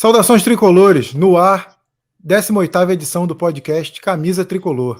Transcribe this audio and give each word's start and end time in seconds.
Saudações 0.00 0.42
tricolores, 0.42 1.12
no 1.12 1.36
ar, 1.36 1.76
18 2.18 2.90
edição 2.90 3.26
do 3.26 3.36
podcast 3.36 4.00
Camisa 4.00 4.46
Tricolor. 4.46 4.98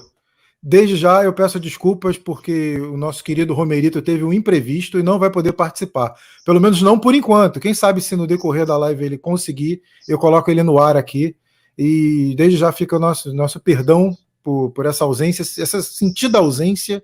Desde 0.61 0.95
já 0.95 1.23
eu 1.23 1.33
peço 1.33 1.59
desculpas 1.59 2.19
porque 2.19 2.79
o 2.79 2.95
nosso 2.95 3.23
querido 3.23 3.55
Romerito 3.55 3.99
teve 3.99 4.23
um 4.23 4.31
imprevisto 4.31 4.99
e 4.99 5.03
não 5.03 5.17
vai 5.17 5.31
poder 5.31 5.53
participar. 5.53 6.13
Pelo 6.45 6.61
menos 6.61 6.83
não 6.83 6.99
por 6.99 7.15
enquanto. 7.15 7.59
Quem 7.59 7.73
sabe 7.73 7.99
se 7.99 8.15
no 8.15 8.27
decorrer 8.27 8.63
da 8.63 8.77
live 8.77 9.03
ele 9.03 9.17
conseguir, 9.17 9.81
eu 10.07 10.19
coloco 10.19 10.51
ele 10.51 10.61
no 10.61 10.77
ar 10.77 10.95
aqui. 10.95 11.35
E 11.75 12.35
desde 12.37 12.59
já 12.59 12.71
fica 12.71 12.95
o 12.95 12.99
nosso, 12.99 13.33
nosso 13.33 13.59
perdão 13.59 14.15
por, 14.43 14.69
por 14.69 14.85
essa 14.85 15.03
ausência, 15.03 15.41
essa 15.41 15.81
sentida 15.81 16.37
ausência. 16.37 17.03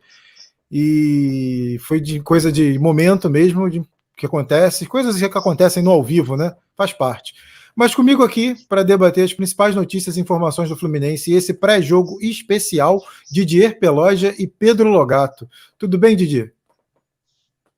E 0.71 1.77
foi 1.82 2.00
de 2.00 2.20
coisa 2.20 2.52
de 2.52 2.77
momento 2.77 3.27
mesmo, 3.27 3.68
de 3.68 3.82
que 4.16 4.27
acontece, 4.27 4.86
coisas 4.86 5.18
que 5.18 5.25
acontecem 5.25 5.82
no 5.82 5.89
ao 5.89 6.04
vivo, 6.04 6.38
né? 6.38 6.55
Faz 6.75 6.93
parte. 6.93 7.34
Mas 7.77 7.94
comigo 7.94 8.23
aqui 8.23 8.55
para 8.67 8.81
debater 8.81 9.23
as 9.23 9.36
principais 9.36 9.76
notícias 9.76 10.17
e 10.17 10.20
informações 10.20 10.67
do 10.67 10.76
Fluminense 10.76 11.31
e 11.31 11.36
esse 11.36 11.54
pré-jogo 11.54 12.17
especial, 12.20 13.00
Didier 13.30 13.80
Peloja 13.80 14.34
e 14.40 14.48
Pedro 14.48 14.90
Logato. 14.90 15.48
Tudo 15.77 15.95
bem, 15.95 16.16
Didier? 16.16 16.55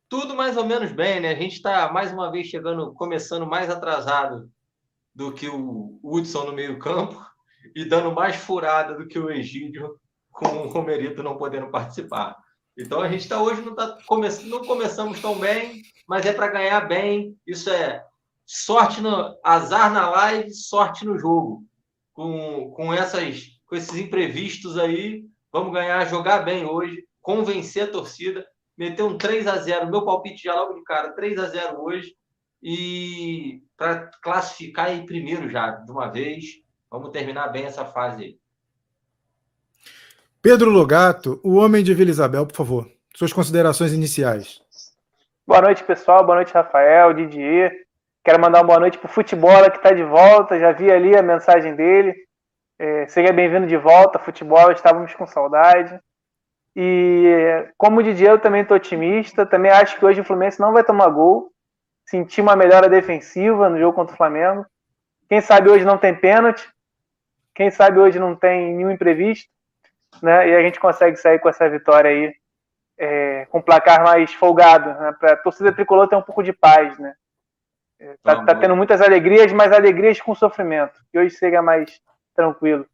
Tudo 0.08 0.38
mais 0.38 0.56
ou 0.56 0.66
menos 0.66 0.94
bem, 0.94 1.20
né? 1.20 1.32
A 1.32 1.36
gente 1.36 1.56
está 1.56 1.92
mais 1.92 2.14
uma 2.14 2.32
vez 2.32 2.48
chegando, 2.48 2.94
começando 2.94 3.46
mais 3.46 3.70
atrasado 3.70 4.50
do 5.14 5.34
que 5.34 5.50
o 5.50 6.00
Hudson 6.02 6.46
no 6.46 6.54
meio-campo 6.54 7.22
e 7.76 7.84
dando 7.84 8.10
mais 8.14 8.38
furada 8.38 8.96
do 8.96 9.06
que 9.06 9.20
o 9.20 9.30
Egídio 9.30 10.00
com 10.32 10.48
o 10.60 10.70
Romerito 10.70 11.22
não 11.22 11.36
podendo 11.36 11.68
participar. 11.68 12.38
Então 12.78 13.02
a 13.02 13.10
gente 13.10 13.24
está 13.24 13.44
hoje 13.44 13.62
não, 13.64 13.76
tá 13.76 13.98
come... 14.08 14.30
não 14.46 14.64
começamos 14.64 15.20
tão 15.20 15.38
bem, 15.38 15.82
mas 16.08 16.26
é 16.26 16.32
para 16.32 16.48
ganhar 16.48 16.88
bem. 16.88 17.36
Isso 17.46 17.70
é 17.70 18.06
sorte 18.52 19.00
no 19.00 19.38
azar 19.44 19.94
na 19.94 20.10
live, 20.10 20.52
sorte 20.52 21.06
no 21.06 21.20
jogo. 21.20 21.64
Com, 22.14 22.72
com, 22.72 22.92
essas, 22.92 23.44
com 23.68 23.76
esses 23.76 23.96
imprevistos 23.96 24.76
aí, 24.76 25.24
vamos 25.52 25.72
ganhar, 25.72 26.04
jogar 26.10 26.40
bem 26.40 26.66
hoje, 26.66 27.06
convencer 27.22 27.84
a 27.84 27.92
torcida, 27.92 28.44
meter 28.76 29.04
um 29.04 29.20
3 29.20 29.46
a 29.46 29.58
0 29.58 29.92
meu 29.92 30.04
palpite 30.04 30.44
já 30.44 30.56
logo 30.56 30.74
de 30.74 30.84
cara, 30.84 31.12
3 31.12 31.38
a 31.38 31.46
0 31.46 31.80
hoje, 31.80 32.16
e 32.62 33.62
para 33.78 34.10
classificar 34.22 34.88
aí 34.88 35.06
primeiro 35.06 35.48
já, 35.48 35.70
de 35.70 35.92
uma 35.92 36.08
vez, 36.08 36.46
vamos 36.90 37.12
terminar 37.12 37.50
bem 37.50 37.66
essa 37.66 37.86
fase 37.86 38.24
aí. 38.24 38.38
Pedro 40.42 40.72
Logato, 40.72 41.40
o 41.44 41.56
homem 41.56 41.84
de 41.84 41.94
Vila 41.94 42.10
Isabel, 42.10 42.48
por 42.48 42.56
favor, 42.56 42.92
suas 43.16 43.32
considerações 43.32 43.94
iniciais. 43.94 44.60
Boa 45.46 45.62
noite, 45.62 45.84
pessoal. 45.84 46.26
Boa 46.26 46.38
noite, 46.38 46.54
Rafael, 46.54 47.14
Didier. 47.14 47.89
Quero 48.30 48.40
mandar 48.40 48.60
uma 48.60 48.68
boa 48.68 48.80
noite 48.80 49.00
para 49.00 49.10
o 49.10 49.12
Futebol, 49.12 49.72
que 49.72 49.78
está 49.78 49.90
de 49.90 50.04
volta. 50.04 50.60
Já 50.60 50.72
vi 50.72 50.92
ali 50.92 51.18
a 51.18 51.22
mensagem 51.24 51.74
dele. 51.74 52.16
É, 52.78 53.08
seja 53.08 53.34
bem-vindo 53.34 53.66
de 53.66 53.76
volta, 53.76 54.20
futebol. 54.20 54.72
Estávamos 54.72 55.16
com 55.16 55.26
saudade. 55.26 56.00
E 56.76 57.66
como 57.76 58.00
o 58.00 58.04
Didier, 58.04 58.34
eu 58.34 58.40
também 58.40 58.62
estou 58.62 58.78
otimista. 58.78 59.48
Também 59.48 59.72
acho 59.72 59.98
que 59.98 60.06
hoje 60.06 60.22
o 60.22 60.24
Fluminense 60.24 60.60
não 60.60 60.72
vai 60.72 60.84
tomar 60.84 61.10
gol. 61.10 61.52
Senti 62.06 62.40
uma 62.40 62.56
melhora 62.56 62.88
defensiva 62.88 63.68
no 63.68 63.80
jogo 63.80 63.96
contra 63.96 64.14
o 64.14 64.18
Flamengo. 64.18 64.64
Quem 65.28 65.42
sabe 65.42 65.72
hoje 65.72 65.84
não 65.84 65.98
tem 65.98 66.14
pênalti. 66.14 66.70
Quem 67.56 67.72
sabe 67.72 67.98
hoje 67.98 68.20
não 68.20 68.36
tem 68.36 68.76
nenhum 68.76 68.92
imprevisto. 68.92 69.50
Né? 70.22 70.50
E 70.50 70.56
a 70.56 70.62
gente 70.62 70.80
consegue 70.80 71.18
sair 71.18 71.40
com 71.40 71.50
essa 71.50 71.68
vitória 71.68 72.12
aí, 72.12 72.32
é, 72.96 73.48
com 73.50 73.58
um 73.58 73.64
placar 73.64 74.04
mais 74.04 74.32
folgado, 74.36 74.88
né? 75.02 75.16
para 75.20 75.34
a 75.34 75.38
torcida 75.38 75.72
tricolor 75.72 76.08
ter 76.08 76.16
um 76.16 76.22
pouco 76.22 76.44
de 76.44 76.54
paz, 76.54 76.96
né? 77.00 77.16
Está 78.00 78.46
tá 78.46 78.56
tendo 78.56 78.76
muitas 78.76 79.02
alegrias, 79.02 79.52
mas 79.52 79.72
alegrias 79.74 80.22
com 80.22 80.34
sofrimento. 80.34 80.94
Que 81.12 81.20
hoje 81.20 81.36
seja 81.36 81.62
mais 81.62 82.00
tranquilo. 82.34 82.86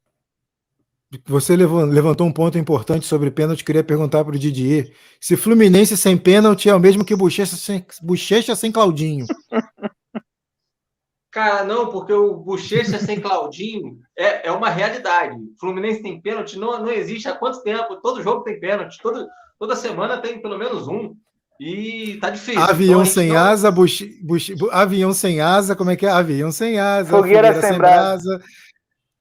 Você 1.27 1.55
levantou 1.55 2.25
um 2.25 2.33
ponto 2.33 2.57
importante 2.57 3.05
sobre 3.05 3.29
pênalti. 3.29 3.63
Queria 3.63 3.83
perguntar 3.83 4.23
para 4.25 4.35
o 4.35 4.39
Didier 4.39 4.91
se 5.19 5.37
Fluminense 5.37 5.95
sem 5.95 6.17
pênalti 6.17 6.67
é 6.69 6.75
o 6.75 6.79
mesmo 6.79 7.05
que 7.05 7.15
Bochecha 7.15 7.55
sem, 7.55 7.85
Bochecha 8.01 8.55
sem 8.55 8.71
Claudinho. 8.71 9.25
Cara, 11.31 11.65
não, 11.65 11.91
porque 11.91 12.13
o 12.13 12.33
Bochecha 12.33 12.97
sem 12.97 13.19
Claudinho 13.19 13.99
é, 14.17 14.47
é 14.47 14.51
uma 14.51 14.69
realidade. 14.69 15.37
Fluminense 15.59 16.01
tem 16.01 16.21
pênalti, 16.21 16.57
não, 16.57 16.79
não 16.79 16.89
existe 16.89 17.27
há 17.27 17.35
quanto 17.35 17.61
tempo? 17.61 17.97
Todo 18.01 18.23
jogo 18.23 18.43
tem 18.43 18.57
pênalti, 18.57 18.97
todo, 19.01 19.27
toda 19.59 19.75
semana 19.75 20.21
tem 20.21 20.41
pelo 20.41 20.57
menos 20.57 20.87
um. 20.87 21.13
E 21.59 22.17
tá 22.17 22.29
difícil. 22.29 22.61
Avião 22.61 23.01
então, 23.01 23.05
sem 23.05 23.29
não... 23.29 23.37
asa, 23.37 23.71
buch... 23.71 24.05
Buch... 24.21 24.53
avião 24.71 25.13
sem 25.13 25.39
asa, 25.39 25.75
como 25.75 25.91
é 25.91 25.95
que 25.95 26.05
é? 26.05 26.09
Avião 26.09 26.51
sem 26.51 26.79
asa, 26.79 27.09
fogueira, 27.09 27.53
fogueira 27.53 27.67
sem 27.67 27.77
brasa, 27.77 28.43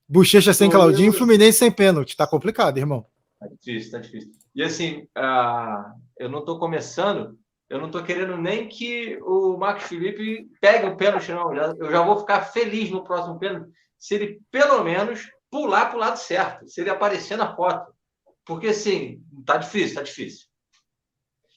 bochecha 0.09 0.53
sem 0.53 0.71
Claudinho, 0.71 1.12
Fluminense 1.12 1.59
sem 1.59 1.71
pênalti. 1.71 2.17
Tá 2.17 2.27
complicado, 2.27 2.78
irmão. 2.78 3.06
Tá 3.39 3.47
difícil, 3.47 3.93
tá 3.93 3.99
difícil. 3.99 4.31
E 4.55 4.62
assim, 4.62 5.06
uh, 5.17 5.93
eu 6.19 6.28
não 6.28 6.45
tô 6.45 6.59
começando, 6.59 7.39
eu 7.69 7.81
não 7.81 7.91
tô 7.91 8.03
querendo 8.03 8.37
nem 8.37 8.69
que 8.69 9.19
o 9.22 9.56
Marcos 9.56 9.84
Felipe 9.84 10.49
pegue 10.61 10.87
o 10.87 10.97
pênalti, 10.97 11.31
não. 11.33 11.55
Eu 11.55 11.91
já 11.91 12.03
vou 12.03 12.19
ficar 12.19 12.41
feliz 12.43 12.91
no 12.91 13.05
próximo 13.05 13.39
pênalti 13.39 13.71
se 13.99 14.15
ele 14.15 14.41
pelo 14.51 14.84
menos 14.84 15.31
pular 15.51 15.87
para 15.87 15.97
o 15.97 16.01
lado 16.01 16.19
certo, 16.19 16.69
se 16.69 16.81
ele 16.81 16.91
aparecer 16.91 17.39
na 17.39 17.55
foto. 17.56 17.93
Porque 18.45 18.69
assim, 18.69 19.22
tá 19.47 19.56
difícil, 19.56 19.95
tá 19.95 20.03
difícil. 20.03 20.47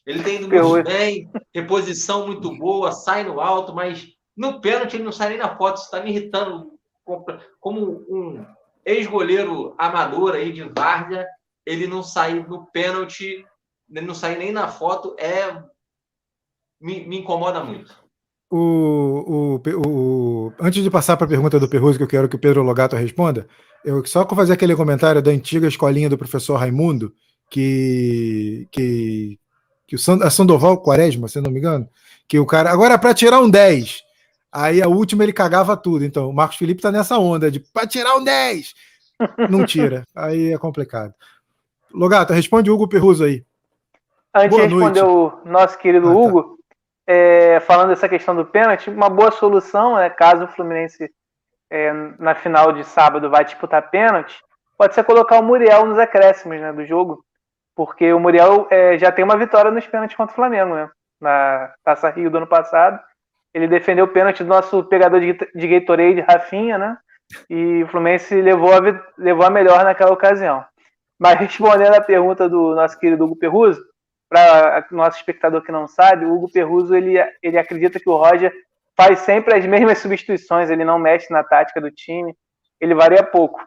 Ele 0.07 0.23
tem 0.23 0.37
indo 0.37 0.47
muito 0.47 0.87
bem, 0.87 1.29
reposição 1.53 2.25
muito 2.25 2.55
boa, 2.57 2.93
sai 2.93 3.25
no 3.25 3.41
alto, 3.41 3.75
mas 3.75 4.07
no 4.37 4.61
pênalti 4.61 4.95
ele 4.95 5.03
não 5.03 5.11
sai 5.11 5.29
nem 5.29 5.37
na 5.37 5.57
foto. 5.57 5.75
Isso 5.75 5.85
está 5.85 6.01
me 6.01 6.11
irritando. 6.11 6.71
Como 7.59 8.05
um 8.09 8.45
ex-goleiro 8.85 9.75
amador 9.77 10.33
aí 10.33 10.53
de 10.53 10.63
Várzea, 10.63 11.27
ele 11.65 11.87
não 11.87 12.01
sair 12.01 12.47
no 12.47 12.65
pênalti, 12.67 13.45
ele 13.89 14.05
não 14.05 14.15
sair 14.15 14.37
nem 14.37 14.53
na 14.53 14.69
foto, 14.69 15.13
é 15.19 15.61
me, 16.79 17.05
me 17.05 17.19
incomoda 17.19 17.61
muito. 17.61 17.93
O, 18.49 19.59
o, 19.59 19.61
o, 19.85 20.53
antes 20.57 20.81
de 20.81 20.89
passar 20.89 21.17
para 21.17 21.25
a 21.25 21.29
pergunta 21.29 21.59
do 21.59 21.67
Perruso, 21.67 21.97
que 21.97 22.03
eu 22.03 22.07
quero 22.07 22.29
que 22.29 22.37
o 22.37 22.39
Pedro 22.39 22.63
Logato 22.63 22.95
responda, 22.95 23.45
eu 23.83 24.05
só 24.05 24.25
fazer 24.25 24.53
aquele 24.53 24.73
comentário 24.73 25.21
da 25.21 25.31
antiga 25.31 25.67
escolinha 25.67 26.09
do 26.09 26.17
professor 26.17 26.55
Raimundo, 26.55 27.13
que, 27.49 28.69
que, 28.71 29.37
que 29.87 29.95
o 29.95 29.99
a 30.21 30.29
Sandoval 30.29 30.81
Quaresma, 30.81 31.29
se 31.29 31.39
não 31.39 31.49
me 31.49 31.59
engano, 31.59 31.87
que 32.27 32.37
o 32.37 32.45
cara. 32.45 32.69
Agora, 32.69 32.97
para 32.97 33.13
tirar 33.13 33.39
um 33.39 33.49
10. 33.49 34.03
Aí 34.51 34.81
a 34.81 34.87
última 34.87 35.23
ele 35.23 35.33
cagava 35.33 35.77
tudo. 35.77 36.03
Então, 36.03 36.29
o 36.29 36.33
Marcos 36.33 36.57
Felipe 36.57 36.81
tá 36.81 36.91
nessa 36.91 37.17
onda 37.17 37.49
de 37.49 37.59
para 37.59 37.87
tirar 37.87 38.15
um 38.15 38.23
10. 38.23 38.73
Não 39.49 39.65
tira. 39.65 40.03
aí 40.13 40.53
é 40.53 40.57
complicado. 40.57 41.13
Logato, 41.93 42.33
responde 42.33 42.69
o 42.69 42.73
Hugo 42.73 42.87
Perruso 42.87 43.23
aí. 43.23 43.45
Antes 44.35 44.49
boa 44.49 44.67
de 44.67 44.73
responder 44.73 45.01
noite. 45.01 45.45
o 45.45 45.49
nosso 45.49 45.77
querido 45.77 46.09
ah, 46.09 46.13
tá. 46.13 46.17
Hugo, 46.17 46.59
é, 47.07 47.59
falando 47.61 47.89
dessa 47.89 48.09
questão 48.09 48.35
do 48.35 48.45
pênalti, 48.45 48.89
uma 48.89 49.09
boa 49.09 49.31
solução 49.31 49.97
é 49.97 50.09
caso 50.09 50.43
o 50.43 50.47
Fluminense 50.47 51.09
é, 51.69 51.91
na 52.19 52.35
final 52.35 52.73
de 52.73 52.83
sábado 52.83 53.29
vai 53.29 53.45
disputar 53.45 53.89
pênalti, 53.89 54.35
pode 54.77 54.93
ser 54.93 55.03
colocar 55.03 55.39
o 55.39 55.43
Muriel 55.43 55.85
nos 55.85 55.97
acréscimos 55.97 56.59
né, 56.59 56.71
do 56.73 56.85
jogo 56.85 57.23
porque 57.77 58.11
o 58.11 58.19
Muriel 58.19 58.67
é, 58.71 58.97
já 58.97 59.11
tem 59.11 59.23
uma 59.23 59.37
vitória 59.37 59.69
nos 59.69 59.85
pênaltis 59.85 60.17
contra 60.17 60.33
o 60.33 60.35
Flamengo, 60.35 60.73
né? 60.73 60.89
Na 61.21 61.71
Taça 61.83 62.09
Rio 62.09 62.31
do 62.31 62.37
ano 62.37 62.47
passado. 62.47 62.99
Ele 63.53 63.67
defendeu 63.67 64.05
o 64.05 64.07
pênalti 64.07 64.43
do 64.43 64.49
nosso 64.49 64.83
pegador 64.85 65.19
de, 65.21 65.37
de 65.53 65.67
Gatorade, 65.67 66.21
Rafinha, 66.21 66.79
né? 66.79 66.97
E 67.47 67.83
o 67.83 67.87
Fluminense 67.87 68.41
levou 68.41 68.73
a, 68.73 68.79
levou 69.15 69.45
a 69.45 69.51
melhor 69.51 69.83
naquela 69.83 70.11
ocasião. 70.11 70.65
Mas 71.19 71.39
respondendo 71.39 71.93
a 71.93 72.01
pergunta 72.01 72.49
do 72.49 72.73
nosso 72.73 72.97
querido 72.97 73.25
Hugo 73.25 73.35
Perruso, 73.35 73.79
para 74.27 74.87
nosso 74.89 75.17
espectador 75.17 75.61
que 75.61 75.71
não 75.71 75.87
sabe, 75.87 76.25
o 76.25 76.33
Hugo 76.33 76.51
Perruso 76.51 76.95
ele, 76.95 77.13
ele 77.43 77.59
acredita 77.59 77.99
que 77.99 78.09
o 78.09 78.17
Roger 78.17 78.51
faz 78.95 79.19
sempre 79.19 79.55
as 79.55 79.65
mesmas 79.67 79.99
substituições, 79.99 80.71
ele 80.71 80.83
não 80.83 80.97
mexe 80.97 81.31
na 81.31 81.43
tática 81.43 81.79
do 81.79 81.91
time, 81.91 82.35
ele 82.81 82.95
varia 82.95 83.23
pouco. 83.23 83.63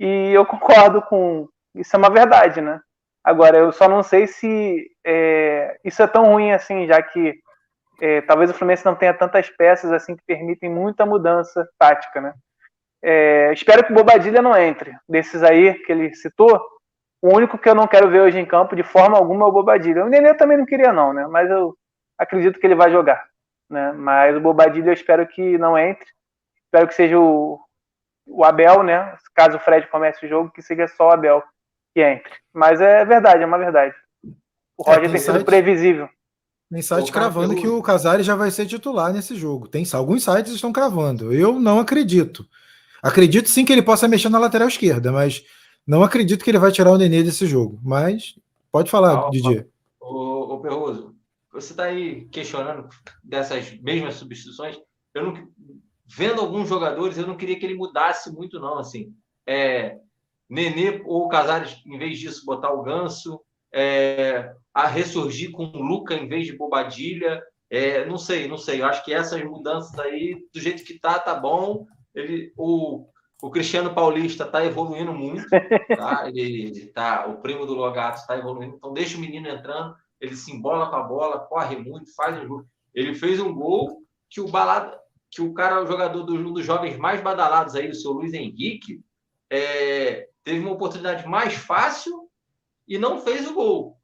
E 0.00 0.32
eu 0.32 0.44
concordo 0.44 1.00
com 1.00 1.48
isso, 1.76 1.94
é 1.94 1.98
uma 1.98 2.10
verdade, 2.10 2.60
né? 2.60 2.80
Agora, 3.24 3.58
eu 3.58 3.72
só 3.72 3.88
não 3.88 4.02
sei 4.02 4.26
se 4.26 4.90
é, 5.04 5.78
isso 5.84 6.02
é 6.02 6.06
tão 6.06 6.32
ruim 6.32 6.52
assim, 6.52 6.86
já 6.86 7.00
que 7.00 7.38
é, 8.00 8.20
talvez 8.22 8.50
o 8.50 8.54
Fluminense 8.54 8.84
não 8.84 8.96
tenha 8.96 9.14
tantas 9.14 9.48
peças 9.48 9.92
assim 9.92 10.16
que 10.16 10.24
permitem 10.26 10.68
muita 10.68 11.06
mudança 11.06 11.68
tática, 11.78 12.20
né? 12.20 12.34
É, 13.00 13.52
espero 13.52 13.84
que 13.84 13.92
o 13.92 13.94
Bobadilha 13.94 14.42
não 14.42 14.56
entre. 14.56 14.96
Desses 15.08 15.42
aí 15.42 15.74
que 15.74 15.92
ele 15.92 16.14
citou, 16.14 16.60
o 17.20 17.34
único 17.34 17.56
que 17.56 17.68
eu 17.68 17.74
não 17.74 17.86
quero 17.86 18.10
ver 18.10 18.20
hoje 18.20 18.38
em 18.38 18.46
campo 18.46 18.74
de 18.74 18.82
forma 18.82 19.16
alguma 19.16 19.44
é 19.44 19.48
o 19.48 19.52
Bobadilha. 19.52 20.04
O 20.04 20.08
Nenê 20.08 20.34
também 20.34 20.56
não 20.56 20.66
queria 20.66 20.92
não, 20.92 21.12
né? 21.12 21.26
Mas 21.28 21.48
eu 21.48 21.76
acredito 22.18 22.58
que 22.58 22.66
ele 22.66 22.74
vai 22.74 22.90
jogar, 22.90 23.24
né? 23.70 23.92
Mas 23.92 24.36
o 24.36 24.40
Bobadilha 24.40 24.90
eu 24.90 24.94
espero 24.94 25.26
que 25.28 25.56
não 25.58 25.78
entre. 25.78 26.08
Espero 26.64 26.88
que 26.88 26.94
seja 26.94 27.18
o, 27.18 27.60
o 28.26 28.44
Abel, 28.44 28.82
né? 28.82 29.16
Caso 29.34 29.58
o 29.58 29.60
Fred 29.60 29.86
comece 29.86 30.26
o 30.26 30.28
jogo, 30.28 30.50
que 30.50 30.62
seja 30.62 30.88
só 30.88 31.08
o 31.08 31.12
Abel 31.12 31.42
que 31.94 32.00
entre. 32.00 32.32
Mas 32.52 32.80
é 32.80 33.04
verdade, 33.04 33.42
é 33.42 33.46
uma 33.46 33.58
verdade. 33.58 33.94
O 34.76 34.82
é, 34.86 34.94
Roger 34.94 34.98
é, 34.98 35.02
tem, 35.02 35.12
tem 35.12 35.20
sido 35.20 35.44
previsível. 35.44 36.08
Tem 36.70 36.80
site 36.80 37.12
cravando 37.12 37.54
que 37.54 37.68
o 37.68 37.82
Casares 37.82 38.24
já 38.24 38.34
vai 38.34 38.50
ser 38.50 38.64
titular 38.64 39.12
nesse 39.12 39.34
jogo. 39.36 39.68
Tem 39.68 39.84
alguns 39.92 40.24
sites 40.24 40.54
estão 40.54 40.72
cravando. 40.72 41.32
Eu 41.32 41.60
não 41.60 41.78
acredito. 41.78 42.46
Acredito 43.02 43.48
sim 43.48 43.64
que 43.64 43.72
ele 43.72 43.82
possa 43.82 44.08
mexer 44.08 44.30
na 44.30 44.38
lateral 44.38 44.68
esquerda, 44.68 45.12
mas 45.12 45.44
não 45.86 46.02
acredito 46.02 46.42
que 46.42 46.50
ele 46.50 46.58
vai 46.58 46.72
tirar 46.72 46.92
o 46.92 46.96
Nenê 46.96 47.22
desse 47.22 47.46
jogo. 47.46 47.78
Mas 47.84 48.38
pode 48.70 48.90
falar, 48.90 49.26
ah, 49.26 49.30
Didier. 49.30 49.68
Ô, 50.00 50.54
ô 50.54 50.60
Perroso, 50.60 51.14
você 51.52 51.72
está 51.72 51.84
aí 51.84 52.26
questionando 52.26 52.88
dessas 53.22 53.78
mesmas 53.80 54.14
substituições. 54.14 54.78
Eu 55.14 55.26
não, 55.26 55.48
vendo 56.06 56.40
alguns 56.40 56.68
jogadores, 56.68 57.18
eu 57.18 57.26
não 57.26 57.36
queria 57.36 57.58
que 57.58 57.66
ele 57.66 57.74
mudasse 57.74 58.32
muito, 58.32 58.58
não. 58.58 58.78
Assim, 58.78 59.12
é, 59.46 59.98
Nenê 60.52 61.00
ou 61.06 61.30
Casares, 61.30 61.80
em 61.86 61.96
vez 61.96 62.18
disso, 62.18 62.44
botar 62.44 62.70
o 62.74 62.82
Ganso, 62.82 63.40
é, 63.72 64.52
a 64.74 64.86
ressurgir 64.86 65.50
com 65.50 65.64
o 65.64 65.82
Luca 65.82 66.14
em 66.14 66.28
vez 66.28 66.44
de 66.44 66.54
Bobadilha. 66.54 67.42
É, 67.70 68.04
não 68.04 68.18
sei, 68.18 68.46
não 68.46 68.58
sei. 68.58 68.82
Eu 68.82 68.84
acho 68.84 69.02
que 69.02 69.14
essas 69.14 69.42
mudanças 69.42 69.98
aí, 69.98 70.46
do 70.52 70.60
jeito 70.60 70.84
que 70.84 70.98
tá, 70.98 71.18
tá 71.18 71.34
bom. 71.34 71.86
Ele, 72.14 72.52
o, 72.54 73.06
o 73.42 73.50
Cristiano 73.50 73.94
Paulista 73.94 74.44
tá 74.44 74.62
evoluindo 74.62 75.14
muito, 75.14 75.48
tá? 75.96 76.28
Ele 76.28 76.86
tá, 76.88 77.26
o 77.28 77.40
primo 77.40 77.64
do 77.64 77.72
Logato 77.72 78.20
está 78.20 78.36
evoluindo. 78.36 78.76
Então 78.76 78.92
deixa 78.92 79.16
o 79.16 79.20
menino 79.22 79.48
entrando, 79.48 79.96
ele 80.20 80.36
se 80.36 80.52
embola 80.52 80.90
com 80.90 80.96
a 80.96 81.02
bola, 81.02 81.46
corre 81.46 81.76
muito, 81.76 82.14
faz 82.14 82.38
um 82.38 82.46
gol. 82.46 82.64
Ele 82.94 83.14
fez 83.14 83.40
um 83.40 83.54
gol 83.54 84.02
que 84.28 84.42
o 84.42 84.48
balada, 84.48 85.00
que 85.30 85.40
o 85.40 85.54
cara, 85.54 85.82
o 85.82 85.86
jogador 85.86 86.24
dos, 86.24 86.38
um 86.38 86.52
dos 86.52 86.66
jovens 86.66 86.98
mais 86.98 87.22
badalados 87.22 87.74
aí, 87.74 87.88
o 87.88 87.94
seu 87.94 88.12
Luiz 88.12 88.34
Henrique, 88.34 89.00
é, 89.50 90.28
teve 90.44 90.60
uma 90.60 90.72
oportunidade 90.72 91.26
mais 91.26 91.54
fácil 91.54 92.28
e 92.86 92.98
não 92.98 93.20
fez 93.20 93.48
o 93.48 93.54
gol. 93.54 93.96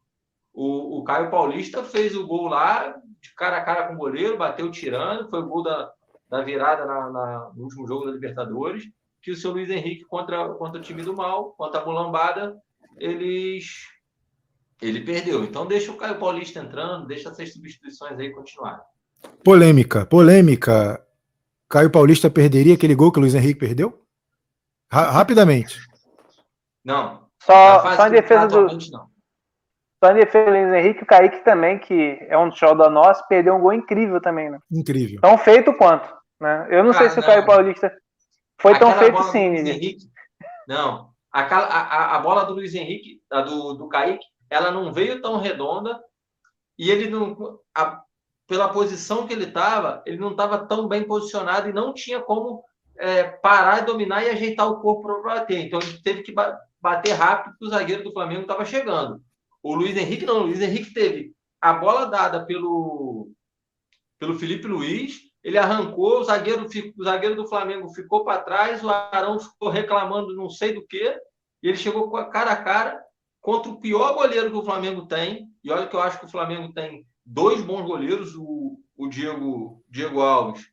O, 0.53 0.99
o 0.99 1.05
Caio 1.05 1.31
Paulista 1.31 1.83
fez 1.85 2.17
o 2.17 2.27
gol 2.27 2.49
lá, 2.49 2.95
de 3.21 3.35
cara 3.35 3.59
a 3.59 3.65
cara 3.65 3.89
com 3.89 3.95
o 3.95 3.99
goleiro, 3.99 4.39
bateu 4.39 4.71
tirando, 4.71 5.29
foi 5.29 5.41
o 5.41 5.47
gol 5.47 5.63
da, 5.63 5.91
da 6.29 6.43
virada 6.43 6.85
na, 6.85 7.11
na, 7.11 7.53
no 7.55 7.65
último 7.65 7.87
jogo 7.87 8.07
da 8.07 8.13
Libertadores, 8.13 8.85
que 9.23 9.31
o 9.31 9.37
seu 9.37 9.53
Luiz 9.53 9.71
Henrique 9.71 10.05
contra, 10.05 10.49
contra 10.55 10.81
o 10.81 10.83
time 10.83 11.03
do 11.03 11.15
mal, 11.15 11.53
contra 11.53 11.81
a 11.81 11.85
Mulambada, 11.85 12.57
eles 12.97 13.87
ele 14.81 15.01
perdeu. 15.01 15.43
Então 15.43 15.67
deixa 15.67 15.91
o 15.91 15.97
Caio 15.97 16.19
Paulista 16.19 16.61
entrando, 16.61 17.07
deixa 17.07 17.29
essas 17.29 17.53
substituições 17.53 18.19
aí 18.19 18.31
continuarem. 18.31 18.81
Polêmica, 19.43 20.07
polêmica. 20.07 21.05
Caio 21.69 21.91
Paulista 21.91 22.31
perderia 22.31 22.75
aquele 22.75 22.95
gol 22.95 23.13
que 23.13 23.19
o 23.19 23.23
Luiz 23.23 23.35
Henrique 23.35 23.59
perdeu? 23.59 24.03
Ra 24.91 25.11
rapidamente. 25.11 25.79
Não. 26.85 27.29
Só, 27.43 27.95
só 27.95 28.07
em 28.09 28.11
defesa 28.11 28.47
do. 28.47 28.63
Não. 28.91 29.09
Só 30.03 30.13
em 30.13 30.15
defesa 30.15 30.47
do 30.47 30.51
Luiz 30.53 30.73
Henrique, 30.73 31.03
o 31.03 31.07
Kaique 31.07 31.45
também, 31.45 31.79
que 31.79 32.19
é 32.29 32.39
um 32.39 32.53
show 32.53 32.75
da 32.77 32.89
nossa, 32.89 33.25
perdeu 33.29 33.55
um 33.55 33.61
gol 33.61 33.73
incrível 33.73 34.21
também, 34.21 34.49
né? 34.51 34.59
Incrível. 34.71 35.21
Tão 35.21 35.37
feito 35.37 35.73
quanto. 35.75 36.09
Né? 36.41 36.69
Eu 36.71 36.85
não 36.85 36.93
sei 36.93 37.11
se 37.11 37.19
o 37.19 37.23
Caio 37.23 37.45
Paulista 37.45 37.93
foi 38.61 38.79
tão 38.79 38.93
feito 38.93 39.21
sim, 39.25 39.57
Henrique, 39.57 40.07
Não. 40.67 41.11
A, 41.33 41.43
a, 41.43 42.17
a, 42.17 42.19
bola 42.21 42.45
do 42.45 42.55
Luiz 42.55 42.75
Henrique, 42.75 43.21
a 43.31 43.43
do, 43.43 43.75
do 43.75 43.89
Kaique, 43.89 44.25
ela 44.49 44.71
não 44.71 44.93
veio 44.93 45.21
tão 45.21 45.39
redonda 45.39 46.01
e 46.79 46.91
ele 46.91 47.11
não. 47.11 47.59
A, 47.77 48.03
pela 48.47 48.69
posição 48.71 49.27
que 49.27 49.35
ele 49.35 49.45
estava, 49.45 50.03
ele 50.07 50.17
não 50.17 50.31
estava 50.31 50.67
tão 50.67 50.89
bem 50.89 51.05
posicionado 51.05 51.69
e 51.69 51.73
não 51.73 51.93
tinha 51.93 52.21
como 52.21 52.65
é, 52.99 53.25
parar, 53.25 53.85
dominar 53.85 54.25
e 54.25 54.31
ajeitar 54.31 54.67
o 54.69 54.81
corpo 54.81 55.03
para 55.03 55.35
bater. 55.35 55.59
Então 55.59 55.79
ele 55.81 56.01
teve 56.03 56.23
que 56.23 56.33
bater 56.81 57.13
rápido 57.13 57.53
porque 57.53 57.67
o 57.67 57.71
zagueiro 57.71 58.05
do 58.05 58.13
Flamengo 58.13 58.43
estava 58.43 58.65
chegando. 58.65 59.23
O 59.63 59.75
Luiz 59.75 59.97
Henrique 59.97 60.25
não, 60.25 60.41
o 60.41 60.47
Luiz 60.47 60.61
Henrique 60.61 60.93
teve 60.93 61.33
a 61.61 61.73
bola 61.73 62.07
dada 62.07 62.45
pelo, 62.47 63.31
pelo 64.19 64.39
Felipe 64.39 64.67
Luiz, 64.67 65.29
ele 65.43 65.59
arrancou, 65.59 66.21
o 66.21 66.25
zagueiro, 66.25 66.67
o 66.97 67.05
zagueiro 67.05 67.37
do 67.37 67.49
Flamengo 67.49 67.89
ficou 67.89 68.25
para 68.25 68.43
trás, 68.43 68.83
o 68.83 68.89
Arão 68.89 69.39
ficou 69.39 69.69
reclamando 69.69 70.35
não 70.35 70.51
sei 70.51 70.73
do 70.73 70.87
que, 70.87 71.19
e 71.63 71.69
ele 71.69 71.77
chegou 71.77 72.11
cara 72.31 72.53
a 72.53 72.63
cara 72.63 73.03
contra 73.41 73.71
o 73.71 73.81
pior 73.81 74.15
goleiro 74.15 74.51
que 74.51 74.57
o 74.57 74.65
Flamengo 74.65 75.07
tem. 75.07 75.49
E 75.63 75.71
olha 75.71 75.87
que 75.87 75.95
eu 75.95 76.01
acho 76.01 76.19
que 76.19 76.27
o 76.27 76.31
Flamengo 76.31 76.73
tem 76.73 77.07
dois 77.25 77.63
bons 77.63 77.83
goleiros, 77.83 78.35
o, 78.37 78.81
o 78.97 79.09
Diego, 79.09 79.83
Diego 79.89 80.21
Alves 80.21 80.71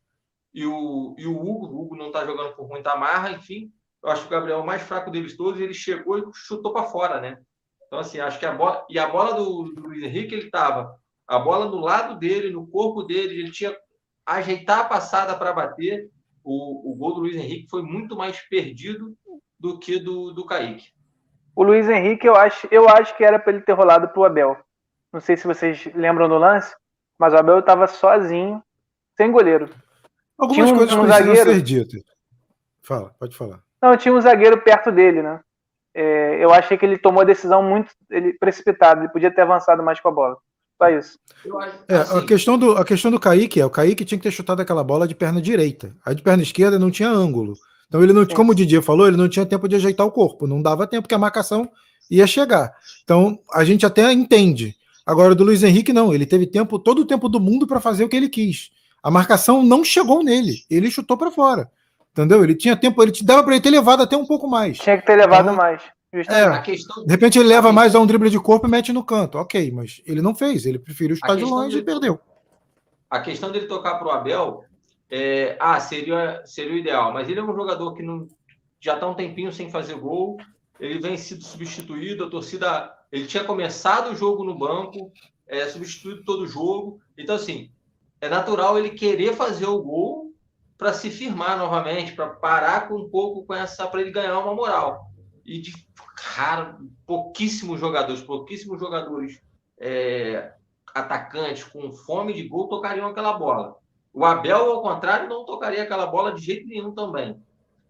e 0.54 0.64
o, 0.66 1.14
e 1.18 1.26
o 1.26 1.36
Hugo. 1.36 1.66
O 1.66 1.82
Hugo 1.82 1.96
não 1.96 2.08
está 2.08 2.24
jogando 2.24 2.54
por 2.54 2.68
muita 2.68 2.96
marra, 2.96 3.32
enfim. 3.32 3.72
Eu 4.06 4.12
acho 4.12 4.22
que 4.22 4.28
o 4.28 4.30
Gabriel 4.30 4.58
é 4.58 4.62
o 4.62 4.66
mais 4.66 4.82
fraco 4.82 5.10
deles 5.10 5.36
todos. 5.36 5.60
Ele 5.60 5.74
chegou 5.74 6.16
e 6.16 6.24
chutou 6.32 6.72
para 6.72 6.84
fora, 6.84 7.20
né? 7.20 7.38
Então, 7.86 7.98
assim, 7.98 8.20
acho 8.20 8.38
que 8.38 8.46
a 8.46 8.52
bola. 8.52 8.86
E 8.88 9.00
a 9.00 9.08
bola 9.08 9.34
do, 9.34 9.64
do 9.64 9.82
Luiz 9.82 10.00
Henrique, 10.04 10.32
ele 10.32 10.46
estava. 10.46 10.96
A 11.26 11.40
bola 11.40 11.66
no 11.66 11.80
lado 11.80 12.16
dele, 12.16 12.50
no 12.50 12.68
corpo 12.68 13.02
dele, 13.02 13.40
ele 13.40 13.50
tinha 13.50 13.76
ajeitar 14.24 14.78
a 14.78 14.84
passada 14.84 15.36
para 15.36 15.52
bater. 15.52 16.08
O, 16.44 16.92
o 16.92 16.94
gol 16.94 17.14
do 17.14 17.20
Luiz 17.22 17.34
Henrique 17.34 17.68
foi 17.68 17.82
muito 17.82 18.14
mais 18.14 18.38
perdido 18.48 19.12
do 19.58 19.76
que 19.76 19.98
do, 19.98 20.32
do 20.32 20.46
Kaique. 20.46 20.92
O 21.56 21.64
Luiz 21.64 21.88
Henrique, 21.88 22.28
eu 22.28 22.36
acho, 22.36 22.68
eu 22.70 22.88
acho 22.88 23.16
que 23.16 23.24
era 23.24 23.40
para 23.40 23.54
ele 23.54 23.62
ter 23.62 23.72
rolado 23.72 24.08
para 24.08 24.20
o 24.20 24.24
Abel. 24.24 24.56
Não 25.12 25.18
sei 25.18 25.36
se 25.36 25.48
vocês 25.48 25.84
lembram 25.96 26.28
do 26.28 26.38
lance, 26.38 26.76
mas 27.18 27.32
o 27.32 27.36
Abel 27.36 27.58
estava 27.58 27.88
sozinho, 27.88 28.62
sem 29.16 29.32
goleiro. 29.32 29.68
Algumas 30.38 30.70
um, 30.70 30.76
coisas 30.76 30.94
um 30.94 31.02
precisam 31.02 31.26
zagueiro... 31.26 31.50
ser 31.50 31.62
ditas. 31.62 32.02
Fala, 32.82 33.12
pode 33.18 33.36
falar. 33.36 33.65
Não, 33.86 33.96
tinha 33.96 34.12
um 34.12 34.20
zagueiro 34.20 34.60
perto 34.60 34.90
dele, 34.90 35.22
né? 35.22 35.40
É, 35.94 36.44
eu 36.44 36.52
achei 36.52 36.76
que 36.76 36.84
ele 36.84 36.98
tomou 36.98 37.22
a 37.22 37.24
decisão 37.24 37.62
muito 37.62 37.90
ele, 38.10 38.32
precipitada. 38.34 39.00
Ele 39.00 39.12
podia 39.12 39.30
ter 39.30 39.42
avançado 39.42 39.82
mais 39.82 40.00
com 40.00 40.08
a 40.08 40.12
bola. 40.12 40.36
Só 40.76 40.90
isso. 40.90 41.18
É, 41.88 41.96
assim... 41.96 42.18
a, 42.18 42.26
questão 42.26 42.58
do, 42.58 42.72
a 42.72 42.84
questão 42.84 43.10
do 43.10 43.20
Kaique 43.20 43.60
é: 43.60 43.64
o 43.64 43.70
Kaique 43.70 44.04
tinha 44.04 44.18
que 44.18 44.24
ter 44.24 44.32
chutado 44.32 44.60
aquela 44.60 44.82
bola 44.82 45.06
de 45.06 45.14
perna 45.14 45.40
direita. 45.40 45.94
A 46.04 46.12
de 46.12 46.20
perna 46.20 46.42
esquerda 46.42 46.78
não 46.78 46.90
tinha 46.90 47.08
ângulo. 47.08 47.54
Então 47.88 48.02
ele 48.02 48.12
não, 48.12 48.26
como 48.26 48.50
o 48.50 48.54
Didier 48.54 48.82
falou, 48.82 49.06
ele 49.06 49.16
não 49.16 49.28
tinha 49.28 49.46
tempo 49.46 49.68
de 49.68 49.76
ajeitar 49.76 50.04
o 50.04 50.10
corpo. 50.10 50.46
Não 50.46 50.60
dava 50.60 50.86
tempo, 50.86 51.02
porque 51.02 51.14
a 51.14 51.18
marcação 51.18 51.70
ia 52.10 52.26
chegar. 52.26 52.74
Então 53.04 53.38
a 53.54 53.64
gente 53.64 53.86
até 53.86 54.12
entende. 54.12 54.74
Agora 55.06 55.34
do 55.34 55.44
Luiz 55.44 55.62
Henrique, 55.62 55.92
não. 55.92 56.12
Ele 56.12 56.26
teve 56.26 56.46
tempo, 56.46 56.78
todo 56.78 57.02
o 57.02 57.06
tempo 57.06 57.28
do 57.28 57.38
mundo 57.38 57.66
para 57.66 57.80
fazer 57.80 58.04
o 58.04 58.08
que 58.08 58.16
ele 58.16 58.28
quis. 58.28 58.70
A 59.02 59.10
marcação 59.10 59.62
não 59.62 59.84
chegou 59.84 60.24
nele. 60.24 60.64
Ele 60.68 60.90
chutou 60.90 61.16
para 61.16 61.30
fora. 61.30 61.70
Entendeu? 62.16 62.42
Ele 62.42 62.54
tinha 62.54 62.74
tempo, 62.74 63.02
ele 63.02 63.12
te 63.12 63.22
dava 63.22 63.44
para 63.44 63.52
ele 63.52 63.62
ter 63.62 63.68
levado 63.68 64.02
até 64.02 64.16
um 64.16 64.24
pouco 64.24 64.48
mais. 64.48 64.78
Tinha 64.78 64.96
que 64.96 65.04
ter 65.04 65.16
levado 65.16 65.50
então, 65.50 65.54
mais. 65.54 65.82
É, 66.14 66.62
questão... 66.62 67.04
De 67.04 67.12
repente 67.12 67.38
ele 67.38 67.46
leva 67.46 67.74
mais 67.74 67.94
a 67.94 68.00
um 68.00 68.06
drible 68.06 68.30
de 68.30 68.40
corpo 68.40 68.66
e 68.66 68.70
mete 68.70 68.90
no 68.90 69.04
canto. 69.04 69.36
Ok, 69.36 69.70
mas 69.70 70.00
ele 70.06 70.22
não 70.22 70.34
fez. 70.34 70.64
Ele 70.64 70.78
preferiu 70.78 71.14
chutar 71.14 71.36
de 71.36 71.44
longe 71.44 71.76
dele... 71.76 71.82
e 71.82 71.84
perdeu. 71.84 72.20
A 73.10 73.20
questão 73.20 73.52
dele 73.52 73.66
tocar 73.66 73.98
para 73.98 74.08
o 74.08 74.10
Abel, 74.10 74.64
é... 75.10 75.58
ah, 75.60 75.78
seria, 75.78 76.40
seria 76.46 76.72
o 76.72 76.78
ideal. 76.78 77.12
Mas 77.12 77.28
ele 77.28 77.38
é 77.38 77.42
um 77.42 77.54
jogador 77.54 77.92
que 77.92 78.02
não 78.02 78.26
já 78.80 78.94
está 78.94 79.06
um 79.06 79.14
tempinho 79.14 79.52
sem 79.52 79.70
fazer 79.70 79.96
gol. 79.96 80.38
Ele 80.80 80.98
vem 80.98 81.18
sido 81.18 81.44
substituído. 81.44 82.24
A 82.24 82.30
torcida. 82.30 82.94
Ele 83.12 83.26
tinha 83.26 83.44
começado 83.44 84.10
o 84.10 84.16
jogo 84.16 84.42
no 84.42 84.58
banco, 84.58 85.12
é, 85.46 85.66
substituído 85.66 86.24
todo 86.24 86.44
o 86.44 86.48
jogo. 86.48 86.98
Então, 87.18 87.36
assim, 87.36 87.70
é 88.22 88.28
natural 88.30 88.78
ele 88.78 88.90
querer 88.90 89.34
fazer 89.34 89.66
o 89.66 89.82
gol 89.82 90.25
para 90.78 90.92
se 90.92 91.10
firmar 91.10 91.58
novamente, 91.58 92.12
para 92.12 92.28
parar 92.28 92.88
com 92.88 92.96
um 92.96 93.08
pouco 93.08 93.44
com 93.44 93.54
essa. 93.54 93.86
para 93.86 94.00
ele 94.00 94.10
ganhar 94.10 94.38
uma 94.38 94.54
moral. 94.54 95.10
E 95.44 95.60
de 95.60 95.72
raro, 96.18 96.90
pouquíssimos 97.06 97.78
jogadores, 97.78 98.22
pouquíssimos 98.22 98.80
jogadores 98.80 99.40
é, 99.78 100.52
atacantes 100.94 101.64
com 101.64 101.92
fome 101.92 102.32
de 102.32 102.48
gol 102.48 102.68
tocariam 102.68 103.06
aquela 103.06 103.34
bola. 103.34 103.76
O 104.12 104.24
Abel, 104.24 104.72
ao 104.72 104.82
contrário, 104.82 105.28
não 105.28 105.44
tocaria 105.44 105.82
aquela 105.82 106.06
bola 106.06 106.32
de 106.32 106.42
jeito 106.42 106.66
nenhum 106.66 106.92
também. 106.92 107.40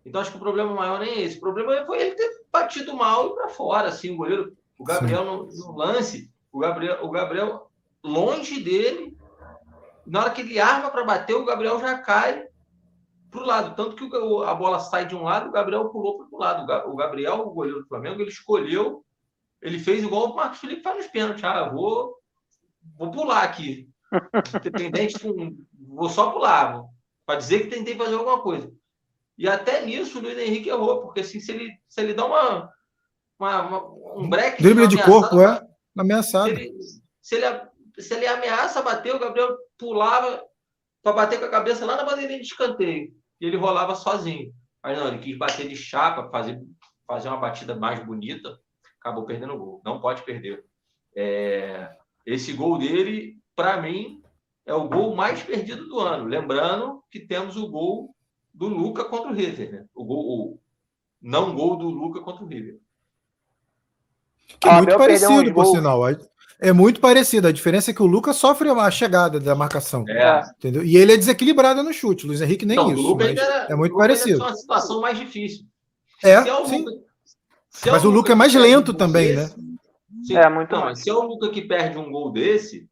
Então 0.04 0.20
acho 0.20 0.30
que 0.30 0.36
o 0.36 0.40
problema 0.40 0.72
maior 0.74 1.00
nem 1.00 1.10
é 1.10 1.20
esse. 1.22 1.38
O 1.38 1.40
problema 1.40 1.84
foi 1.86 2.00
ele 2.00 2.14
ter 2.14 2.30
batido 2.52 2.94
mal 2.96 3.28
e 3.28 3.34
para 3.34 3.48
fora, 3.48 3.88
assim, 3.88 4.12
o 4.12 4.16
goleiro, 4.16 4.56
o 4.78 4.84
Gabriel 4.84 5.24
no, 5.24 5.46
no, 5.46 5.76
lance, 5.76 6.30
o 6.52 6.58
Gabriel, 6.58 7.04
o 7.04 7.10
Gabriel 7.10 7.70
longe 8.02 8.60
dele, 8.60 9.16
na 10.06 10.20
hora 10.20 10.30
que 10.30 10.42
ele 10.42 10.60
arma 10.60 10.90
para 10.90 11.04
bater, 11.04 11.34
o 11.34 11.44
Gabriel 11.44 11.80
já 11.80 11.98
cai 11.98 12.45
para 13.36 13.44
o 13.44 13.46
lado. 13.46 13.76
Tanto 13.76 13.96
que 13.96 14.16
a 14.46 14.54
bola 14.54 14.80
sai 14.80 15.06
de 15.06 15.14
um 15.14 15.22
lado, 15.22 15.48
o 15.48 15.52
Gabriel 15.52 15.90
pulou 15.90 16.18
para 16.18 16.26
o 16.30 16.38
lado. 16.38 16.90
O 16.90 16.96
Gabriel, 16.96 17.40
o 17.40 17.50
goleiro 17.50 17.80
do 17.80 17.86
Flamengo, 17.86 18.20
ele 18.20 18.30
escolheu, 18.30 19.04
ele 19.60 19.78
fez 19.78 20.02
igual 20.02 20.30
o 20.30 20.36
Marcos 20.36 20.58
Felipe 20.58 20.82
faz 20.82 20.96
nos 20.96 21.06
pênaltis. 21.08 21.44
Ah, 21.44 21.68
vou, 21.68 22.16
vou 22.96 23.10
pular 23.10 23.42
aqui. 23.42 23.88
Independente, 24.56 25.18
vou 25.88 26.08
só 26.08 26.30
pular, 26.30 26.82
para 27.26 27.38
dizer 27.38 27.60
que 27.60 27.76
tentei 27.76 27.96
fazer 27.96 28.14
alguma 28.14 28.40
coisa. 28.40 28.72
E 29.36 29.46
até 29.48 29.84
nisso 29.84 30.18
o 30.18 30.22
Luiz 30.22 30.38
Henrique 30.38 30.70
errou, 30.70 31.02
porque 31.02 31.20
assim, 31.20 31.40
se 31.40 31.52
ele, 31.52 31.70
se 31.86 32.00
ele 32.00 32.14
dá 32.14 32.24
uma, 32.24 32.72
uma, 33.38 33.62
uma 33.62 34.18
um 34.18 34.30
break. 34.30 34.62
Drible 34.62 34.88
de 34.88 35.02
corpo, 35.02 35.40
é. 35.40 35.60
Ameaçado. 35.98 36.48
Se 36.48 36.54
ele, 36.54 36.72
se 37.20 37.34
ele, 37.34 37.60
se 37.98 38.14
ele 38.14 38.26
ameaça 38.26 38.82
bater, 38.82 39.14
o 39.14 39.18
Gabriel 39.18 39.54
pulava 39.76 40.42
para 41.02 41.12
bater 41.12 41.38
com 41.38 41.44
a 41.44 41.50
cabeça 41.50 41.84
lá 41.84 41.96
na 41.96 42.04
bandeirinha 42.04 42.40
de 42.40 42.46
escanteio 42.46 43.14
e 43.40 43.46
ele 43.46 43.56
rolava 43.56 43.94
sozinho. 43.94 44.52
Mas 44.82 44.98
não, 44.98 45.08
ele 45.08 45.18
quis 45.18 45.36
bater 45.36 45.68
de 45.68 45.76
chapa, 45.76 46.30
fazer, 46.30 46.60
fazer 47.06 47.28
uma 47.28 47.38
batida 47.38 47.74
mais 47.74 48.04
bonita, 48.04 48.58
acabou 49.00 49.24
perdendo 49.24 49.54
o 49.54 49.58
gol. 49.58 49.82
Não 49.84 50.00
pode 50.00 50.22
perder. 50.22 50.64
É, 51.14 51.96
esse 52.24 52.52
gol 52.52 52.78
dele, 52.78 53.38
para 53.54 53.80
mim, 53.80 54.22
é 54.64 54.74
o 54.74 54.88
gol 54.88 55.14
mais 55.14 55.42
perdido 55.42 55.88
do 55.88 56.00
ano. 56.00 56.24
Lembrando 56.24 57.02
que 57.10 57.20
temos 57.20 57.56
o 57.56 57.68
gol 57.68 58.14
do 58.52 58.68
Luca 58.68 59.04
contra 59.04 59.30
o 59.30 59.34
River, 59.34 59.72
né? 59.72 59.86
O 59.94 60.04
gol, 60.04 60.24
o 60.26 60.60
não 61.20 61.54
gol 61.54 61.76
do 61.76 61.88
Luca 61.88 62.20
contra 62.20 62.44
o 62.44 62.46
River. 62.46 62.78
Que 64.60 64.68
é 64.68 64.72
ah, 64.72 64.76
muito 64.76 64.96
parecido, 64.96 65.52
por 65.52 65.66
sinal. 65.66 66.02
É 66.60 66.72
muito 66.72 67.00
parecido. 67.00 67.48
A 67.48 67.52
diferença 67.52 67.90
é 67.90 67.94
que 67.94 68.02
o 68.02 68.06
Lucas 68.06 68.36
sofre 68.36 68.68
a 68.68 68.90
chegada 68.90 69.38
da 69.38 69.54
marcação. 69.54 70.04
É. 70.08 70.42
Entendeu? 70.58 70.82
E 70.82 70.96
ele 70.96 71.12
é 71.12 71.16
desequilibrado 71.16 71.82
no 71.82 71.92
chute. 71.92 72.24
O 72.24 72.28
Luiz 72.28 72.40
Henrique 72.40 72.64
nem 72.64 72.76
não, 72.76 72.92
isso. 72.92 73.16
é 73.68 73.74
muito 73.74 73.94
parecido. 73.94 74.42
É 74.42 74.46
uma 74.46 74.56
situação 74.56 75.00
mais 75.00 75.18
difícil. 75.18 75.66
É, 76.24 76.32
é 76.32 76.66
sim. 76.66 76.84
Luca, 76.84 77.06
mas 77.86 78.04
o 78.04 78.10
Luca 78.10 78.32
é 78.32 78.34
mais 78.34 78.54
lento 78.54 78.94
também, 78.94 79.36
né? 79.36 79.50
Sim, 80.24 80.36
é, 80.36 80.48
muito 80.48 80.72
não, 80.72 80.80
mais. 80.80 81.02
Se 81.02 81.10
é 81.10 81.12
o 81.12 81.22
Luca 81.22 81.50
que 81.50 81.60
perde 81.60 81.98
um 81.98 82.10
gol 82.10 82.32
desse, 82.32 82.88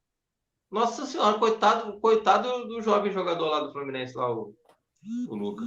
nossa 0.71 1.07
senhora, 1.07 1.39
coitado, 1.39 1.99
coitado 2.01 2.67
do 2.67 2.83
jovem 2.83 3.13
jogador 3.13 3.47
lá 3.47 3.61
do 3.61 3.73
Fluminense, 3.73 4.15
lá, 4.15 4.31
o, 4.31 4.55
o 5.29 5.35
Luca. 5.35 5.65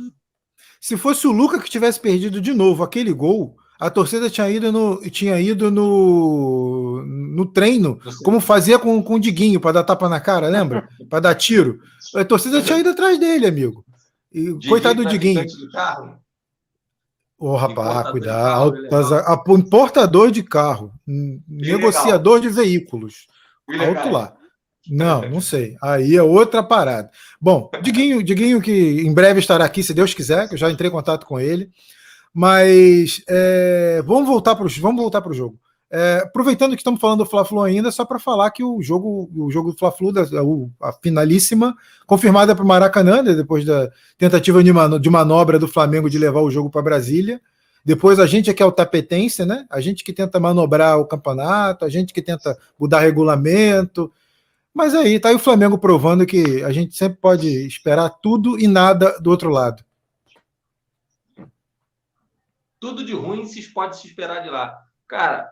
Se 0.80 0.96
fosse 0.96 1.26
o 1.28 1.32
Luca 1.32 1.60
que 1.60 1.70
tivesse 1.70 2.00
perdido 2.00 2.40
de 2.40 2.54
novo 2.54 2.84
aquele 2.84 3.12
gol, 3.12 3.58
a 3.80 3.90
torcida 3.90 4.30
tinha 4.30 4.50
ido 4.50 4.72
no, 4.72 5.02
tinha 5.10 5.40
ido 5.40 5.70
no, 5.70 7.04
no 7.06 7.46
treino, 7.46 8.00
como 8.24 8.40
fazia 8.40 8.80
com, 8.80 9.02
com 9.04 9.16
o 9.16 9.20
Diguinho, 9.20 9.60
para 9.60 9.74
dar 9.74 9.84
tapa 9.84 10.10
na 10.10 10.20
cara, 10.20 10.48
lembra? 10.48 10.90
para 11.10 11.20
dar 11.20 11.36
tiro. 11.36 11.80
A 12.16 12.26
torcida 12.26 12.62
tinha 12.62 12.80
ido 12.80 12.90
atrás 12.90 13.20
dele, 13.20 13.46
amigo. 13.46 13.86
E, 14.34 14.58
coitado 14.68 15.04
do 15.04 15.10
Diguinho. 15.10 15.46
Ô, 17.40 17.52
oh, 17.52 17.56
rapaz, 17.56 18.10
cuidado. 18.10 18.74
Carro, 18.90 19.58
importador 19.58 20.32
de 20.32 20.42
carro, 20.42 20.92
negociador 21.48 22.40
de 22.40 22.50
veículos. 22.50 23.28
Alto 23.70 24.10
lá. 24.10 24.34
Não, 24.90 25.22
não 25.30 25.42
sei. 25.42 25.76
Aí 25.82 26.16
é 26.16 26.24
outra 26.24 26.64
parada. 26.64 27.12
Bom, 27.40 27.70
Diguinho, 27.84 28.24
Diguinho 28.24 28.62
que 28.62 29.02
em 29.02 29.14
breve 29.14 29.40
estará 29.40 29.66
aqui, 29.66 29.84
se 29.84 29.94
Deus 29.94 30.14
quiser, 30.14 30.48
que 30.48 30.56
eu 30.56 30.58
já 30.58 30.72
entrei 30.72 30.90
em 30.90 30.94
contato 30.94 31.28
com 31.28 31.40
ele. 31.40 31.70
Mas 32.38 33.24
é, 33.28 34.04
vamos 34.06 34.28
voltar 34.28 34.56
para 34.56 34.64
o 34.64 35.34
jogo. 35.34 35.60
É, 35.90 36.22
aproveitando 36.24 36.74
que 36.74 36.82
estamos 36.82 37.02
falando 37.02 37.24
do 37.24 37.26
Fla-Flu 37.26 37.64
ainda, 37.64 37.90
só 37.90 38.06
para 38.06 38.20
falar 38.20 38.52
que 38.52 38.64
o 38.64 38.80
jogo, 38.80 39.28
o 39.36 39.50
jogo 39.50 39.72
do 39.72 39.78
Fla-Flu, 39.80 40.14
a 40.80 40.94
finalíssima, 40.94 41.76
confirmada 42.06 42.56
para 42.56 42.64
o 42.64 42.68
Maracanã, 42.68 43.24
né, 43.24 43.34
depois 43.34 43.66
da 43.66 43.90
tentativa 44.20 44.64
de 44.64 45.10
manobra 45.10 45.58
do 45.58 45.68
Flamengo 45.68 46.12
de 46.12 46.20
levar 46.20 46.42
o 46.42 46.52
jogo 46.52 46.70
para 46.70 46.84
Brasília. 46.84 47.42
Depois 47.84 48.20
a 48.20 48.28
gente 48.28 48.52
é 48.52 48.54
que 48.54 48.62
é 48.62 48.66
o 48.68 48.72
tapetense, 48.72 49.44
né? 49.44 49.66
A 49.68 49.82
gente 49.82 50.04
que 50.04 50.14
tenta 50.14 50.40
manobrar 50.40 51.00
o 51.00 51.08
campeonato, 51.08 51.86
a 51.86 51.90
gente 51.90 52.14
que 52.14 52.22
tenta 52.22 52.56
mudar 52.80 53.00
regulamento. 53.00 54.12
Mas 54.72 54.94
aí 54.94 55.20
tá 55.20 55.30
aí 55.30 55.36
o 55.36 55.40
Flamengo 55.40 55.80
provando 55.80 56.24
que 56.24 56.64
a 56.64 56.72
gente 56.72 56.96
sempre 56.96 57.18
pode 57.20 57.48
esperar 57.66 58.12
tudo 58.22 58.60
e 58.60 58.68
nada 58.68 59.18
do 59.20 59.32
outro 59.32 59.50
lado 59.50 59.87
tudo 62.80 63.04
de 63.04 63.14
ruim 63.14 63.46
se 63.46 63.74
pode 63.74 63.98
se 63.98 64.08
esperar 64.08 64.42
de 64.44 64.50
lá. 64.50 64.78
Cara, 65.08 65.50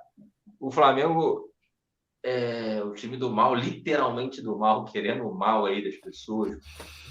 o 0.59 0.71
Flamengo 0.71 1.49
é 2.23 2.83
o 2.83 2.93
time 2.93 3.17
do 3.17 3.31
mal, 3.31 3.53
literalmente 3.53 4.41
do 4.41 4.57
mal, 4.57 4.85
querendo 4.85 5.27
o 5.27 5.35
mal 5.35 5.65
aí 5.65 5.83
das 5.83 5.95
pessoas. 5.97 6.57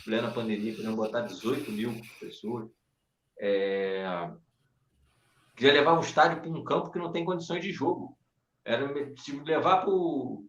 Plena 0.04 0.30
pandemia, 0.30 0.75
querendo 0.75 0.97
botar 0.97 1.23
18 1.23 1.71
mil 1.73 2.00
pessoas. 2.21 2.71
É... 3.38 4.30
Queria 5.56 5.73
levar 5.73 5.97
o 5.97 6.00
estádio 6.00 6.40
para 6.40 6.50
um 6.50 6.64
campo 6.64 6.90
que 6.90 6.99
não 6.99 7.12
tem 7.12 7.25
condições 7.25 7.62
de 7.62 7.73
jogo. 7.73 8.16
Era 8.64 8.92
levar 9.44 9.83
para 9.83 9.90
o 9.90 10.44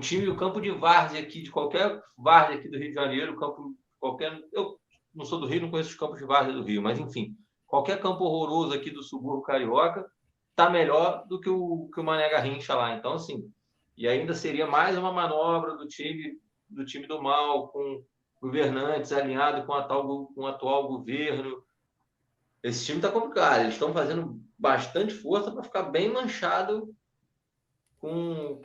time 0.00 0.28
o 0.28 0.36
campo 0.36 0.60
de 0.60 0.70
várzea 0.70 1.20
aqui, 1.20 1.42
de 1.42 1.50
qualquer 1.50 2.02
várzea 2.16 2.56
aqui 2.58 2.68
do 2.68 2.78
Rio 2.78 2.88
de 2.88 2.94
Janeiro, 2.94 3.36
campo 3.36 3.76
qualquer. 3.98 4.40
Eu 4.52 4.78
não 5.14 5.24
sou 5.24 5.38
do 5.38 5.46
Rio, 5.46 5.62
não 5.62 5.70
conheço 5.70 5.90
os 5.90 5.96
campos 5.96 6.18
de 6.18 6.26
várzea 6.26 6.52
do 6.52 6.64
Rio, 6.64 6.82
mas 6.82 6.98
enfim 6.98 7.36
qualquer 7.70 8.00
campo 8.00 8.24
horroroso 8.24 8.74
aqui 8.74 8.90
do 8.90 9.00
subúrbio 9.00 9.42
carioca 9.42 10.04
tá 10.56 10.68
melhor 10.68 11.24
do 11.28 11.40
que 11.40 11.48
o 11.48 11.88
que 11.94 12.00
o 12.00 12.04
Mané 12.04 12.28
Garrincha 12.28 12.74
lá. 12.74 12.96
Então, 12.96 13.14
assim, 13.14 13.48
e 13.96 14.08
ainda 14.08 14.34
seria 14.34 14.66
mais 14.66 14.98
uma 14.98 15.12
manobra 15.12 15.76
do 15.76 15.86
time 15.86 16.36
do 16.68 16.84
time 16.84 17.06
do 17.06 17.22
mal 17.22 17.68
com 17.68 18.04
governantes 18.40 19.12
alinhado 19.12 19.64
com, 19.66 19.72
a 19.72 19.84
tal, 19.84 20.26
com 20.26 20.42
o 20.42 20.46
atual 20.46 20.88
governo. 20.88 21.62
Esse 22.62 22.84
time 22.84 22.98
está 22.98 23.10
complicado. 23.10 23.60
Eles 23.60 23.74
estão 23.74 23.92
fazendo 23.92 24.40
bastante 24.58 25.14
força 25.14 25.52
para 25.52 25.62
ficar 25.62 25.84
bem 25.84 26.12
manchado 26.12 26.94
com, 27.98 28.60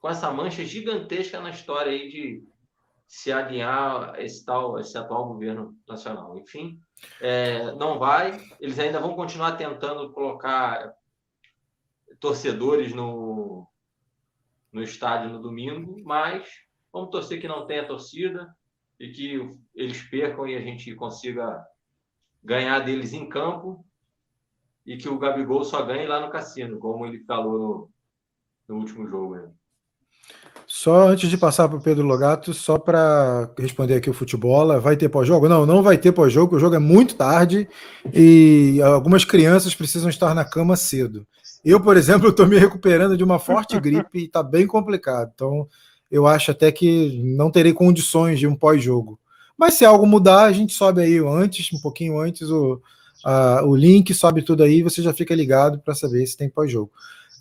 com 0.00 0.08
essa 0.08 0.30
mancha 0.30 0.64
gigantesca 0.64 1.40
na 1.40 1.50
história 1.50 1.90
aí 1.90 2.08
de 2.08 2.44
se 3.06 3.32
alinhar 3.32 4.14
esse 4.18 4.44
tal, 4.44 4.78
esse 4.78 4.96
atual 4.96 5.28
governo 5.28 5.76
nacional. 5.86 6.36
Enfim, 6.38 6.80
é, 7.20 7.72
não 7.72 7.98
vai. 7.98 8.40
Eles 8.60 8.78
ainda 8.78 9.00
vão 9.00 9.14
continuar 9.14 9.52
tentando 9.52 10.12
colocar 10.12 10.94
torcedores 12.18 12.94
no, 12.94 13.66
no 14.72 14.82
estádio 14.82 15.30
no 15.30 15.40
domingo, 15.40 16.02
mas 16.04 16.48
vamos 16.92 17.10
torcer 17.10 17.40
que 17.40 17.48
não 17.48 17.66
tenha 17.66 17.86
torcida 17.86 18.54
e 18.98 19.10
que 19.10 19.58
eles 19.74 20.02
percam 20.02 20.46
e 20.46 20.56
a 20.56 20.60
gente 20.60 20.94
consiga 20.94 21.64
ganhar 22.42 22.80
deles 22.80 23.12
em 23.12 23.28
campo 23.28 23.84
e 24.86 24.96
que 24.96 25.08
o 25.08 25.18
Gabigol 25.18 25.64
só 25.64 25.84
ganhe 25.84 26.06
lá 26.06 26.20
no 26.20 26.30
cassino, 26.30 26.78
como 26.78 27.06
ele 27.06 27.24
falou 27.24 27.58
no, 27.58 27.90
no 28.68 28.80
último 28.80 29.06
jogo. 29.06 29.54
Só 30.84 31.08
antes 31.08 31.30
de 31.30 31.38
passar 31.38 31.66
para 31.66 31.78
o 31.78 31.80
Pedro 31.80 32.04
Logato, 32.04 32.52
só 32.52 32.78
para 32.78 33.48
responder 33.58 33.94
aqui 33.94 34.10
o 34.10 34.12
futebol, 34.12 34.78
vai 34.82 34.98
ter 34.98 35.08
pós-jogo? 35.08 35.48
Não, 35.48 35.64
não 35.64 35.82
vai 35.82 35.96
ter 35.96 36.12
pós-jogo, 36.12 36.56
o 36.56 36.60
jogo 36.60 36.76
é 36.76 36.78
muito 36.78 37.14
tarde 37.14 37.66
e 38.12 38.82
algumas 38.82 39.24
crianças 39.24 39.74
precisam 39.74 40.10
estar 40.10 40.34
na 40.34 40.44
cama 40.44 40.76
cedo. 40.76 41.26
Eu, 41.64 41.80
por 41.80 41.96
exemplo, 41.96 42.28
estou 42.28 42.46
me 42.46 42.58
recuperando 42.58 43.16
de 43.16 43.24
uma 43.24 43.38
forte 43.38 43.80
gripe 43.80 44.18
e 44.18 44.24
está 44.24 44.42
bem 44.42 44.66
complicado. 44.66 45.32
Então, 45.34 45.66
eu 46.12 46.26
acho 46.26 46.50
até 46.50 46.70
que 46.70 47.18
não 47.24 47.50
terei 47.50 47.72
condições 47.72 48.38
de 48.38 48.46
um 48.46 48.54
pós-jogo. 48.54 49.18
Mas 49.56 49.72
se 49.72 49.86
algo 49.86 50.06
mudar, 50.06 50.44
a 50.44 50.52
gente 50.52 50.74
sobe 50.74 51.00
aí 51.00 51.16
antes, 51.16 51.72
um 51.72 51.80
pouquinho 51.80 52.18
antes, 52.18 52.50
o, 52.50 52.78
a, 53.24 53.64
o 53.64 53.74
link, 53.74 54.12
sobe 54.12 54.42
tudo 54.42 54.62
aí, 54.62 54.82
você 54.82 55.00
já 55.00 55.14
fica 55.14 55.34
ligado 55.34 55.78
para 55.78 55.94
saber 55.94 56.26
se 56.26 56.36
tem 56.36 56.50
pós-jogo. 56.50 56.90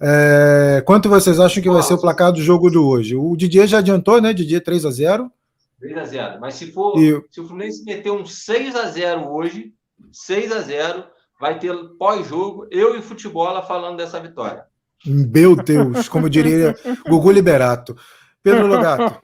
É, 0.02 0.82
quanto 0.86 1.10
vocês 1.10 1.40
acham 1.40 1.62
que 1.62 1.70
vai 1.70 1.82
ser 1.84 1.94
o 1.94 2.02
placar 2.02 2.32
do 2.32 2.42
jogo 2.42 2.70
do 2.70 2.88
hoje? 2.88 3.16
O 3.16 3.36
Didier 3.36 3.68
já 3.68 3.80
adiantou, 3.80 4.22
né? 4.22 4.34
Didier 4.34 4.64
3 4.64 4.86
a 4.86 4.92
0 4.92 5.32
3 5.80 5.98
a 5.98 6.06
0 6.06 6.40
Mas 6.40 6.56
se 6.56 6.72
for, 6.72 6.98
e... 6.98 7.22
se 7.30 7.42
o 7.42 7.48
Fluminense 7.48 7.84
meter 7.84 8.12
um 8.12 8.26
6 8.26 8.76
a 8.76 8.90
0 8.90 9.28
hoje, 9.30 9.74
6 10.12 10.52
a 10.52 10.60
0 10.62 11.04
vai 11.40 11.60
ter 11.60 11.74
pós-jogo, 12.00 12.68
eu 12.72 12.98
e 12.98 13.02
futebol 13.02 13.62
falando 13.64 13.98
dessa 13.98 14.20
vitória. 14.20 14.66
Meu 15.06 15.56
Deus, 15.56 16.08
como 16.08 16.30
diria 16.30 16.74
Gugu 17.08 17.32
Liberato. 17.32 17.96
Pedro 18.42 18.68
Logato, 18.68 19.20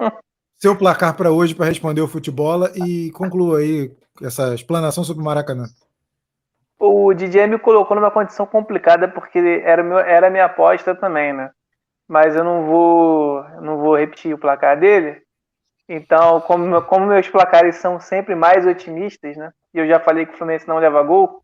seu 0.58 0.76
placar 0.76 1.16
para 1.16 1.32
hoje 1.32 1.56
para 1.56 1.68
responder 1.68 2.02
o 2.02 2.08
futebol 2.08 2.68
e 2.76 3.12
conclua 3.12 3.60
aí 3.60 3.92
essa 4.22 4.54
explanação 4.54 5.04
sobre 5.04 5.22
o 5.22 5.26
Maracanã 5.26 5.70
o 6.80 7.14
DJ 7.14 7.48
me 7.48 7.60
colocou 7.60 7.96
numa 7.96 8.10
condição 8.10 8.46
complicada 8.46 9.08
porque 9.08 9.62
era, 9.66 9.84
meu, 9.84 10.00
era 10.00 10.28
a 10.28 10.30
minha 10.30 10.46
aposta 10.46 10.96
também, 10.96 11.34
né? 11.34 11.52
Mas 12.08 12.36
eu 12.36 12.44
não 12.44 12.66
vou, 12.66 13.44
não 13.62 13.78
vou 13.78 13.96
repetir 13.96 14.34
o 14.34 14.38
placar 14.38 14.80
dele. 14.80 15.22
Então, 15.88 16.40
como, 16.42 16.82
como 16.84 17.06
meus 17.06 17.28
placares 17.28 17.76
são 17.76 18.00
sempre 18.00 18.34
mais 18.34 18.66
otimistas, 18.66 19.36
né? 19.36 19.52
E 19.74 19.80
eu 19.80 19.88
já 19.88 20.00
falei 20.00 20.26
que 20.26 20.34
o 20.34 20.38
Fluminense 20.38 20.68
não 20.68 20.78
leva 20.78 21.04
gol, 21.04 21.44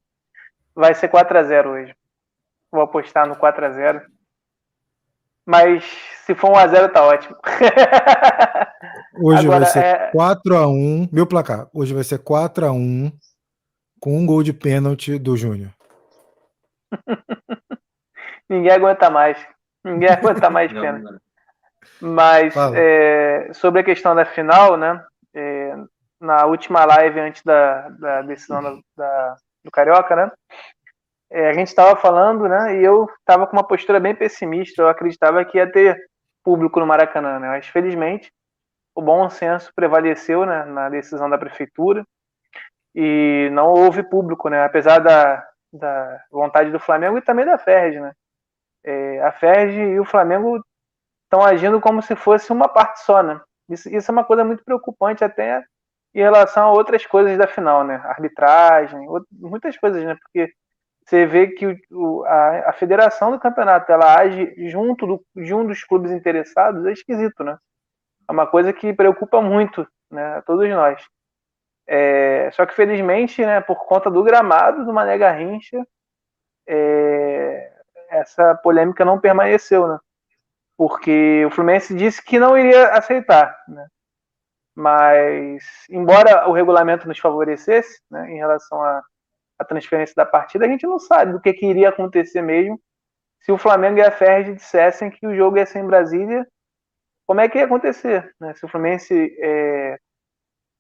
vai 0.73 0.95
ser 0.95 1.09
4 1.09 1.37
a 1.37 1.43
0 1.43 1.69
hoje. 1.71 1.95
Vou 2.71 2.81
apostar 2.81 3.27
no 3.27 3.35
4 3.35 3.65
a 3.65 3.69
0 3.71 4.01
Mas 5.45 5.83
se 6.25 6.33
for 6.33 6.51
1 6.51 6.55
a 6.57 6.67
0 6.67 6.93
tá 6.93 7.03
ótimo. 7.03 7.35
Hoje 9.17 9.45
Agora, 9.45 9.61
vai 9.61 9.69
ser 9.69 9.83
é... 9.83 10.11
4 10.11 10.57
a 10.57 10.67
1 10.67 11.09
meu 11.11 11.25
placar. 11.25 11.67
Hoje 11.73 11.93
vai 11.93 12.03
ser 12.03 12.19
4 12.19 12.65
a 12.65 12.71
1 12.71 13.11
com 14.05 14.15
um 14.19 14.23
gol 14.23 14.43
de 14.43 14.53
pênalti 14.53 15.17
do 15.17 15.35
Júnior. 15.35 15.71
Ninguém 18.47 18.71
aguenta 18.71 19.09
mais. 19.09 19.35
Ninguém 19.83 20.09
aguenta 20.09 20.47
mais 20.47 20.69
pênalti. 20.79 21.19
Mas 21.99 22.53
é, 22.75 23.49
sobre 23.53 23.81
a 23.81 23.83
questão 23.83 24.13
da 24.13 24.23
final, 24.23 24.77
né? 24.77 25.03
É, 25.33 25.75
na 26.21 26.45
última 26.45 26.85
live 26.85 27.19
antes 27.19 27.41
da, 27.41 27.89
da 27.89 28.21
decisão 28.21 28.61
da, 28.61 28.77
da, 28.95 29.35
do 29.63 29.71
Carioca, 29.71 30.15
né? 30.15 30.31
É, 31.31 31.49
a 31.49 31.53
gente 31.53 31.69
estava 31.69 31.99
falando, 31.99 32.47
né? 32.47 32.79
E 32.79 32.83
eu 32.83 33.09
estava 33.21 33.47
com 33.47 33.57
uma 33.57 33.67
postura 33.67 33.99
bem 33.99 34.13
pessimista. 34.13 34.83
Eu 34.83 34.87
acreditava 34.87 35.43
que 35.43 35.57
ia 35.57 35.65
ter 35.71 35.99
público 36.43 36.79
no 36.79 36.85
Maracanã, 36.85 37.39
né? 37.39 37.47
Mas 37.47 37.65
felizmente 37.65 38.31
o 38.93 39.01
bom 39.01 39.27
senso 39.31 39.71
prevaleceu 39.75 40.45
né, 40.45 40.63
na 40.63 40.89
decisão 40.89 41.27
da 41.27 41.39
prefeitura 41.39 42.05
e 42.95 43.49
não 43.51 43.67
houve 43.67 44.01
público, 44.03 44.47
né? 44.49 44.63
Apesar 44.63 44.99
da, 44.99 45.45
da 45.73 46.23
vontade 46.31 46.71
do 46.71 46.79
Flamengo 46.79 47.17
e 47.17 47.21
também 47.21 47.45
da 47.45 47.57
Ferg, 47.57 47.99
né? 47.99 48.13
É, 48.83 49.21
a 49.21 49.31
Ferg 49.33 49.73
e 49.73 49.99
o 49.99 50.05
Flamengo 50.05 50.63
estão 51.25 51.43
agindo 51.43 51.81
como 51.81 52.01
se 52.01 52.15
fosse 52.15 52.51
uma 52.53 52.69
parte 52.69 53.01
só, 53.01 53.21
né? 53.21 53.41
Isso, 53.69 53.89
isso 53.89 54.09
é 54.09 54.13
uma 54.13 54.23
coisa 54.23 54.45
muito 54.45 54.63
preocupante 54.63 55.23
até 55.23 55.63
em 56.13 56.19
relação 56.19 56.67
a 56.67 56.71
outras 56.71 57.05
coisas 57.05 57.37
da 57.37 57.47
final, 57.47 57.83
né? 57.83 57.95
Arbitragem, 58.05 59.05
muitas 59.31 59.77
coisas, 59.77 60.03
né? 60.03 60.15
Porque 60.15 60.53
você 61.05 61.25
vê 61.25 61.47
que 61.47 61.77
o, 61.91 62.23
a, 62.23 62.69
a, 62.69 62.73
federação 62.73 63.31
do 63.31 63.39
campeonato 63.39 63.91
ela 63.91 64.17
age 64.17 64.53
junto 64.69 65.05
do, 65.05 65.25
de 65.35 65.53
um 65.53 65.65
dos 65.67 65.83
clubes 65.83 66.11
interessados, 66.11 66.85
é 66.85 66.91
esquisito, 66.93 67.43
né? 67.43 67.57
É 68.27 68.31
uma 68.31 68.47
coisa 68.47 68.71
que 68.71 68.93
preocupa 68.93 69.41
muito, 69.41 69.85
né? 70.09 70.37
A 70.37 70.41
todos 70.41 70.69
nós. 70.69 71.05
É, 71.87 72.49
só 72.51 72.65
que 72.65 72.73
felizmente, 72.73 73.45
né? 73.45 73.61
Por 73.61 73.85
conta 73.85 74.09
do 74.09 74.23
gramado 74.23 74.85
do 74.85 74.93
Mané 74.93 75.17
Garrincha, 75.17 75.85
é, 76.67 77.71
essa 78.09 78.55
polêmica 78.55 79.05
não 79.05 79.19
permaneceu, 79.19 79.87
né? 79.87 79.99
Porque 80.77 81.45
o 81.45 81.51
Fluminense 81.51 81.95
disse 81.95 82.23
que 82.23 82.39
não 82.39 82.57
iria 82.57 82.89
aceitar, 82.89 83.55
né? 83.67 83.87
Mas, 84.75 85.63
embora 85.89 86.49
o 86.49 86.51
regulamento 86.51 87.07
nos 87.07 87.17
favorecesse, 87.17 88.01
né, 88.11 88.29
em 88.29 88.35
relação 88.35 88.83
à, 88.83 89.01
à 89.57 89.63
transferência 89.63 90.13
da 90.17 90.25
partida, 90.25 90.65
a 90.65 90.67
gente 90.67 90.85
não 90.85 90.99
sabe 90.99 91.31
do 91.31 91.39
que, 91.39 91.53
que 91.53 91.65
iria 91.65 91.89
acontecer 91.89 92.41
mesmo 92.41 92.77
se 93.39 93.51
o 93.51 93.57
Flamengo 93.57 93.99
e 93.99 94.01
a 94.01 94.11
Ferdi 94.11 94.53
dissessem 94.55 95.09
que 95.09 95.25
o 95.25 95.35
jogo 95.35 95.57
ia 95.57 95.65
ser 95.65 95.79
em 95.79 95.87
Brasília. 95.87 96.45
Como 97.27 97.39
é 97.39 97.47
que 97.47 97.59
ia 97.59 97.65
acontecer? 97.65 98.33
Né? 98.39 98.53
Se 98.55 98.65
o 98.65 98.67
Fluminense 98.67 99.37
é, 99.39 99.99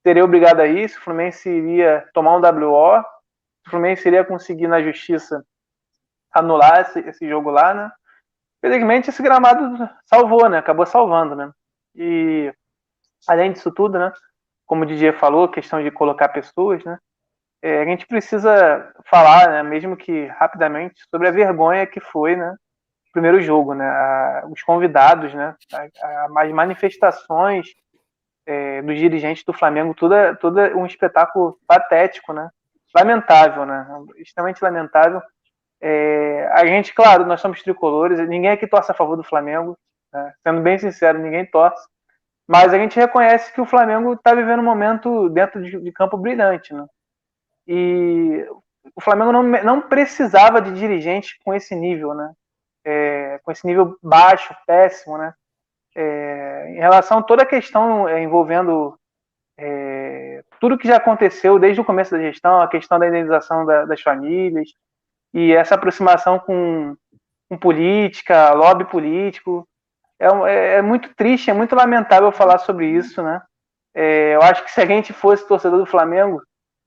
seria 0.05 0.23
obrigado 0.23 0.59
a 0.59 0.67
isso, 0.67 0.99
o 0.99 1.01
Fluminense 1.01 1.49
iria 1.49 2.07
tomar 2.13 2.37
um 2.37 2.39
WO, 2.39 2.99
o 2.99 3.69
Fluminense 3.71 4.07
iria 4.07 4.23
conseguir 4.23 4.67
na 4.67 4.79
justiça 4.79 5.43
anular 6.31 6.81
esse, 6.81 6.99
esse 6.99 7.27
jogo 7.27 7.49
lá, 7.49 7.73
né? 7.73 7.91
Felizmente 8.61 9.09
esse 9.09 9.23
gramado 9.23 9.89
salvou, 10.05 10.47
né? 10.47 10.59
Acabou 10.59 10.85
salvando, 10.85 11.35
né? 11.35 11.51
E 11.95 12.53
além 13.27 13.51
disso 13.51 13.71
tudo, 13.71 13.97
né? 13.97 14.13
Como 14.67 14.83
o 14.83 14.85
DJ 14.85 15.11
falou, 15.13 15.49
questão 15.49 15.81
de 15.81 15.89
colocar 15.89 16.29
pessoas, 16.29 16.83
né? 16.83 16.99
É, 17.63 17.81
a 17.81 17.85
gente 17.85 18.05
precisa 18.05 18.93
falar, 19.09 19.49
né, 19.49 19.63
mesmo 19.63 19.97
que 19.97 20.27
rapidamente, 20.27 21.01
sobre 21.09 21.27
a 21.27 21.31
vergonha 21.31 21.87
que 21.87 21.99
foi, 21.99 22.35
né? 22.35 22.51
O 23.09 23.11
primeiro 23.11 23.41
jogo, 23.41 23.73
né? 23.73 23.89
A, 23.89 24.43
os 24.51 24.61
convidados, 24.61 25.33
né? 25.33 25.55
As 26.37 26.51
manifestações 26.51 27.73
é, 28.45 28.81
dos 28.81 28.97
dirigentes 28.97 29.43
do 29.43 29.53
Flamengo, 29.53 29.93
tudo, 29.93 30.15
tudo 30.39 30.59
um 30.77 30.85
espetáculo 30.85 31.57
patético, 31.67 32.33
né? 32.33 32.49
Lamentável, 32.95 33.65
né? 33.65 33.87
Extremamente 34.17 34.61
lamentável. 34.63 35.21
É, 35.81 36.49
a 36.53 36.65
gente, 36.65 36.93
claro, 36.93 37.25
nós 37.25 37.41
somos 37.41 37.61
tricolores, 37.61 38.17
ninguém 38.27 38.51
aqui 38.51 38.67
torce 38.67 38.91
a 38.91 38.95
favor 38.95 39.17
do 39.17 39.23
Flamengo, 39.23 39.77
né? 40.13 40.33
sendo 40.41 40.61
bem 40.61 40.79
sincero, 40.79 41.19
ninguém 41.19 41.45
torce. 41.45 41.85
Mas 42.47 42.73
a 42.73 42.77
gente 42.77 42.99
reconhece 42.99 43.51
que 43.51 43.59
o 43.59 43.65
Flamengo 43.65 44.13
está 44.13 44.33
vivendo 44.33 44.59
um 44.59 44.63
momento 44.63 45.29
dentro 45.29 45.61
de, 45.61 45.79
de, 45.79 45.91
campo 45.91 46.15
brilhante, 46.15 46.73
né? 46.73 46.85
E 47.67 48.47
o 48.95 49.01
Flamengo 49.01 49.31
não, 49.31 49.41
não 49.41 49.81
precisava 49.81 50.61
de 50.61 50.71
dirigente 50.73 51.39
com 51.43 51.53
esse 51.53 51.75
nível, 51.75 52.13
né? 52.13 52.31
É, 52.85 53.39
com 53.43 53.51
esse 53.51 53.65
nível 53.65 53.97
baixo, 54.01 54.55
péssimo, 54.67 55.17
né? 55.17 55.33
É, 55.95 56.71
em 56.71 56.79
relação 56.79 57.19
a 57.19 57.23
toda 57.23 57.43
a 57.43 57.45
questão 57.45 58.07
é, 58.07 58.21
envolvendo 58.21 58.99
é, 59.57 60.43
tudo 60.59 60.77
que 60.77 60.87
já 60.87 60.97
aconteceu 60.97 61.57
desde 61.57 61.79
o 61.79 61.85
começo 61.85 62.11
da 62.11 62.19
gestão, 62.19 62.59
a 62.59 62.67
questão 62.67 62.99
da 62.99 63.07
indenização 63.07 63.65
da, 63.65 63.85
das 63.85 64.01
famílias 64.01 64.69
e 65.33 65.53
essa 65.53 65.75
aproximação 65.75 66.39
com, 66.39 66.95
com 67.49 67.57
política, 67.57 68.53
lobby 68.53 68.85
político, 68.85 69.67
é, 70.19 70.27
é, 70.27 70.73
é, 70.75 70.81
muito 70.81 71.13
triste, 71.15 71.49
é 71.49 71.53
muito 71.53 71.75
lamentável 71.75 72.31
falar 72.31 72.57
sobre 72.59 72.87
isso, 72.87 73.21
né? 73.21 73.41
É, 73.93 74.35
eu 74.35 74.41
acho 74.41 74.63
que 74.63 74.71
se 74.71 74.81
a 74.81 74.85
gente 74.85 75.13
fosse 75.13 75.47
torcedor 75.47 75.79
do 75.79 75.85
Flamengo 75.85 76.41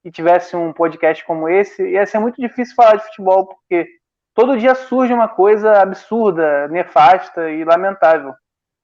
e 0.05 0.11
tivesse 0.11 0.55
um 0.55 0.73
podcast 0.73 1.25
como 1.25 1.49
esse, 1.49 1.83
ia 1.83 2.07
ser 2.07 2.19
muito 2.19 2.41
difícil 2.41 2.75
falar 2.75 2.97
de 2.97 3.05
futebol, 3.05 3.47
porque 3.47 3.89
todo 4.35 4.59
dia 4.59 4.75
surge 4.75 5.13
uma 5.13 5.29
coisa 5.29 5.81
absurda, 5.81 6.69
nefasta 6.69 7.51
e 7.51 7.65
lamentável 7.65 8.35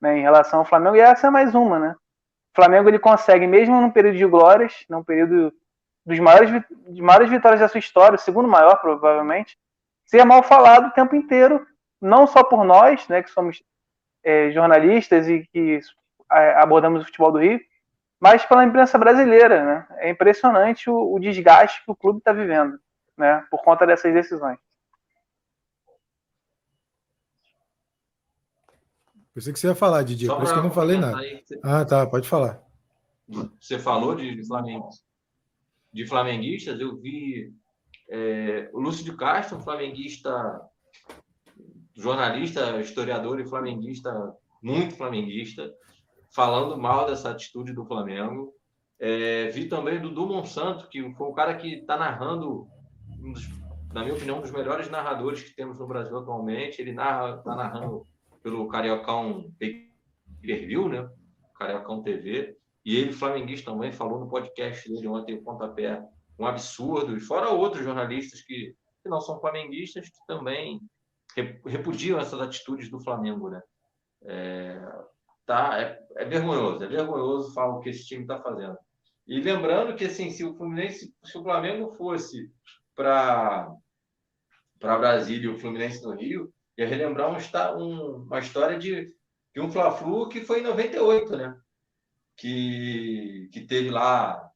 né, 0.05 0.19
em 0.19 0.23
relação 0.23 0.59
ao 0.59 0.65
Flamengo, 0.67 0.97
e 0.97 1.01
essa 1.01 1.29
é 1.29 1.31
mais 1.31 1.55
uma, 1.55 1.79
né? 1.79 1.97
O 2.53 2.55
Flamengo 2.55 2.89
ele 2.91 2.99
consegue, 2.99 3.47
mesmo 3.47 3.81
num 3.81 3.91
período 3.91 4.19
de 4.19 4.27
glórias, 4.27 4.85
num 4.89 5.03
período 5.03 5.51
dos 6.05 6.19
maiores, 6.21 6.51
de 6.89 7.01
maiores 7.01 7.31
vitórias 7.31 7.61
da 7.61 7.69
sua 7.69 7.79
história, 7.79 8.17
o 8.17 8.21
segundo 8.21 8.47
maior, 8.47 8.77
provavelmente, 8.77 9.57
ser 10.05 10.23
mal 10.25 10.43
falado 10.43 10.89
o 10.89 10.91
tempo 10.91 11.17
inteiro, 11.17 11.67
não 12.01 12.27
só 12.27 12.45
por 12.45 12.65
nós, 12.65 13.09
né, 13.09 13.23
que 13.23 13.31
somos 13.31 13.63
é, 14.23 14.51
jornalistas 14.51 15.27
e 15.27 15.49
que 15.51 15.81
é, 16.31 16.55
abordamos 16.57 17.01
o 17.03 17.07
futebol 17.07 17.33
do 17.33 17.39
Rio, 17.39 17.59
mas 18.21 18.45
pela 18.45 18.65
imprensa 18.65 18.99
brasileira. 18.99 19.65
Né? 19.65 19.87
É 20.01 20.11
impressionante 20.11 20.91
o, 20.91 21.15
o 21.15 21.19
desgaste 21.19 21.83
que 21.83 21.91
o 21.91 21.97
clube 21.97 22.19
está 22.19 22.33
vivendo 22.33 22.79
né, 23.17 23.43
por 23.51 23.63
conta 23.63 23.87
dessas 23.87 24.13
decisões. 24.13 24.59
Pensei 29.35 29.53
que 29.53 29.59
você 29.59 29.67
ia 29.67 29.75
falar, 29.75 30.05
Didi, 30.05 30.29
por 30.29 30.45
isso 30.45 30.53
que 30.53 30.59
eu 30.61 30.63
não 30.63 30.71
falei 30.71 30.97
nada. 30.97 31.19
Você... 31.19 31.61
Ah, 31.63 31.85
tá, 31.85 32.07
pode 32.07 32.29
falar. 32.29 32.63
Você 33.59 33.79
falou 33.81 34.15
de, 34.15 34.47
Flamengo, 34.47 34.89
de 35.93 36.07
flamenguistas, 36.07 36.79
eu 36.79 36.97
vi 36.97 37.53
é, 38.09 38.71
o 38.73 38.79
Lúcio 38.79 39.05
de 39.05 39.17
Castro, 39.17 39.59
um 39.59 39.63
flamenguista 39.63 40.61
jornalista, 41.97 42.81
historiador 42.81 43.41
e 43.41 43.47
flamenguista, 43.47 44.35
muito 44.63 44.97
flamenguista, 44.97 45.73
falando 46.35 46.77
mal 46.77 47.07
dessa 47.07 47.31
atitude 47.31 47.73
do 47.73 47.85
Flamengo. 47.85 48.53
É, 48.99 49.49
vi 49.49 49.69
também 49.69 50.01
do 50.01 50.11
Dudu 50.11 50.27
Monsanto, 50.27 50.89
que 50.89 51.13
foi 51.15 51.29
um 51.29 51.35
cara 51.35 51.57
que 51.57 51.75
está 51.75 51.97
narrando, 51.97 52.69
um 53.21 53.33
dos, 53.33 53.49
na 53.93 54.03
minha 54.03 54.15
opinião, 54.15 54.39
um 54.39 54.43
dos 54.43 54.51
melhores 54.51 54.91
narradores 54.91 55.43
que 55.43 55.55
temos 55.55 55.79
no 55.79 55.87
Brasil 55.87 56.17
atualmente. 56.19 56.81
Ele 56.81 56.93
narra, 56.93 57.37
está 57.37 57.55
narrando 57.55 58.07
pelo 58.45 58.69
Cariocão 58.69 59.51
View, 60.43 60.89
né? 60.91 61.11
Cariocão 61.59 62.03
TV. 62.03 62.57
E 62.85 62.95
ele, 62.95 63.15
flamenguista, 63.15 63.73
também 63.73 63.91
falou 63.91 64.21
no 64.21 64.29
podcast 64.29 64.87
dele 64.87 65.09
ontem, 65.09 65.35
o 65.35 65.43
Pontapé, 65.43 66.07
um 66.39 66.47
absurdo. 66.47 67.17
E 67.17 67.21
fora 67.21 67.49
outros 67.49 67.83
jornalistas 67.83 68.43
que, 68.43 68.77
que 69.03 69.09
não 69.09 69.23
são 69.23 69.41
flamenguistas, 69.41 70.11
que 70.11 70.27
também 70.29 70.79
repudiam 71.65 72.21
essas 72.21 72.39
atitudes 72.39 72.91
do 72.91 73.01
Flamengo, 73.01 73.49
né? 73.49 73.63
É, 74.27 74.79
tá, 75.47 75.81
é, 75.81 75.99
é 76.17 76.25
vergonhoso, 76.27 76.85
é 76.85 76.87
vergonhoso 76.87 77.55
falar 77.55 77.77
o 77.77 77.81
que 77.81 77.89
esse 77.89 78.07
time 78.07 78.23
está 78.23 78.39
fazendo. 78.43 78.77
E 79.27 79.41
lembrando 79.41 79.97
que 79.97 80.05
assim, 80.05 80.29
se 80.31 80.45
o 80.45 80.55
Fluminense, 80.55 81.15
se 81.25 81.39
o 81.39 81.43
Flamengo 81.43 81.95
fosse 81.97 82.53
para 82.95 83.75
para 84.79 84.99
Brasília 84.99 85.47
e 85.47 85.55
o 85.55 85.59
Fluminense 85.59 86.03
no 86.03 86.15
Rio, 86.15 86.53
ia 86.77 86.87
relembrar 86.87 87.31
um, 87.31 87.83
um, 87.83 88.17
uma 88.25 88.39
história 88.39 88.79
de, 88.79 89.15
de 89.55 89.61
um 89.61 89.71
Fla-Flu 89.71 90.29
que 90.29 90.41
foi 90.41 90.61
em 90.61 90.65
98, 90.65 91.37
né? 91.37 91.57
Que, 92.37 93.49
que 93.53 93.61
teve 93.61 93.91
lá 93.91 94.51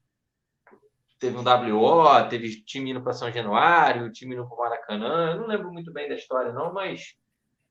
teve 1.18 1.36
um 1.36 1.42
WO, 1.42 2.28
teve 2.28 2.62
time 2.62 2.90
indo 2.90 3.02
para 3.02 3.12
São 3.12 3.30
Januário, 3.30 4.12
time 4.12 4.34
indo 4.34 4.46
para 4.46 4.56
Maracanã. 4.56 5.32
Eu 5.32 5.40
não 5.40 5.46
lembro 5.46 5.72
muito 5.72 5.92
bem 5.92 6.08
da 6.08 6.14
história, 6.14 6.52
não, 6.52 6.72
mas 6.72 7.14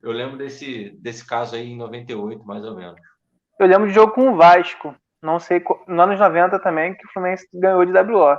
eu 0.02 0.12
lembro 0.12 0.38
desse, 0.38 0.90
desse 1.00 1.26
caso 1.26 1.56
aí 1.56 1.72
em 1.72 1.78
98, 1.78 2.46
mais 2.46 2.64
ou 2.64 2.76
menos. 2.76 3.00
Eu 3.60 3.68
lembro 3.68 3.88
de 3.88 3.94
jogo 3.94 4.14
com 4.14 4.30
o 4.30 4.36
Vasco. 4.36 4.94
Não 5.22 5.40
sei, 5.40 5.64
nos 5.88 6.00
anos 6.00 6.20
90 6.20 6.60
também, 6.60 6.94
que 6.94 7.06
o 7.06 7.10
Fluminense 7.12 7.48
ganhou 7.54 7.84
de 7.86 7.92
WO. 7.92 8.38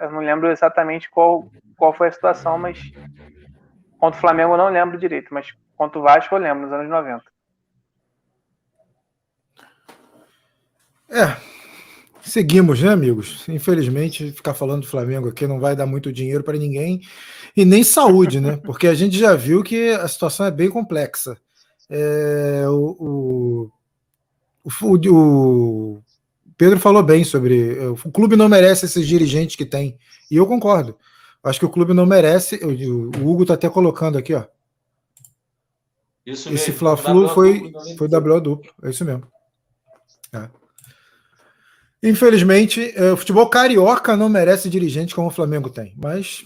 Eu 0.00 0.10
não 0.10 0.20
lembro 0.20 0.50
exatamente 0.50 1.10
qual, 1.10 1.50
qual 1.76 1.92
foi 1.92 2.08
a 2.08 2.12
situação, 2.12 2.56
mas 2.56 2.78
contra 4.02 4.18
o 4.18 4.20
Flamengo 4.20 4.54
eu 4.54 4.58
não 4.58 4.68
lembro 4.68 4.98
direito, 4.98 5.32
mas 5.32 5.46
contra 5.76 5.96
o 5.96 6.02
Vasco 6.02 6.34
eu 6.34 6.40
lembro, 6.40 6.64
nos 6.64 6.72
anos 6.72 6.90
90. 6.90 7.22
É, 11.08 11.36
Seguimos, 12.20 12.82
né, 12.82 12.88
amigos? 12.88 13.48
Infelizmente, 13.48 14.32
ficar 14.32 14.54
falando 14.54 14.82
do 14.82 14.88
Flamengo 14.88 15.28
aqui 15.28 15.46
não 15.46 15.60
vai 15.60 15.76
dar 15.76 15.86
muito 15.86 16.12
dinheiro 16.12 16.42
para 16.42 16.58
ninguém 16.58 17.00
e 17.56 17.64
nem 17.64 17.84
saúde, 17.84 18.40
né? 18.40 18.56
Porque 18.64 18.88
a 18.88 18.94
gente 18.94 19.16
já 19.16 19.36
viu 19.36 19.62
que 19.62 19.90
a 19.90 20.08
situação 20.08 20.46
é 20.46 20.50
bem 20.50 20.68
complexa. 20.68 21.36
É, 21.88 22.64
o, 22.68 23.70
o, 24.64 24.80
o, 24.82 25.10
o, 25.10 26.02
Pedro 26.56 26.80
falou 26.80 27.04
bem 27.04 27.22
sobre. 27.22 27.78
O 28.04 28.10
clube 28.10 28.34
não 28.34 28.48
merece 28.48 28.86
esses 28.86 29.06
dirigentes 29.06 29.54
que 29.54 29.64
tem. 29.64 29.96
E 30.28 30.36
eu 30.36 30.46
concordo. 30.46 30.96
Acho 31.42 31.58
que 31.58 31.66
o 31.66 31.70
clube 31.70 31.92
não 31.92 32.06
merece. 32.06 32.56
O, 32.56 33.08
Hugo 33.08 33.42
está 33.42 33.54
até 33.54 33.68
colocando 33.68 34.16
aqui, 34.16 34.34
ó. 34.34 34.44
Isso 36.24 36.52
Esse 36.52 36.70
Fla-Flu 36.70 37.28
foi, 37.30 37.72
foi 37.98 38.08
WO 38.08 38.40
duplo. 38.40 38.72
É 38.82 38.90
isso 38.90 39.04
mesmo. 39.04 39.26
É. 40.32 40.48
Infelizmente, 42.02 42.92
é, 42.96 43.12
o 43.12 43.16
futebol 43.16 43.48
carioca 43.48 44.16
não 44.16 44.28
merece 44.28 44.68
dirigente 44.68 45.14
como 45.14 45.28
o 45.28 45.32
Flamengo 45.32 45.68
tem, 45.70 45.94
mas 45.96 46.44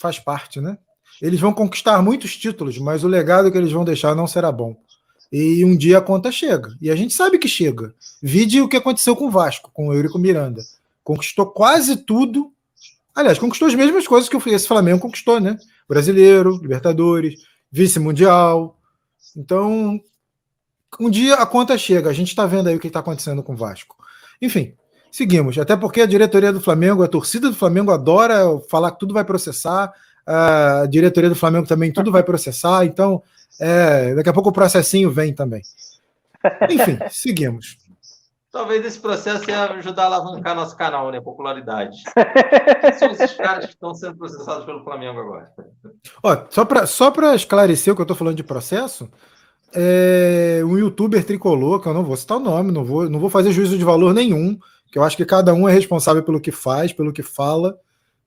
faz 0.00 0.18
parte, 0.18 0.60
né? 0.60 0.78
Eles 1.20 1.40
vão 1.40 1.52
conquistar 1.52 2.02
muitos 2.02 2.36
títulos, 2.36 2.78
mas 2.78 3.04
o 3.04 3.08
legado 3.08 3.50
que 3.50 3.56
eles 3.56 3.72
vão 3.72 3.84
deixar 3.84 4.14
não 4.14 4.26
será 4.26 4.50
bom. 4.50 4.76
E 5.32 5.64
um 5.64 5.76
dia 5.76 5.98
a 5.98 6.02
conta 6.02 6.30
chega. 6.30 6.76
E 6.80 6.90
a 6.90 6.96
gente 6.96 7.14
sabe 7.14 7.38
que 7.38 7.48
chega. 7.48 7.94
Vide 8.22 8.60
o 8.60 8.68
que 8.68 8.76
aconteceu 8.76 9.16
com 9.16 9.26
o 9.26 9.30
Vasco, 9.30 9.70
com 9.72 9.88
o 9.88 9.92
Eurico 9.92 10.18
Miranda. 10.18 10.62
Conquistou 11.02 11.46
quase 11.46 11.96
tudo. 11.96 12.52
Aliás, 13.14 13.38
conquistou 13.38 13.68
as 13.68 13.74
mesmas 13.74 14.08
coisas 14.08 14.28
que 14.28 14.36
esse 14.50 14.66
Flamengo 14.66 15.00
conquistou, 15.00 15.38
né? 15.38 15.56
Brasileiro, 15.88 16.58
Libertadores, 16.60 17.34
vice-mundial. 17.70 18.76
Então, 19.36 20.00
um 20.98 21.10
dia 21.10 21.34
a 21.34 21.46
conta 21.46 21.78
chega. 21.78 22.10
A 22.10 22.12
gente 22.12 22.28
está 22.28 22.46
vendo 22.46 22.68
aí 22.68 22.76
o 22.76 22.80
que 22.80 22.88
está 22.88 23.00
acontecendo 23.00 23.42
com 23.42 23.52
o 23.52 23.56
Vasco. 23.56 23.96
Enfim, 24.42 24.74
seguimos. 25.10 25.56
Até 25.58 25.76
porque 25.76 26.00
a 26.00 26.06
diretoria 26.06 26.52
do 26.52 26.60
Flamengo, 26.60 27.02
a 27.02 27.08
torcida 27.08 27.48
do 27.48 27.56
Flamengo 27.56 27.92
adora 27.92 28.58
falar 28.68 28.90
que 28.92 28.98
tudo 28.98 29.14
vai 29.14 29.24
processar. 29.24 29.92
A 30.26 30.86
diretoria 30.88 31.28
do 31.28 31.36
Flamengo 31.36 31.66
também 31.66 31.92
tudo 31.92 32.10
vai 32.10 32.22
processar. 32.22 32.84
Então, 32.84 33.22
é, 33.60 34.14
daqui 34.14 34.28
a 34.28 34.32
pouco 34.32 34.48
o 34.48 34.52
processinho 34.52 35.10
vem 35.10 35.32
também. 35.32 35.62
Enfim, 36.68 36.98
seguimos. 37.10 37.76
Talvez 38.54 38.86
esse 38.86 39.00
processo 39.00 39.50
ia 39.50 39.64
ajudar 39.64 40.04
a 40.04 40.06
alavancar 40.06 40.54
nosso 40.54 40.76
canal, 40.76 41.10
né? 41.10 41.20
Popularidade. 41.20 42.04
são 43.00 43.10
esses 43.10 43.32
caras 43.32 43.66
que 43.66 43.72
estão 43.72 43.92
sendo 43.92 44.16
processados 44.16 44.64
pelo 44.64 44.84
Flamengo 44.84 45.18
agora. 45.18 45.50
Ó, 46.22 46.36
só 46.48 46.64
para 46.64 46.86
só 46.86 47.12
esclarecer 47.34 47.92
o 47.92 47.96
que 47.96 48.02
eu 48.02 48.04
estou 48.04 48.16
falando 48.16 48.36
de 48.36 48.44
processo, 48.44 49.10
é, 49.74 50.60
um 50.64 50.78
youtuber 50.78 51.24
tricolor, 51.24 51.80
que 51.80 51.88
eu 51.88 51.94
não 51.94 52.04
vou 52.04 52.16
citar 52.16 52.36
o 52.36 52.40
nome, 52.40 52.70
não 52.70 52.84
vou, 52.84 53.10
não 53.10 53.18
vou 53.18 53.28
fazer 53.28 53.50
juízo 53.50 53.76
de 53.76 53.82
valor 53.82 54.14
nenhum, 54.14 54.56
que 54.86 55.00
eu 55.00 55.02
acho 55.02 55.16
que 55.16 55.24
cada 55.24 55.52
um 55.52 55.68
é 55.68 55.72
responsável 55.72 56.22
pelo 56.22 56.40
que 56.40 56.52
faz, 56.52 56.92
pelo 56.92 57.12
que 57.12 57.24
fala. 57.24 57.76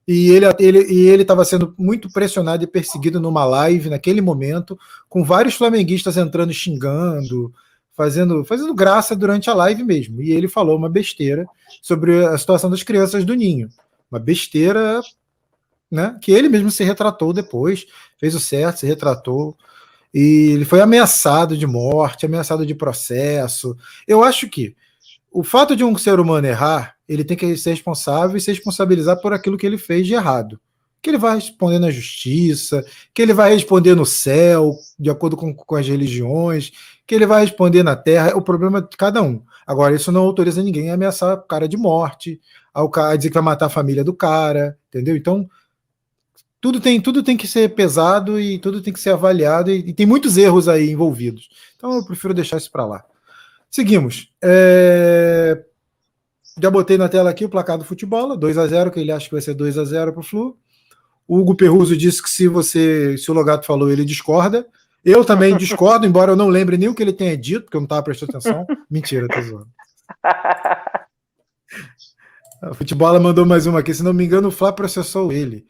E 0.06 0.32
ele 0.32 0.46
ele 0.60 0.92
e 0.92 1.08
ele 1.08 1.22
estava 1.22 1.46
sendo 1.46 1.74
muito 1.78 2.12
pressionado 2.12 2.66
e 2.66 2.68
perseguido 2.68 3.18
numa 3.22 3.46
live 3.46 3.90
naquele 3.90 4.20
momento, 4.20 4.78
com 5.08 5.24
vários 5.24 5.56
flamenguistas 5.56 6.18
entrando 6.18 6.52
xingando, 6.52 7.54
fazendo 7.98 8.46
fazendo 8.46 8.74
graça 8.76 9.16
durante 9.16 9.50
a 9.50 9.56
live 9.56 9.84
mesmo. 9.84 10.22
E 10.22 10.32
ele 10.32 10.48
falou 10.48 10.78
uma 10.78 10.90
besteira 10.90 11.46
sobre 11.82 12.24
a 12.24 12.38
situação 12.38 12.70
das 12.70 12.84
crianças 12.84 13.26
do 13.26 13.34
ninho. 13.34 13.68
Uma 14.10 14.20
besteira, 14.20 15.02
né, 15.92 16.18
que 16.22 16.32
ele 16.32 16.48
mesmo 16.48 16.70
se 16.70 16.84
retratou 16.84 17.34
depois, 17.34 17.88
fez 18.20 18.36
o 18.36 18.40
certo, 18.40 18.80
se 18.80 18.86
retratou. 18.86 19.58
E 20.14 20.52
ele 20.54 20.64
foi 20.64 20.80
ameaçado 20.80 21.58
de 21.58 21.66
morte, 21.66 22.26
ameaçado 22.26 22.66
de 22.66 22.76
processo. 22.76 23.76
Eu 24.08 24.24
acho 24.24 24.48
que 24.48 24.76
o 25.32 25.44
fato 25.44 25.76
de 25.76 25.84
um 25.84 25.98
ser 25.98 26.20
humano 26.20 26.48
errar 26.48 26.96
ele 27.08 27.24
tem 27.24 27.38
que 27.38 27.56
ser 27.58 27.72
responsável 27.72 28.36
e 28.36 28.42
se 28.42 28.52
responsabilizar 28.52 29.22
por 29.22 29.34
aquilo 29.34 29.58
que 29.58 29.66
ele 29.66 29.78
fez 29.78 30.06
de 30.06 30.14
errado. 30.14 30.60
Que 31.02 31.10
ele 31.10 31.18
vai 31.18 31.36
responder 31.36 31.80
na 31.80 31.90
justiça, 31.90 32.86
que 33.14 33.22
ele 33.22 33.34
vai 33.34 33.54
responder 33.54 33.96
no 33.96 34.06
céu, 34.06 34.76
de 35.00 35.10
acordo 35.10 35.38
com, 35.38 35.54
com 35.54 35.76
as 35.76 35.88
religiões, 35.88 36.72
que 37.08 37.16
ele 37.16 37.26
vai 37.26 37.42
responder 37.42 37.84
na 37.84 37.96
terra, 37.96 38.36
o 38.36 38.42
problema 38.42 38.82
de 38.82 38.98
cada 38.98 39.24
um. 39.24 39.42
Agora, 39.66 39.96
isso 39.96 40.12
não 40.12 40.24
autoriza 40.24 40.62
ninguém 40.62 40.92
a 40.92 40.96
ameaçar 40.96 41.38
o 41.38 41.42
cara 41.44 41.68
de 41.68 41.78
morte, 41.78 42.42
a 42.74 43.16
dizer 43.16 43.30
que 43.30 43.34
vai 43.34 43.44
matar 43.44 43.68
a 43.68 43.70
família 43.70 44.04
do 44.04 44.14
cara, 44.14 44.78
entendeu? 44.90 45.16
Então, 45.16 45.50
tudo 46.60 46.82
tem, 46.82 47.00
tudo 47.00 47.24
tem 47.24 47.38
que 47.38 47.48
ser 47.48 47.74
pesado 47.74 48.38
e 48.38 48.60
tudo 48.60 48.82
tem 48.82 48.92
que 48.92 49.00
ser 49.00 49.12
avaliado, 49.12 49.72
e, 49.72 49.78
e 49.78 49.94
tem 49.94 50.06
muitos 50.06 50.38
erros 50.38 50.68
aí 50.68 50.92
envolvidos. 50.92 51.50
Então, 51.78 51.94
eu 51.94 52.06
prefiro 52.06 52.34
deixar 52.34 52.58
isso 52.58 52.72
para 52.72 52.86
lá. 52.86 53.06
Seguimos. 53.72 54.30
É... 54.44 55.64
Já 56.62 56.70
botei 56.70 56.98
na 56.98 57.08
tela 57.08 57.30
aqui 57.30 57.46
o 57.46 57.50
placar 57.50 57.78
do 57.78 57.86
futebol, 57.86 58.36
2 58.36 58.58
a 58.58 58.68
0 58.68 58.92
que 58.92 59.00
ele 59.00 59.12
acha 59.12 59.28
que 59.28 59.34
vai 59.34 59.42
ser 59.42 59.54
2 59.54 59.78
a 59.78 59.86
0 59.86 60.12
para 60.12 60.20
o 60.20 60.24
Flu. 60.24 60.58
O 61.28 61.38
Hugo 61.38 61.56
Perruso 61.56 61.96
disse 61.96 62.22
que 62.22 62.30
se 62.30 62.48
você, 62.48 63.18
se 63.18 63.30
o 63.30 63.34
Logato 63.34 63.66
falou, 63.66 63.92
ele 63.92 64.04
discorda. 64.04 64.66
Eu 65.04 65.24
também 65.24 65.56
discordo, 65.56 66.06
embora 66.06 66.32
eu 66.32 66.36
não 66.36 66.50
lembre 66.50 66.78
nem 66.78 66.90
o 66.90 66.96
que 66.96 67.02
ele 67.02 67.14
tenha 67.14 67.38
dito, 67.38 67.64
porque 67.64 67.78
eu 67.78 67.82
não 67.82 67.86
estava 67.86 68.04
prestando 68.04 68.32
atenção. 68.32 68.66
Mentira, 68.90 69.28
tô 69.28 69.42
zoando. 69.42 69.68
A 72.62 72.74
futebol 72.74 73.20
mandou 73.20 73.46
mais 73.46 73.66
uma 73.66 73.80
aqui, 73.80 73.94
se 73.94 74.04
não 74.04 74.14
me 74.14 74.26
engano, 74.26 74.48
o 74.48 74.52
Flá 74.52 74.74
processou 74.74 75.32
ele. 75.32 75.66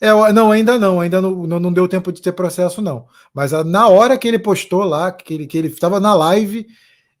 É, 0.00 0.10
não, 0.32 0.50
ainda 0.50 0.78
não, 0.78 1.00
ainda 1.00 1.20
não, 1.20 1.46
não, 1.46 1.72
deu 1.72 1.86
tempo 1.86 2.10
de 2.10 2.22
ter 2.22 2.32
processo, 2.32 2.80
não. 2.80 3.06
Mas 3.34 3.52
na 3.52 3.88
hora 3.88 4.16
que 4.16 4.26
ele 4.26 4.38
postou 4.38 4.82
lá, 4.84 5.12
que 5.12 5.34
ele, 5.34 5.46
que 5.46 5.58
ele 5.58 5.68
estava 5.68 6.00
na 6.00 6.14
live, 6.14 6.66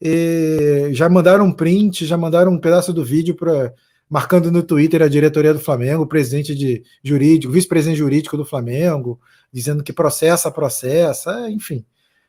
e 0.00 0.88
já 0.92 1.08
mandaram 1.08 1.44
um 1.44 1.52
print, 1.52 2.06
já 2.06 2.16
mandaram 2.16 2.52
um 2.52 2.58
pedaço 2.58 2.92
do 2.92 3.04
vídeo 3.04 3.34
para 3.34 3.72
marcando 4.08 4.50
no 4.50 4.62
Twitter 4.62 5.02
a 5.02 5.08
diretoria 5.08 5.54
do 5.54 5.60
Flamengo, 5.60 6.02
o 6.02 6.06
presidente 6.06 6.54
de 6.54 6.82
jurídico, 7.04 7.52
vice-presidente 7.52 7.98
jurídico 7.98 8.36
do 8.36 8.44
Flamengo, 8.44 9.20
dizendo 9.52 9.82
que 9.82 9.92
processa, 9.92 10.50
processa, 10.50 11.50
enfim. 11.50 11.84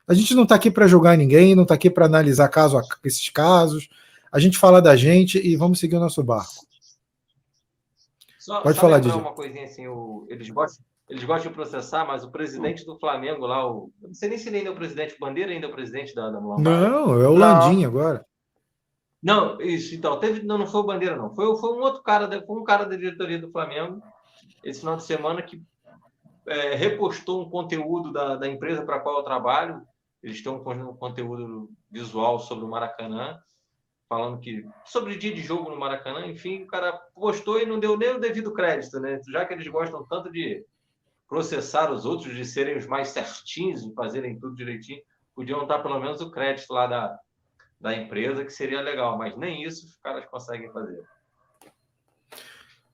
A 0.07 0.13
gente 0.13 0.33
não 0.33 0.43
está 0.43 0.55
aqui 0.55 0.71
para 0.71 0.87
julgar 0.87 1.17
ninguém, 1.17 1.55
não 1.55 1.63
está 1.63 1.75
aqui 1.75 1.89
para 1.89 2.05
analisar 2.05 2.49
caso 2.49 2.77
a, 2.77 2.81
esses 3.03 3.29
casos. 3.29 3.89
A 4.31 4.39
gente 4.39 4.57
fala 4.57 4.81
da 4.81 4.95
gente 4.95 5.37
e 5.37 5.55
vamos 5.55 5.79
seguir 5.79 5.97
o 5.97 5.99
nosso 5.99 6.23
barco. 6.23 6.65
Só, 8.39 8.61
Pode 8.61 8.75
só 8.75 8.81
falar, 8.81 8.99
disso. 8.99 9.17
uma 9.17 9.33
coisinha 9.33 9.65
assim, 9.65 9.87
o, 9.87 10.25
eles 10.27 10.49
gostam 10.49 10.83
eles 11.11 11.25
gostam 11.25 11.51
de 11.51 11.55
processar, 11.55 12.05
mas 12.05 12.23
o 12.23 12.31
presidente 12.31 12.85
do 12.85 12.97
Flamengo 12.97 13.45
lá, 13.45 13.69
o, 13.69 13.91
não 14.01 14.13
sei 14.13 14.29
nem 14.29 14.37
se 14.37 14.47
ele 14.47 14.59
ainda 14.59 14.69
é 14.69 14.71
o 14.71 14.77
presidente, 14.77 15.13
o 15.13 15.19
Bandeira 15.19 15.51
ainda 15.51 15.67
é 15.67 15.69
o 15.69 15.73
presidente 15.73 16.15
da, 16.15 16.29
da 16.29 16.39
Não, 16.39 17.21
é 17.21 17.27
o 17.27 17.35
Landim 17.35 17.83
agora. 17.83 18.25
Não, 19.21 19.59
isso, 19.59 19.93
então, 19.93 20.17
teve, 20.19 20.41
não, 20.41 20.57
não 20.57 20.65
foi 20.65 20.79
o 20.79 20.85
Bandeira, 20.85 21.17
não. 21.17 21.35
Foi, 21.35 21.45
foi 21.57 21.73
um 21.73 21.81
outro 21.81 22.01
cara, 22.01 22.29
foi 22.41 22.57
um 22.57 22.63
cara 22.63 22.85
da 22.85 22.95
diretoria 22.95 23.37
do 23.37 23.51
Flamengo, 23.51 24.01
esse 24.63 24.79
final 24.79 24.95
de 24.95 25.03
semana, 25.03 25.41
que 25.41 25.61
é, 26.47 26.75
repostou 26.75 27.41
um 27.41 27.49
conteúdo 27.49 28.11
da, 28.11 28.35
da 28.35 28.47
empresa 28.47 28.83
para 28.83 28.97
a 28.97 28.99
qual 28.99 29.17
eu 29.17 29.23
trabalho. 29.23 29.81
Eles 30.21 30.41
têm 30.43 30.51
um, 30.51 30.89
um 30.89 30.95
conteúdo 30.95 31.69
visual 31.89 32.39
sobre 32.39 32.65
o 32.65 32.67
Maracanã, 32.67 33.39
falando 34.07 34.39
que 34.39 34.65
sobre 34.85 35.13
o 35.13 35.19
dia 35.19 35.33
de 35.33 35.41
jogo 35.41 35.69
no 35.69 35.79
Maracanã, 35.79 36.25
enfim, 36.27 36.63
o 36.63 36.67
cara 36.67 36.93
postou 37.13 37.59
e 37.59 37.65
não 37.65 37.79
deu 37.79 37.97
nem 37.97 38.11
o 38.11 38.19
devido 38.19 38.53
crédito, 38.53 38.99
né? 38.99 39.19
Já 39.29 39.45
que 39.45 39.53
eles 39.53 39.67
gostam 39.67 40.05
tanto 40.05 40.31
de 40.31 40.65
processar 41.27 41.91
os 41.91 42.05
outros 42.05 42.35
de 42.35 42.43
serem 42.43 42.77
os 42.77 42.85
mais 42.85 43.07
certinhos, 43.09 43.85
de 43.85 43.93
fazerem 43.93 44.37
tudo 44.37 44.55
direitinho, 44.55 45.01
podiam 45.33 45.65
dar 45.65 45.79
pelo 45.79 45.99
menos 45.99 46.19
o 46.19 46.29
crédito 46.29 46.73
lá 46.73 46.87
da, 46.87 47.17
da 47.79 47.95
empresa, 47.95 48.43
que 48.43 48.51
seria 48.51 48.81
legal, 48.81 49.17
mas 49.17 49.37
nem 49.37 49.63
isso 49.63 49.85
os 49.85 49.97
caras 49.99 50.25
conseguem 50.25 50.71
fazer. 50.71 51.03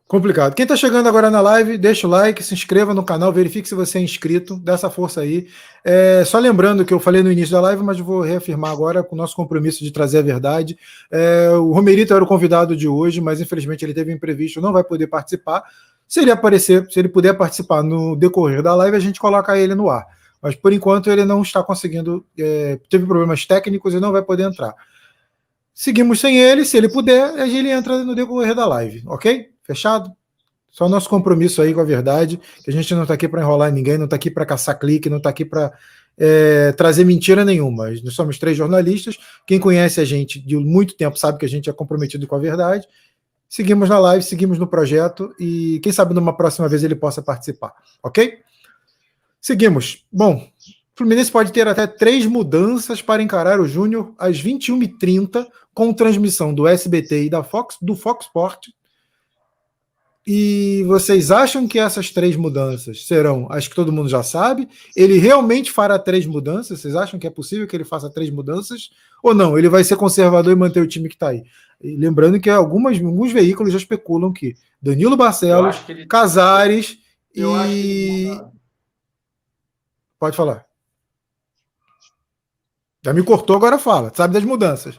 Complicado. 0.08 0.56
Quem 0.56 0.64
está 0.64 0.74
chegando 0.78 1.10
agora 1.10 1.30
na 1.30 1.42
live, 1.42 1.78
deixa 1.78 2.08
o 2.08 2.10
like, 2.10 2.42
se 2.42 2.54
inscreva 2.54 2.94
no 2.94 3.04
canal, 3.04 3.34
verifique 3.34 3.68
se 3.68 3.76
você 3.76 3.98
é 3.98 4.02
inscrito, 4.02 4.58
dá 4.58 4.72
essa 4.72 4.90
força 4.90 5.20
aí. 5.20 5.50
É, 5.84 6.24
só 6.26 6.40
lembrando 6.40 6.86
que 6.86 6.94
eu 6.94 7.00
falei 7.00 7.22
no 7.22 7.30
início 7.30 7.52
da 7.52 7.60
live, 7.60 7.84
mas 7.84 8.00
vou 8.00 8.22
reafirmar 8.22 8.72
agora 8.72 9.04
com 9.04 9.16
o 9.16 9.18
nosso 9.18 9.36
compromisso 9.36 9.84
de 9.84 9.92
trazer 9.92 10.20
a 10.20 10.22
verdade. 10.22 10.78
É, 11.12 11.50
o 11.50 11.74
Romerito 11.74 12.14
era 12.14 12.24
o 12.24 12.28
convidado 12.28 12.74
de 12.74 12.88
hoje, 12.88 13.20
mas 13.20 13.42
infelizmente 13.42 13.84
ele 13.84 13.94
teve 13.94 14.14
imprevisto, 14.14 14.62
não 14.62 14.72
vai 14.72 14.82
poder 14.82 15.08
participar. 15.08 15.62
Se 16.08 16.22
ele 16.22 16.32
aparecer, 16.32 16.90
se 16.90 16.98
ele 16.98 17.10
puder 17.10 17.34
participar 17.34 17.84
no 17.84 18.16
decorrer 18.16 18.64
da 18.64 18.74
live, 18.76 18.96
a 18.96 19.02
gente 19.02 19.20
coloca 19.20 19.58
ele 19.58 19.76
no 19.76 19.90
ar. 19.90 20.06
Mas 20.42 20.56
por 20.56 20.72
enquanto 20.72 21.10
ele 21.10 21.26
não 21.26 21.42
está 21.42 21.62
conseguindo, 21.62 22.26
é, 22.40 22.80
teve 22.90 23.06
problemas 23.06 23.46
técnicos 23.46 23.94
e 23.94 24.00
não 24.00 24.14
vai 24.14 24.22
poder 24.22 24.44
entrar. 24.44 24.74
Seguimos 25.74 26.22
sem 26.22 26.40
ele, 26.40 26.64
se 26.64 26.78
ele 26.78 26.88
puder, 26.88 27.38
ele 27.46 27.70
entra 27.70 28.06
no 28.06 28.16
decorrer 28.16 28.56
da 28.56 28.66
live, 28.66 29.04
ok? 29.06 29.57
Fechado? 29.68 30.12
Só 30.72 30.90
nosso 30.90 31.10
compromisso 31.10 31.62
aí 31.62 31.74
com 31.74 31.82
a 31.82 31.84
verdade, 31.84 32.40
que 32.64 32.70
a 32.70 32.74
gente 32.74 32.94
não 32.96 33.04
está 33.04 33.14
aqui 33.14 33.28
para 33.28 33.42
enrolar 33.42 33.72
ninguém, 33.72 33.98
não 33.98 34.06
está 34.06 34.16
aqui 34.16 34.32
para 34.32 34.46
caçar 34.46 34.80
clique, 34.80 35.10
não 35.10 35.18
está 35.18 35.30
aqui 35.30 35.46
para 35.46 35.72
é, 36.18 36.72
trazer 36.72 37.04
mentira 37.04 37.46
nenhuma. 37.46 37.90
Nós 38.04 38.14
somos 38.14 38.40
três 38.40 38.58
jornalistas. 38.58 39.18
Quem 39.46 39.60
conhece 39.60 40.00
a 40.00 40.06
gente 40.06 40.40
de 40.40 40.56
muito 40.56 40.96
tempo 40.96 41.18
sabe 41.18 41.38
que 41.38 41.46
a 41.46 41.50
gente 41.50 41.70
é 41.70 41.74
comprometido 41.74 42.26
com 42.26 42.36
a 42.36 42.40
verdade 42.40 42.88
Seguimos 43.50 43.88
na 43.88 43.98
live, 43.98 44.24
seguimos 44.24 44.60
no 44.60 44.68
projeto 44.68 45.34
e 45.40 45.80
quem 45.82 45.92
sabe 45.92 46.14
numa 46.14 46.36
próxima 46.36 46.68
vez 46.68 46.84
ele 46.84 46.96
possa 46.96 47.22
participar, 47.22 47.74
ok? 48.04 48.40
Seguimos. 49.40 50.06
Bom, 50.12 50.36
o 50.36 50.98
Fluminense 50.98 51.32
pode 51.32 51.54
ter 51.54 51.66
até 51.66 51.88
três 51.88 52.26
mudanças 52.26 53.02
para 53.02 53.24
encarar 53.24 53.62
o 53.62 53.68
Júnior 53.68 54.14
às 54.18 54.42
21h30 54.42 55.48
com 55.74 55.94
transmissão 55.94 56.54
do 56.54 56.68
SBT 56.68 57.26
e 57.26 57.30
da 57.30 57.42
Fox, 57.42 57.78
do 57.82 57.96
Fox 57.96 58.26
Sport. 58.26 58.68
E 60.30 60.84
vocês 60.84 61.32
acham 61.32 61.66
que 61.66 61.80
essas 61.80 62.12
três 62.12 62.36
mudanças 62.36 63.06
serão 63.06 63.48
as 63.50 63.66
que 63.66 63.74
todo 63.74 63.94
mundo 63.94 64.10
já 64.10 64.22
sabe? 64.22 64.68
Ele 64.94 65.18
realmente 65.18 65.72
fará 65.72 65.98
três 65.98 66.26
mudanças? 66.26 66.82
Vocês 66.82 66.98
acham 66.98 67.18
que 67.18 67.26
é 67.26 67.30
possível 67.30 67.66
que 67.66 67.74
ele 67.74 67.86
faça 67.86 68.10
três 68.10 68.30
mudanças? 68.30 68.90
Ou 69.24 69.34
não? 69.34 69.58
Ele 69.58 69.70
vai 69.70 69.86
ser 69.86 69.96
conservador 69.96 70.52
e 70.52 70.56
manter 70.58 70.82
o 70.82 70.88
time 70.88 71.08
que 71.08 71.16
está 71.16 71.30
aí? 71.30 71.46
E 71.82 71.96
lembrando 71.96 72.42
que 72.42 72.50
algumas, 72.50 73.02
alguns 73.02 73.32
veículos 73.32 73.72
já 73.72 73.78
especulam 73.78 74.34
que 74.34 74.58
Danilo 74.82 75.16
Barcelos, 75.16 75.80
que 75.80 75.94
ele... 75.94 76.06
Casares 76.08 77.00
e. 77.34 78.28
Pode 80.20 80.36
falar. 80.36 80.66
Já 83.02 83.14
me 83.14 83.24
cortou, 83.24 83.56
agora 83.56 83.80
fala. 83.80 84.12
Sabe 84.14 84.34
das 84.34 84.44
mudanças. 84.44 84.94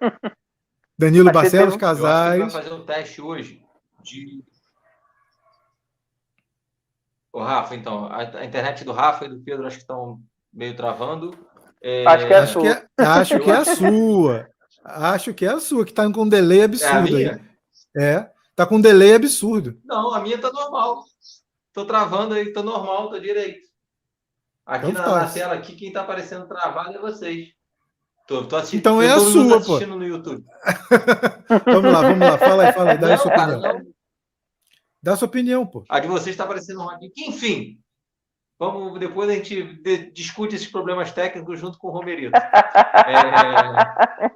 Danilo 0.96 1.32
Barcelos, 1.32 1.76
Casares. 1.76 2.52
vai 2.52 2.62
fazer 2.62 2.72
um 2.72 2.84
teste 2.84 3.20
hoje 3.20 3.60
de. 4.10 4.44
O 7.32 7.40
Rafa, 7.40 7.74
então. 7.74 8.06
A, 8.12 8.44
internet 8.44 8.84
do 8.84 8.92
Rafa 8.92 9.24
e 9.24 9.28
do 9.28 9.40
Pedro 9.40 9.66
acho 9.66 9.76
que 9.76 9.82
estão 9.82 10.20
meio 10.52 10.76
travando. 10.76 11.36
É... 11.82 12.04
Acho 12.06 12.26
que 12.26 12.32
é 12.32 12.36
a 12.36 12.42
acho 12.42 12.52
sua. 12.52 12.62
Que 12.62 12.68
é, 12.68 13.04
acho 13.04 13.40
que 13.40 13.50
é 13.50 13.56
a 13.56 13.64
sua. 13.64 14.50
Acho 14.84 15.34
que 15.34 15.46
é 15.46 15.48
a 15.48 15.60
sua, 15.60 15.84
que 15.84 15.92
tá 15.92 16.10
com 16.10 16.22
um 16.22 16.28
delay 16.28 16.62
absurdo 16.62 17.20
é 17.20 17.30
aí. 17.30 17.40
É, 17.96 18.30
tá 18.56 18.66
com 18.66 18.76
um 18.76 18.80
delay 18.80 19.14
absurdo. 19.14 19.78
Não, 19.84 20.14
a 20.14 20.20
minha 20.20 20.38
tá 20.38 20.50
normal. 20.50 21.04
Tô 21.72 21.84
travando 21.84 22.34
aí, 22.34 22.52
tá 22.52 22.62
normal, 22.62 23.10
tá 23.10 23.18
direito. 23.18 23.68
Aqui 24.66 24.90
então 24.90 25.02
na, 25.02 25.22
na, 25.22 25.28
tela, 25.28 25.54
aqui, 25.54 25.74
quem 25.74 25.92
tá 25.92 26.02
aparecendo 26.02 26.46
travado 26.46 26.96
é 26.96 27.00
vocês. 27.00 27.48
Tô, 28.26 28.44
tô 28.44 28.56
assistindo, 28.56 28.80
então 28.80 29.02
é 29.02 29.10
a 29.10 29.18
sua, 29.18 29.56
assistindo 29.58 29.92
pô. 29.92 29.96
no 29.96 30.06
YouTube. 30.06 30.44
vamos 31.66 31.92
lá, 31.92 32.00
vamos 32.00 32.20
lá. 32.20 32.38
Fala 32.38 32.62
aí, 32.64 32.72
fala 32.72 32.90
aí, 32.92 32.98
dá 32.98 33.08
não, 33.08 33.14
a 33.14 33.18
sua 33.18 33.30
cara, 33.32 33.58
opinião. 33.58 33.74
Não. 33.74 33.99
Dá 35.02 35.16
sua 35.16 35.28
opinião, 35.28 35.66
pô. 35.66 35.84
A 35.88 35.98
de 35.98 36.08
vocês 36.08 36.28
está 36.28 36.44
aparecendo 36.44 36.82
um 36.82 36.88
Enfim, 37.16 37.80
vamos, 38.58 39.00
depois 39.00 39.30
a 39.30 39.34
gente 39.34 39.80
discute 40.12 40.54
esses 40.54 40.68
problemas 40.68 41.12
técnicos 41.12 41.58
junto 41.58 41.78
com 41.78 41.88
o 41.88 41.90
Romerito. 41.90 42.36
é... 42.36 44.30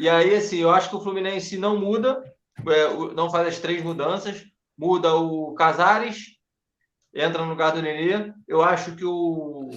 E 0.00 0.08
aí, 0.08 0.34
assim, 0.34 0.58
eu 0.58 0.70
acho 0.70 0.90
que 0.90 0.96
o 0.96 1.00
Fluminense 1.00 1.56
não 1.56 1.78
muda, 1.78 2.20
é, 2.66 3.14
não 3.14 3.30
faz 3.30 3.46
as 3.46 3.60
três 3.60 3.82
mudanças, 3.84 4.44
muda 4.76 5.14
o 5.14 5.54
Casares, 5.54 6.38
entra 7.14 7.44
no 7.44 7.50
lugar 7.50 7.72
do 7.72 7.82
Nenê. 7.82 8.32
Eu 8.48 8.62
acho 8.62 8.96
que 8.96 9.04
o, 9.04 9.70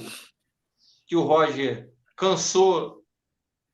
que 1.05 1.15
o 1.15 1.21
Roger 1.21 1.91
cansou 2.15 3.03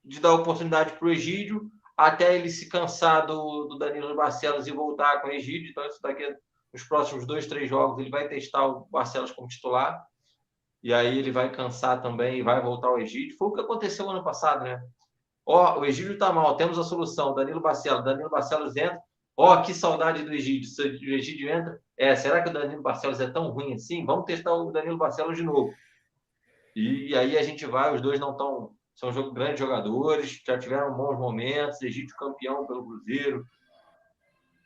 de 0.04 0.20
dar 0.20 0.34
oportunidade 0.34 0.94
para 0.94 1.08
o 1.08 1.12
Egídio, 1.12 1.72
até 2.08 2.36
ele 2.36 2.50
se 2.50 2.70
cansar 2.70 3.26
do, 3.26 3.66
do 3.66 3.78
Danilo 3.78 4.16
Barcelos 4.16 4.68
e 4.68 4.72
voltar 4.72 5.22
com 5.22 5.28
o 5.28 5.32
Egídio. 5.32 5.70
Então, 5.70 5.86
isso 5.86 6.02
daqui, 6.02 6.24
nos 6.74 6.84
próximos 6.84 7.26
dois, 7.26 7.48
três 7.48 7.70
jogos, 7.70 8.00
ele 8.00 8.10
vai 8.10 8.28
testar 8.28 8.66
o 8.66 8.88
Barcelos 8.90 9.32
como 9.32 9.48
titular. 9.48 10.02
E 10.84 10.94
aí 10.94 11.20
ele 11.20 11.32
vai 11.32 11.52
cansar 11.52 12.02
também 12.02 12.40
e 12.40 12.42
vai 12.42 12.62
voltar 12.62 12.88
ao 12.88 13.00
Egídio. 13.00 13.38
Foi 13.38 13.50
o 13.50 13.54
que 13.54 13.62
aconteceu 13.62 14.10
ano 14.10 14.24
passado, 14.24 14.64
né? 14.64 14.82
Ó, 15.46 15.80
o 15.80 15.86
Egídio 15.86 16.14
está 16.14 16.32
mal, 16.32 16.56
temos 16.56 16.80
a 16.80 16.84
solução. 16.84 17.36
Danilo 17.36 17.62
Barcelos, 17.62 18.04
Danilo 18.04 18.30
Barcelos 18.30 18.76
entra. 18.76 19.00
Ó, 19.38 19.62
que 19.62 19.74
saudade 19.74 20.24
do 20.24 20.34
Egídio. 20.34 20.70
Se 20.70 20.82
o 20.82 21.14
Egídio 21.14 21.50
entra, 21.50 21.80
é, 21.98 22.16
será 22.16 22.42
que 22.42 22.50
o 22.50 22.54
Danilo 22.54 22.82
Barcelos 22.82 23.20
é 23.20 23.30
tão 23.30 23.50
ruim 23.50 23.74
assim? 23.74 24.06
Vamos 24.06 24.26
testar 24.26 24.54
o 24.54 24.72
Danilo 24.72 24.98
Barcelos 24.98 25.38
de 25.38 25.44
novo. 25.44 25.72
E 26.76 27.16
aí 27.16 27.38
a 27.38 27.44
gente 27.44 27.66
vai, 27.66 27.94
os 27.94 28.02
dois 28.02 28.20
não 28.20 28.32
estão. 28.32 28.72
São 28.96 29.12
grandes 29.34 29.60
jogadores, 29.60 30.42
já 30.46 30.58
tiveram 30.60 30.96
bons 30.96 31.18
momentos. 31.18 31.82
Egídio 31.82 32.16
campeão 32.16 32.68
pelo 32.68 32.86
Cruzeiro, 32.86 33.46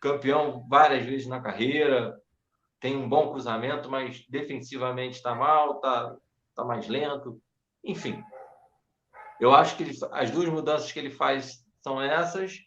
campeão 0.01 0.65
várias 0.67 1.05
vezes 1.05 1.27
na 1.27 1.41
carreira, 1.41 2.19
tem 2.79 2.95
um 2.95 3.09
bom 3.09 3.31
cruzamento, 3.31 3.89
mas 3.89 4.25
defensivamente 4.29 5.15
está 5.15 5.33
mal, 5.33 5.77
está 5.77 6.15
tá 6.53 6.63
mais 6.63 6.87
lento. 6.87 7.41
Enfim, 7.83 8.23
eu 9.39 9.53
acho 9.53 9.75
que 9.75 9.83
ele, 9.83 9.97
as 10.11 10.31
duas 10.31 10.47
mudanças 10.49 10.91
que 10.91 10.99
ele 10.99 11.09
faz 11.09 11.65
são 11.81 12.01
essas. 12.01 12.59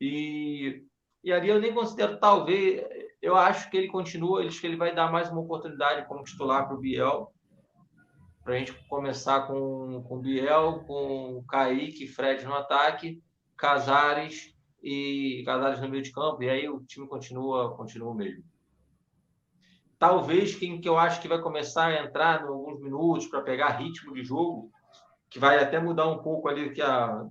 E, 0.00 0.84
e 1.22 1.32
ali 1.32 1.48
eu 1.48 1.60
nem 1.60 1.74
considero, 1.74 2.18
talvez, 2.18 2.82
eu 3.20 3.36
acho 3.36 3.70
que 3.70 3.76
ele 3.76 3.88
continua, 3.88 4.44
acho 4.44 4.60
que 4.60 4.66
ele 4.66 4.76
vai 4.76 4.94
dar 4.94 5.10
mais 5.10 5.30
uma 5.30 5.40
oportunidade 5.40 6.06
como 6.06 6.24
titular 6.24 6.66
para 6.66 6.76
o 6.76 6.80
Biel. 6.80 7.32
Para 8.48 8.54
a 8.54 8.58
gente 8.60 8.72
começar 8.88 9.46
com, 9.46 10.02
com 10.04 10.16
o 10.16 10.20
Biel, 10.20 10.82
com 10.86 11.36
o 11.36 11.44
Kaique, 11.44 12.08
Fred 12.08 12.46
no 12.46 12.54
ataque, 12.54 13.22
Casares 13.54 14.56
e 14.82 15.42
Casares 15.44 15.82
no 15.82 15.88
meio 15.90 16.02
de 16.02 16.10
campo. 16.10 16.42
E 16.42 16.48
aí 16.48 16.66
o 16.66 16.80
time 16.80 17.06
continua, 17.06 17.76
continua 17.76 18.14
mesmo. 18.14 18.42
Talvez 19.98 20.54
quem 20.54 20.80
que 20.80 20.88
eu 20.88 20.96
acho 20.96 21.20
que 21.20 21.28
vai 21.28 21.42
começar 21.42 21.88
a 21.88 22.02
entrar 22.02 22.40
em 22.40 22.46
alguns 22.46 22.80
minutos 22.80 23.26
para 23.26 23.42
pegar 23.42 23.76
ritmo 23.76 24.14
de 24.14 24.24
jogo 24.24 24.72
que 25.28 25.38
vai 25.38 25.62
até 25.62 25.78
mudar 25.78 26.08
um 26.08 26.22
pouco 26.22 26.48
ali 26.48 26.72
que 26.72 26.80
a, 26.80 27.26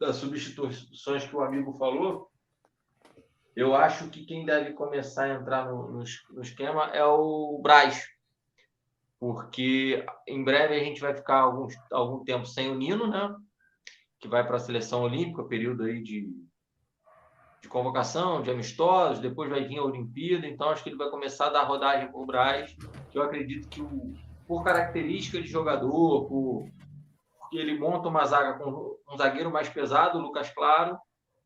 das 0.00 0.16
substituições 0.16 1.26
que 1.26 1.36
o 1.36 1.42
amigo 1.42 1.74
falou, 1.74 2.30
eu 3.54 3.76
acho 3.76 4.08
que 4.08 4.24
quem 4.24 4.46
deve 4.46 4.72
começar 4.72 5.24
a 5.24 5.34
entrar 5.34 5.66
no, 5.66 5.90
no, 5.90 6.04
no 6.30 6.40
esquema 6.40 6.86
é 6.86 7.04
o 7.04 7.60
Braz. 7.62 8.11
Porque 9.22 10.04
em 10.26 10.42
breve 10.42 10.74
a 10.74 10.82
gente 10.82 11.00
vai 11.00 11.14
ficar 11.14 11.42
alguns, 11.42 11.76
algum 11.92 12.24
tempo 12.24 12.44
sem 12.44 12.68
o 12.68 12.74
Nino, 12.74 13.06
né? 13.06 13.32
Que 14.18 14.26
vai 14.26 14.44
para 14.44 14.56
a 14.56 14.58
seleção 14.58 15.02
olímpica, 15.02 15.44
período 15.44 15.84
aí 15.84 16.02
de, 16.02 16.28
de 17.60 17.68
convocação, 17.68 18.42
de 18.42 18.50
amistosos, 18.50 19.20
depois 19.20 19.48
vai 19.48 19.62
vir 19.62 19.78
a 19.78 19.84
Olimpíada, 19.84 20.44
então 20.44 20.70
acho 20.70 20.82
que 20.82 20.88
ele 20.88 20.96
vai 20.96 21.08
começar 21.08 21.46
a 21.46 21.50
dar 21.50 21.62
rodagem 21.62 22.10
para 22.10 22.20
o 22.20 22.26
Braz, 22.26 22.76
que 23.12 23.16
eu 23.16 23.22
acredito 23.22 23.68
que 23.68 23.80
o, 23.80 24.12
por 24.44 24.64
característica 24.64 25.40
de 25.40 25.46
jogador, 25.46 26.26
por, 26.26 26.68
ele 27.52 27.78
monta 27.78 28.08
uma 28.08 28.24
zaga 28.24 28.58
com 28.58 28.98
um 29.08 29.16
zagueiro 29.16 29.52
mais 29.52 29.68
pesado, 29.68 30.18
o 30.18 30.20
Lucas 30.20 30.50
Claro, 30.50 30.98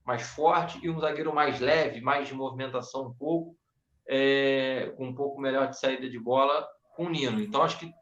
mais 0.02 0.22
forte, 0.22 0.82
e 0.82 0.88
um 0.88 0.98
zagueiro 0.98 1.34
mais 1.34 1.60
leve, 1.60 2.00
mais 2.00 2.26
de 2.26 2.32
movimentação 2.32 3.08
um 3.08 3.12
pouco, 3.12 3.54
é, 4.08 4.94
com 4.96 5.08
um 5.08 5.14
pouco 5.14 5.38
melhor 5.38 5.68
de 5.68 5.78
saída 5.78 6.08
de 6.08 6.18
bola, 6.18 6.66
com 6.96 7.04
o 7.04 7.10
Nino. 7.10 7.40
Então, 7.40 7.62
acho 7.62 7.78
que 7.78 7.92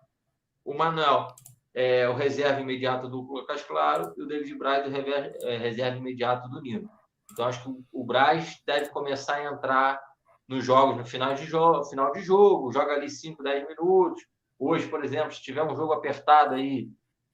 o 0.64 0.72
Manuel 0.72 1.28
é 1.74 2.08
o 2.08 2.14
reserva 2.14 2.60
imediato 2.60 3.08
do 3.08 3.20
Lucas 3.20 3.62
Claro 3.62 4.14
e 4.16 4.22
o 4.22 4.26
David 4.26 4.56
Braz 4.56 4.86
o 4.86 4.96
é, 4.96 5.56
reserva 5.58 5.98
imediato 5.98 6.48
do 6.48 6.62
Nino. 6.62 6.88
Então, 7.32 7.46
acho 7.46 7.62
que 7.62 7.84
o 7.92 8.04
Braz 8.04 8.62
deve 8.64 8.90
começar 8.90 9.36
a 9.36 9.44
entrar 9.44 10.00
nos 10.46 10.64
jogos 10.64 10.96
no 10.96 11.04
final 11.04 11.34
de 11.34 11.44
jogo, 11.44 11.84
final 11.84 12.12
de 12.12 12.22
jogo, 12.22 12.72
joga 12.72 12.92
ali 12.92 13.10
5, 13.10 13.42
10 13.42 13.68
minutos. 13.68 14.22
Hoje, 14.58 14.88
por 14.88 15.04
exemplo, 15.04 15.32
se 15.32 15.42
tiver 15.42 15.62
um 15.64 15.74
jogo 15.74 15.92
apertado 15.92 16.54
aí, 16.54 16.88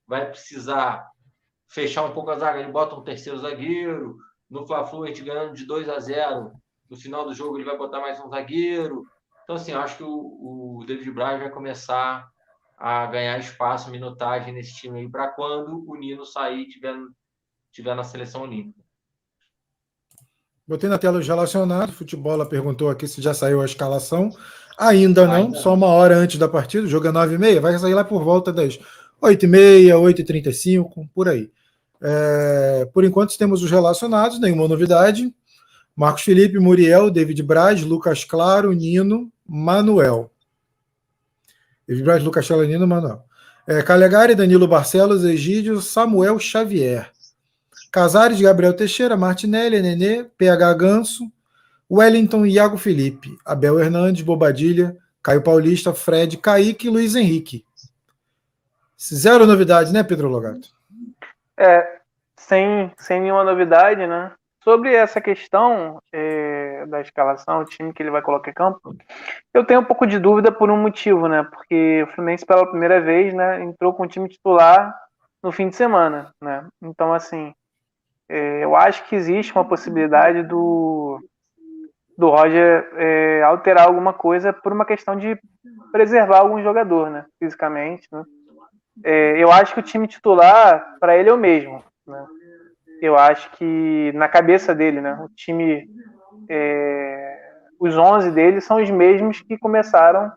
vai 0.07 0.29
precisar 0.29 1.07
fechar 1.69 2.05
um 2.05 2.13
pouco 2.13 2.31
a 2.31 2.39
zaga, 2.39 2.61
ele 2.61 2.73
bota 2.73 2.97
um 2.97 3.05
terceiro 3.05 3.39
zagueiro. 3.39 4.17
No 4.49 4.67
Fla-Flu, 4.67 5.05
a 5.05 5.07
gente 5.09 5.23
ganhando 5.23 5.55
de 5.55 5.65
2 5.65 5.89
a 5.89 6.01
0. 6.01 6.53
No 6.89 6.97
final 6.97 7.25
do 7.25 7.35
jogo, 7.35 7.57
ele 7.57 7.65
vai 7.65 7.77
botar 7.77 8.01
mais 8.01 8.19
um 8.21 8.29
zagueiro. 8.29 9.05
Então, 9.51 9.61
assim, 9.61 9.73
eu 9.73 9.81
acho 9.81 9.97
que 9.97 10.05
o, 10.05 10.79
o 10.79 10.85
David 10.87 11.11
Braz 11.11 11.41
vai 11.41 11.51
começar 11.51 12.31
a 12.79 13.07
ganhar 13.07 13.37
espaço, 13.41 13.91
minutagem 13.91 14.55
nesse 14.55 14.77
time 14.77 15.01
aí, 15.01 15.11
para 15.11 15.27
quando 15.27 15.85
o 15.91 15.97
Nino 15.97 16.25
sair 16.25 16.61
e 16.61 16.69
tiver, 16.69 16.95
tiver 17.73 17.97
na 17.97 18.05
seleção 18.05 18.43
olímpica. 18.43 18.81
Botei 20.69 20.89
na 20.89 20.99
tela 20.99 21.19
os 21.19 21.27
relacionados. 21.27 21.97
Futebol 21.97 22.47
perguntou 22.47 22.91
aqui 22.91 23.09
se 23.09 23.21
já 23.21 23.35
saiu 23.35 23.61
a 23.61 23.65
escalação. 23.65 24.31
Ainda 24.79 25.27
não, 25.27 25.35
Ainda. 25.35 25.59
só 25.59 25.75
uma 25.75 25.89
hora 25.89 26.15
antes 26.15 26.39
da 26.39 26.49
partida. 26.49 26.87
O 26.87 26.89
jogo 26.89 27.09
é 27.09 27.11
9h30. 27.11 27.59
Vai 27.59 27.77
sair 27.77 27.95
lá 27.95 28.05
por 28.05 28.23
volta 28.23 28.53
das 28.53 28.79
8h30, 29.21 29.91
8h35, 29.97 31.11
por 31.13 31.29
aí. 31.29 31.51
É, 32.01 32.89
por 32.95 33.03
enquanto 33.03 33.37
temos 33.37 33.65
os 33.65 33.71
relacionados, 33.73 34.39
nenhuma 34.39 34.69
novidade. 34.69 35.35
Marcos 35.97 36.23
Felipe, 36.23 36.59
Muriel, 36.59 37.11
David 37.11 37.43
Braz, 37.43 37.83
Lucas 37.83 38.25
Claro, 38.25 38.73
Nino, 38.73 39.31
Manuel. 39.53 40.31
Braz, 42.05 42.23
Lucas 42.23 42.47
Claro, 42.47 42.63
Nino, 42.63 42.87
Manuel. 42.87 43.25
É, 43.67 43.83
Calegari, 43.83 44.37
Danilo 44.37 44.69
Barcelos, 44.69 45.25
Egídio, 45.25 45.81
Samuel 45.81 46.39
Xavier. 46.39 47.11
Casares, 47.91 48.41
Gabriel 48.41 48.77
Teixeira, 48.77 49.17
Martinelli, 49.17 49.83
Nenê, 49.83 50.23
PH 50.39 50.73
Ganso, 50.75 51.33
Wellington 51.91 52.47
Iago 52.47 52.77
Felipe, 52.77 53.37
Abel 53.45 53.81
Hernandes, 53.81 54.23
Bobadilha, 54.23 54.97
Caio 55.21 55.43
Paulista, 55.43 55.93
Fred, 55.93 56.37
Kaique 56.37 56.87
e 56.87 56.91
Luiz 56.91 57.17
Henrique. 57.17 57.65
Zero 58.97 59.45
novidade, 59.47 59.93
né, 59.93 60.05
Pedro 60.05 60.29
Logato? 60.29 60.69
É, 61.57 61.99
sem, 62.37 62.93
sem 62.99 63.21
nenhuma 63.21 63.43
novidade, 63.43 64.07
né? 64.07 64.31
Sobre 64.63 64.95
essa 64.95 65.21
questão 65.21 66.01
é, 66.13 66.50
da 66.87 67.01
escalação, 67.01 67.61
o 67.61 67.65
time 67.65 67.93
que 67.93 68.03
ele 68.03 68.11
vai 68.11 68.23
colocar 68.23 68.51
em 68.51 68.55
campo, 68.55 68.95
eu 69.53 69.65
tenho 69.65 69.81
um 69.81 69.85
pouco 69.85 70.07
de 70.07 70.19
dúvida 70.19 70.51
por 70.53 70.71
um 70.71 70.77
motivo, 70.77 71.29
né? 71.29 71.43
Porque 71.43 72.03
o 72.03 72.13
Fluminense 72.15 72.47
pela 72.47 72.69
primeira 72.69 73.01
vez, 73.01 73.35
né, 73.35 73.63
entrou 73.63 73.93
com 73.93 74.05
o 74.05 74.09
time 74.09 74.29
titular 74.29 74.95
no 75.43 75.51
fim 75.51 75.69
de 75.69 75.77
semana, 75.77 76.33
né? 76.41 76.67
Então, 76.83 77.13
assim, 77.13 77.55
é, 78.29 78.65
eu 78.65 78.77
acho 78.77 79.05
que 79.09 79.17
existe 79.17 79.53
uma 79.53 79.65
possibilidade 79.65 80.43
do 80.43 81.21
do 82.19 82.29
Roger 82.29 82.87
é, 82.97 83.43
alterar 83.43 83.87
alguma 83.87 84.13
coisa 84.13 84.53
por 84.53 84.75
uma 84.75 84.85
questão 84.85 85.17
de 85.17 85.41
preservar 85.91 86.41
algum 86.41 86.63
jogador, 86.63 87.09
né? 87.09 87.25
Fisicamente, 87.39 88.07
né? 88.13 88.23
é, 89.05 89.39
eu 89.39 89.51
acho 89.51 89.75
que 89.75 89.81
o 89.81 89.83
time 89.85 90.07
titular, 90.07 90.97
para 90.99 91.17
ele, 91.17 91.31
é 91.31 91.33
o 91.33 91.39
mesmo. 91.39 91.83
Né? 92.07 92.27
Eu 93.01 93.17
acho 93.17 93.51
que 93.53 94.13
na 94.15 94.29
cabeça 94.29 94.75
dele, 94.75 95.01
né, 95.01 95.19
o 95.23 95.29
time, 95.35 95.89
é, 96.53 97.41
os 97.79 97.97
11 97.97 98.33
dele 98.33 98.61
são 98.61 98.83
os 98.83 98.91
mesmos 98.91 99.41
que 99.41 99.57
começaram 99.57 100.33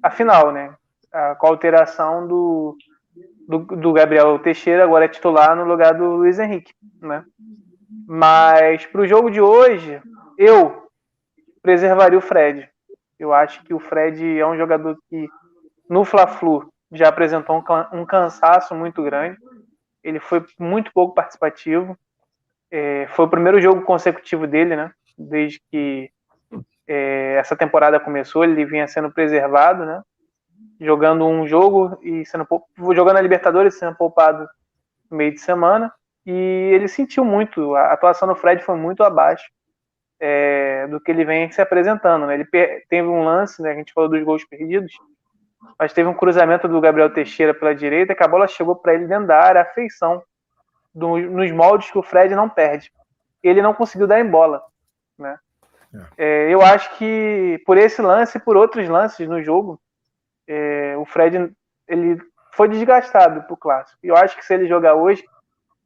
a 0.00 0.08
final, 0.08 0.52
né? 0.52 0.72
A, 1.12 1.34
com 1.34 1.48
a 1.48 1.50
alteração 1.50 2.28
do, 2.28 2.76
do, 3.48 3.58
do, 3.58 3.92
Gabriel 3.92 4.38
Teixeira, 4.38 4.84
agora 4.84 5.06
é 5.06 5.08
titular 5.08 5.56
no 5.56 5.64
lugar 5.64 5.94
do 5.94 6.04
Luiz 6.04 6.38
Henrique, 6.38 6.72
né? 7.02 7.24
Mas 8.06 8.86
para 8.86 9.00
o 9.00 9.06
jogo 9.06 9.28
de 9.28 9.40
hoje, 9.40 10.00
eu 10.38 10.88
preservaria 11.60 12.18
o 12.18 12.22
Fred. 12.22 12.68
Eu 13.18 13.32
acho 13.32 13.64
que 13.64 13.74
o 13.74 13.80
Fred 13.80 14.38
é 14.38 14.46
um 14.46 14.56
jogador 14.56 14.96
que 15.08 15.28
no 15.90 16.04
Fla-Flu 16.04 16.72
já 16.92 17.08
apresentou 17.08 17.56
um, 17.56 18.00
um 18.00 18.06
cansaço 18.06 18.74
muito 18.74 19.02
grande. 19.02 19.36
Ele 20.02 20.20
foi 20.20 20.44
muito 20.58 20.92
pouco 20.92 21.14
participativo. 21.14 21.98
É, 22.70 23.06
foi 23.08 23.24
o 23.24 23.30
primeiro 23.30 23.60
jogo 23.60 23.82
consecutivo 23.82 24.46
dele, 24.46 24.76
né? 24.76 24.92
Desde 25.16 25.60
que 25.70 26.10
é, 26.86 27.36
essa 27.38 27.56
temporada 27.56 28.00
começou, 28.00 28.44
ele 28.44 28.64
vinha 28.64 28.86
sendo 28.86 29.10
preservado, 29.10 29.84
né? 29.84 30.02
Jogando 30.80 31.26
um 31.26 31.46
jogo 31.46 31.98
e 32.02 32.24
sendo 32.26 32.46
jogando 32.92 33.16
a 33.16 33.20
Libertadores, 33.20 33.78
sendo 33.78 33.96
poupado 33.96 34.46
no 35.10 35.16
meio 35.16 35.32
de 35.32 35.40
semana. 35.40 35.92
E 36.26 36.32
ele 36.72 36.88
sentiu 36.88 37.24
muito. 37.24 37.74
A 37.74 37.92
atuação 37.92 38.26
do 38.26 38.34
Fred 38.34 38.62
foi 38.62 38.76
muito 38.76 39.02
abaixo 39.02 39.44
é, 40.18 40.86
do 40.88 41.00
que 41.00 41.10
ele 41.10 41.24
vem 41.24 41.50
se 41.50 41.60
apresentando. 41.60 42.26
Né? 42.26 42.34
Ele 42.34 42.46
teve 42.88 43.06
um 43.06 43.24
lance, 43.24 43.62
né? 43.62 43.72
A 43.72 43.74
gente 43.74 43.92
falou 43.92 44.08
dos 44.08 44.22
gols 44.22 44.44
perdidos, 44.44 44.92
mas 45.78 45.92
teve 45.92 46.08
um 46.08 46.14
cruzamento 46.14 46.68
do 46.68 46.80
Gabriel 46.80 47.12
Teixeira 47.12 47.54
pela 47.54 47.74
direita 47.74 48.14
que 48.14 48.22
a 48.22 48.28
bola 48.28 48.48
chegou 48.48 48.76
para 48.76 48.94
ele 48.94 49.06
dentro 49.06 49.32
a 49.32 49.64
feição 49.66 50.22
do, 50.94 51.18
nos 51.18 51.50
moldes 51.50 51.90
que 51.90 51.98
o 51.98 52.02
Fred 52.02 52.34
não 52.34 52.48
perde. 52.48 52.90
Ele 53.42 53.60
não 53.60 53.74
conseguiu 53.74 54.06
dar 54.06 54.20
em 54.20 54.28
bola, 54.28 54.62
né? 55.18 55.38
É. 56.18 56.46
É, 56.48 56.50
eu 56.50 56.60
acho 56.62 56.96
que 56.96 57.62
por 57.64 57.78
esse 57.78 58.02
lance 58.02 58.38
e 58.38 58.40
por 58.40 58.56
outros 58.56 58.88
lances 58.88 59.28
no 59.28 59.42
jogo, 59.42 59.80
é, 60.46 60.96
o 60.96 61.04
Fred 61.04 61.52
ele 61.86 62.20
foi 62.52 62.68
desgastado 62.68 63.42
pro 63.44 63.56
clássico. 63.56 63.98
Eu 64.02 64.16
acho 64.16 64.36
que 64.36 64.44
se 64.44 64.54
ele 64.54 64.66
jogar 64.66 64.94
hoje, 64.94 65.24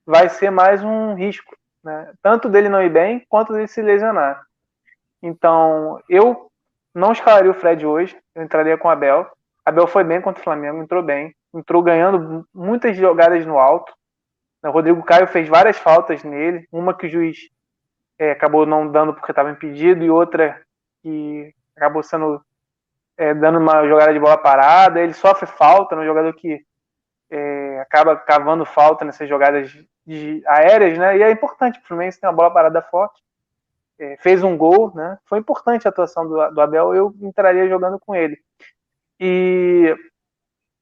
vai 0.06 0.28
ser 0.28 0.50
mais 0.50 0.82
um 0.82 1.14
risco, 1.14 1.56
né? 1.82 2.12
Tanto 2.22 2.48
dele 2.48 2.68
não 2.68 2.82
ir 2.82 2.90
bem, 2.90 3.24
quanto 3.28 3.52
dele 3.52 3.68
se 3.68 3.82
lesionar. 3.82 4.42
Então, 5.22 6.00
eu 6.08 6.50
não 6.94 7.12
escalaria 7.12 7.50
o 7.50 7.54
Fred 7.54 7.84
hoje, 7.84 8.16
eu 8.34 8.42
entraria 8.42 8.78
com 8.78 8.88
o 8.88 8.90
Abel. 8.90 9.26
Abel 9.64 9.86
foi 9.86 10.04
bem 10.04 10.20
contra 10.20 10.40
o 10.40 10.44
Flamengo, 10.44 10.82
entrou 10.82 11.02
bem, 11.02 11.34
entrou 11.54 11.82
ganhando 11.82 12.46
muitas 12.54 12.96
jogadas 12.96 13.44
no 13.44 13.58
alto. 13.58 13.92
O 14.64 14.70
Rodrigo 14.70 15.02
Caio 15.02 15.26
fez 15.28 15.48
várias 15.48 15.78
faltas 15.78 16.24
nele, 16.24 16.66
uma 16.72 16.96
que 16.96 17.06
o 17.06 17.10
juiz 17.10 17.38
é, 18.18 18.32
acabou 18.32 18.66
não 18.66 18.90
dando 18.90 19.14
porque 19.14 19.32
estava 19.32 19.50
impedido, 19.50 20.04
e 20.04 20.10
outra 20.10 20.60
que 21.02 21.54
acabou 21.76 22.02
sendo 22.02 22.42
é, 23.16 23.34
dando 23.34 23.58
uma 23.58 23.86
jogada 23.86 24.12
de 24.12 24.18
bola 24.18 24.36
parada. 24.36 25.00
Ele 25.00 25.12
sofre 25.12 25.46
falta 25.46 25.94
no 25.94 26.04
jogador 26.04 26.32
que 26.34 26.64
é, 27.30 27.80
acaba 27.80 28.16
cavando 28.16 28.64
falta 28.64 29.04
nessas 29.04 29.28
jogadas 29.28 29.70
de, 30.06 30.42
aéreas, 30.46 30.98
né? 30.98 31.18
E 31.18 31.22
é 31.22 31.30
importante, 31.30 31.78
o 31.78 31.82
Fluminense 31.82 32.20
tem 32.20 32.28
uma 32.28 32.36
bola 32.36 32.52
parada 32.52 32.80
forte. 32.82 33.22
É, 33.98 34.16
fez 34.18 34.42
um 34.42 34.56
gol, 34.56 34.92
né? 34.94 35.18
Foi 35.26 35.38
importante 35.38 35.86
a 35.86 35.90
atuação 35.90 36.26
do, 36.26 36.50
do 36.50 36.60
Abel, 36.60 36.94
eu 36.94 37.14
entraria 37.20 37.68
jogando 37.68 37.98
com 37.98 38.14
ele. 38.14 38.38
E 39.20 39.94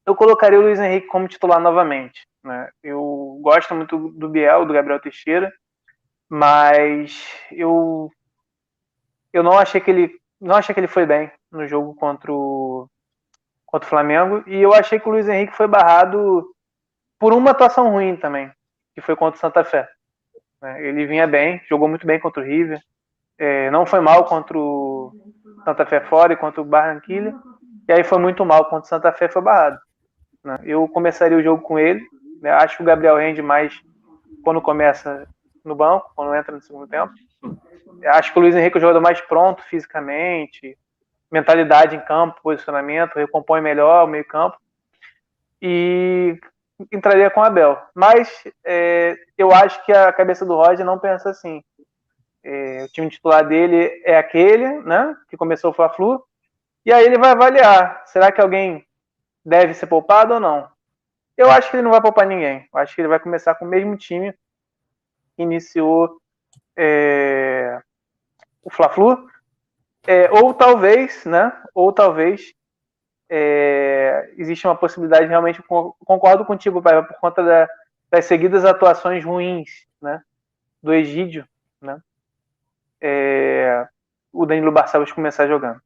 eu 0.05 0.15
colocaria 0.15 0.59
o 0.59 0.63
Luiz 0.63 0.79
Henrique 0.79 1.09
como 1.09 1.27
titular 1.27 1.59
novamente. 1.59 2.27
Né? 2.45 2.71
Eu 2.83 3.39
gosto 3.41 3.75
muito 3.75 4.11
do 4.11 4.29
Biel, 4.29 4.65
do 4.65 4.73
Gabriel 4.73 5.01
Teixeira, 5.01 5.53
mas 6.29 7.25
eu 7.53 8.11
eu 9.33 9.43
não 9.43 9.59
achei 9.59 9.81
que 9.81 9.91
ele 9.91 10.11
não 10.41 10.57
achei 10.57 10.75
que 10.75 10.81
ele 10.81 10.89
foi 10.89 11.07
bem 11.07 11.31
no 11.51 11.67
jogo 11.67 11.95
contra 11.95 12.33
o 12.33 12.89
contra 13.65 13.87
o 13.87 13.91
Flamengo 13.91 14.43
e 14.47 14.61
eu 14.61 14.73
achei 14.73 14.99
que 14.99 15.09
o 15.09 15.13
Luiz 15.13 15.29
Henrique 15.29 15.57
foi 15.57 15.67
barrado 15.67 16.47
por 17.19 17.33
uma 17.33 17.51
atuação 17.51 17.91
ruim 17.91 18.17
também, 18.17 18.51
que 18.95 19.01
foi 19.01 19.17
contra 19.17 19.37
o 19.37 19.41
Santa 19.41 19.65
Fé. 19.65 19.89
Né? 20.61 20.87
Ele 20.87 21.07
vinha 21.07 21.27
bem, 21.27 21.61
jogou 21.69 21.89
muito 21.89 22.07
bem 22.07 22.21
contra 22.21 22.43
o 22.43 22.47
River, 22.47 22.81
é, 23.39 23.71
não 23.71 23.85
foi 23.85 24.01
mal 24.01 24.25
contra 24.25 24.57
o 24.57 25.13
Santa 25.65 25.85
Fé 25.87 26.01
fora 26.01 26.33
e 26.33 26.37
contra 26.37 26.61
o 26.61 26.65
Barranquilla, 26.65 27.35
e 27.89 27.93
aí 27.93 28.05
foi 28.05 28.19
muito 28.19 28.45
mal 28.45 28.65
contra 28.65 28.85
o 28.85 28.89
Santa 28.89 29.13
Fé 29.13 29.29
foi 29.29 29.43
barrado. 29.43 29.79
Né? 30.45 30.59
Eu 30.65 30.87
começaria 30.89 31.37
o 31.37 31.43
jogo 31.43 31.63
com 31.63 31.79
ele, 31.79 32.03
né? 32.41 32.51
acho 32.51 32.77
que 32.77 32.83
o 32.83 32.87
Gabriel 32.87 33.17
rende 33.17 33.43
mais 33.43 33.81
quando 34.43 34.61
começa 34.61 35.27
no 35.67 35.75
banco, 35.75 36.11
quando 36.15 36.35
entra 36.35 36.55
no 36.55 36.61
segundo 36.61 36.87
tempo. 36.87 37.13
Acho 38.07 38.33
que 38.33 38.39
o 38.39 38.43
Luiz 38.43 38.55
Henrique 38.55 38.77
é 38.77 38.79
o 38.79 38.81
jogador 38.81 39.01
mais 39.01 39.21
pronto 39.21 39.63
fisicamente, 39.65 40.79
mentalidade 41.31 41.97
em 41.97 42.01
campo, 42.01 42.41
posicionamento, 42.43 43.17
recompõe 43.17 43.61
melhor 43.61 44.05
o 44.05 44.09
meio-campo. 44.09 44.57
E 45.61 46.39
entraria 46.93 47.31
com 47.31 47.41
o 47.41 47.45
Abel. 47.45 47.79
Mas 47.95 48.45
é, 48.65 49.17
eu 49.37 49.53
acho 49.53 49.85
que 49.85 49.93
a 49.93 50.13
cabeça 50.13 50.45
do 50.45 50.55
Roger 50.55 50.85
não 50.85 50.99
pensa 50.99 51.31
assim. 51.31 51.63
É, 52.45 52.85
o 52.85 52.93
time 52.93 53.11
titular 53.11 53.47
dele 53.47 54.03
é 54.05 54.17
aquele, 54.17 54.81
né? 54.83 55.17
Que 55.29 55.37
começou 55.37 55.71
o 55.71 55.75
Fla-Flu. 55.75 56.23
E 56.85 56.93
aí 56.93 57.05
ele 57.05 57.19
vai 57.19 57.31
avaliar: 57.31 58.03
será 58.07 58.31
que 58.31 58.41
alguém 58.41 58.87
deve 59.45 59.75
ser 59.75 59.87
poupado 59.87 60.35
ou 60.35 60.41
não? 60.41 60.69
Eu 61.37 61.51
acho 61.51 61.71
que 61.71 61.77
ele 61.77 61.83
não 61.83 61.91
vai 61.91 62.01
poupar 62.01 62.27
ninguém. 62.27 62.69
Eu 62.73 62.79
acho 62.79 62.95
que 62.95 63.01
ele 63.01 63.09
vai 63.09 63.19
começar 63.19 63.55
com 63.55 63.65
o 63.65 63.69
mesmo 63.69 63.97
time 63.97 64.35
iniciou 65.39 66.21
é, 66.77 67.81
o 68.63 68.71
Fla-Flu, 68.71 69.29
é, 70.07 70.31
ou 70.31 70.55
talvez, 70.55 71.25
né, 71.25 71.53
ou 71.75 71.93
talvez 71.93 72.55
é, 73.29 74.33
existe 74.37 74.67
uma 74.67 74.77
possibilidade, 74.77 75.27
realmente, 75.27 75.63
concordo 75.63 76.45
contigo, 76.45 76.83
pai, 76.83 77.03
por 77.05 77.19
conta 77.19 77.43
da, 77.43 77.69
das 78.11 78.25
seguidas 78.25 78.65
atuações 78.65 79.25
ruins, 79.25 79.87
né, 80.01 80.23
do 80.83 80.93
Egídio, 80.93 81.47
né, 81.81 82.01
é, 83.01 83.87
o 84.33 84.47
Danilo 84.47 84.73
Barcelos 84.73 85.13
começar 85.13 85.47
jogando. 85.47 85.81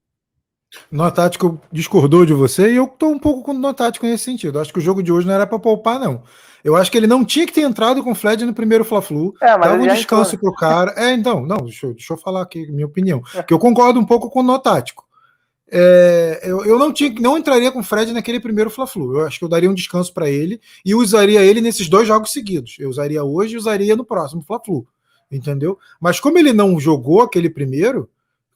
Notático 0.90 1.60
discordou 1.72 2.24
de 2.24 2.32
você 2.32 2.72
e 2.72 2.76
eu 2.76 2.84
estou 2.84 3.10
um 3.10 3.18
pouco 3.18 3.42
com 3.42 3.52
o 3.52 3.58
Notático 3.58 4.06
nesse 4.06 4.24
sentido. 4.24 4.58
Acho 4.58 4.72
que 4.72 4.78
o 4.78 4.82
jogo 4.82 5.02
de 5.02 5.12
hoje 5.12 5.26
não 5.26 5.34
era 5.34 5.46
para 5.46 5.58
poupar, 5.58 5.98
não. 5.98 6.22
Eu 6.62 6.76
acho 6.76 6.90
que 6.90 6.98
ele 6.98 7.06
não 7.06 7.24
tinha 7.24 7.46
que 7.46 7.52
ter 7.52 7.62
entrado 7.62 8.02
com 8.04 8.12
o 8.12 8.14
Fred 8.14 8.44
no 8.44 8.54
primeiro 8.54 8.84
Fla-Flu. 8.84 9.34
É, 9.40 9.58
Dava 9.58 9.74
um 9.74 9.86
descanso 9.86 10.38
para 10.38 10.50
o 10.50 10.54
cara. 10.54 10.94
É, 10.96 11.12
então, 11.12 11.44
não, 11.44 11.56
deixa 11.58 11.86
eu, 11.86 11.94
deixa 11.94 12.12
eu 12.12 12.18
falar 12.18 12.42
aqui 12.42 12.70
minha 12.70 12.86
opinião. 12.86 13.22
É. 13.34 13.42
Que 13.42 13.54
eu 13.54 13.58
concordo 13.58 13.98
um 13.98 14.04
pouco 14.04 14.30
com 14.30 14.40
o 14.40 14.44
Notático. 14.44 15.08
É, 15.72 16.40
eu, 16.42 16.64
eu 16.64 16.78
não, 16.78 16.92
tinha, 16.92 17.12
não 17.20 17.38
entraria 17.38 17.70
com 17.70 17.78
o 17.78 17.84
Fred 17.84 18.12
naquele 18.12 18.40
primeiro 18.40 18.70
Fla-Flu. 18.70 19.18
Eu 19.18 19.26
acho 19.26 19.38
que 19.38 19.44
eu 19.44 19.48
daria 19.48 19.70
um 19.70 19.74
descanso 19.74 20.12
para 20.12 20.28
ele 20.28 20.60
e 20.84 20.94
usaria 20.94 21.42
ele 21.42 21.60
nesses 21.60 21.88
dois 21.88 22.06
jogos 22.06 22.32
seguidos. 22.32 22.76
Eu 22.78 22.90
usaria 22.90 23.24
hoje 23.24 23.54
e 23.54 23.58
usaria 23.58 23.96
no 23.96 24.04
próximo 24.04 24.42
Fla-Flu. 24.42 24.86
Entendeu? 25.30 25.78
Mas 26.00 26.18
como 26.18 26.38
ele 26.38 26.52
não 26.52 26.78
jogou 26.80 27.22
aquele 27.22 27.48
primeiro, 27.48 28.10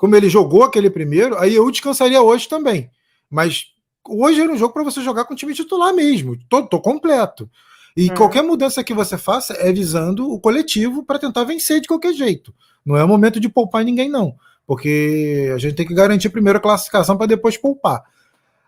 como 0.05 0.15
ele 0.15 0.29
jogou 0.29 0.63
aquele 0.63 0.91
primeiro, 0.91 1.39
aí 1.39 1.55
eu 1.55 1.71
descansaria 1.71 2.21
hoje 2.21 2.47
também. 2.47 2.91
Mas 3.31 3.69
hoje 4.07 4.39
era 4.39 4.53
um 4.53 4.57
jogo 4.59 4.75
para 4.75 4.83
você 4.83 5.01
jogar 5.01 5.25
com 5.25 5.33
o 5.33 5.37
time 5.37 5.55
titular 5.55 5.95
mesmo. 5.95 6.37
Tô, 6.47 6.63
tô 6.67 6.79
completo. 6.79 7.49
E 7.97 8.11
uhum. 8.11 8.15
qualquer 8.15 8.43
mudança 8.43 8.85
que 8.85 8.93
você 8.93 9.17
faça 9.17 9.55
é 9.55 9.73
visando 9.73 10.31
o 10.31 10.39
coletivo 10.39 11.03
para 11.07 11.19
tentar 11.19 11.45
vencer 11.45 11.81
de 11.81 11.89
qualquer 11.89 12.13
jeito. 12.13 12.55
Não 12.85 12.99
é 12.99 13.03
o 13.03 13.09
momento 13.09 13.41
de 13.41 13.49
poupar 13.49 13.83
ninguém, 13.83 14.11
não. 14.11 14.35
Porque 14.67 15.51
a 15.55 15.57
gente 15.57 15.75
tem 15.75 15.87
que 15.87 15.95
garantir 15.95 16.29
primeiro 16.29 16.59
a 16.59 16.63
classificação 16.63 17.17
para 17.17 17.29
depois 17.29 17.57
poupar. 17.57 18.03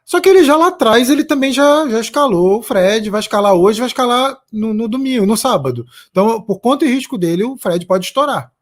Só 0.06 0.22
que 0.22 0.30
ele 0.30 0.42
já 0.42 0.56
lá 0.56 0.68
atrás, 0.68 1.10
ele 1.10 1.22
também 1.22 1.52
já, 1.52 1.86
já 1.86 2.00
escalou 2.00 2.60
o 2.60 2.62
Fred, 2.62 3.10
vai 3.10 3.20
escalar 3.20 3.52
hoje, 3.52 3.80
vai 3.80 3.88
escalar 3.88 4.38
no, 4.50 4.72
no 4.72 4.88
domingo, 4.88 5.26
no 5.26 5.36
sábado. 5.36 5.84
Então, 6.10 6.40
por 6.40 6.60
conta 6.60 6.86
e 6.86 6.88
risco 6.88 7.18
dele, 7.18 7.44
o 7.44 7.58
Fred 7.58 7.84
pode 7.84 8.06
estourar. 8.06 8.55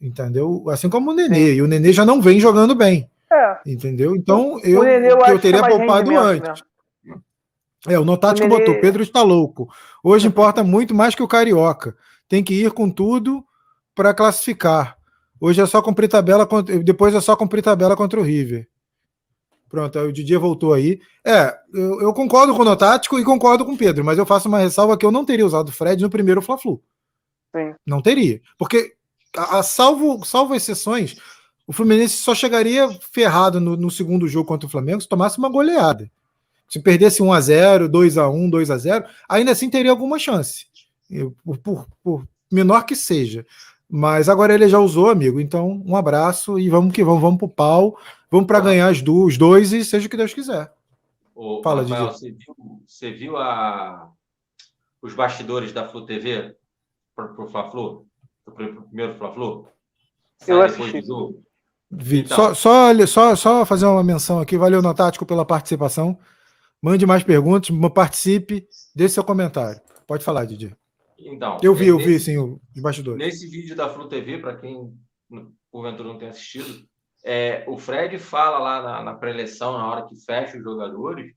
Entendeu? 0.00 0.64
Assim 0.68 0.88
como 0.88 1.10
o 1.10 1.14
Nenê. 1.14 1.54
E 1.54 1.62
o 1.62 1.66
Nenê 1.66 1.92
já 1.92 2.04
não 2.04 2.22
vem 2.22 2.38
jogando 2.38 2.74
bem. 2.74 3.10
É. 3.30 3.58
Entendeu? 3.66 4.14
Então, 4.16 4.58
eu, 4.62 4.84
eu, 4.84 5.18
eu 5.18 5.38
teria 5.38 5.60
é 5.60 5.68
poupado 5.68 6.16
antes. 6.16 6.62
Né? 7.04 7.16
É, 7.88 7.98
o 7.98 8.04
Notático 8.04 8.46
o 8.46 8.50
Nenê... 8.50 8.60
botou, 8.60 8.80
Pedro 8.80 9.02
está 9.02 9.22
louco. 9.22 9.68
Hoje 10.02 10.28
importa 10.28 10.62
muito 10.62 10.94
mais 10.94 11.14
que 11.14 11.22
o 11.22 11.28
Carioca. 11.28 11.96
Tem 12.28 12.42
que 12.42 12.54
ir 12.54 12.70
com 12.72 12.90
tudo 12.90 13.44
para 13.94 14.14
classificar. 14.14 14.96
Hoje 15.40 15.60
é 15.60 15.66
só 15.66 15.80
cumprir 15.80 16.08
tabela, 16.08 16.48
depois 16.82 17.14
é 17.14 17.20
só 17.20 17.36
cumprir 17.36 17.62
tabela 17.62 17.96
contra 17.96 18.18
o 18.18 18.22
River. 18.22 18.68
Pronto, 19.68 19.98
o 19.98 20.12
Didier 20.12 20.40
voltou 20.40 20.72
aí. 20.72 20.98
É, 21.24 21.54
eu, 21.74 22.00
eu, 22.00 22.14
concordo 22.14 22.54
com 22.54 22.62
o 22.62 22.64
Notático 22.64 23.18
e 23.18 23.24
concordo 23.24 23.64
com 23.64 23.72
o 23.72 23.76
Pedro, 23.76 24.04
mas 24.04 24.16
eu 24.16 24.24
faço 24.24 24.48
uma 24.48 24.58
ressalva 24.58 24.96
que 24.96 25.04
eu 25.04 25.12
não 25.12 25.24
teria 25.24 25.44
usado 25.44 25.68
o 25.68 25.72
Fred 25.72 26.02
no 26.02 26.08
primeiro 26.08 26.40
Fla-Flu. 26.40 26.82
Não 27.86 28.00
teria. 28.00 28.40
Porque, 28.58 28.94
a, 29.36 29.58
a, 29.58 29.62
salvo, 29.62 30.24
salvo 30.24 30.54
exceções, 30.54 31.16
o 31.66 31.72
Fluminense 31.72 32.16
só 32.16 32.34
chegaria 32.34 32.88
ferrado 33.12 33.60
no, 33.60 33.76
no, 33.76 33.90
segundo 33.90 34.26
jogo 34.26 34.48
contra 34.48 34.66
o 34.66 34.70
Flamengo 34.70 35.00
se 35.00 35.08
tomasse 35.08 35.38
uma 35.38 35.50
goleada. 35.50 36.10
Se 36.68 36.80
perdesse 36.80 37.22
1 37.22 37.32
a 37.32 37.40
0 37.40 37.88
2 37.88 38.18
a 38.18 38.28
1 38.28 38.50
2 38.50 38.70
a 38.70 38.78
0 38.78 39.04
ainda 39.28 39.52
assim 39.52 39.68
teria 39.68 39.90
alguma 39.90 40.18
chance. 40.18 40.66
Por, 41.44 41.58
por, 41.58 41.86
por 42.02 42.28
menor 42.50 42.84
que 42.84 42.96
seja. 42.96 43.46
Mas 43.88 44.28
agora 44.28 44.54
ele 44.54 44.68
já 44.68 44.78
usou, 44.78 45.10
amigo. 45.10 45.40
Então, 45.40 45.82
um 45.86 45.96
abraço 45.96 46.58
e 46.58 46.68
vamos 46.68 46.92
que 46.92 47.04
vamos, 47.04 47.22
vamos 47.22 47.38
pro 47.38 47.48
pau. 47.48 47.98
Vamos 48.30 48.46
para 48.46 48.60
ganhar 48.60 48.88
as 48.88 49.02
os 49.02 49.38
dois 49.38 49.72
e 49.72 49.84
seja 49.84 50.06
o 50.06 50.10
que 50.10 50.16
Deus 50.16 50.34
quiser. 50.34 50.70
Ô, 51.34 51.62
Fala, 51.62 51.82
Rafael, 51.82 52.12
você 52.12 52.30
viu, 52.30 52.56
você 52.86 53.10
viu 53.12 53.36
a, 53.36 54.10
os 55.00 55.14
bastidores 55.14 55.72
da 55.72 55.88
Flu 55.88 56.04
TV 56.04 56.56
para 57.14 57.42
o 57.42 57.46
Fla-Flu? 57.46 58.07
Primeiro 58.52 59.14
Fla-Flu? 59.16 59.66
Eu 60.46 60.62
assisti. 60.62 60.98
Então. 60.98 62.36
Só, 62.36 62.54
só, 62.54 63.06
só, 63.06 63.36
só 63.36 63.66
fazer 63.66 63.86
uma 63.86 64.04
menção 64.04 64.40
aqui. 64.40 64.56
Valeu, 64.56 64.82
Notático, 64.82 65.24
pela 65.24 65.44
participação. 65.44 66.18
Mande 66.82 67.04
mais 67.06 67.24
perguntas, 67.24 67.70
participe, 67.92 68.66
deixe 68.94 69.14
seu 69.14 69.24
comentário. 69.24 69.80
Pode 70.06 70.24
falar, 70.24 70.44
Didi. 70.44 70.76
Então, 71.18 71.58
eu 71.60 71.74
vi, 71.74 71.88
eu 71.88 71.98
vi 71.98 72.20
sim, 72.20 72.38
o 72.38 72.60
de 72.72 72.80
bastidores. 72.80 73.18
Nesse 73.18 73.48
vídeo 73.48 73.74
da 73.74 73.88
Flu 73.88 74.08
TV, 74.08 74.38
para 74.38 74.56
quem 74.56 74.92
porventura 75.70 76.08
não 76.08 76.18
tem 76.18 76.28
assistido, 76.28 76.86
é, 77.24 77.64
o 77.66 77.76
Fred 77.76 78.18
fala 78.18 78.58
lá 78.58 78.82
na, 78.82 79.02
na 79.02 79.14
pré-eleição, 79.14 79.72
na 79.72 79.86
hora 79.86 80.06
que 80.06 80.16
fecha 80.24 80.56
os 80.56 80.62
jogadores, 80.62 81.32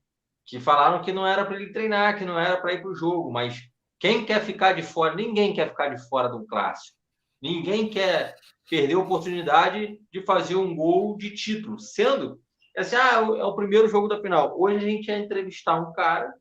que 0.46 0.60
falaram 0.60 1.02
que 1.02 1.12
não 1.12 1.26
era 1.26 1.44
para 1.44 1.56
ele 1.56 1.72
treinar, 1.72 2.16
que 2.16 2.24
não 2.24 2.38
era 2.38 2.56
para 2.60 2.72
ir 2.72 2.80
para 2.80 2.90
o 2.90 2.94
jogo, 2.94 3.30
mas 3.32 3.60
quem 3.98 4.24
quer 4.24 4.42
ficar 4.42 4.72
de 4.72 4.82
fora? 4.82 5.14
Ninguém 5.14 5.52
quer 5.52 5.68
ficar 5.68 5.88
de 5.88 6.08
fora 6.08 6.28
de 6.28 6.36
um 6.36 6.46
clássico. 6.46 6.96
Ninguém 7.42 7.88
quer 7.88 8.36
perder 8.70 8.94
a 8.94 9.00
oportunidade 9.00 10.00
de 10.12 10.22
fazer 10.22 10.54
um 10.54 10.76
gol 10.76 11.16
de 11.16 11.34
título, 11.34 11.78
sendo 11.78 12.40
assim, 12.76 12.96
ah, 12.96 13.16
é 13.16 13.44
o 13.44 13.54
primeiro 13.56 13.88
jogo 13.88 14.06
da 14.06 14.20
final. 14.20 14.58
Hoje 14.58 14.76
a 14.76 14.88
gente 14.88 15.08
ia 15.08 15.18
entrevistar 15.18 15.78
um 15.80 15.92
cara, 15.92 16.32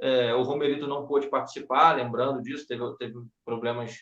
é, 0.00 0.34
o 0.34 0.42
Romerito 0.42 0.86
não 0.86 1.06
pôde 1.06 1.28
participar, 1.28 1.96
lembrando 1.96 2.42
disso, 2.42 2.66
teve, 2.66 2.84
teve 2.98 3.14
problemas 3.44 3.96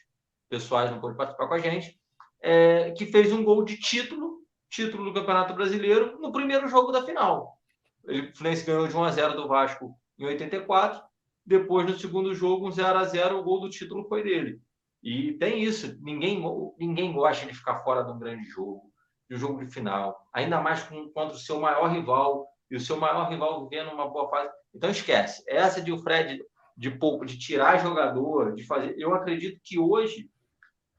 pessoais, 0.49 0.91
não 0.91 1.01
pôde 1.01 1.17
participar 1.17 1.47
com 1.47 1.55
a 1.55 1.59
gente, 1.59 2.01
é, 2.43 2.91
que 2.93 3.07
fez 3.07 3.33
um 3.33 3.45
gol 3.45 3.63
de 3.63 3.79
título, 3.79 4.41
título 4.71 5.05
do 5.05 5.15
Campeonato 5.15 5.55
Brasileiro, 5.55 6.19
no 6.21 6.33
primeiro 6.33 6.67
jogo 6.69 6.91
da 6.91 7.05
final. 7.05 7.57
O 8.05 8.37
Fluminense 8.37 8.65
ganhou 8.65 8.89
de 8.89 8.97
1 8.97 9.05
a 9.05 9.11
0 9.11 9.37
do 9.37 9.49
Vasco 9.49 9.95
em 10.19 10.25
84, 10.25 11.03
depois 11.45 11.87
no 11.87 11.99
segundo 11.99 12.35
jogo, 12.35 12.67
um 12.67 12.71
0 12.73 12.99
a 12.99 13.05
0 13.05 13.39
o 13.39 13.43
gol 13.43 13.61
do 13.61 13.71
título 13.71 14.09
foi 14.09 14.23
dele. 14.23 14.61
E 15.07 15.35
tem 15.35 15.63
isso, 15.63 15.97
ninguém, 16.01 16.43
ninguém 16.77 17.13
gosta 17.13 17.47
de 17.47 17.55
ficar 17.55 17.85
fora 17.85 18.03
de 18.03 18.11
um 18.11 18.19
grande 18.19 18.45
jogo 18.47 18.93
de 19.29 19.37
um 19.37 19.39
jogo 19.39 19.65
de 19.65 19.73
final, 19.73 20.21
ainda 20.33 20.61
mais 20.61 20.83
com, 20.83 21.09
contra 21.11 21.37
o 21.37 21.39
seu 21.39 21.61
maior 21.61 21.89
rival, 21.89 22.49
e 22.71 22.77
o 22.77 22.81
seu 22.81 22.97
maior 22.97 23.29
rival 23.29 23.69
vivendo 23.69 23.93
uma 23.93 24.09
boa 24.09 24.29
fase. 24.29 24.51
Então 24.75 24.91
esquece. 24.91 25.45
Essa 25.47 25.81
de 25.81 25.93
o 25.93 25.99
Fred 25.99 26.43
de 26.77 26.91
pouco, 26.91 27.25
de 27.25 27.39
tirar 27.39 27.79
jogador, 27.79 28.55
de 28.55 28.67
fazer. 28.67 28.95
Eu 28.99 29.15
acredito 29.15 29.61
que 29.63 29.79
hoje, 29.79 30.29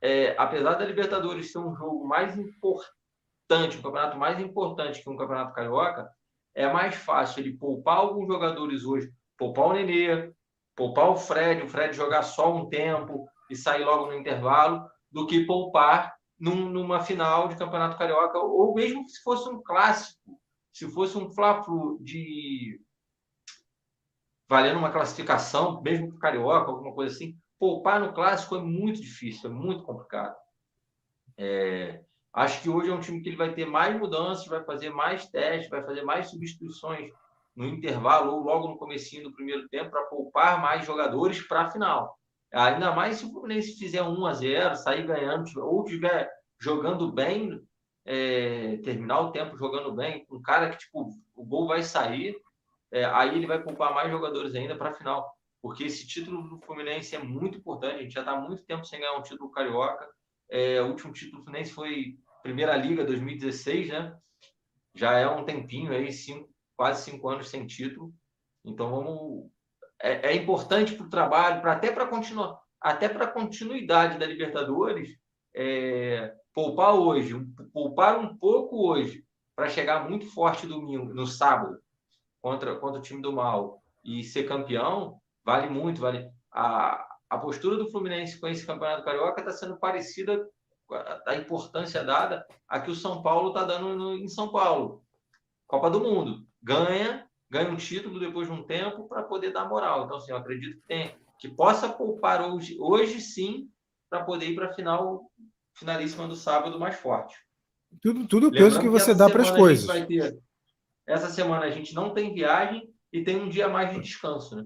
é, 0.01 0.35
apesar 0.37 0.75
da 0.75 0.85
Libertadores 0.85 1.51
ser 1.51 1.59
um 1.59 1.75
jogo 1.75 2.07
mais 2.07 2.37
importante, 2.37 3.77
um 3.77 3.81
campeonato 3.81 4.17
mais 4.17 4.39
importante 4.39 5.03
que 5.03 5.09
um 5.09 5.17
campeonato 5.17 5.53
carioca, 5.53 6.09
é 6.55 6.71
mais 6.71 6.95
fácil 6.95 7.41
ele 7.41 7.57
poupar 7.57 7.97
alguns 7.97 8.27
jogadores 8.27 8.85
hoje, 8.85 9.11
poupar 9.37 9.67
o 9.67 9.73
Nenê, 9.73 10.31
poupar 10.75 11.09
o 11.09 11.17
Fred, 11.17 11.61
o 11.61 11.67
Fred 11.67 11.95
jogar 11.95 12.23
só 12.23 12.55
um 12.55 12.69
tempo 12.69 13.27
e 13.49 13.55
sair 13.55 13.83
logo 13.83 14.07
no 14.07 14.17
intervalo, 14.17 14.89
do 15.11 15.25
que 15.25 15.45
poupar 15.45 16.15
num, 16.39 16.69
numa 16.69 17.01
final 17.01 17.47
de 17.47 17.55
Campeonato 17.55 17.97
Carioca, 17.97 18.37
ou 18.37 18.73
mesmo 18.75 19.07
se 19.07 19.21
fosse 19.21 19.49
um 19.49 19.61
clássico, 19.61 20.39
se 20.71 20.89
fosse 20.91 21.17
um 21.17 21.31
Fla-Flu 21.31 21.97
de 22.01 22.79
valendo 24.47 24.79
uma 24.79 24.91
classificação, 24.91 25.81
mesmo 25.81 26.09
para 26.09 26.19
Carioca, 26.19 26.71
alguma 26.71 26.93
coisa 26.93 27.13
assim, 27.13 27.37
poupar 27.59 27.99
no 27.99 28.13
clássico 28.13 28.55
é 28.55 28.61
muito 28.61 29.01
difícil, 29.01 29.49
é 29.49 29.53
muito 29.53 29.83
complicado. 29.83 30.35
É, 31.37 32.01
acho 32.33 32.61
que 32.61 32.69
hoje 32.69 32.89
é 32.89 32.93
um 32.93 32.99
time 32.99 33.21
que 33.21 33.29
ele 33.29 33.35
vai 33.35 33.53
ter 33.53 33.65
mais 33.65 33.97
mudanças, 33.99 34.47
vai 34.47 34.63
fazer 34.63 34.89
mais 34.89 35.27
testes, 35.27 35.69
vai 35.69 35.83
fazer 35.83 36.03
mais 36.03 36.29
substituições 36.29 37.11
no 37.55 37.65
intervalo 37.65 38.33
ou 38.33 38.43
logo 38.43 38.67
no 38.67 38.77
comecinho 38.77 39.23
do 39.23 39.33
primeiro 39.33 39.67
tempo 39.67 39.89
para 39.89 40.05
poupar 40.05 40.61
mais 40.61 40.85
jogadores 40.85 41.41
para 41.41 41.63
a 41.63 41.71
final. 41.71 42.17
Ainda 42.53 42.91
mais 42.93 43.17
se 43.17 43.25
o 43.25 43.31
Fluminense 43.31 43.77
fizer 43.77 44.01
1 44.01 44.25
a 44.25 44.33
0 44.33 44.75
sair 44.75 45.05
ganhando, 45.05 45.49
ou 45.61 45.83
tiver 45.83 46.29
jogando 46.59 47.11
bem, 47.11 47.61
é, 48.05 48.77
terminar 48.77 49.19
o 49.19 49.31
tempo 49.31 49.57
jogando 49.57 49.93
bem, 49.93 50.25
um 50.31 50.41
cara 50.41 50.69
que 50.69 50.77
tipo, 50.77 51.09
o 51.35 51.45
gol 51.45 51.67
vai 51.67 51.83
sair, 51.83 52.35
é, 52.91 53.03
aí 53.05 53.35
ele 53.35 53.47
vai 53.47 53.61
poupar 53.61 53.93
mais 53.93 54.09
jogadores 54.09 54.55
ainda 54.55 54.77
para 54.77 54.89
a 54.89 54.93
final. 54.93 55.29
Porque 55.61 55.83
esse 55.83 56.07
título 56.07 56.47
do 56.47 56.59
Fluminense 56.61 57.15
é 57.15 57.19
muito 57.19 57.57
importante. 57.57 57.95
A 57.95 58.01
gente 58.01 58.13
já 58.13 58.21
está 58.21 58.39
muito 58.39 58.63
tempo 58.63 58.85
sem 58.85 58.99
ganhar 58.99 59.17
um 59.17 59.23
título 59.23 59.51
carioca. 59.51 60.07
É, 60.49 60.81
o 60.81 60.87
último 60.87 61.11
título 61.11 61.39
do 61.39 61.43
Fluminense 61.43 61.73
foi 61.73 62.17
Primeira 62.41 62.75
Liga 62.77 63.03
2016, 63.03 63.89
né? 63.89 64.17
Já 64.93 65.17
é 65.17 65.27
um 65.27 65.43
tempinho 65.43 65.91
aí, 65.91 66.11
cinco, 66.11 66.49
quase 66.75 67.03
cinco 67.03 67.27
anos 67.27 67.49
sem 67.49 67.67
título. 67.67 68.13
Então 68.63 68.89
vamos 68.89 69.51
é, 70.01 70.31
é 70.31 70.35
importante 70.35 70.93
para 70.95 71.05
o 71.05 71.09
trabalho, 71.09 71.61
para 71.61 71.73
até 71.73 71.91
para 71.91 72.07
continuar, 72.07 72.59
até 72.79 73.09
para 73.09 73.25
a 73.25 73.31
continuidade 73.31 74.17
da 74.17 74.25
Libertadores, 74.25 75.17
é, 75.55 76.33
poupar 76.53 76.93
hoje, 76.93 77.33
poupar 77.73 78.19
um 78.19 78.37
pouco 78.37 78.87
hoje, 78.87 79.23
para 79.55 79.69
chegar 79.69 80.07
muito 80.07 80.31
forte 80.31 80.67
domingo, 80.67 81.13
no 81.13 81.25
sábado, 81.25 81.79
contra, 82.41 82.75
contra 82.75 82.99
o 82.99 83.01
time 83.01 83.21
do 83.21 83.33
mal 83.33 83.81
e 84.03 84.23
ser 84.23 84.43
campeão, 84.43 85.19
vale 85.43 85.67
muito, 85.67 85.99
vale. 85.99 86.29
A, 86.51 87.05
a 87.29 87.37
postura 87.39 87.75
do 87.75 87.89
Fluminense 87.89 88.39
com 88.39 88.47
esse 88.47 88.65
campeonato 88.65 89.03
carioca 89.03 89.41
está 89.41 89.51
sendo 89.51 89.77
parecida 89.77 90.47
a 91.25 91.35
importância 91.35 92.03
dada 92.03 92.45
a 92.67 92.79
que 92.79 92.91
o 92.91 92.95
São 92.95 93.21
Paulo 93.21 93.49
está 93.49 93.63
dando 93.63 93.95
no, 93.95 94.15
em 94.15 94.27
São 94.27 94.51
Paulo. 94.51 95.03
Copa 95.65 95.89
do 95.89 95.99
Mundo. 95.99 96.47
Ganha, 96.61 97.26
ganha 97.49 97.69
um 97.69 97.75
título 97.75 98.19
depois 98.19 98.47
de 98.47 98.53
um 98.53 98.63
tempo 98.63 99.07
para 99.07 99.23
poder 99.23 99.51
dar 99.51 99.67
moral. 99.67 100.05
Então, 100.05 100.17
assim, 100.17 100.31
eu 100.31 100.37
acredito 100.37 100.75
que 100.75 100.87
tem, 100.87 101.15
que 101.39 101.47
possa 101.47 101.89
poupar 101.89 102.41
hoje, 102.41 102.77
hoje 102.79 103.21
sim, 103.21 103.69
para 104.09 104.23
poder 104.23 104.47
ir 104.47 104.55
para 104.55 104.67
a 104.67 104.73
final 104.73 105.31
finalíssima 105.73 106.27
do 106.27 106.35
sábado 106.35 106.79
mais 106.79 106.95
forte. 106.95 107.35
Tudo, 108.01 108.27
tudo 108.27 108.47
o 108.47 108.51
peso 108.51 108.79
que 108.79 108.89
você 108.89 109.11
que 109.11 109.17
dá 109.17 109.29
para 109.29 109.43
as 109.43 109.51
coisas. 109.51 110.07
Ter, 110.07 110.37
essa 111.05 111.29
semana 111.29 111.65
a 111.65 111.71
gente 111.71 111.93
não 111.93 112.13
tem 112.13 112.33
viagem 112.33 112.89
e 113.13 113.23
tem 113.23 113.37
um 113.37 113.47
dia 113.47 113.69
mais 113.69 113.93
de 113.93 114.01
descanso, 114.01 114.55
né? 114.55 114.65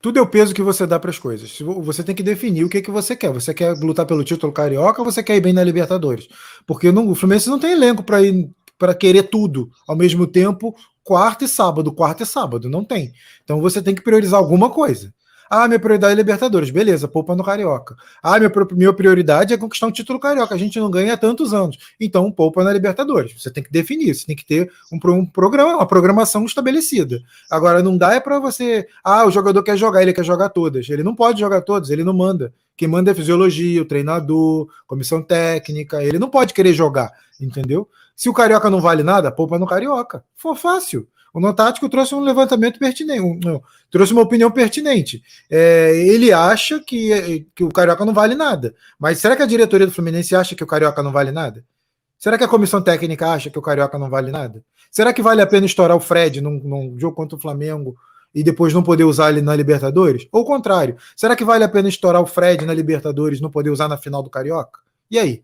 Tudo 0.00 0.18
é 0.18 0.22
o 0.22 0.28
peso 0.28 0.52
que 0.52 0.62
você 0.62 0.84
dá 0.84 0.98
para 0.98 1.10
as 1.10 1.18
coisas. 1.18 1.56
Você 1.60 2.02
tem 2.02 2.12
que 2.12 2.24
definir 2.24 2.64
o 2.64 2.68
que, 2.68 2.82
que 2.82 2.90
você 2.90 3.14
quer. 3.14 3.32
Você 3.32 3.54
quer 3.54 3.72
lutar 3.74 4.04
pelo 4.04 4.24
título 4.24 4.52
carioca 4.52 5.00
ou 5.00 5.04
você 5.04 5.22
quer 5.22 5.36
ir 5.36 5.40
bem 5.40 5.52
na 5.52 5.62
Libertadores? 5.62 6.26
Porque 6.66 6.90
não, 6.90 7.08
o 7.08 7.14
Fluminense 7.14 7.48
não 7.48 7.60
tem 7.60 7.70
elenco 7.70 8.02
para 8.02 8.20
ir 8.20 8.50
para 8.76 8.96
querer 8.96 9.28
tudo 9.30 9.70
ao 9.86 9.94
mesmo 9.94 10.26
tempo, 10.26 10.74
quarta 11.04 11.44
e 11.44 11.48
sábado, 11.48 11.92
quarta 11.92 12.22
e 12.22 12.26
sábado, 12.26 12.68
não 12.68 12.84
tem. 12.84 13.12
Então 13.44 13.60
você 13.60 13.82
tem 13.82 13.94
que 13.94 14.02
priorizar 14.02 14.38
alguma 14.38 14.70
coisa. 14.70 15.12
Ah, 15.54 15.68
minha 15.68 15.78
prioridade 15.78 16.14
é 16.14 16.16
Libertadores, 16.16 16.70
beleza, 16.70 17.06
poupa 17.06 17.36
no 17.36 17.44
Carioca. 17.44 17.94
Ah, 18.22 18.38
minha, 18.38 18.50
minha 18.72 18.90
prioridade 18.90 19.52
é 19.52 19.58
conquistar 19.58 19.86
um 19.86 19.92
título 19.92 20.18
Carioca, 20.18 20.54
a 20.54 20.56
gente 20.56 20.80
não 20.80 20.90
ganha 20.90 21.12
há 21.12 21.16
tantos 21.18 21.52
anos. 21.52 21.76
Então, 22.00 22.32
poupa 22.32 22.64
na 22.64 22.72
Libertadores. 22.72 23.34
Você 23.38 23.50
tem 23.50 23.62
que 23.62 23.70
definir, 23.70 24.14
você 24.14 24.24
tem 24.24 24.34
que 24.34 24.46
ter 24.46 24.72
um, 24.90 24.96
um 25.10 25.26
programa, 25.26 25.76
uma 25.76 25.86
programação 25.86 26.46
estabelecida. 26.46 27.20
Agora, 27.50 27.82
não 27.82 27.98
dá 27.98 28.14
é 28.14 28.20
para 28.20 28.40
você. 28.40 28.88
Ah, 29.04 29.26
o 29.26 29.30
jogador 29.30 29.62
quer 29.62 29.76
jogar, 29.76 30.00
ele 30.00 30.14
quer 30.14 30.24
jogar 30.24 30.48
todas. 30.48 30.88
Ele 30.88 31.02
não 31.02 31.14
pode 31.14 31.40
jogar 31.40 31.60
todas, 31.60 31.90
ele 31.90 32.02
não 32.02 32.14
manda. 32.14 32.54
Quem 32.74 32.88
manda 32.88 33.10
é 33.10 33.14
fisiologia, 33.14 33.82
o 33.82 33.84
treinador, 33.84 34.68
comissão 34.86 35.22
técnica, 35.22 36.02
ele 36.02 36.18
não 36.18 36.30
pode 36.30 36.54
querer 36.54 36.72
jogar, 36.72 37.12
entendeu? 37.38 37.86
Se 38.22 38.28
o 38.28 38.32
Carioca 38.32 38.70
não 38.70 38.80
vale 38.80 39.02
nada, 39.02 39.32
poupa 39.32 39.58
no 39.58 39.66
Carioca. 39.66 40.22
For 40.36 40.54
fácil. 40.54 41.08
O 41.34 41.40
Notático 41.40 41.88
trouxe 41.88 42.14
um 42.14 42.20
levantamento 42.20 42.78
pertinente, 42.78 43.20
um, 43.20 43.36
não, 43.42 43.60
trouxe 43.90 44.12
uma 44.12 44.22
opinião 44.22 44.48
pertinente. 44.48 45.20
É, 45.50 45.90
ele 46.06 46.32
acha 46.32 46.78
que, 46.78 47.48
que 47.52 47.64
o 47.64 47.68
Carioca 47.68 48.04
não 48.04 48.14
vale 48.14 48.36
nada. 48.36 48.76
Mas 48.96 49.18
será 49.18 49.34
que 49.34 49.42
a 49.42 49.46
diretoria 49.46 49.88
do 49.88 49.92
Fluminense 49.92 50.36
acha 50.36 50.54
que 50.54 50.62
o 50.62 50.66
Carioca 50.68 51.02
não 51.02 51.10
vale 51.10 51.32
nada? 51.32 51.64
Será 52.16 52.38
que 52.38 52.44
a 52.44 52.48
comissão 52.48 52.80
técnica 52.80 53.28
acha 53.28 53.50
que 53.50 53.58
o 53.58 53.62
Carioca 53.62 53.98
não 53.98 54.08
vale 54.08 54.30
nada? 54.30 54.62
Será 54.88 55.12
que 55.12 55.20
vale 55.20 55.42
a 55.42 55.46
pena 55.48 55.66
estourar 55.66 55.96
o 55.96 56.00
Fred 56.00 56.40
num, 56.40 56.60
num 56.62 56.96
jogo 57.00 57.16
contra 57.16 57.36
o 57.36 57.40
Flamengo 57.40 57.96
e 58.32 58.44
depois 58.44 58.72
não 58.72 58.84
poder 58.84 59.02
usar 59.02 59.30
ele 59.30 59.42
na 59.42 59.56
Libertadores? 59.56 60.28
Ou 60.30 60.42
o 60.42 60.46
contrário, 60.46 60.96
será 61.16 61.34
que 61.34 61.44
vale 61.44 61.64
a 61.64 61.68
pena 61.68 61.88
estourar 61.88 62.22
o 62.22 62.26
Fred 62.26 62.64
na 62.64 62.72
Libertadores 62.72 63.40
e 63.40 63.42
não 63.42 63.50
poder 63.50 63.70
usar 63.70 63.88
na 63.88 63.98
final 63.98 64.22
do 64.22 64.30
Carioca? 64.30 64.78
E 65.10 65.18
aí? 65.18 65.42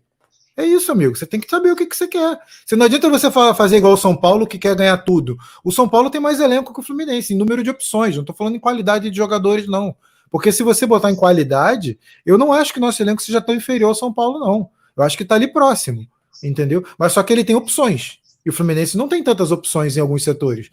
É 0.59 0.65
isso, 0.65 0.91
amigo. 0.91 1.15
Você 1.15 1.25
tem 1.25 1.39
que 1.39 1.49
saber 1.49 1.71
o 1.71 1.75
que, 1.75 1.85
que 1.85 1.95
você 1.95 2.05
quer. 2.05 2.37
Você 2.65 2.75
não 2.75 2.85
adianta 2.85 3.07
você 3.07 3.31
fazer 3.31 3.77
igual 3.77 3.93
o 3.93 3.97
São 3.97 4.13
Paulo, 4.13 4.45
que 4.45 4.59
quer 4.59 4.75
ganhar 4.75 4.97
tudo. 4.97 5.37
O 5.63 5.71
São 5.71 5.87
Paulo 5.87 6.09
tem 6.09 6.19
mais 6.19 6.41
elenco 6.41 6.73
que 6.73 6.81
o 6.81 6.83
Fluminense, 6.83 7.33
em 7.33 7.37
número 7.37 7.63
de 7.63 7.69
opções. 7.69 8.13
Não 8.15 8.23
estou 8.23 8.35
falando 8.35 8.57
em 8.57 8.59
qualidade 8.59 9.09
de 9.09 9.15
jogadores, 9.15 9.69
não. 9.69 9.95
Porque 10.29 10.51
se 10.51 10.61
você 10.61 10.85
botar 10.85 11.09
em 11.11 11.15
qualidade, 11.15 11.97
eu 12.25 12.37
não 12.37 12.51
acho 12.51 12.73
que 12.73 12.79
nosso 12.81 13.01
elenco 13.01 13.21
seja 13.21 13.39
tão 13.39 13.55
inferior 13.55 13.87
ao 13.87 13.95
São 13.95 14.13
Paulo, 14.13 14.37
não. 14.37 14.69
Eu 14.97 15.03
acho 15.03 15.15
que 15.15 15.23
está 15.23 15.35
ali 15.35 15.47
próximo, 15.47 16.05
entendeu? 16.43 16.83
Mas 16.97 17.13
só 17.13 17.23
que 17.23 17.31
ele 17.31 17.45
tem 17.45 17.55
opções. 17.55 18.19
E 18.45 18.49
o 18.49 18.53
Fluminense 18.53 18.97
não 18.97 19.07
tem 19.07 19.23
tantas 19.23 19.53
opções 19.53 19.95
em 19.95 20.01
alguns 20.01 20.25
setores, 20.25 20.69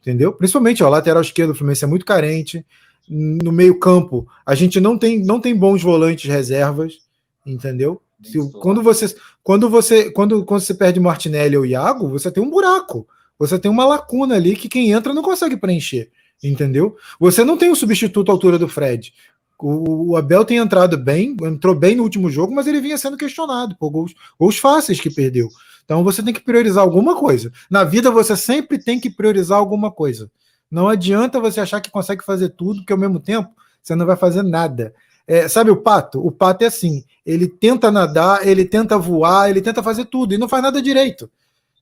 entendeu? 0.00 0.32
Principalmente, 0.32 0.82
ó, 0.82 0.88
o 0.88 0.90
lateral 0.90 1.22
esquerdo 1.22 1.52
do 1.52 1.54
Fluminense 1.54 1.84
é 1.84 1.86
muito 1.86 2.04
carente. 2.04 2.66
No 3.08 3.52
meio-campo, 3.52 4.26
a 4.44 4.56
gente 4.56 4.80
não 4.80 4.98
tem, 4.98 5.24
não 5.24 5.40
tem 5.40 5.54
bons 5.54 5.80
volantes 5.84 6.28
reservas, 6.28 6.98
entendeu? 7.46 8.02
Se, 8.22 8.38
quando 8.52 8.82
você 8.82 9.14
quando 9.42 9.70
você 9.70 10.10
quando, 10.10 10.44
quando 10.44 10.60
você 10.60 10.74
perde 10.74 11.00
Martinelli 11.00 11.56
ou 11.56 11.66
Iago, 11.66 12.08
você 12.08 12.30
tem 12.30 12.42
um 12.42 12.50
buraco. 12.50 13.06
Você 13.38 13.58
tem 13.58 13.70
uma 13.70 13.86
lacuna 13.86 14.34
ali 14.34 14.54
que 14.54 14.68
quem 14.68 14.90
entra 14.90 15.14
não 15.14 15.22
consegue 15.22 15.56
preencher, 15.56 16.10
entendeu? 16.44 16.96
Você 17.18 17.42
não 17.42 17.56
tem 17.56 17.70
um 17.70 17.74
substituto 17.74 18.30
à 18.30 18.34
altura 18.34 18.58
do 18.58 18.68
Fred. 18.68 19.14
O, 19.62 20.16
Abel 20.16 20.44
tem 20.44 20.56
entrado 20.56 20.96
bem, 20.96 21.36
entrou 21.42 21.74
bem 21.74 21.94
no 21.94 22.02
último 22.02 22.30
jogo, 22.30 22.54
mas 22.54 22.66
ele 22.66 22.80
vinha 22.80 22.96
sendo 22.96 23.16
questionado 23.16 23.76
por 23.76 23.90
gols, 23.90 24.14
gols 24.38 24.58
fáceis 24.58 25.00
que 25.00 25.10
perdeu. 25.10 25.48
Então 25.84 26.02
você 26.04 26.22
tem 26.22 26.32
que 26.32 26.40
priorizar 26.40 26.82
alguma 26.82 27.16
coisa. 27.16 27.52
Na 27.70 27.84
vida 27.84 28.10
você 28.10 28.36
sempre 28.36 28.78
tem 28.78 28.98
que 28.98 29.10
priorizar 29.10 29.58
alguma 29.58 29.90
coisa. 29.90 30.30
Não 30.70 30.88
adianta 30.88 31.40
você 31.40 31.60
achar 31.60 31.80
que 31.80 31.90
consegue 31.90 32.24
fazer 32.24 32.50
tudo, 32.50 32.84
que 32.84 32.92
ao 32.92 32.98
mesmo 32.98 33.20
tempo 33.20 33.50
você 33.82 33.94
não 33.94 34.06
vai 34.06 34.16
fazer 34.16 34.42
nada. 34.42 34.94
É, 35.30 35.46
sabe 35.46 35.70
o 35.70 35.80
pato? 35.80 36.18
O 36.26 36.32
pato 36.32 36.64
é 36.64 36.66
assim: 36.66 37.04
ele 37.24 37.46
tenta 37.46 37.88
nadar, 37.88 38.44
ele 38.44 38.64
tenta 38.64 38.98
voar, 38.98 39.48
ele 39.48 39.62
tenta 39.62 39.80
fazer 39.80 40.06
tudo 40.06 40.34
e 40.34 40.38
não 40.38 40.48
faz 40.48 40.60
nada 40.60 40.82
direito. 40.82 41.30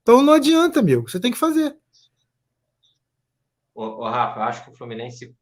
Então 0.03 0.21
não 0.21 0.33
adianta, 0.33 0.79
amigo. 0.79 1.09
Você 1.09 1.19
tem 1.19 1.31
que 1.31 1.37
fazer. 1.37 1.75
Ô, 3.73 4.03
ô 4.03 4.03
Rafa, 4.07 4.41
acho 4.41 4.63
que 4.63 4.69
o 4.69 4.75
Fluminense 4.75 5.33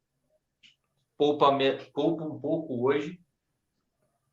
poupa, 1.17 1.51
poupa 1.93 2.23
um 2.23 2.39
pouco 2.39 2.87
hoje. 2.87 3.19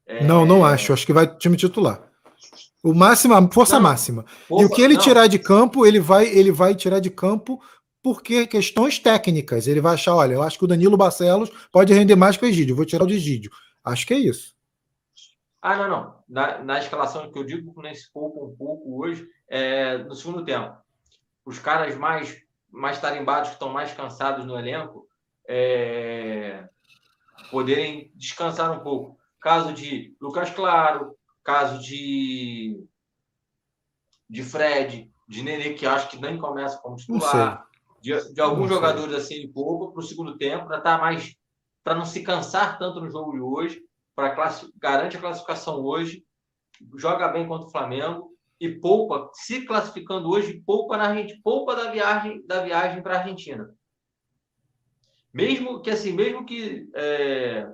É... 0.07 0.23
Não, 0.23 0.47
não 0.47 0.65
acho. 0.65 0.93
Acho 0.93 1.05
que 1.05 1.13
vai 1.13 1.27
time 1.37 1.57
titular. 1.57 2.01
O 2.81 2.95
máxima, 2.95 3.51
força 3.51 3.75
não, 3.75 3.83
máxima. 3.83 4.25
Poupa, 4.49 4.63
e 4.63 4.67
o 4.67 4.71
que 4.71 4.83
ele 4.83 4.95
não. 4.95 5.01
tirar 5.01 5.27
de 5.27 5.41
campo, 5.41 5.85
ele 5.85 5.99
vai, 5.99 6.29
ele 6.29 6.53
vai 6.53 6.77
tirar 6.77 7.01
de 7.01 7.11
campo 7.11 7.61
porque 8.01 8.47
questões 8.47 9.01
técnicas. 9.01 9.67
Ele 9.67 9.81
vai 9.81 9.95
achar, 9.95 10.15
olha, 10.15 10.35
eu 10.35 10.43
acho 10.45 10.59
que 10.59 10.65
o 10.65 10.69
Danilo 10.69 10.97
Barcelos 10.97 11.51
pode 11.73 11.93
render 11.93 12.15
mais 12.15 12.37
que 12.37 12.45
o 12.45 12.49
Egídio. 12.49 12.77
Vou 12.77 12.85
tirar 12.85 13.03
o 13.03 13.09
de 13.09 13.15
Egídio. 13.15 13.51
Acho 13.85 14.07
que 14.07 14.15
é 14.15 14.19
isso. 14.19 14.57
Ah, 15.61 15.77
não, 15.77 15.89
não. 15.89 16.25
Na, 16.29 16.59
na 16.59 16.79
escalação 16.79 17.31
que 17.31 17.39
eu 17.39 17.45
digo, 17.45 17.71
o 17.71 17.75
Fluminense 17.75 18.11
poupa 18.13 18.45
um 18.45 18.57
pouco 18.57 19.01
hoje, 19.01 19.29
é, 19.49 19.99
no 19.99 20.15
segundo 20.15 20.45
tempo. 20.45 20.77
Os 21.45 21.59
caras 21.59 21.97
mais, 21.97 22.43
mais 22.71 23.01
tarimbados, 23.01 23.51
que 23.51 23.55
estão 23.55 23.71
mais 23.71 23.93
cansados 23.93 24.45
no 24.45 24.59
elenco, 24.59 25.09
é, 25.49 26.69
poderem 27.51 28.11
descansar 28.15 28.73
um 28.73 28.83
pouco. 28.83 29.19
Caso 29.41 29.73
de 29.73 30.17
Lucas 30.21 30.51
Claro, 30.51 31.17
caso 31.43 31.81
de, 31.83 32.83
de 34.29 34.43
Fred, 34.43 35.11
de 35.29 35.43
Nenê, 35.43 35.75
que 35.75 35.87
acho 35.87 36.09
que 36.09 36.21
nem 36.21 36.39
começa 36.39 36.79
como 36.79 36.97
titular, 36.97 37.67
de, 38.01 38.35
de 38.35 38.41
alguns 38.41 38.69
jogadores 38.69 39.15
assim 39.15 39.51
pouco 39.51 39.93
para 39.93 40.01
o 40.01 40.07
segundo 40.07 40.37
tempo, 40.37 40.67
para 40.67 40.79
estar 40.79 40.97
tá 40.97 41.03
mais 41.03 41.37
para 41.85 41.95
não 41.95 42.07
se 42.07 42.23
cansar 42.23 42.79
tanto 42.79 43.01
no 43.01 43.11
jogo 43.11 43.33
de 43.33 43.41
hoje, 43.41 43.83
para 44.17 44.35
garante 44.79 45.17
a 45.17 45.21
classificação 45.21 45.85
hoje, 45.85 46.25
joga 46.97 47.29
bem 47.29 47.47
contra 47.47 47.69
o 47.69 47.71
Flamengo 47.71 48.31
e 48.59 48.69
poupa, 48.69 49.31
se 49.35 49.67
classificando 49.67 50.31
hoje, 50.31 50.63
poupa 50.65 50.97
na 50.97 51.15
gente, 51.15 51.41
poupa 51.43 51.77
da 51.77 51.91
viagem 51.91 52.45
da 52.47 52.63
viagem 52.63 53.03
para 53.03 53.17
a 53.17 53.19
Argentina. 53.21 53.69
Mesmo 55.33 55.83
que 55.83 55.91
assim, 55.91 56.13
mesmo 56.13 56.47
que 56.47 56.89
é, 56.95 57.69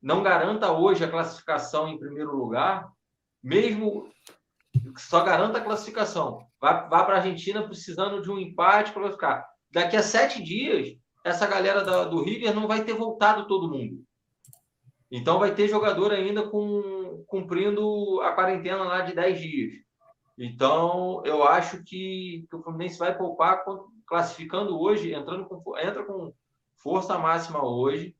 não 0.00 0.22
garanta 0.22 0.70
hoje 0.70 1.02
a 1.02 1.10
classificação 1.10 1.88
em 1.88 1.98
primeiro 1.98 2.36
lugar, 2.36 2.88
mesmo 3.42 4.08
só 4.96 5.24
garanta 5.24 5.58
a 5.58 5.64
classificação, 5.64 6.46
vá, 6.60 6.86
vá 6.86 7.04
para 7.04 7.14
a 7.14 7.18
Argentina 7.18 7.64
precisando 7.64 8.20
de 8.20 8.30
um 8.30 8.38
empate 8.38 8.92
para 8.92 9.10
ficar. 9.10 9.48
Daqui 9.70 9.96
a 9.96 10.02
sete 10.02 10.42
dias, 10.42 10.96
essa 11.28 11.46
galera 11.46 11.84
da, 11.84 12.04
do 12.04 12.22
River 12.22 12.54
não 12.54 12.66
vai 12.66 12.84
ter 12.84 12.94
voltado 12.94 13.46
todo 13.46 13.70
mundo. 13.70 14.02
Então 15.10 15.38
vai 15.38 15.54
ter 15.54 15.68
jogador 15.68 16.12
ainda 16.12 16.48
com, 16.48 17.24
cumprindo 17.26 18.20
a 18.20 18.32
quarentena 18.32 18.84
lá 18.84 19.00
de 19.00 19.14
10 19.14 19.40
dias. 19.40 19.72
Então, 20.36 21.22
eu 21.24 21.42
acho 21.42 21.82
que, 21.82 22.46
que 22.48 22.56
o 22.56 22.62
Fluminense 22.62 22.98
vai 22.98 23.16
poupar 23.16 23.64
classificando 24.06 24.78
hoje, 24.78 25.12
entrando 25.12 25.46
com, 25.46 25.76
entra 25.78 26.04
com 26.04 26.32
força 26.76 27.18
máxima 27.18 27.64
hoje, 27.64 28.14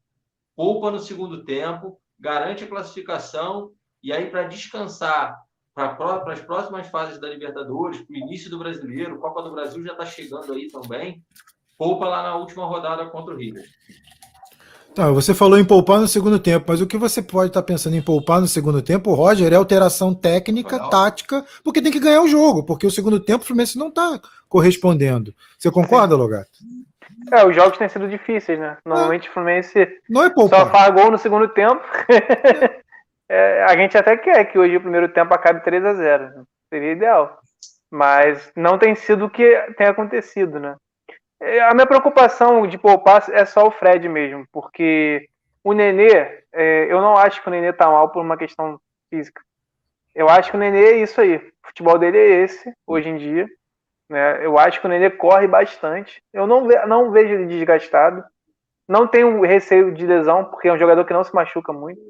poupa 0.57 0.91
no 0.91 0.99
segundo 0.99 1.45
tempo, 1.45 2.01
garante 2.19 2.65
a 2.65 2.69
classificação, 2.69 3.73
e 4.03 4.13
aí 4.13 4.29
para 4.29 4.49
descansar 4.49 5.39
para 5.73 6.33
as 6.33 6.41
próximas 6.41 6.89
fases 6.89 7.21
da 7.21 7.29
Libertadores, 7.29 8.03
para 8.03 8.15
o 8.15 8.19
início 8.19 8.51
do 8.51 8.59
Brasileiro, 8.59 9.21
Copa 9.21 9.43
do 9.43 9.53
Brasil 9.53 9.85
já 9.85 9.93
está 9.93 10.05
chegando 10.05 10.53
aí 10.53 10.67
também, 10.69 11.23
poupa 11.79 12.07
lá 12.07 12.23
na 12.23 12.37
última 12.37 12.67
rodada 12.67 13.07
contra 13.07 13.33
o 13.33 13.37
River. 13.37 13.65
Tá, 14.95 15.13
você 15.13 15.33
falou 15.33 15.57
em 15.57 15.65
poupar 15.65 16.01
no 16.01 16.09
segundo 16.09 16.41
tempo, 16.41 16.67
mas 16.69 16.81
o 16.81 16.87
que 16.87 16.97
você 16.97 17.23
pode 17.23 17.51
estar 17.51 17.63
tá 17.63 17.67
pensando 17.67 17.95
em 17.95 18.03
poupar 18.03 18.41
no 18.41 18.49
segundo 18.49 18.83
tempo, 18.83 19.15
Roger, 19.15 19.53
é 19.53 19.57
alteração 19.57 20.13
técnica, 20.13 20.75
Legal. 20.75 20.91
tática, 20.91 21.45
porque 21.63 21.81
tem 21.81 21.93
que 21.93 22.01
ganhar 22.01 22.21
o 22.21 22.27
jogo, 22.27 22.65
porque 22.65 22.85
o 22.85 22.91
segundo 22.91 23.21
tempo 23.21 23.45
o 23.45 23.47
Fluminense 23.47 23.79
não 23.79 23.89
está 23.89 24.21
correspondendo. 24.49 25.33
Você 25.57 25.71
concorda, 25.71 26.17
Logato? 26.17 26.51
É, 27.31 27.47
os 27.47 27.55
jogos 27.55 27.79
têm 27.79 27.89
sido 27.89 28.09
difíceis, 28.09 28.59
né? 28.59 28.77
Normalmente 28.85 29.29
é. 29.29 29.31
o 29.31 29.35
Fluminense 29.35 29.89
não 30.11 30.25
é 30.25 30.33
só 30.35 30.69
faz 30.69 30.93
gol 30.93 31.13
no 31.13 31.19
segundo 31.19 31.47
tempo. 31.49 31.81
é, 33.31 33.63
a 33.65 33.77
gente 33.77 33.97
até 33.97 34.17
quer 34.17 34.45
que 34.47 34.59
hoje 34.59 34.77
o 34.77 34.81
primeiro 34.81 35.09
tempo 35.11 35.33
acabe 35.33 35.63
3 35.63 35.85
a 35.85 35.95
0 35.95 36.45
Seria 36.73 36.93
ideal. 36.93 37.39
Mas 37.89 38.51
não 38.57 38.79
tem 38.79 38.97
sido 38.97 39.27
o 39.27 39.31
que 39.31 39.57
tem 39.77 39.87
acontecido, 39.87 40.59
né? 40.59 40.75
É, 41.41 41.61
a 41.61 41.73
minha 41.73 41.87
preocupação 41.87 42.67
de 42.67 42.77
poupar 42.77 43.25
é 43.31 43.45
só 43.45 43.67
o 43.67 43.71
Fred 43.71 44.09
mesmo, 44.09 44.47
porque 44.53 45.29
o 45.63 45.73
Nenê, 45.73 46.43
é, 46.53 46.87
eu 46.91 47.01
não 47.01 47.17
acho 47.17 47.41
que 47.41 47.49
o 47.49 47.51
Nenê 47.51 47.73
tá 47.73 47.89
mal 47.89 48.11
por 48.11 48.23
uma 48.23 48.37
questão 48.37 48.81
física. 49.09 49.41
Eu 50.15 50.29
acho 50.29 50.51
que 50.51 50.57
o 50.57 50.61
Nenê 50.61 50.85
é 50.85 50.97
isso 50.99 51.21
aí. 51.21 51.37
O 51.37 51.69
futebol 51.69 51.97
dele 51.97 52.19
é 52.19 52.43
esse, 52.43 52.73
hoje 52.87 53.09
em 53.09 53.17
dia. 53.17 53.49
Né? 54.09 54.45
Eu 54.45 54.59
acho 54.59 54.81
que 54.81 54.87
o 54.87 54.91
Nenê 54.91 55.11
corre 55.11 55.47
bastante. 55.47 56.21
Eu 56.33 56.47
não, 56.47 56.67
ve 56.67 56.75
não 56.87 57.13
vejo 57.13 57.35
ele 57.35 57.47
desgastado. 57.47 58.25
Não 58.89 59.07
tenho 59.07 59.41
receio 59.43 59.93
de 59.93 60.07
lesão, 60.07 60.45
porque 60.47 60.67
é 60.67 60.73
um 60.73 60.79
jogador 60.79 61.05
que 61.05 61.13
não 61.13 61.23
se 61.23 61.35
machuca 61.35 61.73
muito. 61.73 62.01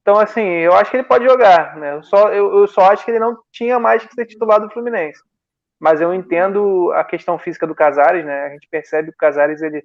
Então, 0.00 0.18
assim, 0.18 0.40
eu 0.40 0.72
acho 0.72 0.90
que 0.90 0.96
ele 0.96 1.04
pode 1.04 1.24
jogar. 1.26 1.76
Né? 1.76 1.96
Eu, 1.96 2.02
só, 2.04 2.32
eu, 2.32 2.60
eu 2.60 2.66
só 2.66 2.92
acho 2.92 3.04
que 3.04 3.10
ele 3.10 3.18
não 3.18 3.36
tinha 3.52 3.78
mais 3.78 4.04
que 4.04 4.14
ser 4.14 4.24
titular 4.24 4.60
do 4.60 4.70
Fluminense 4.70 5.20
mas 5.82 6.00
eu 6.00 6.14
entendo 6.14 6.92
a 6.92 7.02
questão 7.02 7.36
física 7.36 7.66
do 7.66 7.74
Casares, 7.74 8.24
né? 8.24 8.44
A 8.44 8.50
gente 8.50 8.68
percebe 8.68 9.08
que 9.08 9.16
o 9.16 9.18
Casares 9.18 9.60
ele, 9.62 9.82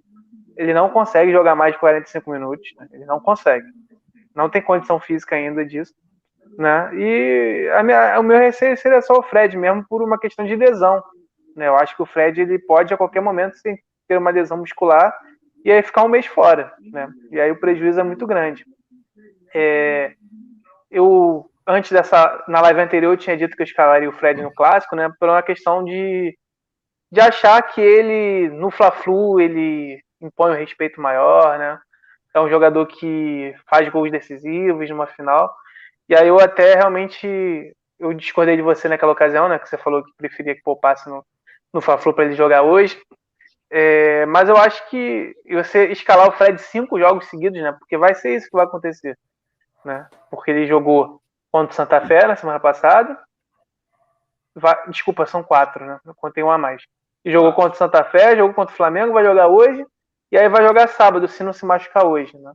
ele 0.56 0.72
não 0.72 0.92
consegue 0.92 1.32
jogar 1.32 1.56
mais 1.56 1.74
de 1.74 1.80
45 1.80 2.30
minutos, 2.30 2.70
né? 2.78 2.88
ele 2.92 3.06
não 3.06 3.20
consegue. 3.20 3.66
Não 4.36 4.48
tem 4.48 4.62
condição 4.62 5.00
física 5.00 5.36
ainda 5.36 5.66
disso, 5.66 5.96
né? 6.56 6.92
E 6.94 7.68
a 7.74 7.82
minha, 7.82 8.20
o 8.20 8.24
meu 8.24 8.38
receio 8.38 8.78
seria 8.78 9.02
só 9.02 9.18
o 9.18 9.24
Fred 9.24 9.58
mesmo 9.58 9.84
por 9.90 10.04
uma 10.04 10.20
questão 10.20 10.46
de 10.46 10.56
lesão, 10.56 11.02
né? 11.56 11.68
Eu 11.68 11.76
acho 11.76 11.96
que 11.96 12.04
o 12.04 12.06
Fred 12.06 12.42
ele 12.42 12.60
pode 12.60 12.94
a 12.94 12.98
qualquer 12.98 13.22
momento 13.22 13.56
ter 14.08 14.18
uma 14.20 14.30
lesão 14.30 14.58
muscular 14.58 15.12
e 15.66 15.72
aí 15.72 15.82
ficar 15.82 16.04
um 16.04 16.10
mês 16.10 16.28
fora, 16.28 16.72
né? 16.92 17.10
E 17.32 17.42
aí 17.42 17.50
o 17.50 17.60
prejuízo 17.60 18.00
é 18.00 18.04
muito 18.04 18.28
grande. 18.28 18.64
É, 19.52 20.14
eu 20.92 21.50
antes 21.68 21.92
dessa, 21.92 22.44
na 22.48 22.62
live 22.62 22.80
anterior, 22.80 23.14
eu 23.14 23.18
tinha 23.18 23.36
dito 23.36 23.56
que 23.56 23.62
eu 23.62 23.66
escalaria 23.66 24.10
o 24.10 24.14
Fred 24.14 24.42
no 24.42 24.54
clássico, 24.54 24.96
né? 24.96 25.12
Por 25.20 25.28
uma 25.28 25.44
questão 25.44 25.84
de, 25.84 26.36
de 27.12 27.20
achar 27.20 27.62
que 27.62 27.82
ele, 27.82 28.50
no 28.50 28.72
Fla-Flu, 28.72 29.42
ele 29.42 30.02
impõe 30.22 30.52
um 30.52 30.58
respeito 30.58 31.02
maior, 31.02 31.60
né? 31.60 31.78
É 32.34 32.40
um 32.40 32.50
jogador 32.50 32.86
que 32.86 33.54
faz 33.70 33.90
gols 33.90 34.12
decisivos 34.12 34.90
numa 34.90 35.08
final. 35.08 35.54
E 36.08 36.16
aí 36.16 36.28
eu 36.28 36.40
até 36.40 36.76
realmente 36.76 37.76
eu 38.00 38.14
discordei 38.14 38.56
de 38.56 38.62
você 38.62 38.88
naquela 38.88 39.12
ocasião, 39.12 39.50
né? 39.50 39.60
Que 39.60 39.68
você 39.68 39.78
falou 39.78 40.04
que 40.04 40.12
preferia 40.18 40.56
que 40.56 40.62
poupasse 40.62 41.10
no, 41.10 41.26
no 41.74 41.82
Fla-Flu 41.82 42.14
para 42.14 42.26
ele 42.26 42.36
jogar 42.36 42.64
hoje. 42.64 42.98
É, 43.70 44.26
mas 44.28 44.48
eu 44.48 44.56
acho 44.56 44.90
que 44.90 45.36
você 45.50 45.88
escalar 45.88 46.30
o 46.30 46.32
Fred 46.32 46.62
cinco 46.62 46.98
jogos 46.98 47.28
seguidos, 47.28 47.62
né? 47.62 47.74
Porque 47.74 47.98
vai 47.98 48.16
ser 48.16 48.36
isso 48.36 48.46
que 48.50 48.56
vai 48.56 48.66
acontecer, 48.66 49.18
né? 49.84 50.08
Porque 50.30 50.52
ele 50.52 50.66
jogou 50.68 51.22
contra 51.52 51.72
o 51.72 51.76
Santa 51.76 52.02
Fé 52.02 52.28
na 52.28 52.36
semana 52.36 52.60
passada. 52.60 53.18
Vai, 54.56 54.90
desculpa, 54.90 55.26
são 55.26 55.44
quatro, 55.44 55.86
né? 55.86 56.00
Eu 56.06 56.16
contei 56.16 56.44
um 56.44 56.52
a 56.52 56.58
mais. 56.58 56.84
E 57.24 57.32
jogou 57.32 57.54
contra 57.54 57.74
o 57.74 57.78
Santa 57.78 58.04
Fé, 58.04 58.36
jogou 58.36 58.54
contra 58.54 58.74
o 58.74 58.78
Flamengo, 58.78 59.14
vai 59.14 59.24
jogar 59.24 59.48
hoje. 59.48 59.86
E 60.32 60.38
aí 60.38 60.50
vai 60.50 60.66
jogar 60.66 60.88
sábado, 60.90 61.28
se 61.28 61.44
não 61.44 61.54
se 61.54 61.66
machucar 61.66 62.06
hoje, 62.06 62.38
né? 62.38 62.52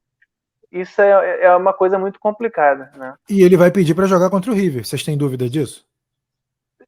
Isso 0.71 1.01
é, 1.03 1.45
é 1.45 1.57
uma 1.57 1.73
coisa 1.73 1.99
muito 1.99 2.19
complicada, 2.19 2.91
né? 2.97 3.15
E 3.29 3.43
ele 3.43 3.57
vai 3.57 3.71
pedir 3.71 3.95
para 3.95 4.07
jogar 4.07 4.31
contra 4.31 4.51
o 4.51 4.55
River. 4.55 4.85
Vocês 4.85 5.05
têm 5.05 5.17
dúvida 5.17 5.49
disso? 5.49 5.87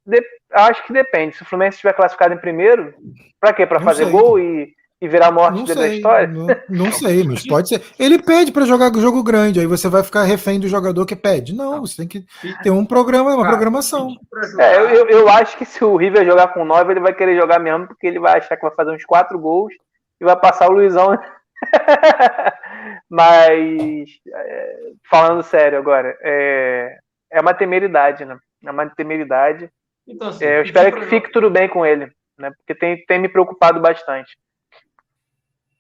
De, 0.07 0.23
acho 0.53 0.87
que 0.87 0.93
depende. 0.93 1.37
Se 1.37 1.43
o 1.43 1.45
Fluminense 1.45 1.77
estiver 1.77 1.93
classificado 1.95 2.35
em 2.35 2.39
primeiro, 2.39 2.95
para 3.39 3.53
quê? 3.53 3.67
Para 3.67 3.81
fazer 3.81 4.05
sei. 4.05 4.13
gol 4.13 4.39
e 4.39 4.75
e 5.05 5.09
virar 5.09 5.31
morte 5.31 5.59
não 5.59 5.65
da 5.65 5.89
história? 5.89 6.27
Não, 6.27 6.47
não, 6.69 6.93
sei, 6.93 7.25
mas 7.25 7.45
pode 7.47 7.69
ser. 7.69 7.83
Ele 7.99 8.19
pede 8.19 8.51
para 8.51 8.65
jogar 8.65 8.93
jogo 8.95 9.23
grande, 9.23 9.61
aí 9.61 9.67
você 9.67 9.89
vai 9.89 10.03
ficar 10.03 10.23
refém 10.23 10.59
do 10.59 10.67
jogador 10.67 11.05
que 11.05 11.15
pede. 11.15 11.55
Não, 11.55 11.83
você 11.83 11.97
tem 11.97 12.09
que 12.09 12.25
ter 12.63 12.71
um 12.71 12.87
programa, 12.87 13.35
uma 13.35 13.47
programação. 13.47 14.17
É, 14.59 14.77
eu, 14.77 15.09
eu 15.09 15.29
acho 15.29 15.59
que 15.59 15.67
se 15.67 15.85
o 15.85 15.97
River 15.97 16.25
jogar 16.25 16.49
com 16.49 16.65
9, 16.65 16.93
ele 16.93 17.01
vai 17.01 17.13
querer 17.13 17.37
jogar 17.37 17.59
mesmo, 17.59 17.87
porque 17.87 18.07
ele 18.07 18.19
vai 18.19 18.39
achar 18.39 18.57
que 18.57 18.63
vai 18.63 18.75
fazer 18.75 18.93
uns 18.93 19.05
4 19.05 19.39
gols 19.39 19.75
e 20.21 20.25
vai 20.25 20.37
passar 20.37 20.71
o 20.71 20.73
Luizão. 20.73 21.19
mas, 23.11 24.09
é, 24.33 24.77
falando 25.11 25.43
sério 25.43 25.79
agora, 25.79 26.17
é, 26.23 26.97
é 27.31 27.41
uma 27.41 27.53
temeridade, 27.53 28.25
né? 28.25 28.39
É 28.65 28.71
uma 28.71 28.89
temeridade. 28.89 29.69
Então, 30.07 30.29
assim, 30.29 30.45
é, 30.45 30.59
eu 30.59 30.63
espero 30.63 30.97
que 30.97 31.07
fique 31.07 31.31
tudo 31.31 31.51
bem 31.51 31.69
com 31.69 31.85
ele, 31.85 32.11
né? 32.39 32.51
Porque 32.57 32.75
tem, 32.75 33.05
tem 33.05 33.19
me 33.19 33.29
preocupado 33.29 33.81
bastante. 33.81 34.35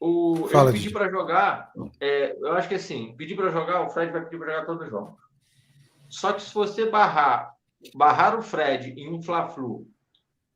O, 0.04 0.48
Fala, 0.48 0.70
eu 0.70 0.74
pedi 0.74 0.90
para 0.90 1.08
jogar, 1.08 1.72
é, 2.00 2.36
eu 2.38 2.52
acho 2.52 2.68
que 2.68 2.74
assim, 2.74 3.14
pedir 3.16 3.36
para 3.36 3.50
jogar, 3.50 3.82
o 3.82 3.88
Fred 3.88 4.12
vai 4.12 4.22
pedir 4.22 4.38
para 4.38 4.52
jogar 4.52 4.66
todos 4.66 4.84
os 4.84 4.90
jogos. 4.90 5.14
Só 6.08 6.32
que 6.32 6.42
se 6.42 6.52
você 6.52 6.90
barrar, 6.90 7.54
barrar 7.94 8.38
o 8.38 8.42
Fred 8.42 8.90
em 8.98 9.12
um 9.12 9.22
Fla-Flu 9.22 9.86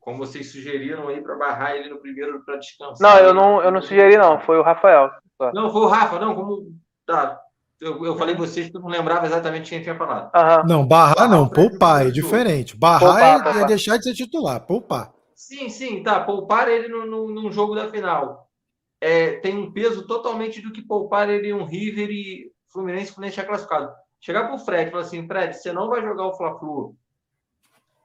como 0.00 0.18
vocês 0.18 0.50
sugeriram 0.50 1.08
aí 1.08 1.20
para 1.20 1.36
barrar 1.36 1.76
ele 1.76 1.90
no 1.90 1.98
primeiro 1.98 2.42
para 2.42 2.56
descansar. 2.56 2.98
Não, 2.98 3.18
eu 3.18 3.34
não, 3.34 3.62
eu 3.62 3.70
não 3.70 3.82
sugeri 3.82 4.16
não, 4.16 4.40
foi 4.40 4.58
o 4.58 4.62
Rafael. 4.62 5.10
Não, 5.52 5.70
foi 5.70 5.82
o 5.82 5.86
Rafa, 5.86 6.18
não, 6.18 6.34
como 6.34 6.74
tá, 7.06 7.38
eu, 7.80 8.04
eu 8.04 8.16
falei 8.16 8.34
vocês 8.34 8.68
que 8.68 8.76
eu 8.76 8.80
não 8.80 8.88
lembrava 8.88 9.26
exatamente 9.26 9.70
quem 9.70 9.82
tinha 9.82 9.96
falado. 9.96 10.30
Uhum. 10.34 10.66
Não, 10.66 10.86
barrar 10.86 11.28
não, 11.28 11.48
poupar 11.48 12.06
é 12.06 12.10
diferente. 12.10 12.76
Barrar 12.76 13.00
poupar, 13.00 13.22
é, 13.22 13.42
poupar. 13.42 13.62
é, 13.62 13.66
deixar 13.66 13.96
de 13.98 14.04
ser 14.04 14.14
titular, 14.14 14.60
poupar. 14.60 15.12
Sim, 15.34 15.68
sim, 15.68 16.02
tá. 16.02 16.20
Poupar 16.20 16.68
ele 16.68 16.88
no, 16.88 17.06
no, 17.06 17.28
num 17.28 17.52
jogo 17.52 17.76
da 17.76 17.88
final. 17.88 18.47
É, 19.00 19.38
tem 19.40 19.56
um 19.56 19.72
peso 19.72 20.06
totalmente 20.06 20.60
do 20.60 20.72
que 20.72 20.82
poupar 20.82 21.30
ele 21.30 21.52
um 21.52 21.64
River 21.64 22.10
e 22.10 22.52
Fluminense, 22.72 23.12
Fluminense 23.12 23.36
já 23.36 23.44
classificado. 23.44 23.92
Chegar 24.20 24.48
pro 24.48 24.58
Fred 24.58 24.88
e 24.88 24.90
falar 24.90 25.04
assim, 25.04 25.26
Fred, 25.26 25.54
você 25.54 25.72
não 25.72 25.88
vai 25.88 26.02
jogar 26.02 26.26
o 26.26 26.36
Fla-Flu, 26.36 26.96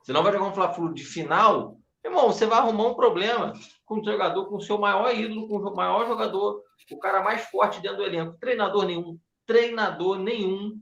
você 0.03 0.13
não 0.13 0.21
vai 0.21 0.31
jogar 0.31 0.45
um 0.45 0.53
Fla-Flu 0.53 0.93
de 0.93 1.03
final, 1.03 1.77
irmão, 2.03 2.27
você 2.27 2.45
vai 2.45 2.59
arrumar 2.59 2.87
um 2.87 2.93
problema 2.93 3.53
com 3.85 3.99
o 3.99 4.03
jogador, 4.03 4.45
com 4.47 4.57
o 4.57 4.61
seu 4.61 4.77
maior 4.77 5.15
ídolo, 5.15 5.47
com 5.47 5.57
o 5.57 5.75
maior 5.75 6.05
jogador, 6.05 6.61
o 6.91 6.99
cara 6.99 7.23
mais 7.23 7.45
forte 7.45 7.81
dentro 7.81 7.97
do 7.97 8.03
elenco. 8.03 8.37
Treinador 8.37 8.85
nenhum, 8.85 9.17
treinador 9.45 10.19
nenhum 10.19 10.79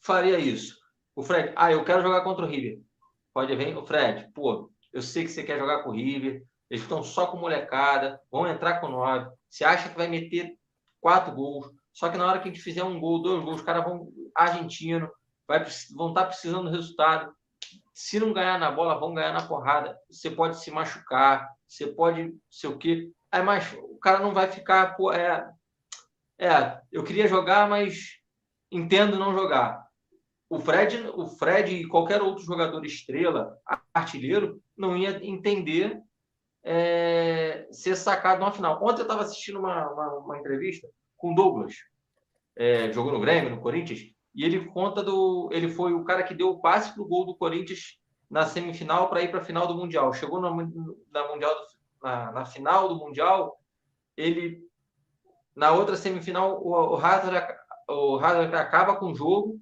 faria 0.00 0.38
isso. 0.38 0.76
O 1.14 1.22
Fred, 1.22 1.52
ah, 1.56 1.72
eu 1.72 1.84
quero 1.84 2.02
jogar 2.02 2.22
contra 2.22 2.44
o 2.44 2.48
River. 2.48 2.80
Pode 3.34 3.54
vir, 3.56 3.76
o 3.76 3.84
Fred, 3.84 4.30
pô, 4.32 4.70
eu 4.92 5.02
sei 5.02 5.24
que 5.24 5.30
você 5.30 5.42
quer 5.42 5.58
jogar 5.58 5.82
com 5.82 5.90
o 5.90 5.94
River, 5.94 6.42
eles 6.70 6.82
estão 6.82 7.02
só 7.02 7.26
com 7.26 7.36
molecada, 7.36 8.20
vão 8.30 8.46
entrar 8.46 8.80
com 8.80 8.88
nove. 8.88 9.30
Você 9.48 9.64
acha 9.64 9.88
que 9.88 9.96
vai 9.96 10.08
meter 10.08 10.56
quatro 11.00 11.34
gols, 11.34 11.70
só 11.92 12.08
que 12.08 12.18
na 12.18 12.26
hora 12.26 12.40
que 12.40 12.48
a 12.48 12.52
gente 12.52 12.62
fizer 12.62 12.84
um 12.84 13.00
gol, 13.00 13.22
dois 13.22 13.42
gols, 13.42 13.56
os 13.56 13.62
caras 13.62 13.84
vão 13.84 14.12
argentino, 14.34 15.10
vai, 15.46 15.64
vão 15.94 16.08
estar 16.08 16.22
tá 16.22 16.26
precisando 16.26 16.64
do 16.64 16.76
resultado. 16.76 17.34
Se 17.94 18.20
não 18.20 18.32
ganhar 18.32 18.58
na 18.58 18.70
bola, 18.70 18.98
vão 18.98 19.14
ganhar 19.14 19.32
na 19.32 19.46
porrada. 19.46 19.98
Você 20.10 20.30
pode 20.30 20.60
se 20.60 20.70
machucar, 20.70 21.48
você 21.66 21.86
pode 21.86 22.34
sei 22.50 22.70
o 22.70 22.76
quê. 22.76 23.10
Aí, 23.30 23.42
mas 23.42 23.72
o 23.74 23.98
cara 23.98 24.18
não 24.18 24.34
vai 24.34 24.50
ficar, 24.50 24.96
pô, 24.96 25.12
é, 25.12 25.48
é, 26.38 26.80
eu 26.92 27.02
queria 27.02 27.28
jogar, 27.28 27.68
mas 27.68 28.18
entendo 28.70 29.18
não 29.18 29.32
jogar. 29.32 29.86
O 30.48 30.60
Fred, 30.60 31.08
o 31.14 31.26
Fred 31.26 31.74
e 31.74 31.88
qualquer 31.88 32.22
outro 32.22 32.44
jogador 32.44 32.84
estrela, 32.84 33.56
artilheiro, 33.92 34.62
não 34.76 34.96
ia 34.96 35.24
entender 35.26 36.00
é, 36.68 37.68
ser 37.70 37.94
sacado 37.94 38.40
numa 38.40 38.50
final. 38.50 38.82
Ontem 38.82 39.02
eu 39.02 39.02
estava 39.02 39.22
assistindo 39.22 39.60
uma, 39.60 39.88
uma, 39.88 40.18
uma, 40.18 40.38
entrevista 40.38 40.88
com 41.16 41.32
Douglas, 41.32 41.76
é, 42.56 42.92
jogou 42.92 43.12
no 43.12 43.20
Grêmio, 43.20 43.50
no 43.50 43.60
Corinthians, 43.60 44.00
e 44.34 44.44
ele 44.44 44.66
conta 44.66 45.00
do. 45.00 45.48
Ele 45.52 45.68
foi 45.68 45.92
o 45.92 46.02
cara 46.02 46.24
que 46.24 46.34
deu 46.34 46.48
o 46.48 46.60
passe 46.60 46.92
para 46.92 47.02
o 47.02 47.06
gol 47.06 47.24
do 47.24 47.36
Corinthians 47.36 48.00
na 48.28 48.44
semifinal 48.44 49.08
para 49.08 49.22
ir 49.22 49.30
para 49.30 49.40
a 49.40 49.44
final 49.44 49.68
do 49.68 49.76
Mundial. 49.76 50.12
Chegou 50.12 50.40
na, 50.40 50.50
na, 50.50 51.28
mundial, 51.28 51.54
na, 52.02 52.32
na 52.32 52.44
final 52.44 52.88
do 52.88 52.96
Mundial, 52.96 53.56
ele 54.16 54.66
na 55.54 55.70
outra 55.70 55.96
semifinal, 55.96 56.60
o, 56.62 56.70
o 56.70 56.96
Hazard, 56.96 57.54
o 57.88 58.18
Hazard 58.18 58.54
acaba 58.56 58.96
com 58.96 59.12
o 59.12 59.14
jogo. 59.14 59.60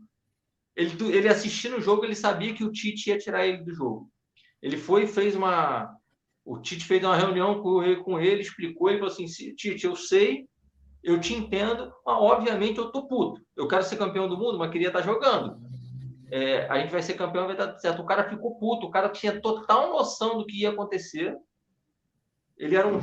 Ele, 0.75 1.15
ele 1.15 1.29
assistindo 1.29 1.77
o 1.77 1.83
jogo, 1.83 2.03
ele 2.03 2.17
sabia 2.17 2.55
que 2.55 2.65
o 2.65 2.73
Tite 2.73 3.11
ia 3.11 3.19
tirar 3.19 3.47
ele 3.47 3.59
do 3.59 3.75
jogo. 3.75 4.11
Ele 4.63 4.79
foi 4.79 5.05
e 5.05 5.07
fez 5.07 5.37
uma. 5.37 5.95
O 6.45 6.59
Tite 6.59 6.85
fez 6.85 7.03
uma 7.03 7.17
reunião 7.17 7.63
com 7.63 8.21
ele, 8.21 8.43
explicou. 8.43 8.91
Ele 8.91 8.99
falou 8.99 9.13
assim: 9.13 9.25
Tite, 9.27 9.87
eu 9.87 9.97
sei, 9.97 10.47
eu 11.03 11.21
te 11.21 11.35
entendo, 11.35 11.93
mas 12.05 12.17
obviamente 12.19 12.79
eu 12.79 12.91
tô 12.91 13.07
puto. 13.07 13.41
Eu 13.57 13.67
quero 13.69 13.83
ser 13.83 13.97
campeão 13.97 14.29
do 14.29 14.37
mundo, 14.37 14.59
mas 14.59 14.71
queria 14.71 14.89
estar 14.89 15.03
jogando. 15.03 15.59
É, 16.31 16.67
a 16.69 16.79
gente 16.79 16.91
vai 16.91 17.03
ser 17.03 17.15
campeão, 17.15 17.47
vai 17.47 17.57
dar 17.57 17.79
certo. 17.79 18.03
O 18.03 18.07
cara 18.07 18.29
ficou 18.29 18.59
puto, 18.59 18.87
o 18.87 18.91
cara 18.91 19.09
tinha 19.09 19.41
total 19.41 19.91
noção 19.91 20.39
do 20.39 20.47
que 20.47 20.63
ia 20.63 20.71
acontecer. 20.71 21.37
Ele 22.59 22.75
era 22.75 22.89
um 22.89 23.01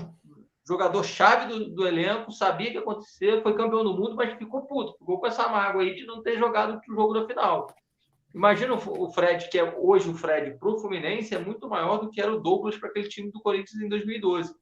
jogador 0.67 1.03
chave 1.03 1.47
do, 1.47 1.75
do, 1.75 1.87
elenco, 1.87 2.31
sabia 2.31 2.67
o 2.67 2.71
que 2.71 2.77
ia 2.77 2.81
acontecer, 2.81 3.41
foi 3.43 3.55
campeão 3.55 3.83
do 3.83 3.93
mundo, 3.93 4.15
mas 4.15 4.37
ficou 4.37 4.65
puto, 4.65 4.97
ficou 4.97 5.19
com 5.19 5.27
essa 5.27 5.47
mágoa 5.47 5.81
aí 5.81 5.95
de 5.95 6.05
não 6.05 6.21
ter 6.21 6.37
jogado 6.37 6.79
o 6.87 6.95
jogo 6.95 7.13
da 7.13 7.27
final. 7.27 7.67
Imagina 8.33 8.73
o 8.73 9.11
Fred, 9.11 9.49
que 9.49 9.59
é 9.59 9.77
hoje 9.77 10.09
o 10.09 10.13
Fred 10.13 10.57
para 10.57 10.69
o 10.69 10.79
Fluminense, 10.79 11.35
é 11.35 11.39
muito 11.39 11.67
maior 11.67 11.97
do 11.97 12.09
que 12.09 12.21
era 12.21 12.33
o 12.33 12.39
Douglas 12.39 12.77
para 12.77 12.89
aquele 12.89 13.09
time 13.09 13.31
do 13.31 13.41
Corinthians 13.41 13.81
em 13.81 13.89
2012. 13.89 14.53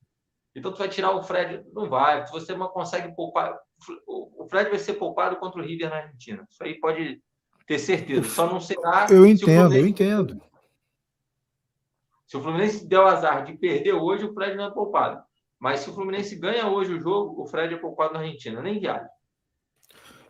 Então, 0.56 0.72
tu 0.72 0.80
vai 0.80 0.90
tirar 0.90 1.12
o 1.12 1.22
Fred? 1.22 1.64
Não 1.72 1.88
vai. 1.88 2.26
Você 2.28 2.56
não 2.56 2.68
consegue 2.68 3.16
poupar. 3.16 3.56
O 4.08 4.48
Fred 4.50 4.70
vai 4.70 4.80
ser 4.80 4.94
poupado 4.94 5.38
contra 5.38 5.62
o 5.62 5.64
River 5.64 5.90
na 5.90 5.98
Argentina. 5.98 6.46
Isso 6.50 6.64
aí 6.64 6.80
pode 6.80 7.22
ter 7.68 7.78
certeza. 7.78 8.28
Só 8.28 8.52
não 8.52 8.60
será. 8.60 9.06
Eu 9.10 9.26
entendo, 9.26 9.76
eu 9.76 9.88
entendo. 9.88 10.42
Se 12.26 12.36
o 12.38 12.42
Fluminense 12.42 12.88
der 12.88 13.00
o 13.00 13.08
azar 13.08 13.44
de 13.44 13.58
perder 13.58 13.94
hoje, 13.94 14.26
o 14.26 14.34
Fred 14.34 14.56
não 14.56 14.66
é 14.66 14.72
poupado. 14.72 15.24
Mas 15.60 15.82
se 15.82 15.90
o 15.90 15.94
Fluminense 15.94 16.36
ganha 16.36 16.68
hoje 16.68 16.94
o 16.94 17.00
jogo, 17.00 17.42
o 17.42 17.46
Fred 17.46 17.74
é 17.74 17.78
poupado 17.78 18.14
na 18.14 18.20
Argentina, 18.22 18.62
nem 18.62 18.80
viaja. 18.80 19.08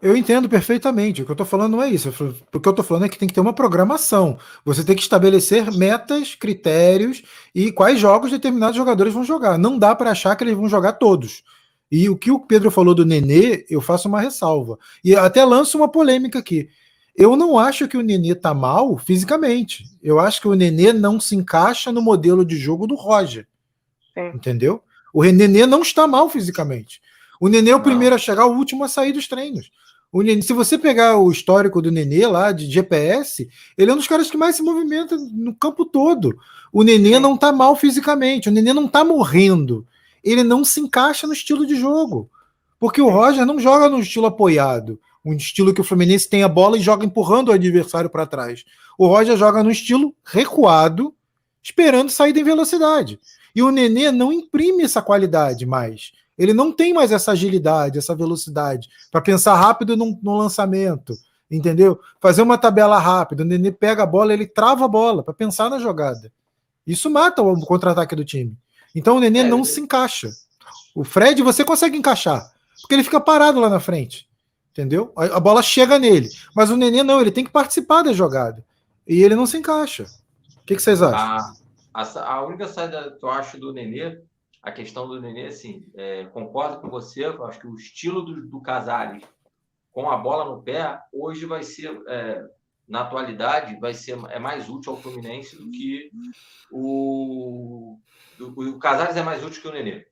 Eu 0.01 0.15
entendo 0.15 0.47
perfeitamente. 0.47 1.21
O 1.21 1.25
que 1.25 1.31
eu 1.31 1.33
estou 1.33 1.45
falando 1.45 1.73
não 1.73 1.83
é 1.83 1.89
isso. 1.89 2.09
O 2.53 2.59
que 2.59 2.67
eu 2.67 2.71
estou 2.71 2.85
falando 2.85 3.05
é 3.05 3.09
que 3.09 3.17
tem 3.17 3.27
que 3.27 3.33
ter 3.33 3.41
uma 3.41 3.53
programação. 3.53 4.37
Você 4.63 4.83
tem 4.83 4.95
que 4.95 5.01
estabelecer 5.01 5.71
metas, 5.73 6.35
critérios 6.35 7.21
e 7.53 7.71
quais 7.71 7.99
jogos 7.99 8.31
determinados 8.31 8.77
jogadores 8.77 9.13
vão 9.13 9.23
jogar. 9.25 9.57
Não 9.57 9.77
dá 9.77 9.93
para 9.93 10.11
achar 10.11 10.35
que 10.35 10.43
eles 10.43 10.55
vão 10.55 10.69
jogar 10.69 10.93
todos. 10.93 11.43
E 11.91 12.07
o 12.07 12.15
que 12.15 12.31
o 12.31 12.39
Pedro 12.39 12.71
falou 12.71 12.95
do 12.95 13.05
Nenê, 13.05 13.65
eu 13.69 13.81
faço 13.81 14.07
uma 14.07 14.21
ressalva. 14.21 14.77
E 15.03 15.15
até 15.15 15.43
lanço 15.43 15.77
uma 15.77 15.89
polêmica 15.89 16.39
aqui. 16.39 16.69
Eu 17.15 17.35
não 17.35 17.59
acho 17.59 17.87
que 17.87 17.97
o 17.97 18.01
Nenê 18.01 18.33
tá 18.35 18.53
mal 18.53 18.97
fisicamente. 18.97 19.83
Eu 20.01 20.19
acho 20.19 20.39
que 20.39 20.47
o 20.47 20.55
Nenê 20.55 20.93
não 20.93 21.19
se 21.19 21.35
encaixa 21.35 21.91
no 21.91 22.01
modelo 22.01 22.45
de 22.45 22.55
jogo 22.55 22.87
do 22.87 22.95
Roger. 22.95 23.45
Sim. 24.13 24.27
Entendeu? 24.33 24.81
O 25.13 25.23
Nenê 25.23 25.65
não 25.65 25.81
está 25.81 26.07
mal 26.07 26.29
fisicamente. 26.29 27.01
O 27.41 27.49
Nenê 27.49 27.71
é 27.71 27.75
o 27.75 27.77
não. 27.77 27.83
primeiro 27.83 28.15
a 28.15 28.19
chegar, 28.19 28.45
o 28.45 28.55
último 28.55 28.83
a 28.83 28.87
sair 28.87 29.11
dos 29.11 29.27
treinos. 29.27 29.71
O 30.11 30.23
Nenê, 30.23 30.41
se 30.41 30.53
você 30.53 30.77
pegar 30.77 31.17
o 31.17 31.31
histórico 31.31 31.81
do 31.81 31.91
Nenê 31.91 32.25
lá, 32.25 32.51
de 32.51 32.65
GPS, 32.65 33.47
ele 33.77 33.91
é 33.91 33.93
um 33.93 33.97
dos 33.97 34.07
caras 34.07 34.29
que 34.29 34.37
mais 34.37 34.55
se 34.55 34.63
movimenta 34.63 35.15
no 35.17 35.53
campo 35.53 35.85
todo. 35.85 36.35
O 36.73 36.83
Nenê 36.83 37.19
não 37.19 37.35
está 37.35 37.51
mal 37.51 37.75
fisicamente, 37.75 38.49
o 38.49 38.51
Nenê 38.51 38.73
não 38.73 38.85
está 38.85 39.03
morrendo. 39.03 39.85
Ele 40.23 40.43
não 40.43 40.65
se 40.65 40.79
encaixa 40.79 41.27
no 41.27 41.33
estilo 41.33 41.65
de 41.65 41.75
jogo. 41.75 42.29
Porque 42.79 43.01
o 43.01 43.09
Roger 43.09 43.45
não 43.45 43.59
joga 43.59 43.87
no 43.87 43.99
estilo 43.99 44.25
apoiado, 44.25 44.99
um 45.23 45.33
estilo 45.33 45.73
que 45.73 45.81
o 45.81 45.83
Fluminense 45.83 46.29
tem 46.29 46.43
a 46.43 46.47
bola 46.47 46.77
e 46.77 46.81
joga 46.81 47.05
empurrando 47.05 47.49
o 47.49 47.51
adversário 47.51 48.09
para 48.09 48.25
trás. 48.25 48.63
O 48.97 49.05
Roger 49.05 49.37
joga 49.37 49.61
no 49.61 49.69
estilo 49.69 50.15
recuado, 50.25 51.13
esperando 51.61 52.09
sair 52.09 52.35
em 52.35 52.43
velocidade. 52.43 53.19
E 53.53 53.61
o 53.61 53.69
Nenê 53.69 54.11
não 54.11 54.31
imprime 54.31 54.83
essa 54.83 55.01
qualidade 55.01 55.65
mais. 55.65 56.13
Ele 56.39 56.53
não 56.53 56.71
tem 56.71 56.93
mais 56.93 57.11
essa 57.11 57.33
agilidade, 57.33 57.97
essa 57.99 58.15
velocidade 58.15 58.89
para 59.11 59.21
pensar 59.21 59.55
rápido 59.55 59.97
no, 59.97 60.17
no, 60.23 60.37
lançamento, 60.37 61.13
entendeu? 61.51 61.99
Fazer 62.21 62.41
uma 62.41 62.57
tabela 62.57 62.97
rápida. 62.97 63.43
O 63.43 63.45
Nenê 63.45 63.71
pega 63.71 64.03
a 64.03 64.05
bola, 64.05 64.33
ele 64.33 64.47
trava 64.47 64.85
a 64.85 64.87
bola 64.87 65.21
para 65.21 65.33
pensar 65.33 65.69
na 65.69 65.77
jogada. 65.77 66.31
Isso 66.87 67.09
mata 67.09 67.41
o 67.41 67.65
contra-ataque 67.65 68.15
do 68.15 68.23
time. 68.23 68.57
Então 68.95 69.17
o 69.17 69.19
Nenê 69.19 69.39
é, 69.39 69.43
não 69.43 69.65
se 69.65 69.81
encaixa. 69.81 70.29
O 70.95 71.03
Fred 71.03 71.43
você 71.43 71.63
consegue 71.65 71.97
encaixar, 71.97 72.51
porque 72.81 72.95
ele 72.95 73.03
fica 73.03 73.19
parado 73.19 73.59
lá 73.59 73.69
na 73.69 73.79
frente. 73.79 74.27
Entendeu? 74.71 75.11
A, 75.17 75.25
a 75.25 75.39
bola 75.39 75.61
chega 75.61 75.99
nele. 75.99 76.29
Mas 76.55 76.71
o 76.71 76.77
Nenê 76.77 77.03
não, 77.03 77.19
ele 77.19 77.31
tem 77.31 77.43
que 77.43 77.51
participar 77.51 78.01
da 78.01 78.13
jogada. 78.13 78.65
E 79.05 79.21
ele 79.21 79.35
não 79.35 79.45
se 79.45 79.57
encaixa. 79.57 80.05
O 80.61 80.65
que, 80.65 80.75
que 80.75 80.81
vocês 80.81 81.01
acham? 81.01 81.19
Ah 81.19 81.59
a, 81.93 82.33
a 82.33 82.45
única 82.45 82.67
saída 82.67 83.15
que 83.17 83.25
eu 83.25 83.29
acho 83.29 83.59
do 83.59 83.73
Nenê, 83.73 84.19
a 84.61 84.71
questão 84.71 85.07
do 85.07 85.21
Nenê, 85.21 85.47
assim, 85.47 85.89
é, 85.95 86.25
concordo 86.25 86.81
com 86.81 86.89
você, 86.89 87.23
acho 87.25 87.59
que 87.59 87.67
o 87.67 87.75
estilo 87.75 88.21
do, 88.21 88.47
do 88.47 88.61
Casares 88.61 89.23
com 89.91 90.09
a 90.09 90.17
bola 90.17 90.45
no 90.45 90.61
pé, 90.61 90.99
hoje 91.11 91.45
vai 91.45 91.63
ser, 91.63 91.99
é, 92.07 92.45
na 92.87 93.01
atualidade, 93.01 93.79
vai 93.79 93.93
ser 93.93 94.17
é 94.29 94.39
mais 94.39 94.69
útil 94.69 94.93
ao 94.93 95.01
Fluminense 95.01 95.57
do 95.57 95.69
que 95.71 96.11
o, 96.71 97.97
o, 98.39 98.45
o 98.45 98.79
Casares 98.79 99.15
é 99.15 99.23
mais 99.23 99.43
útil 99.43 99.61
que 99.61 99.67
o 99.67 99.71
Nenê. 99.71 100.07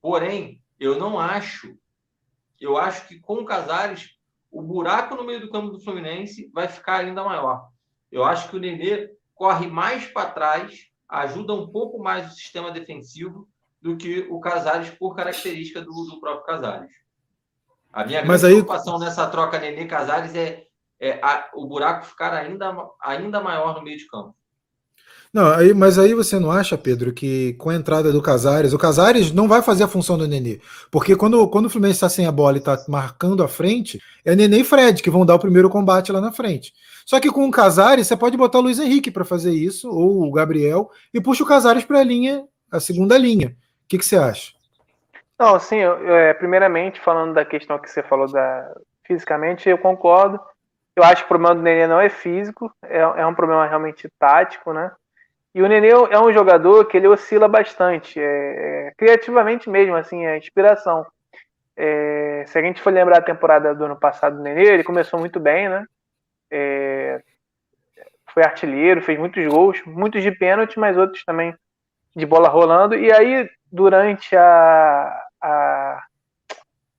Porém, 0.00 0.62
eu 0.78 0.98
não 0.98 1.18
acho, 1.18 1.76
eu 2.60 2.76
acho 2.76 3.06
que 3.06 3.20
com 3.20 3.34
o 3.34 3.44
Casares, 3.44 4.16
o 4.50 4.62
buraco 4.62 5.14
no 5.14 5.24
meio 5.24 5.40
do 5.40 5.50
campo 5.50 5.70
do 5.70 5.80
Fluminense 5.80 6.50
vai 6.52 6.68
ficar 6.68 6.98
ainda 7.00 7.22
maior. 7.22 7.68
Eu 8.10 8.24
acho 8.24 8.48
que 8.48 8.56
o 8.56 8.60
Nenê 8.60 9.14
corre 9.34 9.66
mais 9.66 10.06
para 10.06 10.30
trás 10.30 10.90
ajuda 11.08 11.54
um 11.54 11.68
pouco 11.70 11.98
mais 11.98 12.30
o 12.30 12.34
sistema 12.34 12.70
defensivo 12.70 13.48
do 13.80 13.96
que 13.96 14.26
o 14.30 14.40
Casares 14.40 14.90
por 14.90 15.14
característica 15.14 15.80
do, 15.80 15.90
do 15.90 16.20
próprio 16.20 16.44
Casares. 16.44 16.90
A 17.92 18.04
minha 18.04 18.24
Mas 18.24 18.42
grande 18.42 18.56
aí... 18.56 18.62
preocupação 18.62 18.98
nessa 18.98 19.26
troca 19.26 19.58
Nenê 19.58 19.86
Casares 19.86 20.34
é, 20.34 20.64
é 21.00 21.18
a, 21.22 21.48
o 21.54 21.66
buraco 21.66 22.06
ficar 22.06 22.32
ainda, 22.32 22.76
ainda 23.02 23.40
maior 23.40 23.74
no 23.74 23.82
meio 23.82 23.98
de 23.98 24.06
campo. 24.06 24.34
Não, 25.32 25.48
aí, 25.52 25.72
mas 25.72 25.96
aí 25.96 26.12
você 26.12 26.40
não 26.40 26.50
acha, 26.50 26.76
Pedro, 26.76 27.12
que 27.12 27.54
com 27.54 27.70
a 27.70 27.76
entrada 27.76 28.10
do 28.10 28.20
Casares, 28.20 28.72
o 28.72 28.78
Casares 28.78 29.30
não 29.30 29.46
vai 29.46 29.62
fazer 29.62 29.84
a 29.84 29.88
função 29.88 30.18
do 30.18 30.26
Nenê. 30.26 30.60
Porque 30.90 31.14
quando, 31.14 31.46
quando 31.48 31.66
o 31.66 31.70
Fluminense 31.70 31.98
está 31.98 32.08
sem 32.08 32.26
a 32.26 32.32
bola 32.32 32.56
e 32.56 32.58
está 32.58 32.84
marcando 32.88 33.40
a 33.44 33.46
frente, 33.46 34.00
é 34.24 34.34
Nenê 34.34 34.58
e 34.58 34.64
Fred 34.64 35.00
que 35.00 35.10
vão 35.10 35.24
dar 35.24 35.36
o 35.36 35.38
primeiro 35.38 35.70
combate 35.70 36.10
lá 36.10 36.20
na 36.20 36.32
frente. 36.32 36.72
Só 37.06 37.20
que 37.20 37.30
com 37.30 37.46
o 37.46 37.50
Casares, 37.50 38.08
você 38.08 38.16
pode 38.16 38.36
botar 38.36 38.58
o 38.58 38.62
Luiz 38.62 38.80
Henrique 38.80 39.10
para 39.10 39.24
fazer 39.24 39.52
isso, 39.52 39.88
ou 39.88 40.26
o 40.26 40.32
Gabriel, 40.32 40.90
e 41.14 41.20
puxa 41.20 41.44
o 41.44 41.46
Casares 41.46 41.84
para 41.84 42.00
a 42.00 42.04
linha, 42.04 42.44
a 42.70 42.80
segunda 42.80 43.16
linha. 43.16 43.56
Que, 43.90 43.98
que 43.98 44.04
você 44.04 44.16
acha? 44.16 44.52
Não, 45.36 45.58
sim, 45.58 45.78
eu, 45.78 46.16
é, 46.16 46.32
primeiramente, 46.32 47.00
falando 47.00 47.34
da 47.34 47.44
questão 47.44 47.76
que 47.76 47.90
você 47.90 48.04
falou 48.04 48.30
da 48.30 48.72
fisicamente, 49.02 49.68
eu 49.68 49.76
concordo. 49.76 50.38
Eu 50.94 51.02
acho 51.02 51.22
que 51.22 51.24
o 51.24 51.28
problema 51.28 51.56
do 51.56 51.62
Nenê 51.62 51.88
não 51.88 52.00
é 52.00 52.08
físico, 52.08 52.72
é, 52.84 52.98
é 53.00 53.26
um 53.26 53.34
problema 53.34 53.66
realmente 53.66 54.08
tático, 54.16 54.72
né? 54.72 54.92
E 55.52 55.60
o 55.60 55.66
Nenê 55.66 55.88
é 55.88 56.20
um 56.20 56.32
jogador 56.32 56.84
que 56.84 56.96
ele 56.96 57.08
oscila 57.08 57.48
bastante, 57.48 58.20
é, 58.20 58.86
é, 58.86 58.92
criativamente 58.96 59.68
mesmo, 59.68 59.96
assim, 59.96 60.24
é 60.24 60.38
inspiração. 60.38 61.04
É, 61.76 62.44
se 62.46 62.56
a 62.56 62.62
gente 62.62 62.80
for 62.80 62.92
lembrar 62.92 63.18
a 63.18 63.22
temporada 63.22 63.74
do 63.74 63.86
ano 63.86 63.96
passado 63.96 64.36
do 64.36 64.42
Nenê, 64.42 64.66
ele 64.66 64.84
começou 64.84 65.18
muito 65.18 65.40
bem, 65.40 65.68
né? 65.68 65.84
É, 66.48 67.20
foi 68.32 68.44
artilheiro, 68.44 69.02
fez 69.02 69.18
muitos 69.18 69.44
gols, 69.46 69.82
muitos 69.84 70.22
de 70.22 70.30
pênalti, 70.30 70.78
mas 70.78 70.96
outros 70.96 71.24
também 71.24 71.52
de 72.14 72.26
bola 72.26 72.48
rolando. 72.48 72.94
E 72.94 73.12
aí, 73.12 73.48
durante 73.70 74.36
a, 74.36 75.22
a, 75.42 76.02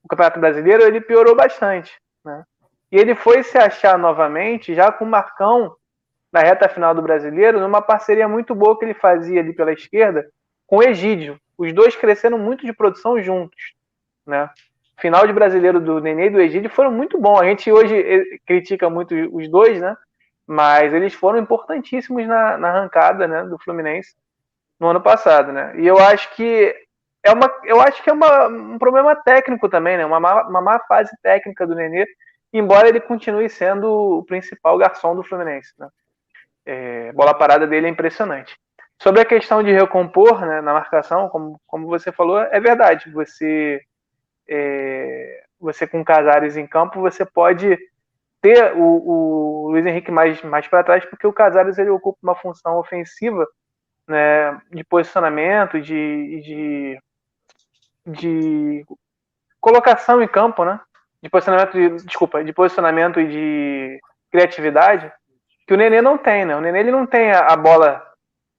o 0.03 0.07
Campeonato 0.07 0.39
Brasileiro, 0.39 0.83
ele 0.83 1.01
piorou 1.01 1.35
bastante, 1.35 1.91
né? 2.23 2.43
E 2.91 2.97
ele 2.97 3.15
foi 3.15 3.41
se 3.43 3.57
achar 3.57 3.97
novamente 3.97 4.75
já 4.75 4.91
com 4.91 5.05
o 5.05 5.09
Marcão 5.09 5.75
na 6.31 6.41
reta 6.41 6.67
final 6.67 6.93
do 6.93 7.01
brasileiro, 7.01 7.59
numa 7.59 7.81
parceria 7.81 8.27
muito 8.27 8.53
boa 8.53 8.77
que 8.77 8.85
ele 8.85 8.93
fazia 8.93 9.39
ali 9.39 9.53
pela 9.53 9.71
esquerda 9.71 10.29
com 10.67 10.77
o 10.77 10.83
Egídio. 10.83 11.39
Os 11.57 11.73
dois 11.73 11.95
cresceram 11.95 12.37
muito 12.37 12.65
de 12.65 12.73
produção 12.73 13.21
juntos. 13.21 13.73
Né? 14.25 14.49
Final 14.99 15.25
de 15.25 15.33
brasileiro 15.33 15.79
do 15.79 15.99
Nenê 15.99 16.27
e 16.27 16.29
do 16.29 16.41
Egídio 16.41 16.69
foram 16.69 16.91
muito 16.91 17.19
bons. 17.19 17.39
A 17.39 17.45
gente 17.45 17.71
hoje 17.71 17.97
eh, 17.97 18.37
critica 18.45 18.89
muito 18.89 19.13
os 19.35 19.49
dois, 19.49 19.79
né? 19.81 19.95
Mas 20.45 20.93
eles 20.93 21.13
foram 21.13 21.39
importantíssimos 21.39 22.27
na, 22.27 22.57
na 22.57 22.69
arrancada 22.69 23.27
né, 23.27 23.43
do 23.43 23.57
Fluminense 23.57 24.15
no 24.81 24.87
ano 24.87 24.99
passado, 24.99 25.51
né? 25.51 25.73
E 25.75 25.85
eu 25.85 25.99
acho 25.99 26.35
que 26.35 26.75
é 27.23 27.31
uma, 27.31 27.53
eu 27.65 27.79
acho 27.79 28.01
que 28.03 28.09
é 28.09 28.13
uma, 28.13 28.47
um 28.47 28.79
problema 28.79 29.15
técnico 29.15 29.69
também, 29.69 29.95
né? 29.95 30.03
Uma 30.03 30.19
má, 30.19 30.47
uma 30.47 30.59
má 30.59 30.79
fase 30.79 31.11
técnica 31.21 31.67
do 31.67 31.75
Nenê, 31.75 32.03
embora 32.51 32.89
ele 32.89 32.99
continue 32.99 33.47
sendo 33.47 34.17
o 34.17 34.25
principal 34.25 34.75
garçom 34.79 35.15
do 35.15 35.23
Fluminense, 35.23 35.71
né? 35.77 35.87
É, 36.65 37.11
bola 37.13 37.35
parada 37.35 37.67
dele 37.67 37.85
é 37.85 37.89
impressionante. 37.91 38.57
Sobre 38.99 39.21
a 39.21 39.25
questão 39.25 39.61
de 39.61 39.71
recompor 39.71 40.41
né, 40.41 40.61
na 40.61 40.73
marcação, 40.73 41.29
como, 41.29 41.61
como 41.67 41.85
você 41.85 42.11
falou, 42.11 42.39
é 42.39 42.59
verdade. 42.59 43.11
Você, 43.11 43.81
é, 44.49 45.43
você 45.59 45.85
com 45.85 46.03
Casares 46.03 46.57
em 46.57 46.65
campo, 46.65 47.01
você 47.01 47.23
pode 47.23 47.77
ter 48.41 48.73
o, 48.75 48.81
o 48.81 49.69
Luiz 49.69 49.85
Henrique 49.85 50.11
mais, 50.11 50.41
mais 50.41 50.67
para 50.67 50.83
trás, 50.83 51.05
porque 51.05 51.27
o 51.27 51.33
Casares 51.33 51.77
ele 51.77 51.91
ocupa 51.91 52.17
uma 52.23 52.35
função 52.35 52.77
ofensiva 52.77 53.47
né, 54.11 54.61
de 54.71 54.83
posicionamento, 54.83 55.81
de, 55.81 56.41
de, 56.41 56.99
de 58.05 58.85
colocação 59.59 60.21
em 60.21 60.27
campo, 60.27 60.63
né? 60.63 60.79
De 61.21 61.29
posicionamento, 61.29 61.73
de, 61.73 62.05
desculpa, 62.05 62.43
de 62.43 62.53
posicionamento 62.53 63.19
e 63.19 63.27
de 63.27 64.01
criatividade 64.31 65.11
que 65.67 65.73
o 65.73 65.77
Nenê 65.77 66.01
não 66.01 66.17
tem, 66.17 66.45
né? 66.45 66.55
O 66.55 66.61
Nenê 66.61 66.79
ele 66.79 66.91
não 66.91 67.05
tem 67.05 67.31
a, 67.31 67.55
bola 67.55 68.05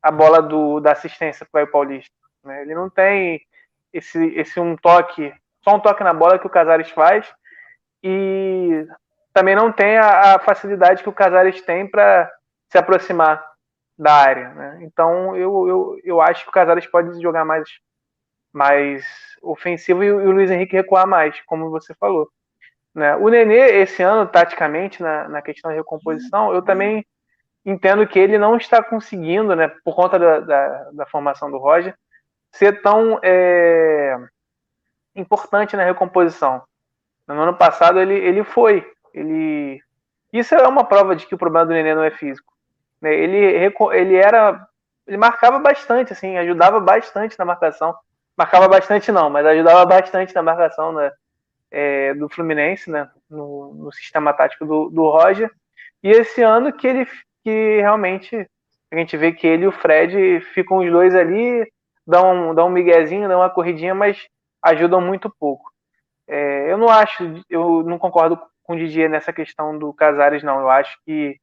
a 0.02 0.10
bola 0.10 0.40
do, 0.40 0.80
da 0.80 0.92
assistência 0.92 1.46
para 1.50 1.64
o 1.64 1.70
Paulista, 1.70 2.14
né? 2.44 2.62
Ele 2.62 2.74
não 2.74 2.88
tem 2.88 3.40
esse, 3.92 4.18
esse 4.34 4.58
um 4.58 4.76
toque, 4.76 5.32
só 5.62 5.76
um 5.76 5.80
toque 5.80 6.02
na 6.02 6.14
bola 6.14 6.38
que 6.38 6.46
o 6.46 6.50
Casares 6.50 6.90
faz 6.90 7.30
e 8.02 8.86
também 9.32 9.54
não 9.54 9.70
tem 9.70 9.98
a, 9.98 10.34
a 10.34 10.38
facilidade 10.38 11.02
que 11.02 11.08
o 11.08 11.12
Casares 11.12 11.60
tem 11.62 11.86
para 11.86 12.32
se 12.70 12.78
aproximar 12.78 13.44
da 13.98 14.14
área, 14.14 14.48
né? 14.50 14.78
Então 14.82 15.36
eu, 15.36 15.68
eu, 15.68 16.00
eu 16.04 16.20
acho 16.20 16.44
que 16.44 16.50
o 16.50 16.52
Casares 16.52 16.86
pode 16.86 17.20
jogar 17.20 17.44
mais 17.44 17.68
mais 18.52 19.04
ofensivo 19.42 20.04
e, 20.04 20.08
e 20.08 20.10
o 20.12 20.30
Luiz 20.30 20.50
Henrique 20.50 20.76
recuar 20.76 21.06
mais, 21.06 21.40
como 21.46 21.70
você 21.70 21.94
falou. 21.94 22.28
Né? 22.94 23.16
O 23.16 23.28
Nenê, 23.28 23.80
esse 23.80 24.02
ano, 24.02 24.26
taticamente, 24.26 25.02
na, 25.02 25.28
na 25.28 25.42
questão 25.42 25.70
da 25.70 25.76
recomposição, 25.76 26.52
eu 26.52 26.60
também 26.60 27.06
entendo 27.64 28.06
que 28.06 28.18
ele 28.18 28.36
não 28.36 28.56
está 28.56 28.82
conseguindo, 28.82 29.54
né, 29.56 29.68
por 29.84 29.94
conta 29.94 30.18
da, 30.18 30.40
da, 30.40 30.90
da 30.90 31.06
formação 31.06 31.50
do 31.50 31.58
Roger, 31.58 31.96
ser 32.50 32.82
tão 32.82 33.18
é, 33.22 34.16
importante 35.14 35.76
na 35.76 35.84
recomposição. 35.84 36.62
No 37.26 37.40
ano 37.40 37.54
passado 37.56 37.98
ele, 37.98 38.14
ele 38.14 38.44
foi. 38.44 38.86
Ele... 39.14 39.80
Isso 40.32 40.54
é 40.54 40.68
uma 40.68 40.84
prova 40.84 41.16
de 41.16 41.26
que 41.26 41.34
o 41.34 41.38
problema 41.38 41.64
do 41.66 41.72
Nenê 41.72 41.94
não 41.94 42.02
é 42.02 42.10
físico. 42.10 42.51
Né? 43.02 43.12
Ele, 43.14 43.36
ele 43.92 44.16
era. 44.16 44.66
Ele 45.06 45.16
marcava 45.16 45.58
bastante, 45.58 46.12
assim, 46.12 46.38
ajudava 46.38 46.78
bastante 46.78 47.36
na 47.38 47.44
marcação. 47.44 47.94
Marcava 48.38 48.68
bastante 48.68 49.10
não, 49.10 49.28
mas 49.28 49.44
ajudava 49.44 49.84
bastante 49.84 50.34
na 50.34 50.42
marcação 50.42 50.92
né? 50.92 51.10
é, 51.72 52.12
do 52.14 52.28
Fluminense, 52.28 52.90
né, 52.90 53.10
no, 53.28 53.74
no 53.74 53.92
sistema 53.92 54.32
tático 54.34 54.66
do, 54.66 54.90
do, 54.90 55.02
Roger. 55.10 55.50
E 56.02 56.10
esse 56.10 56.42
ano 56.42 56.72
que 56.72 56.86
ele 56.86 57.06
que 57.42 57.80
realmente 57.80 58.46
a 58.92 58.96
gente 58.96 59.16
vê 59.16 59.32
que 59.32 59.46
ele 59.46 59.64
e 59.64 59.66
o 59.66 59.72
Fred 59.72 60.40
ficam 60.54 60.78
os 60.78 60.90
dois 60.90 61.14
ali, 61.14 61.66
dão, 62.06 62.54
dão 62.54 62.68
um 62.68 62.70
miguezinho, 62.70 63.26
dão 63.26 63.40
uma 63.40 63.50
corridinha, 63.50 63.94
mas 63.94 64.28
ajudam 64.62 65.00
muito 65.00 65.34
pouco. 65.40 65.72
É, 66.28 66.70
eu 66.70 66.76
não 66.76 66.88
acho, 66.88 67.42
eu 67.48 67.82
não 67.82 67.98
concordo 67.98 68.38
com 68.62 68.74
o 68.74 68.76
Didier 68.76 69.10
nessa 69.10 69.32
questão 69.32 69.76
do 69.76 69.92
Casares, 69.92 70.42
não. 70.42 70.60
Eu 70.60 70.70
acho 70.70 70.96
que 71.04 71.36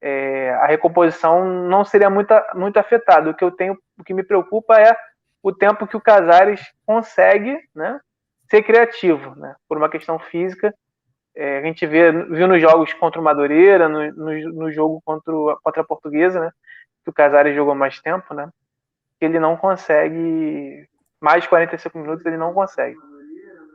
é, 0.00 0.50
a 0.54 0.66
recomposição 0.66 1.44
não 1.44 1.84
seria 1.84 2.08
muito, 2.08 2.34
muito 2.54 2.78
afetada. 2.78 3.30
O 3.30 3.34
que 3.34 3.44
eu 3.44 3.50
tenho, 3.50 3.78
o 3.98 4.04
que 4.04 4.14
me 4.14 4.22
preocupa 4.22 4.80
é 4.80 4.96
o 5.42 5.52
tempo 5.52 5.86
que 5.86 5.96
o 5.96 6.00
Casares 6.00 6.60
consegue, 6.86 7.58
né, 7.74 8.00
ser 8.50 8.62
criativo, 8.62 9.34
né? 9.36 9.54
Por 9.68 9.76
uma 9.78 9.88
questão 9.88 10.18
física. 10.18 10.74
É, 11.34 11.58
a 11.58 11.62
gente 11.62 11.86
vê, 11.86 12.10
viu 12.10 12.48
nos 12.48 12.60
jogos 12.60 12.92
contra 12.94 13.20
o 13.20 13.24
Madureira, 13.24 13.88
no, 13.88 14.10
no, 14.12 14.52
no 14.52 14.72
jogo 14.72 15.00
contra, 15.04 15.32
contra 15.62 15.82
a 15.82 15.86
Portuguesa, 15.86 16.40
né? 16.40 16.50
Que 17.04 17.10
o 17.10 17.12
Casares 17.12 17.54
jogou 17.54 17.74
mais 17.74 18.00
tempo, 18.00 18.34
né? 18.34 18.48
Ele 19.20 19.38
não 19.38 19.56
consegue. 19.56 20.88
Mais 21.20 21.42
de 21.42 21.48
45 21.48 21.98
minutos 21.98 22.26
ele 22.26 22.36
não 22.36 22.52
consegue. 22.52 22.96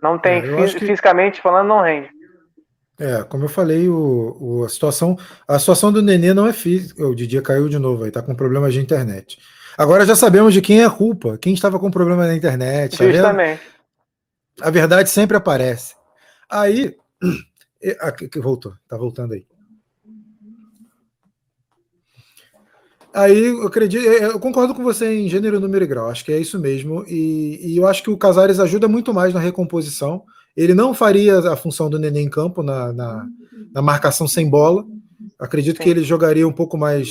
Não 0.02 0.20
tem, 0.20 0.40
é, 0.40 0.42
que... 0.42 0.80
fisicamente 0.80 1.42
falando, 1.42 1.68
não 1.68 1.82
rende. 1.82 2.10
É, 2.98 3.24
como 3.24 3.46
eu 3.46 3.50
falei, 3.50 3.90
o, 3.90 4.38
o, 4.40 4.64
a, 4.64 4.70
situação, 4.70 5.18
a 5.48 5.60
situação 5.60 5.92
do 5.92 6.02
Nenê 6.02 6.34
não 6.34 6.48
é 6.48 6.54
física. 6.54 7.06
O 7.06 7.14
Didier 7.14 7.44
caiu 7.44 7.68
de 7.68 7.78
novo 7.78 8.04
aí, 8.04 8.12
tá 8.12 8.22
com 8.22 8.34
problemas 8.34 8.74
de 8.74 8.80
internet. 8.80 9.38
Agora 9.78 10.06
já 10.06 10.16
sabemos 10.16 10.54
de 10.54 10.62
quem 10.62 10.82
é 10.82 10.86
a 10.86 10.90
culpa. 10.90 11.38
Quem 11.38 11.54
estava 11.54 11.78
com 11.78 11.92
problema 11.92 12.26
na 12.26 12.36
internet. 12.36 12.98
Tá 12.98 13.12
Justamente. 13.12 13.62
Tá 14.58 14.68
a 14.68 14.70
verdade 14.70 15.10
sempre 15.10 15.36
aparece. 15.36 15.96
Aí. 16.50 16.96
Aqui, 18.00 18.40
voltou, 18.40 18.74
tá 18.88 18.98
voltando 18.98 19.34
aí. 19.34 19.46
Aí 23.14 23.46
eu 23.46 23.68
acredito, 23.68 24.04
eu 24.04 24.40
concordo 24.40 24.74
com 24.74 24.82
você 24.82 25.20
em 25.20 25.30
gênero, 25.30 25.60
número 25.60 25.86
e 25.86 25.88
grau, 25.88 26.10
acho 26.10 26.26
que 26.26 26.34
é 26.34 26.40
isso 26.40 26.60
mesmo. 26.60 27.06
E, 27.08 27.60
e, 27.62 27.78
eu 27.78 27.86
acho 27.86 28.02
que 28.02 28.10
o 28.10 28.18
Casares 28.18 28.60
ajuda 28.60 28.88
muito 28.88 29.14
mais 29.14 29.36
na 29.36 29.40
recomposição. 29.40 30.24
Ele 30.56 30.74
não 30.74 30.94
faria 30.94 31.40
a 31.40 31.56
função 31.56 31.90
do 31.90 32.00
Nenê 32.00 32.22
em 32.22 32.30
campo 32.30 32.64
na, 32.64 32.94
na, 32.94 33.28
na 33.74 33.82
marcação 33.82 34.28
sem 34.28 34.50
bola. 34.50 34.86
Acredito 35.40 35.82
que 35.82 35.90
ele 35.90 36.04
jogaria 36.04 36.48
um 36.48 36.54
pouco 36.54 36.78
mais. 36.78 37.10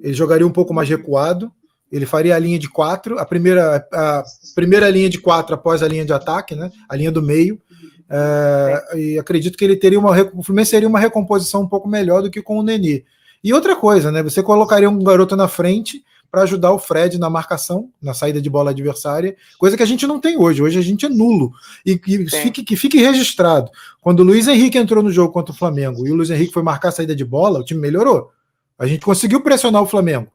Ele 0.00 0.14
jogaria 0.14 0.46
um 0.46 0.52
pouco 0.52 0.72
mais 0.72 0.88
recuado. 0.88 1.50
Ele 1.90 2.06
faria 2.06 2.34
a 2.34 2.38
linha 2.38 2.58
de 2.58 2.70
quatro, 2.70 3.18
a 3.18 3.26
primeira, 3.26 3.86
a 3.92 4.24
primeira 4.54 4.88
linha 4.88 5.10
de 5.10 5.18
quatro 5.18 5.54
após 5.54 5.82
a 5.82 5.88
linha 5.88 6.06
de 6.06 6.12
ataque, 6.12 6.54
né? 6.54 6.70
A 6.88 6.96
linha 6.96 7.12
do 7.12 7.20
meio. 7.20 7.60
É, 8.08 8.98
e 8.98 9.18
acredito 9.18 9.58
que 9.58 9.64
ele 9.64 9.76
teria 9.76 9.98
uma. 9.98 10.10
O 10.34 10.42
Fluminense 10.42 10.70
seria 10.70 10.88
uma 10.88 11.00
recomposição 11.00 11.62
um 11.62 11.68
pouco 11.68 11.88
melhor 11.88 12.22
do 12.22 12.30
que 12.30 12.40
com 12.40 12.58
o 12.58 12.62
Nenê. 12.62 13.04
E 13.42 13.52
outra 13.52 13.74
coisa, 13.74 14.12
né? 14.12 14.22
Você 14.22 14.42
colocaria 14.42 14.88
um 14.88 15.02
garoto 15.02 15.34
na 15.34 15.48
frente 15.48 16.02
para 16.32 16.44
ajudar 16.44 16.72
o 16.72 16.78
Fred 16.78 17.18
na 17.18 17.28
marcação, 17.28 17.90
na 18.00 18.14
saída 18.14 18.40
de 18.40 18.48
bola 18.48 18.70
adversária, 18.70 19.36
coisa 19.58 19.76
que 19.76 19.82
a 19.82 19.86
gente 19.86 20.06
não 20.06 20.18
tem 20.18 20.38
hoje. 20.38 20.62
Hoje 20.62 20.78
a 20.78 20.82
gente 20.82 21.04
é 21.04 21.08
nulo. 21.10 21.52
E 21.84 21.98
que 21.98 22.26
fique, 22.30 22.64
que 22.64 22.74
fique 22.74 22.96
registrado. 22.96 23.70
Quando 24.00 24.20
o 24.20 24.24
Luiz 24.24 24.48
Henrique 24.48 24.78
entrou 24.78 25.02
no 25.02 25.12
jogo 25.12 25.30
contra 25.30 25.52
o 25.52 25.56
Flamengo 25.56 26.06
e 26.06 26.10
o 26.10 26.14
Luiz 26.14 26.30
Henrique 26.30 26.54
foi 26.54 26.62
marcar 26.62 26.88
a 26.88 26.92
saída 26.92 27.14
de 27.14 27.22
bola, 27.22 27.60
o 27.60 27.64
time 27.64 27.78
melhorou. 27.78 28.32
A 28.78 28.86
gente 28.86 29.04
conseguiu 29.04 29.42
pressionar 29.42 29.82
o 29.82 29.86
Flamengo. 29.86 30.32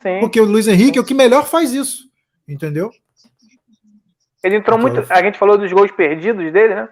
Sim. 0.00 0.18
Porque 0.20 0.40
o 0.40 0.46
Luiz 0.46 0.66
Henrique 0.66 0.96
é 0.96 1.02
o 1.02 1.04
que 1.04 1.12
melhor 1.12 1.44
faz 1.44 1.74
isso. 1.74 2.08
Entendeu? 2.48 2.90
Ele 4.42 4.56
entrou 4.56 4.78
muito. 4.78 5.04
A 5.10 5.22
gente 5.22 5.36
falou 5.36 5.58
dos 5.58 5.70
gols 5.70 5.92
perdidos 5.92 6.50
dele, 6.54 6.74
né? 6.74 6.88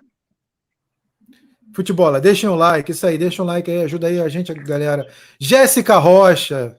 Futebol, 1.75 2.21
deixem 2.21 2.51
o 2.51 2.55
like, 2.55 2.93
isso 2.93 3.07
aí, 3.07 3.17
deixa 3.17 3.43
um 3.43 3.47
like 3.47 3.71
aí, 3.71 3.83
ajuda 3.83 4.09
aí 4.09 4.21
a 4.21 4.29
gente, 4.29 4.53
galera. 4.53 5.07
Jéssica 5.41 5.97
Rocha. 5.97 6.79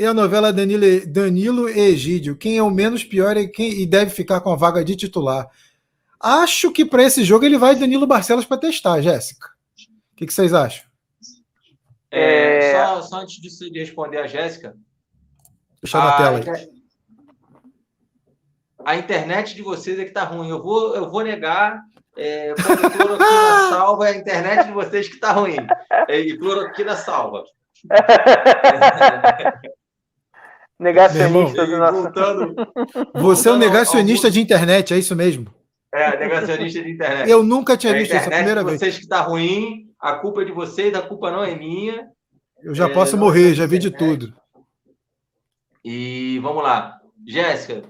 E 0.00 0.06
a 0.06 0.14
novela 0.14 0.50
Danilo, 0.50 1.06
Danilo 1.06 1.68
e 1.68 1.78
Egídio, 1.78 2.34
quem 2.34 2.56
é 2.56 2.62
o 2.62 2.70
menos 2.70 3.04
pior 3.04 3.36
e 3.36 3.46
quem 3.46 3.82
e 3.82 3.84
deve 3.84 4.10
ficar 4.10 4.40
com 4.40 4.50
a 4.50 4.56
vaga 4.56 4.82
de 4.82 4.96
titular? 4.96 5.46
Acho 6.18 6.72
que 6.72 6.86
para 6.86 7.02
esse 7.02 7.22
jogo 7.22 7.44
ele 7.44 7.58
vai 7.58 7.76
Danilo 7.76 8.06
Barcelos 8.06 8.46
para 8.46 8.56
testar, 8.56 9.02
Jéssica. 9.02 9.48
O 10.14 10.16
que, 10.16 10.26
que, 10.26 10.32
vocês 10.32 10.54
acham? 10.54 10.86
É, 12.10 12.72
só, 12.72 13.02
só, 13.02 13.16
antes 13.20 13.38
de 13.42 13.78
responder 13.78 14.16
a 14.16 14.26
Jéssica. 14.26 14.74
Deixa 15.82 15.98
na 15.98 16.12
tela. 16.16 16.40
Aí. 16.56 16.70
A 18.86 18.96
internet 18.96 19.54
de 19.54 19.60
vocês 19.60 19.98
é 19.98 20.06
que 20.06 20.12
tá 20.12 20.24
ruim. 20.24 20.48
Eu 20.48 20.62
vou, 20.62 20.96
eu 20.96 21.10
vou 21.10 21.22
negar. 21.22 21.78
É, 22.16 22.54
cloroquina 22.54 23.68
salva, 23.68 24.08
é 24.08 24.12
a 24.12 24.16
internet 24.16 24.64
de 24.64 24.72
vocês 24.72 25.08
que 25.10 25.18
tá 25.18 25.32
ruim. 25.32 25.58
É, 26.08 26.18
e 26.18 26.38
cloroquina 26.38 26.96
salva. 26.96 27.44
negacionista 30.80 31.66
do 31.66 31.78
nosso. 31.78 32.02
Voltando, 32.02 32.54
Você 33.14 33.48
é 33.48 33.52
um 33.52 33.58
negacionista 33.58 34.30
de 34.30 34.40
internet, 34.40 34.94
é 34.94 34.98
isso 34.98 35.14
mesmo? 35.14 35.54
É, 35.92 36.18
negacionista 36.18 36.82
de 36.82 36.90
internet. 36.90 37.30
Eu 37.30 37.42
nunca 37.42 37.76
tinha 37.76 37.92
visto 37.92 38.16
isso 38.16 38.26
a 38.26 38.30
primeira 38.30 38.64
vez. 38.64 38.80
Vocês 38.80 38.98
que 38.98 39.06
tá 39.06 39.20
ruim, 39.20 39.92
a 40.00 40.14
culpa 40.14 40.42
é 40.42 40.44
de 40.46 40.52
vocês, 40.52 40.94
a 40.94 41.02
culpa 41.02 41.30
não 41.30 41.44
é 41.44 41.54
minha. 41.54 42.08
Eu 42.62 42.74
já 42.74 42.88
é, 42.88 42.92
posso 42.92 43.16
morrer, 43.16 43.54
já 43.54 43.66
vi 43.66 43.78
de 43.78 43.90
tudo. 43.90 44.34
E 45.84 46.38
vamos 46.40 46.62
lá. 46.62 47.00
Jéssica. 47.26 47.84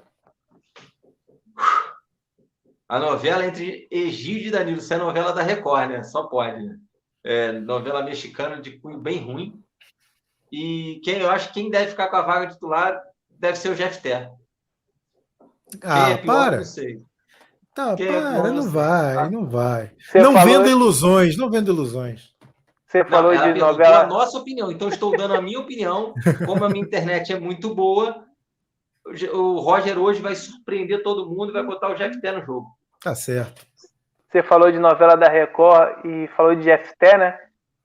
A 2.88 2.98
novela 2.98 3.46
entre 3.46 3.86
Egídio 3.90 4.48
e 4.48 4.50
Danilo, 4.50 4.78
isso 4.78 4.92
é 4.92 4.98
novela 4.98 5.32
da 5.32 5.42
Record, 5.42 5.90
né? 5.90 6.02
Só 6.02 6.24
pode, 6.24 6.64
né? 6.64 6.76
É, 7.22 7.52
novela 7.52 8.02
mexicana 8.02 8.60
de 8.60 8.78
cunho 8.78 8.98
bem 8.98 9.18
ruim. 9.18 9.62
E 10.52 11.00
quem 11.04 11.18
eu 11.18 11.30
acho 11.30 11.48
que 11.48 11.54
quem 11.54 11.70
deve 11.70 11.90
ficar 11.90 12.08
com 12.08 12.16
a 12.16 12.22
vaga 12.22 12.48
titular 12.48 13.00
deve 13.30 13.56
ser 13.56 13.70
o 13.70 13.74
Jeff 13.74 14.00
Ter. 14.00 14.30
Ah, 15.82 16.10
é 16.10 16.16
pior, 16.16 16.26
para. 16.26 16.56
Não 16.58 16.64
sei. 16.64 17.02
Tá, 17.74 17.94
quem 17.94 18.06
é 18.06 18.20
para, 18.20 18.48
é 18.48 18.52
não 18.52 18.68
vai, 18.68 19.14
tá? 19.14 19.30
não 19.30 19.48
vai. 19.48 19.92
Você 19.98 20.20
não 20.20 20.34
vendo 20.44 20.68
ilusões, 20.68 21.36
não 21.36 21.50
vendo 21.50 21.70
ilusões. 21.70 22.34
Você 22.86 23.04
falou 23.04 23.32
não, 23.32 23.52
de 23.52 23.60
novela. 23.60 24.00
a 24.00 24.06
nossa 24.06 24.36
opinião, 24.36 24.72
então 24.72 24.88
estou 24.88 25.16
dando 25.16 25.34
a 25.34 25.40
minha 25.40 25.60
opinião. 25.60 26.12
Como 26.44 26.64
a 26.64 26.68
minha 26.68 26.84
internet 26.84 27.32
é 27.32 27.38
muito 27.38 27.72
boa, 27.72 28.24
o 29.32 29.60
Roger 29.60 29.96
hoje 29.96 30.20
vai 30.20 30.34
surpreender 30.34 31.00
todo 31.04 31.30
mundo 31.30 31.50
e 31.50 31.52
vai 31.52 31.64
botar 31.64 31.88
o 31.88 31.94
Jeff 31.94 32.20
Té 32.20 32.32
no 32.32 32.44
jogo. 32.44 32.66
Tá 33.00 33.14
certo. 33.14 33.64
Você 34.28 34.42
falou 34.42 34.72
de 34.72 34.78
novela 34.78 35.16
da 35.16 35.28
Record 35.28 36.04
e 36.04 36.28
falou 36.36 36.54
de 36.56 36.64
Jeff 36.64 36.92
Té, 36.98 37.16
né? 37.16 37.38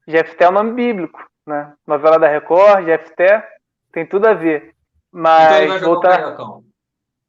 Jeff 0.07 0.35
Té 0.35 0.45
é 0.45 0.49
um 0.49 0.53
nome 0.53 0.73
bíblico, 0.73 1.19
né? 1.45 1.73
Novela 1.85 2.17
da 2.17 2.27
Record, 2.27 2.85
Jeff 2.85 3.15
Té, 3.15 3.45
tem 3.91 4.05
tudo 4.05 4.27
a 4.27 4.33
ver. 4.33 4.73
Mas 5.11 5.63
então 5.63 5.69
vai 5.69 5.79
voltar... 5.79 6.35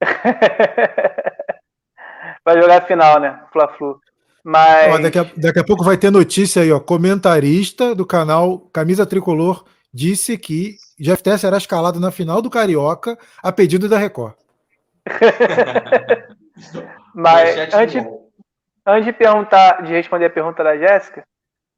vai 2.45 2.61
jogar 2.61 2.79
a 2.79 2.87
final, 2.87 3.21
né? 3.21 3.41
Fla-Flu. 3.53 4.01
Mas... 4.45 4.95
Ó, 4.95 4.99
daqui, 4.99 5.19
a, 5.19 5.27
daqui 5.37 5.59
a 5.59 5.65
pouco 5.65 5.85
vai 5.85 5.97
ter 5.97 6.11
notícia 6.11 6.63
aí, 6.63 6.73
ó. 6.73 6.79
Comentarista 6.79 7.95
do 7.95 8.07
canal 8.07 8.61
Camisa 8.73 9.05
Tricolor 9.05 9.65
disse 9.93 10.39
que 10.39 10.77
Jeff 10.99 11.23
Tess 11.23 11.41
será 11.41 11.57
escalado 11.57 11.99
na 11.99 12.11
final 12.11 12.43
do 12.43 12.51
Carioca 12.51 13.19
a 13.43 13.51
pedido 13.51 13.89
da 13.89 13.99
Record. 13.99 14.35
Mas 17.15 17.75
antes, 17.75 18.05
antes 18.87 19.05
de 19.05 19.13
perguntar, 19.13 19.83
de 19.83 19.93
responder 19.93 20.27
a 20.27 20.31
pergunta 20.31 20.63
da 20.63 20.77
Jéssica, 20.77 21.25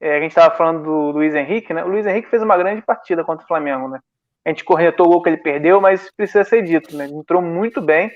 é, 0.01 0.17
a 0.17 0.21
gente 0.21 0.31
estava 0.31 0.55
falando 0.57 0.83
do 0.83 1.11
Luiz 1.11 1.35
Henrique, 1.35 1.75
né? 1.75 1.85
O 1.85 1.89
Luiz 1.89 2.07
Henrique 2.07 2.29
fez 2.29 2.43
uma 2.43 2.57
grande 2.57 2.83
partida 2.83 3.25
contra 3.25 3.45
o 3.45 3.49
Flamengo, 3.49 3.89
né? 3.89 4.01
A 4.45 4.51
gente 4.51 4.65
corretou 4.65 5.07
o 5.07 5.11
gol 5.11 5.23
que 5.23 5.29
ele 5.29 5.39
perdeu, 5.39 5.81
mas 5.81 6.11
precisa 6.17 6.45
ser 6.45 6.63
dito, 6.63 6.97
né? 6.97 7.05
Ele 7.05 7.15
entrou 7.15 7.43
muito 7.43 7.81
bem. 7.81 8.11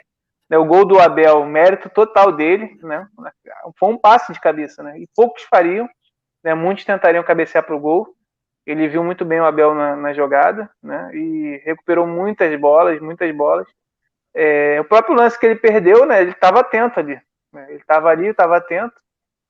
Né, 0.49 0.59
o 0.59 0.67
gol 0.67 0.85
do 0.85 0.99
Abel, 1.01 1.45
mérito 1.47 1.89
total 1.89 2.31
dele, 2.31 2.79
né? 2.83 3.07
Foi 3.79 3.89
um 3.89 3.99
passe 3.99 4.33
de 4.33 4.41
cabeça, 4.41 4.83
né? 4.83 4.99
E 4.99 5.09
poucos 5.17 5.43
fariam, 5.45 5.89
né? 6.45 6.55
Muitos 6.55 6.85
tentariam 6.85 7.25
cabecear 7.25 7.65
para 7.65 7.75
o 7.75 7.81
gol. 7.81 8.15
Ele 8.67 8.87
viu 8.87 9.03
muito 9.03 9.25
bem 9.25 9.41
o 9.41 9.45
Abel 9.45 9.75
na, 9.75 9.97
na, 9.97 10.13
jogada, 10.13 10.71
né? 10.83 11.11
E 11.15 11.61
recuperou 11.65 12.07
muitas 12.07 12.55
bolas, 12.61 13.01
muitas 13.01 13.35
bolas. 13.35 13.67
É, 14.35 14.81
o 14.81 14.85
próprio 14.85 15.17
lance 15.17 15.39
que 15.39 15.47
ele 15.47 15.57
perdeu, 15.57 16.07
né? 16.07 16.21
Ele 16.21 16.31
estava 16.31 16.61
atento 16.61 17.01
ali. 17.01 17.21
Né, 17.53 17.67
ele 17.69 17.79
estava 17.79 18.09
ali, 18.09 18.29
estava 18.29 18.57
atento, 18.57 18.95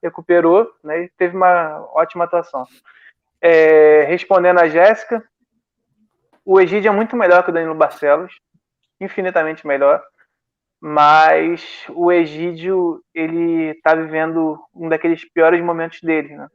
recuperou, 0.03 0.71
né? 0.83 1.05
E 1.05 1.09
teve 1.11 1.37
uma 1.37 1.81
ótima 1.93 2.25
atuação. 2.25 2.67
É, 3.41 4.05
respondendo 4.05 4.61
a 4.61 4.69
Jéssica, 4.69 5.23
o 6.45 6.61
Egídio 6.61 6.89
é 6.89 6.93
muito 6.93 7.17
melhor 7.17 7.43
que 7.43 7.51
o 7.51 7.53
Danilo 7.53 7.75
Barcelos, 7.75 8.41
infinitamente 9.01 9.67
melhor 9.67 10.03
mas 10.85 11.87
o 11.91 12.11
Egídio 12.11 13.01
ele 13.15 13.71
está 13.71 13.95
vivendo 13.95 14.59
um 14.75 14.89
daqueles 14.89 15.25
piores 15.25 15.63
momentos 15.63 16.01
dele, 16.01 16.37
né? 16.37 16.49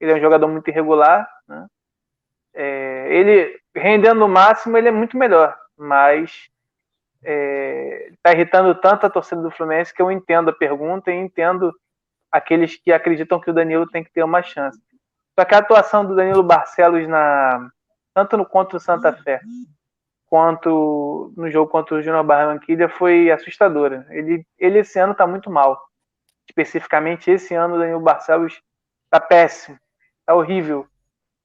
Ele 0.00 0.10
é 0.10 0.14
um 0.14 0.20
jogador 0.20 0.48
muito 0.48 0.68
irregular, 0.68 1.28
né? 1.46 1.66
É, 2.54 3.08
ele 3.10 3.60
rendendo 3.76 4.24
o 4.24 4.28
máximo 4.28 4.78
ele 4.78 4.88
é 4.88 4.90
muito 4.90 5.18
melhor, 5.18 5.54
mas 5.76 6.48
está 7.20 7.30
é, 7.30 8.12
tá 8.22 8.32
irritando 8.32 8.74
tanto 8.76 9.04
a 9.04 9.10
torcida 9.10 9.42
do 9.42 9.50
Fluminense 9.50 9.92
que 9.92 10.00
eu 10.00 10.10
entendo 10.10 10.48
a 10.48 10.54
pergunta 10.54 11.10
e 11.10 11.14
entendo 11.14 11.70
aqueles 12.34 12.74
que 12.76 12.92
acreditam 12.92 13.40
que 13.40 13.48
o 13.48 13.54
Danilo 13.54 13.88
tem 13.88 14.02
que 14.02 14.10
ter 14.10 14.24
uma 14.24 14.42
chance. 14.42 14.80
Só 15.38 15.44
que 15.44 15.54
a 15.54 15.58
atuação 15.58 16.04
do 16.04 16.16
Danilo 16.16 16.42
Barcelos 16.42 17.06
na 17.06 17.70
tanto 18.12 18.36
no 18.36 18.44
contra 18.44 18.76
o 18.76 18.80
Santa 18.80 19.12
Fé 19.12 19.40
quanto 20.26 21.32
no 21.36 21.48
jogo 21.48 21.70
contra 21.70 21.94
o 21.94 22.02
Júnior 22.02 22.24
Barranquilla 22.24 22.88
foi 22.88 23.30
assustadora. 23.30 24.04
Ele, 24.10 24.44
ele 24.58 24.80
esse 24.80 24.98
ano 24.98 25.12
está 25.12 25.28
muito 25.28 25.48
mal. 25.48 25.80
Especificamente 26.48 27.30
esse 27.30 27.54
ano 27.54 27.76
o 27.76 27.78
Danilo 27.78 28.00
Barcelos 28.00 28.60
está 29.04 29.20
péssimo, 29.20 29.78
está 30.18 30.34
horrível. 30.34 30.88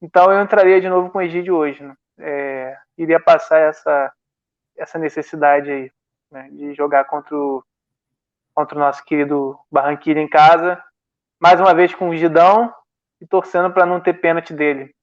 Então 0.01 0.31
eu 0.31 0.41
entraria 0.41 0.81
de 0.81 0.89
novo 0.89 1.11
com 1.11 1.19
o 1.19 1.21
Egídio 1.21 1.55
hoje. 1.55 1.83
Né? 1.83 1.95
É, 2.17 2.77
iria 2.97 3.19
passar 3.19 3.59
essa, 3.59 4.11
essa 4.75 4.97
necessidade 4.97 5.69
aí 5.69 5.91
né? 6.31 6.49
de 6.51 6.73
jogar 6.73 7.05
contra 7.05 7.35
o, 7.35 7.63
contra 8.59 8.77
o 8.77 8.81
nosso 8.81 9.05
querido 9.05 9.57
Barranquilla 9.71 10.19
em 10.19 10.27
casa. 10.27 10.83
Mais 11.41 11.61
uma 11.61 11.73
vez 11.73 11.95
com 11.95 12.09
o 12.09 12.15
Gidão 12.15 12.73
e 13.21 13.25
torcendo 13.25 13.73
para 13.73 13.85
não 13.85 14.01
ter 14.01 14.15
pênalti 14.15 14.53
dele. 14.53 14.93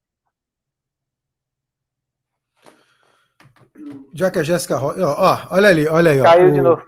Já 4.12 4.30
que 4.30 4.38
a 4.38 4.42
Jéssica 4.42 4.76
ó, 4.76 4.92
ó, 4.98 5.46
olha 5.50 5.68
ali, 5.70 5.88
olha 5.88 6.10
aí. 6.10 6.20
Ó, 6.20 6.24
Caiu 6.24 6.48
o, 6.48 6.52
de 6.52 6.60
novo. 6.60 6.82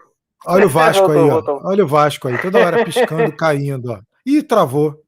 Olha 0.47 0.67
o 0.67 0.69
Vasco 0.69 1.07
voltou, 1.07 1.25
aí. 1.25 1.31
Voltou. 1.31 1.61
Olha 1.65 1.85
o 1.85 1.89
Vasco 1.89 2.29
aí, 2.29 2.39
toda 2.39 2.59
hora 2.59 2.85
piscando, 2.85 3.33
caindo, 3.37 3.93
ó. 3.93 4.01
Ih, 4.27 4.43
travou. 4.43 5.03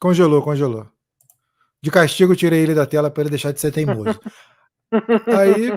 Congelou, 0.00 0.42
congelou. 0.42 0.86
De 1.82 1.90
castigo, 1.90 2.36
tirei 2.36 2.62
ele 2.62 2.74
da 2.74 2.86
tela 2.86 3.10
para 3.10 3.22
ele 3.22 3.30
deixar 3.30 3.50
de 3.50 3.60
ser 3.60 3.72
teimoso. 3.72 4.20
aí, 5.36 5.76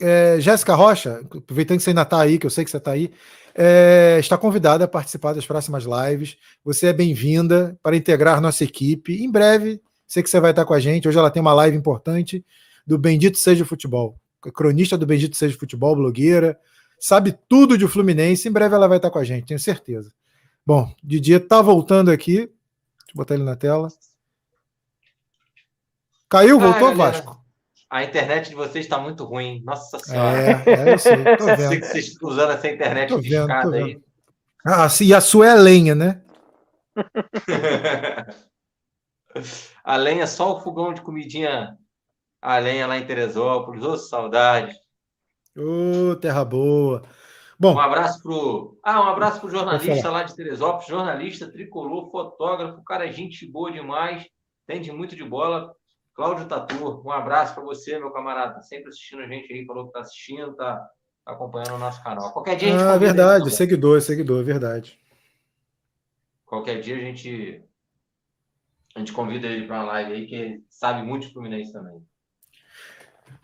é, 0.00 0.36
Jéssica 0.40 0.74
Rocha, 0.74 1.20
aproveitando 1.36 1.78
que 1.78 1.84
você 1.84 1.90
ainda 1.90 2.02
está 2.02 2.20
aí, 2.20 2.38
que 2.38 2.46
eu 2.46 2.50
sei 2.50 2.64
que 2.64 2.70
você 2.70 2.76
está 2.76 2.92
aí, 2.92 3.12
é, 3.54 4.16
está 4.18 4.36
convidada 4.36 4.84
a 4.84 4.88
participar 4.88 5.32
das 5.32 5.46
próximas 5.46 5.84
lives. 5.84 6.36
Você 6.64 6.88
é 6.88 6.92
bem-vinda 6.92 7.78
para 7.82 7.96
integrar 7.96 8.40
nossa 8.40 8.64
equipe. 8.64 9.22
Em 9.22 9.30
breve, 9.30 9.80
sei 10.06 10.22
que 10.22 10.30
você 10.30 10.40
vai 10.40 10.50
estar 10.50 10.64
com 10.64 10.74
a 10.74 10.80
gente. 10.80 11.06
Hoje 11.08 11.18
ela 11.18 11.30
tem 11.30 11.40
uma 11.40 11.54
live 11.54 11.76
importante 11.76 12.44
do 12.86 12.98
Bendito 12.98 13.38
Seja 13.38 13.64
Futebol. 13.64 14.18
Cronista 14.52 14.98
do 14.98 15.06
Bendito 15.06 15.36
Seja 15.36 15.56
Futebol, 15.56 15.96
blogueira, 15.96 16.58
sabe 16.98 17.34
tudo 17.48 17.78
de 17.78 17.88
Fluminense. 17.88 18.48
Em 18.48 18.52
breve 18.52 18.74
ela 18.74 18.88
vai 18.88 18.98
estar 18.98 19.10
com 19.10 19.18
a 19.18 19.24
gente, 19.24 19.46
tenho 19.46 19.60
certeza. 19.60 20.12
Bom, 20.66 20.92
Didier 21.02 21.40
está 21.40 21.62
voltando 21.62 22.10
aqui. 22.10 22.36
Deixa 22.36 22.50
eu 23.10 23.16
botar 23.16 23.34
ele 23.34 23.44
na 23.44 23.56
tela. 23.56 23.88
Caiu, 26.28 26.58
voltou, 26.58 26.88
ah, 26.88 26.94
Vasco? 26.94 27.43
A 27.94 28.02
internet 28.02 28.48
de 28.48 28.56
vocês 28.56 28.86
está 28.86 28.98
muito 28.98 29.24
ruim. 29.24 29.62
Nossa 29.62 30.00
Senhora. 30.00 30.36
É, 30.36 30.90
é 30.90 30.94
eu 30.94 30.98
sei, 30.98 31.16
tô 31.36 31.46
vendo. 31.46 31.68
sei 31.68 31.80
que 31.80 31.86
vocês 31.86 32.06
estão 32.08 32.28
usando 32.28 32.50
essa 32.50 32.68
internet 32.68 33.10
tô 33.10 33.20
vendo, 33.20 33.46
tô 33.46 33.70
vendo. 33.70 33.84
aí. 33.84 34.02
Ah, 34.66 34.88
e 35.00 35.14
a 35.14 35.20
sua 35.20 35.46
é 35.46 35.50
a 35.50 35.54
lenha, 35.54 35.94
né? 35.94 36.20
a 39.84 39.96
lenha 39.96 40.24
é 40.24 40.26
só 40.26 40.56
o 40.56 40.60
fogão 40.60 40.92
de 40.92 41.02
comidinha 41.02 41.78
a 42.42 42.58
lenha 42.58 42.88
lá 42.88 42.98
em 42.98 43.06
Teresópolis. 43.06 43.84
Ô, 43.84 43.92
oh, 43.92 43.96
saudade. 43.96 44.74
Ô, 45.56 46.10
oh, 46.10 46.16
terra 46.16 46.44
boa. 46.44 47.00
Bom, 47.56 47.74
um 47.76 47.80
abraço 47.80 48.20
pro. 48.20 48.76
Ah, 48.82 49.02
um 49.02 49.08
abraço 49.08 49.38
pro 49.38 49.48
jornalista 49.48 50.10
lá 50.10 50.24
de 50.24 50.34
Teresópolis, 50.34 50.88
jornalista, 50.88 51.48
tricolor, 51.48 52.10
fotógrafo, 52.10 52.82
cara, 52.82 53.12
gente 53.12 53.46
boa 53.46 53.70
demais, 53.70 54.26
entende 54.64 54.90
muito 54.90 55.14
de 55.14 55.22
bola. 55.22 55.72
Cláudio 56.14 56.46
Tatu, 56.46 57.02
um 57.04 57.10
abraço 57.10 57.54
para 57.54 57.64
você, 57.64 57.98
meu 57.98 58.10
camarada. 58.12 58.62
Sempre 58.62 58.88
assistindo 58.88 59.22
a 59.22 59.26
gente 59.26 59.52
aí, 59.52 59.66
falou 59.66 59.86
que 59.86 59.92
tá 59.92 60.00
assistindo, 60.00 60.54
tá 60.54 60.88
acompanhando 61.26 61.74
o 61.74 61.78
nosso 61.78 62.02
canal. 62.04 62.32
Qualquer 62.32 62.56
dia 62.56 62.68
a 62.68 62.78
gente. 62.78 62.88
Ah, 62.88 62.96
verdade, 62.96 63.50
seguidor, 63.50 64.00
seguidor, 64.00 64.44
verdade. 64.44 64.98
Qualquer 66.46 66.80
dia 66.80 66.96
a 66.96 67.00
gente. 67.00 67.62
A 68.94 69.00
gente 69.00 69.12
convida 69.12 69.48
ele 69.48 69.66
para 69.66 69.82
uma 69.82 69.92
live 69.92 70.12
aí, 70.12 70.26
que 70.26 70.62
sabe 70.70 71.02
muito 71.02 71.26
de 71.26 71.32
Fluminense 71.32 71.72
também. 71.72 72.00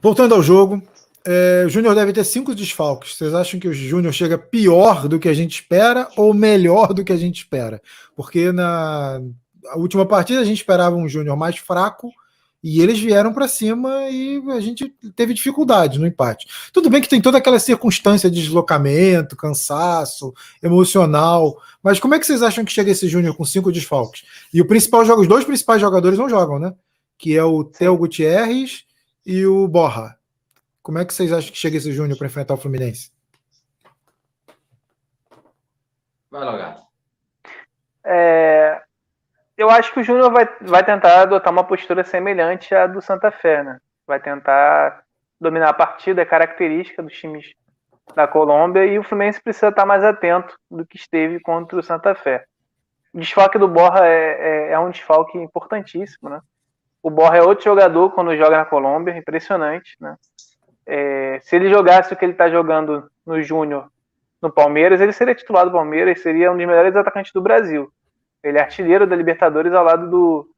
Voltando 0.00 0.36
ao 0.36 0.42
jogo, 0.42 0.80
é, 1.26 1.64
o 1.66 1.68
Júnior 1.68 1.96
deve 1.96 2.12
ter 2.12 2.22
cinco 2.22 2.54
desfalques. 2.54 3.16
Vocês 3.16 3.34
acham 3.34 3.58
que 3.58 3.66
o 3.66 3.72
Júnior 3.72 4.12
chega 4.12 4.38
pior 4.38 5.08
do 5.08 5.18
que 5.18 5.28
a 5.28 5.34
gente 5.34 5.54
espera 5.54 6.08
ou 6.16 6.32
melhor 6.32 6.94
do 6.94 7.04
que 7.04 7.12
a 7.12 7.16
gente 7.16 7.38
espera? 7.38 7.82
Porque 8.14 8.52
na 8.52 9.20
última 9.74 10.06
partida 10.06 10.40
a 10.40 10.44
gente 10.44 10.58
esperava 10.58 10.94
um 10.94 11.08
Júnior 11.08 11.36
mais 11.36 11.56
fraco 11.58 12.12
e 12.62 12.80
eles 12.82 12.98
vieram 13.00 13.32
para 13.32 13.48
cima 13.48 14.08
e 14.10 14.42
a 14.50 14.60
gente 14.60 14.88
teve 15.16 15.32
dificuldade 15.32 15.98
no 15.98 16.06
empate. 16.06 16.46
Tudo 16.72 16.90
bem 16.90 17.00
que 17.00 17.08
tem 17.08 17.20
toda 17.20 17.38
aquela 17.38 17.58
circunstância 17.58 18.30
de 18.30 18.42
deslocamento, 18.42 19.36
cansaço, 19.36 20.34
emocional, 20.62 21.60
mas 21.82 21.98
como 21.98 22.14
é 22.14 22.18
que 22.18 22.26
vocês 22.26 22.42
acham 22.42 22.64
que 22.64 22.72
chega 22.72 22.90
esse 22.90 23.08
Júnior 23.08 23.36
com 23.36 23.44
cinco 23.44 23.72
desfalques? 23.72 24.24
E 24.52 24.60
o 24.60 24.66
principal 24.66 25.04
jogo, 25.04 25.22
os 25.22 25.28
dois 25.28 25.44
principais 25.44 25.80
jogadores 25.80 26.18
não 26.18 26.28
jogam, 26.28 26.58
né? 26.58 26.74
Que 27.16 27.36
é 27.36 27.44
o 27.44 27.64
Theo 27.64 27.96
Gutierrez 27.96 28.84
e 29.24 29.46
o 29.46 29.66
Borra. 29.66 30.18
Como 30.82 30.98
é 30.98 31.04
que 31.04 31.14
vocês 31.14 31.32
acham 31.32 31.50
que 31.50 31.58
chega 31.58 31.76
esse 31.76 31.92
Júnior 31.92 32.18
para 32.18 32.26
enfrentar 32.26 32.54
o 32.54 32.58
Fluminense? 32.58 33.10
Vai 36.30 36.44
lá, 36.44 36.56
gato. 36.56 36.82
É, 38.04 38.80
eu 39.60 39.68
acho 39.68 39.92
que 39.92 40.00
o 40.00 40.02
Júnior 40.02 40.32
vai, 40.32 40.48
vai 40.62 40.82
tentar 40.82 41.20
adotar 41.20 41.52
uma 41.52 41.62
postura 41.62 42.02
semelhante 42.02 42.74
à 42.74 42.86
do 42.86 43.02
Santa 43.02 43.30
Fé, 43.30 43.62
né? 43.62 43.78
Vai 44.06 44.18
tentar 44.18 45.02
dominar 45.38 45.68
a 45.68 45.74
partida, 45.74 46.22
é 46.22 46.24
característica 46.24 47.02
dos 47.02 47.12
times 47.12 47.52
da 48.14 48.26
Colômbia, 48.26 48.86
e 48.86 48.98
o 48.98 49.02
Fluminense 49.02 49.42
precisa 49.42 49.68
estar 49.68 49.84
mais 49.84 50.02
atento 50.02 50.56
do 50.70 50.86
que 50.86 50.96
esteve 50.96 51.38
contra 51.40 51.78
o 51.78 51.82
Santa 51.82 52.14
Fé. 52.14 52.44
O 53.12 53.18
desfalque 53.18 53.58
do 53.58 53.68
Borra 53.68 54.06
é, 54.06 54.68
é, 54.68 54.72
é 54.72 54.78
um 54.78 54.88
desfalque 54.88 55.36
importantíssimo, 55.36 56.30
né? 56.30 56.40
O 57.02 57.10
Borra 57.10 57.36
é 57.36 57.42
outro 57.42 57.64
jogador 57.64 58.12
quando 58.12 58.36
joga 58.36 58.56
na 58.56 58.64
Colômbia, 58.64 59.14
impressionante, 59.14 59.94
né? 60.00 60.16
É, 60.86 61.38
se 61.42 61.54
ele 61.54 61.68
jogasse 61.68 62.14
o 62.14 62.16
que 62.16 62.24
ele 62.24 62.32
está 62.32 62.48
jogando 62.48 63.10
no 63.26 63.42
Júnior 63.42 63.90
no 64.40 64.50
Palmeiras, 64.50 65.02
ele 65.02 65.12
seria 65.12 65.34
titular 65.34 65.66
do 65.66 65.72
Palmeiras, 65.72 66.22
seria 66.22 66.50
um 66.50 66.56
dos 66.56 66.66
melhores 66.66 66.96
atacantes 66.96 67.30
do 67.32 67.42
Brasil. 67.42 67.92
Ele 68.42 68.58
é 68.58 68.62
artilheiro 68.62 69.06
da 69.06 69.16
Libertadores 69.16 69.72
ao 69.72 69.84
lado 69.84 70.08
do, 70.08 70.50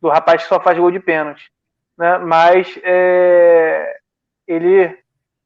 do 0.00 0.08
rapaz 0.08 0.42
que 0.42 0.48
só 0.48 0.60
faz 0.60 0.78
gol 0.78 0.90
de 0.90 1.00
pênalti. 1.00 1.50
Né? 1.96 2.18
Mas 2.18 2.78
é, 2.82 3.98
ele 4.46 4.98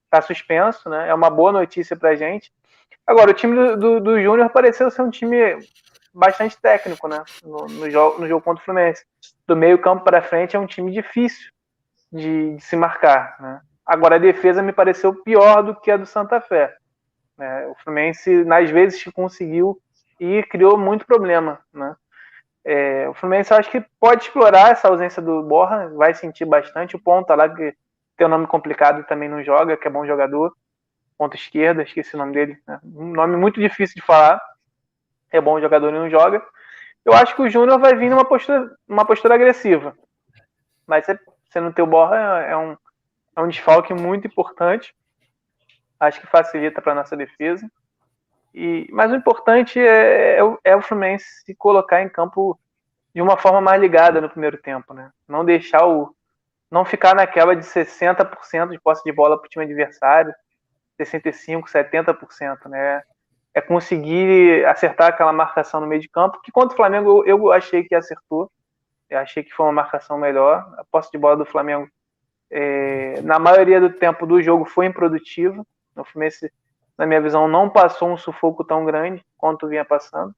está 0.05 0.21
suspenso, 0.23 0.89
né? 0.89 1.09
é 1.09 1.15
uma 1.15 1.31
boa 1.31 1.53
notícia 1.53 1.97
para 1.97 2.11
a 2.11 2.15
gente. 2.15 2.53
Agora, 3.07 3.31
o 3.31 3.35
time 3.35 3.55
do, 3.55 3.77
do, 3.77 4.01
do 4.01 4.23
Júnior 4.23 4.51
pareceu 4.51 4.91
ser 4.91 5.03
um 5.03 5.11
time 5.11 5.59
bastante 6.13 6.61
técnico 6.61 7.07
né? 7.09 7.23
no, 7.43 7.67
no, 7.67 7.91
jogo, 7.91 8.21
no 8.21 8.27
jogo 8.27 8.43
contra 8.43 8.63
o 8.63 8.65
Fluminense. 8.65 9.05
Do 9.47 9.57
meio 9.57 9.79
campo 9.79 10.05
para 10.05 10.23
frente 10.23 10.57
é 10.57 10.59
um 10.59 10.67
time 10.67 10.91
difícil 10.91 11.51
de, 12.13 12.57
de 12.57 12.63
se 12.63 12.77
marcar. 12.77 13.37
Né? 13.41 13.61
Agora, 13.85 14.17
a 14.17 14.19
defesa 14.19 14.63
me 14.63 14.73
pareceu 14.73 15.15
pior 15.15 15.63
do 15.63 15.75
que 15.75 15.91
a 15.91 15.97
do 15.97 16.07
Santa 16.07 16.41
Fé. 16.41 16.75
Né? 17.37 17.67
O 17.69 17.75
Fluminense, 17.77 18.45
nas 18.45 18.71
vezes 18.71 19.03
que 19.03 19.13
conseguiu, 19.13 19.81
e 20.19 20.43
criou 20.45 20.77
muito 20.77 21.07
problema. 21.07 21.61
Né? 21.73 21.97
É, 22.65 23.09
o 23.09 23.15
Fluminense 23.15 23.55
acho 23.55 23.71
que 23.71 23.85
pode 24.01 24.25
explorar 24.25 24.73
essa 24.73 24.89
ausência 24.89 25.23
do 25.23 25.43
Borra, 25.43 25.89
vai 25.89 26.15
sentir 26.15 26.45
bastante. 26.45 26.97
O 26.97 26.99
ponta 26.99 27.35
lá, 27.35 27.49
que 27.49 27.75
tem 28.17 28.27
um 28.27 28.31
nome 28.31 28.47
complicado 28.47 29.05
também 29.07 29.29
não 29.29 29.43
joga, 29.43 29.77
que 29.77 29.87
é 29.87 29.91
bom 29.91 30.07
jogador. 30.07 30.53
Ponta 31.17 31.37
esquerda, 31.37 31.83
esqueci 31.83 32.15
o 32.15 32.19
nome 32.19 32.33
dele. 32.33 32.59
Né? 32.67 32.81
Um 32.85 33.13
nome 33.13 33.37
muito 33.37 33.61
difícil 33.61 33.95
de 33.97 34.03
falar. 34.03 34.41
É 35.31 35.41
bom 35.41 35.61
jogador 35.61 35.91
e 35.91 35.99
não 35.99 36.11
joga. 36.11 36.43
Eu 37.05 37.13
acho 37.15 37.35
que 37.35 37.43
o 37.43 37.49
Júnior 37.49 37.79
vai 37.79 37.95
vir 37.95 38.11
numa 38.11 38.25
postura, 38.25 38.71
uma 38.87 39.05
postura 39.05 39.35
agressiva. 39.35 39.97
Mas 40.87 41.07
você 41.07 41.61
não 41.61 41.73
ter 41.73 41.83
o 41.83 41.87
Borra 41.87 42.17
é, 42.17 42.57
um, 42.57 42.77
é 43.37 43.41
um 43.41 43.49
desfalque 43.49 43.95
muito 43.95 44.27
importante. 44.27 44.95
Acho 45.99 46.21
que 46.21 46.27
facilita 46.27 46.83
para 46.83 46.95
nossa 46.95 47.17
defesa. 47.17 47.69
E, 48.59 48.89
mas 48.91 49.13
o 49.13 49.15
importante 49.15 49.79
é, 49.79 50.41
é, 50.41 50.59
é, 50.65 50.77
o 50.77 50.83
Fluminense 50.83 51.45
se 51.45 51.55
colocar 51.55 52.03
em 52.03 52.09
campo 52.09 52.59
de 53.15 53.23
uma 53.23 53.37
forma 53.37 53.61
mais 53.61 53.81
ligada 53.81 54.21
no 54.21 54.29
primeiro 54.29 54.59
tempo, 54.59 54.93
né? 54.93 55.13
Não 55.29 55.45
deixar 55.45 55.87
o. 55.87 56.13
Não 56.69 56.85
ficar 56.85 57.15
naquela 57.15 57.55
de 57.55 57.65
60% 57.65 58.71
de 58.71 58.81
posse 58.81 59.05
de 59.05 59.13
bola 59.13 59.39
para 59.39 59.47
o 59.47 59.49
time 59.49 59.65
adversário, 59.65 60.35
65%, 61.01 61.67
70%, 61.67 62.69
né? 62.69 63.01
É 63.55 63.61
conseguir 63.61 64.67
acertar 64.67 65.11
aquela 65.11 65.33
marcação 65.33 65.81
no 65.81 65.87
meio 65.87 66.03
de 66.03 66.09
campo, 66.09 66.41
que 66.43 66.51
contra 66.51 66.75
o 66.75 66.77
Flamengo 66.77 67.23
eu, 67.25 67.47
eu 67.47 67.53
achei 67.53 67.85
que 67.85 67.95
acertou. 67.95 68.51
Eu 69.09 69.21
achei 69.21 69.45
que 69.45 69.55
foi 69.55 69.67
uma 69.67 69.73
marcação 69.73 70.19
melhor. 70.19 70.69
A 70.77 70.85
posse 70.85 71.13
de 71.13 71.17
bola 71.17 71.37
do 71.37 71.47
Flamengo 71.47 71.89
é, 72.51 73.21
na 73.23 73.39
maioria 73.39 73.81
do 73.81 73.91
tempo 73.91 74.27
do 74.27 74.43
jogo 74.43 74.65
foi 74.65 74.87
improdutiva. 74.87 75.65
O 75.95 76.05
Fluminense, 76.05 76.53
na 76.99 77.07
minha 77.07 77.21
visão, 77.21 77.47
não 77.47 77.71
passou 77.71 78.11
um 78.11 78.17
sufoco 78.17 78.65
tão 78.65 78.85
grande 78.85 79.25
quanto 79.37 79.69
vinha 79.69 79.85
passando. 79.85 80.35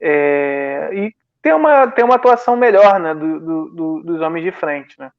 É, 0.00 0.90
e 0.92 1.14
tem 1.42 1.52
uma, 1.52 1.90
tem 1.90 2.04
uma 2.04 2.14
atuação 2.14 2.56
melhor 2.56 3.00
né, 3.00 3.12
do, 3.12 3.40
do, 3.40 3.68
do, 3.70 4.02
dos 4.04 4.20
homens 4.20 4.44
de 4.44 4.52
frente. 4.52 4.98
Né? 4.98 5.10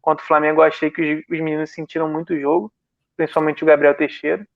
Contra 0.00 0.24
o 0.24 0.26
Flamengo, 0.26 0.60
eu 0.60 0.64
achei 0.64 0.90
que 0.90 1.02
os, 1.02 1.24
os 1.28 1.40
meninos 1.40 1.70
sentiram 1.70 2.08
muito 2.08 2.32
o 2.32 2.40
jogo, 2.40 2.72
principalmente 3.16 3.64
o 3.64 3.66
Gabriel 3.66 3.96
Teixeira. 3.96 4.46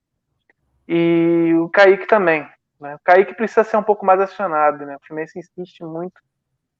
E 0.88 1.52
o 1.58 1.68
Kaique 1.68 2.06
também. 2.06 2.48
Né? 2.80 2.94
O 2.94 3.00
Kaique 3.02 3.34
precisa 3.34 3.64
ser 3.64 3.76
um 3.76 3.82
pouco 3.82 4.06
mais 4.06 4.20
acionado. 4.20 4.86
Né? 4.86 4.94
O 4.96 5.06
Fluminense 5.06 5.38
insiste 5.38 5.82
muito. 5.82 6.14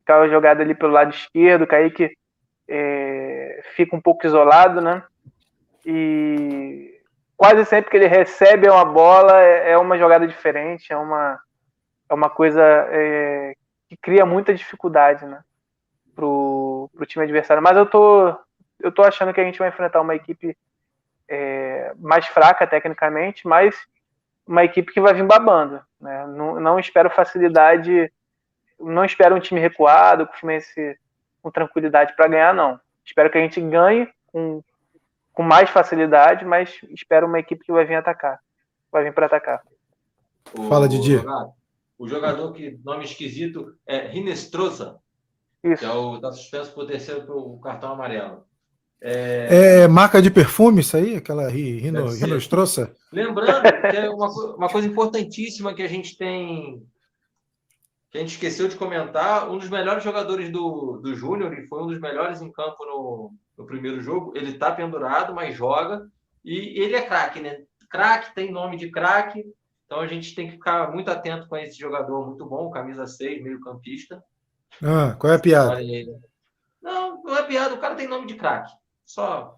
Aquela 0.05 0.29
jogada 0.29 0.63
ali 0.63 0.77
pelo 0.77 0.93
lado 0.93 1.13
esquerdo, 1.13 1.63
o 1.63 1.67
Kaique 1.67 2.17
é, 2.69 3.63
fica 3.75 3.97
um 3.97 4.01
pouco 4.01 4.25
isolado, 4.25 4.81
né? 4.81 5.03
E 5.85 6.96
quase 7.37 7.65
sempre 7.65 7.91
que 7.91 7.97
ele 7.97 8.07
recebe 8.07 8.69
uma 8.69 8.85
bola 8.85 9.41
é, 9.41 9.73
é 9.73 9.79
uma 9.79 9.99
jogada 9.99 10.27
diferente, 10.27 10.93
é 10.93 10.97
uma, 10.97 11.39
é 12.09 12.15
uma 12.15 12.31
coisa 12.31 12.63
é, 12.91 13.55
que 13.89 13.97
cria 13.97 14.25
muita 14.25 14.55
dificuldade, 14.55 15.25
né? 15.27 15.43
Pro, 16.15 16.91
pro 16.95 17.05
time 17.05 17.25
adversário. 17.25 17.63
Mas 17.63 17.77
eu 17.77 17.85
tô, 17.85 18.35
eu 18.81 18.91
tô 18.91 19.03
achando 19.03 19.35
que 19.35 19.41
a 19.41 19.45
gente 19.45 19.59
vai 19.59 19.69
enfrentar 19.69 20.01
uma 20.01 20.15
equipe 20.15 20.57
é, 21.29 21.93
mais 21.99 22.27
fraca 22.27 22.67
tecnicamente, 22.67 23.47
mas 23.47 23.77
uma 24.47 24.65
equipe 24.65 24.93
que 24.93 25.01
vai 25.01 25.13
vir 25.13 25.25
babando. 25.25 25.83
Né? 26.01 26.27
Não, 26.29 26.61
não 26.61 26.79
espero 26.79 27.11
facilidade, 27.11 28.11
não 28.81 29.05
espero 29.05 29.35
um 29.35 29.41
time 29.41 29.61
recuado, 29.61 30.29
com 31.43 31.51
tranquilidade 31.51 32.15
para 32.17 32.29
ganhar, 32.29 32.55
não. 32.55 32.81
Espero 33.05 33.31
que 33.31 33.39
a 33.39 33.41
gente 33.41 33.61
ganhe 33.61 34.09
com, 34.33 34.63
com 35.37 35.43
mais 35.43 35.69
facilidade, 35.69 36.47
mas 36.47 36.71
espero 36.89 37.27
uma 37.27 37.39
equipe 37.39 37.63
que 37.63 37.71
vai 37.71 37.85
vir 37.85 37.97
atacar. 37.97 38.41
Vai 38.91 39.05
vir 39.05 39.13
para 39.13 39.27
atacar. 39.27 39.61
O, 40.59 40.63
Fala, 40.63 40.89
Didi. 40.89 41.21
O 41.99 42.09
jogador 42.09 42.53
que 42.55 42.81
nome 42.83 43.05
esquisito 43.05 43.77
é 43.87 44.09
Rinestrosa. 44.09 44.97
Isso. 45.63 45.81
Que 45.81 45.85
é 45.85 45.93
o 45.93 46.17
da 46.17 46.33
suspenso 46.33 46.73
por 46.73 46.87
terceiro 46.87 47.31
o 47.37 47.61
cartão 47.61 47.93
amarelo. 47.93 48.45
É... 48.99 49.83
é... 49.83 49.89
marca 49.89 50.23
de 50.23 50.31
perfume 50.31 50.81
isso 50.81 50.97
aí? 50.97 51.17
Aquela 51.17 51.51
Rino? 51.51 52.07
Lembrando 53.13 53.63
que 53.91 53.97
é 53.97 54.09
uma, 54.09 54.29
uma 54.55 54.69
coisa 54.71 54.89
importantíssima 54.89 55.75
que 55.75 55.83
a 55.83 55.89
gente 55.89 56.17
tem 56.17 56.83
que 58.11 58.17
a 58.17 58.21
gente 58.23 58.33
esqueceu 58.33 58.69
de 58.69 58.77
comentar, 58.77 59.51
um 59.51 59.59
dos 59.59 59.69
melhores 59.69 60.03
jogadores 60.03 60.51
do, 60.51 60.99
do 61.03 61.15
Júnior, 61.15 61.53
e 61.53 61.67
foi 61.67 61.83
um 61.83 61.89
dos 61.89 62.01
melhores 62.01 62.41
em 62.41 62.51
campo 62.51 62.87
no, 62.87 63.35
no 63.57 63.67
primeiro 63.67 64.01
jogo. 64.01 64.33
Ele 64.37 64.51
está 64.51 64.71
pendurado, 64.71 65.35
mas 65.35 65.55
joga. 65.55 66.07
E 66.45 66.81
ele 66.81 66.95
é 66.95 67.03
craque, 67.03 67.41
né? 67.41 67.65
Craque, 67.91 68.35
tem 68.35 68.53
nome 68.53 68.77
de 68.77 68.91
craque. 68.91 69.45
Então 69.85 70.01
a 70.01 70.07
gente 70.07 70.35
tem 70.35 70.47
que 70.47 70.55
ficar 70.55 70.93
muito 70.93 71.11
atento 71.11 71.49
com 71.49 71.57
esse 71.57 71.79
jogador 71.79 72.27
muito 72.27 72.45
bom, 72.45 72.71
camisa 72.71 73.07
6, 73.07 73.43
meio-campista. 73.43 74.23
Ah, 74.83 75.15
qual 75.19 75.33
é 75.33 75.37
a 75.37 75.41
piada? 75.41 75.79
Não, 76.83 77.23
não 77.23 77.37
é 77.37 77.43
piada, 77.45 77.75
o 77.75 77.79
cara 77.79 77.95
tem 77.95 78.09
nome 78.09 78.27
de 78.27 78.35
craque. 78.35 78.73
Só, 79.05 79.57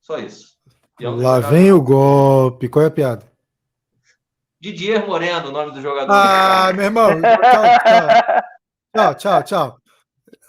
só 0.00 0.18
isso. 0.18 0.56
É 1.00 1.08
Lá 1.08 1.40
vem 1.40 1.72
o 1.72 1.82
golpe. 1.82 2.68
Qual 2.68 2.84
é 2.84 2.88
a 2.88 2.90
piada? 2.90 3.30
Didier 4.60 5.06
Moreno, 5.06 5.48
o 5.48 5.52
nome 5.52 5.72
do 5.72 5.80
jogador. 5.80 6.12
Ah, 6.12 6.72
meu 6.74 6.84
irmão. 6.84 7.10
Tchau, 8.94 9.14
tchau. 9.14 9.42
Tchau, 9.44 9.78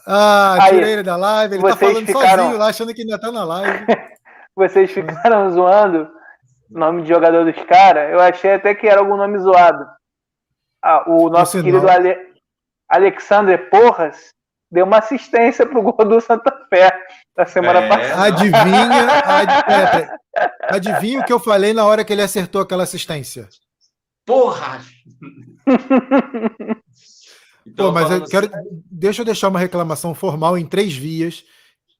Ah, 0.08 0.58
tirei 0.70 0.94
ele 0.94 1.04
da 1.04 1.18
live. 1.18 1.56
Ele 1.56 1.64
tá 1.64 1.76
falando 1.76 2.06
ficaram... 2.06 2.44
sozinho 2.44 2.58
lá, 2.58 2.68
achando 2.70 2.94
que 2.94 3.02
ainda 3.02 3.20
tá 3.20 3.30
na 3.30 3.44
live. 3.44 3.86
vocês 4.56 4.90
ficaram 4.90 5.52
zoando 5.52 6.10
o 6.72 6.80
nome 6.80 7.02
de 7.02 7.10
jogador 7.10 7.44
dos 7.44 7.64
caras. 7.66 8.12
Eu 8.12 8.20
achei 8.22 8.54
até 8.54 8.74
que 8.74 8.88
era 8.88 9.02
algum 9.02 9.18
nome 9.18 9.38
zoado. 9.40 9.86
Ah, 10.82 11.04
o 11.08 11.30
nosso 11.30 11.62
querido 11.62 11.90
Ale... 11.90 12.18
Alexander 12.90 13.70
Porras 13.70 14.30
deu 14.72 14.86
uma 14.86 15.00
assistência 15.00 15.66
pro 15.66 15.82
gol 15.82 16.06
do 16.06 16.22
Santa 16.22 16.54
Fé 16.70 16.90
da 17.36 17.46
semana 17.46 17.82
é, 17.82 17.90
passada. 17.90 18.24
Adivinha, 18.24 19.22
ad... 19.26 20.10
adivinha 20.74 21.20
o 21.20 21.26
que 21.26 21.34
eu 21.34 21.40
falei 21.40 21.74
na 21.74 21.86
hora 21.86 22.06
que 22.06 22.14
ele 22.14 22.22
acertou 22.22 22.62
aquela 22.62 22.84
assistência? 22.84 23.50
Porra! 24.26 24.80
então, 27.68 27.88
Pô, 27.88 27.92
mas 27.92 28.10
eu 28.10 28.26
quero. 28.26 28.48
Assim... 28.48 28.84
Deixa 28.90 29.22
eu 29.22 29.26
deixar 29.26 29.50
uma 29.50 29.60
reclamação 29.60 30.14
formal 30.14 30.58
em 30.58 30.66
três 30.66 30.96
vias 30.96 31.44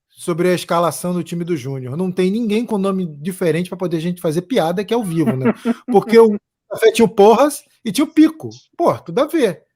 sobre 0.10 0.50
a 0.50 0.54
escalação 0.54 1.14
do 1.14 1.24
time 1.24 1.44
do 1.44 1.56
Júnior. 1.56 1.96
Não 1.96 2.12
tem 2.12 2.32
ninguém 2.32 2.66
com 2.66 2.78
nome 2.78 3.06
diferente 3.06 3.70
para 3.70 3.78
poder 3.78 3.98
a 3.98 4.02
gente 4.02 4.22
fazer 4.22 4.42
piada 4.44 4.84
que 4.84 4.94
é 4.94 4.98
ao 4.98 5.04
vivo, 5.04 5.36
né? 5.36 5.54
Porque 5.92 6.18
o 6.18 6.36
café 6.72 6.92
tinha 6.92 7.06
o 7.06 7.10
Porras 7.10 7.64
e 7.86 7.92
tinha 7.92 8.06
o 8.06 8.12
Pico. 8.12 8.50
Pô, 8.76 8.98
tudo 8.98 9.20
a 9.20 9.26
ver. 9.26 9.68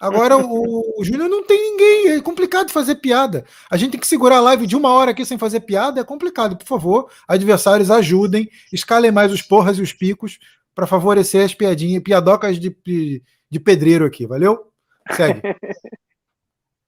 Agora 0.00 0.36
o, 0.36 1.00
o 1.00 1.04
Júnior 1.04 1.28
não 1.28 1.44
tem 1.44 1.60
ninguém, 1.60 2.08
é 2.12 2.20
complicado 2.20 2.70
fazer 2.70 2.96
piada. 2.96 3.44
A 3.68 3.76
gente 3.76 3.92
tem 3.92 4.00
que 4.00 4.06
segurar 4.06 4.36
a 4.36 4.42
live 4.42 4.64
de 4.64 4.76
uma 4.76 4.90
hora 4.92 5.10
aqui 5.10 5.24
sem 5.24 5.36
fazer 5.36 5.60
piada, 5.60 6.00
é 6.00 6.04
complicado. 6.04 6.56
Por 6.56 6.66
favor, 6.66 7.10
adversários 7.26 7.90
ajudem, 7.90 8.48
escalem 8.72 9.10
mais 9.10 9.32
os 9.32 9.42
porras 9.42 9.78
e 9.78 9.82
os 9.82 9.92
picos 9.92 10.38
para 10.72 10.86
favorecer 10.86 11.44
as 11.44 11.52
piadinhas, 11.52 12.04
piadocas 12.04 12.60
de, 12.60 12.76
de, 12.86 13.20
de 13.50 13.58
pedreiro 13.58 14.04
aqui, 14.04 14.24
valeu? 14.24 14.68
Segue. 15.14 15.42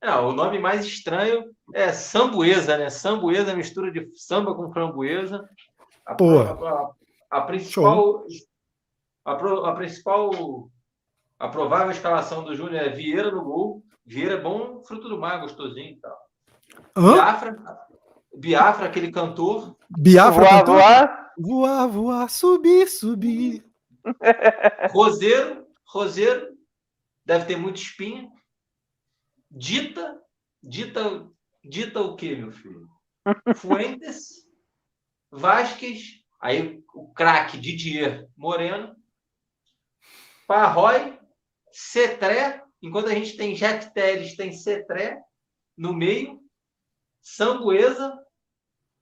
É, 0.02 0.14
o 0.14 0.32
nome 0.32 0.58
mais 0.58 0.86
estranho 0.86 1.50
é 1.74 1.92
sambuesa, 1.92 2.78
né? 2.78 2.88
Sambuesa, 2.88 3.54
mistura 3.54 3.92
de 3.92 4.10
samba 4.14 4.54
com 4.54 4.72
framboesa. 4.72 5.46
A, 6.06 6.12
a, 6.12 6.52
a, 6.52 6.90
a 7.30 7.40
principal, 7.42 8.24
a, 9.26 9.32
a, 9.32 9.74
principal, 9.74 10.70
a 11.38 11.48
provável 11.48 11.90
escalação 11.90 12.42
do 12.42 12.56
Júnior 12.56 12.82
é 12.82 12.88
Vieira 12.88 13.30
no 13.30 13.44
gol. 13.44 13.84
Vieira 14.06 14.36
é 14.36 14.40
bom, 14.40 14.82
fruto 14.84 15.06
do 15.06 15.18
mar, 15.18 15.38
gostosinho 15.42 15.90
e 15.90 15.96
tal. 15.96 16.18
Hã? 16.96 17.12
Biafra, 17.12 17.56
Biafra, 18.34 18.86
aquele 18.86 19.12
cantor. 19.12 19.76
Biafra, 19.98 20.32
voar, 20.32 20.58
cantor. 20.60 20.74
voar. 20.76 21.20
Voar, 21.38 21.88
voar, 21.88 22.30
subir, 22.30 22.88
subir. 22.88 23.64
Roseiro, 24.92 25.66
Roseiro, 25.86 26.49
deve 27.30 27.44
ter 27.44 27.56
muito 27.56 27.80
espinho 27.80 28.28
dita, 29.48 30.20
dita, 30.60 31.30
dita 31.62 32.00
o 32.00 32.16
que, 32.16 32.34
meu 32.34 32.50
filho? 32.50 32.88
Fuentes, 33.54 34.44
Vasquez, 35.30 36.24
aí 36.40 36.82
o 36.92 37.12
craque 37.12 37.56
Didier 37.56 38.28
Moreno, 38.36 38.96
Parroy, 40.48 41.16
Cetré, 41.70 42.64
enquanto 42.82 43.06
a 43.06 43.14
gente 43.14 43.36
tem 43.36 43.54
Jack 43.54 43.94
Teles, 43.94 44.34
tem 44.34 44.52
Cetré 44.52 45.16
no 45.78 45.94
meio, 45.94 46.40
Sambuesa 47.22 48.12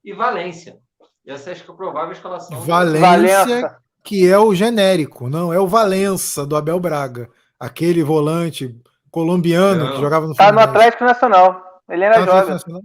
e 0.04 0.12
Valência. 0.12 0.78
Essa 1.26 1.52
é 1.52 1.54
a 1.54 1.72
provável 1.72 2.12
escalação. 2.12 2.60
Valência, 2.60 3.80
que 4.04 4.28
é 4.28 4.38
o 4.38 4.54
genérico, 4.54 5.30
não 5.30 5.50
é 5.50 5.58
o 5.58 5.66
Valença 5.66 6.44
do 6.44 6.56
Abel 6.56 6.78
Braga. 6.78 7.30
Aquele 7.58 8.02
volante 8.02 8.80
colombiano 9.10 9.84
não. 9.84 9.92
que 9.94 10.00
jogava 10.00 10.26
no 10.26 10.34
Tá 10.34 10.52
no 10.52 10.60
Atlético 10.60 11.04
Nacional. 11.04 11.82
Ele 11.88 12.04
era 12.04 12.24
tá 12.24 12.24
jovem. 12.24 12.82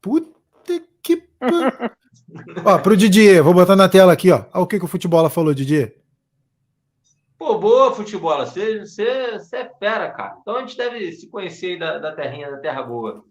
Puta 0.00 0.30
que. 1.02 1.22
ó, 2.64 2.78
pro 2.78 2.96
Didier, 2.96 3.42
vou 3.42 3.54
botar 3.54 3.76
na 3.76 3.88
tela 3.88 4.12
aqui, 4.12 4.30
ó. 4.30 4.44
Olha 4.52 4.64
o 4.64 4.66
que, 4.66 4.78
que 4.78 4.84
o 4.84 4.88
futebol 4.88 5.28
falou, 5.30 5.54
Didier. 5.54 5.96
Pô, 7.38 7.58
boa, 7.58 7.94
futebol. 7.94 8.38
Você, 8.38 8.80
você, 8.80 9.38
você 9.38 9.56
é 9.56 9.70
fera, 9.78 10.10
cara. 10.10 10.36
Então 10.40 10.56
a 10.56 10.60
gente 10.60 10.76
deve 10.76 11.12
se 11.12 11.28
conhecer 11.28 11.72
aí 11.72 11.78
da, 11.78 11.98
da 11.98 12.12
terrinha, 12.12 12.50
da 12.50 12.58
terra 12.58 12.82
boa. 12.82 13.24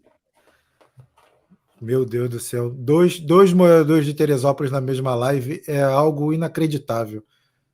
Meu 1.82 2.05
Deus 2.05 2.30
do 2.30 2.39
céu. 2.39 2.69
Dois, 2.69 3.19
dois 3.19 3.51
moradores 3.51 4.05
de 4.05 4.13
Teresópolis 4.13 4.71
na 4.71 4.80
mesma 4.80 5.15
live 5.15 5.61
é 5.67 5.82
algo 5.82 6.32
inacreditável. 6.32 7.24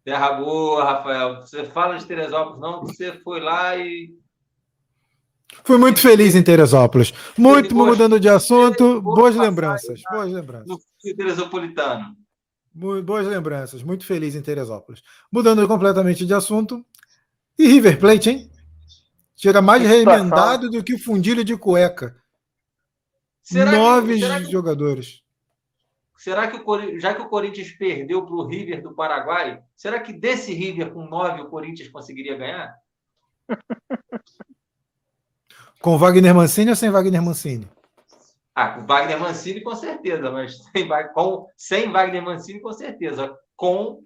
Terra 0.10 0.32
boa, 0.32 0.84
Rafael. 0.84 1.36
Você 1.36 1.66
fala 1.66 1.96
de 1.96 2.04
Teresópolis, 2.04 2.60
não? 2.60 2.82
Você 2.82 3.14
foi 3.24 3.40
lá 3.40 3.78
e 3.78 4.18
Fui 5.64 5.78
muito 5.78 6.00
feliz 6.00 6.34
em 6.34 6.42
Teresópolis. 6.42 7.14
Muito 7.38 7.76
mudando 7.76 8.20
de 8.20 8.28
assunto, 8.28 9.04
boas 9.04 9.36
lembranças. 9.36 10.02
Boas 10.12 10.32
lembranças. 10.32 10.68
No 10.68 10.80
Teresopolitano. 11.16 12.16
Boas 12.74 13.28
lembranças, 13.28 13.84
muito 13.84 14.04
feliz 14.04 14.34
em 14.34 14.42
Teresópolis. 14.42 15.04
Mudando 15.32 15.68
completamente 15.68 16.26
de 16.26 16.34
assunto. 16.34 16.84
E 17.56 17.68
River 17.68 18.00
Plate, 18.00 18.32
hein? 18.32 18.52
Chega 19.36 19.62
mais 19.62 19.84
remendado 19.84 20.72
do 20.72 20.84
que 20.84 20.96
o 20.96 21.00
fundilho 21.00 21.46
de 21.46 21.56
cueca. 21.56 22.16
Será 23.44 23.72
Nove 23.72 24.16
que, 24.16 24.22
será 24.22 24.42
que, 24.42 24.52
jogadores. 24.52 25.22
Será 26.20 26.52
que 26.52 26.58
o, 26.58 27.00
já 27.00 27.14
que 27.14 27.22
o 27.22 27.30
Corinthians 27.30 27.72
perdeu 27.72 28.26
para 28.26 28.36
o 28.36 28.46
River 28.46 28.84
do 28.84 28.94
Paraguai, 28.94 29.64
será 29.74 30.02
que 30.02 30.12
desse 30.12 30.54
River 30.54 30.92
com 30.92 31.06
nove 31.06 31.40
o 31.40 31.48
Corinthians 31.48 31.88
conseguiria 31.88 32.36
ganhar? 32.36 32.76
Com 35.82 35.98
Wagner 35.98 36.36
Mancini 36.36 36.72
ou 36.72 36.76
sem 36.76 36.90
Wagner 36.90 37.22
Mancini? 37.22 37.66
Ah, 38.54 38.72
com 38.72 38.86
Wagner 38.86 39.18
Mancini 39.18 39.62
com 39.62 39.74
certeza, 39.74 40.30
mas 40.30 40.58
sem, 40.58 40.90
com, 41.14 41.48
sem 41.56 41.90
Wagner 41.90 42.22
Mancini 42.22 42.60
com 42.60 42.74
certeza. 42.74 43.34
Com. 43.56 44.04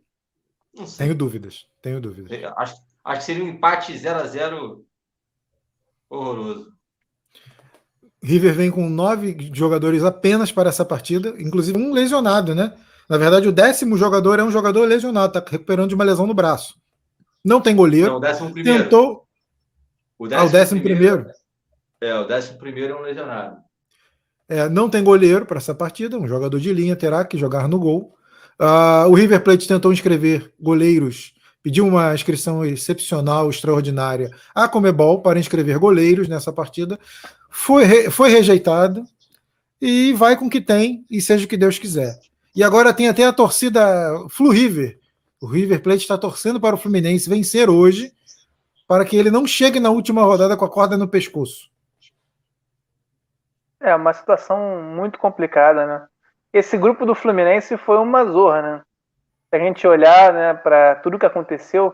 Tenho 0.96 1.16
dúvidas, 1.16 1.68
tenho 1.82 2.00
dúvidas. 2.00 2.54
Acho, 2.58 2.76
acho 3.04 3.20
que 3.22 3.26
seria 3.26 3.44
um 3.44 3.48
empate 3.48 3.98
0 3.98 4.20
a 4.20 4.28
0 4.28 4.86
horroroso. 6.12 6.72
River 8.24 8.54
vem 8.54 8.72
com 8.72 8.90
nove 8.90 9.52
jogadores 9.54 10.04
apenas 10.04 10.52
para 10.52 10.70
essa 10.70 10.86
partida, 10.86 11.34
inclusive 11.38 11.78
um 11.78 11.92
lesionado, 11.92 12.56
né? 12.56 12.74
Na 13.10 13.18
verdade, 13.18 13.48
o 13.48 13.52
décimo 13.52 13.98
jogador 13.98 14.40
é 14.40 14.44
um 14.44 14.52
jogador 14.52 14.88
lesionado, 14.88 15.38
está 15.38 15.52
recuperando 15.52 15.90
de 15.90 15.96
uma 15.96 16.06
lesão 16.06 16.26
no 16.26 16.34
braço. 16.34 16.76
Não 17.44 17.60
tem 17.60 17.76
goleiro. 17.76 18.12
Não, 18.12 18.18
o 18.18 18.22
décimo 18.22 18.52
primeiro. 18.52 18.84
Tentou. 18.84 19.28
O 20.18 20.28
décimo, 20.28 20.46
ah, 20.46 20.48
o 20.48 20.52
décimo 20.52 20.82
primeiro. 20.82 21.18
primeiro. 21.18 21.40
É, 22.00 22.16
o 22.16 22.24
décimo 22.26 22.58
primeiro 22.58 22.94
é 22.94 22.98
um 22.98 23.02
lesionado. 23.02 23.58
É, 24.48 24.70
não 24.70 24.90
tem 24.90 25.04
goleiro 25.04 25.46
para 25.46 25.58
essa 25.58 25.74
partida, 25.74 26.18
um 26.18 26.28
jogador 26.28 26.60
de 26.60 26.72
linha 26.74 26.96
terá 26.96 27.26
que 27.26 27.38
jogar 27.38 27.68
no 27.68 27.80
gol. 27.80 28.14
Uh, 28.60 29.10
o 29.10 29.14
River 29.14 29.42
Plate 29.42 29.68
tentou 29.68 29.92
inscrever 29.92 30.54
goleiros, 30.60 31.34
pediu 31.62 31.88
uma 31.88 32.14
inscrição 32.14 32.64
excepcional, 32.64 33.50
extraordinária 33.50 34.30
à 34.54 34.68
Comebol 34.68 35.22
para 35.22 35.40
inscrever 35.40 35.80
goleiros 35.80 36.28
nessa 36.28 36.52
partida. 36.52 37.00
Foi, 37.56 37.84
re, 37.84 38.10
foi 38.10 38.30
rejeitado 38.30 39.06
e 39.80 40.12
vai 40.14 40.36
com 40.36 40.48
o 40.48 40.50
que 40.50 40.60
tem 40.60 41.06
e 41.08 41.22
seja 41.22 41.46
o 41.46 41.48
que 41.48 41.56
Deus 41.56 41.78
quiser. 41.78 42.20
E 42.56 42.64
agora 42.64 42.92
tem 42.92 43.08
até 43.08 43.24
a 43.26 43.32
torcida 43.32 43.80
Flu 44.28 44.50
River. 44.50 45.00
O 45.40 45.46
River 45.46 45.80
Plate 45.84 46.02
está 46.02 46.18
torcendo 46.18 46.60
para 46.60 46.76
o 46.76 46.80
Fluminense 46.80 47.30
vencer 47.30 47.70
hoje 47.70 48.12
para 48.88 49.06
que 49.06 49.16
ele 49.16 49.30
não 49.30 49.46
chegue 49.46 49.80
na 49.80 49.92
última 49.92 50.24
rodada 50.24 50.58
com 50.58 50.66
a 50.66 50.70
corda 50.70 50.98
no 50.98 51.08
pescoço. 51.08 51.70
É 53.80 53.94
uma 53.94 54.14
situação 54.14 54.82
muito 54.82 55.20
complicada, 55.20 55.86
né? 55.86 56.08
Esse 56.52 56.76
grupo 56.76 57.06
do 57.06 57.14
Fluminense 57.14 57.78
foi 57.78 57.98
uma 57.98 58.26
zorra, 58.26 58.62
né? 58.64 58.82
Se 59.50 59.56
a 59.56 59.60
gente 59.60 59.86
olhar 59.86 60.34
né, 60.34 60.54
para 60.56 60.96
tudo 60.96 61.20
que 61.20 61.26
aconteceu, 61.26 61.94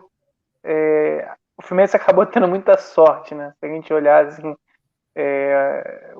é, 0.64 1.30
o 1.58 1.62
Fluminense 1.62 1.96
acabou 1.96 2.24
tendo 2.24 2.48
muita 2.48 2.78
sorte, 2.78 3.34
né? 3.34 3.52
Se 3.60 3.66
a 3.66 3.68
gente 3.68 3.92
olhar 3.92 4.24
assim, 4.24 4.56
é, 5.14 6.14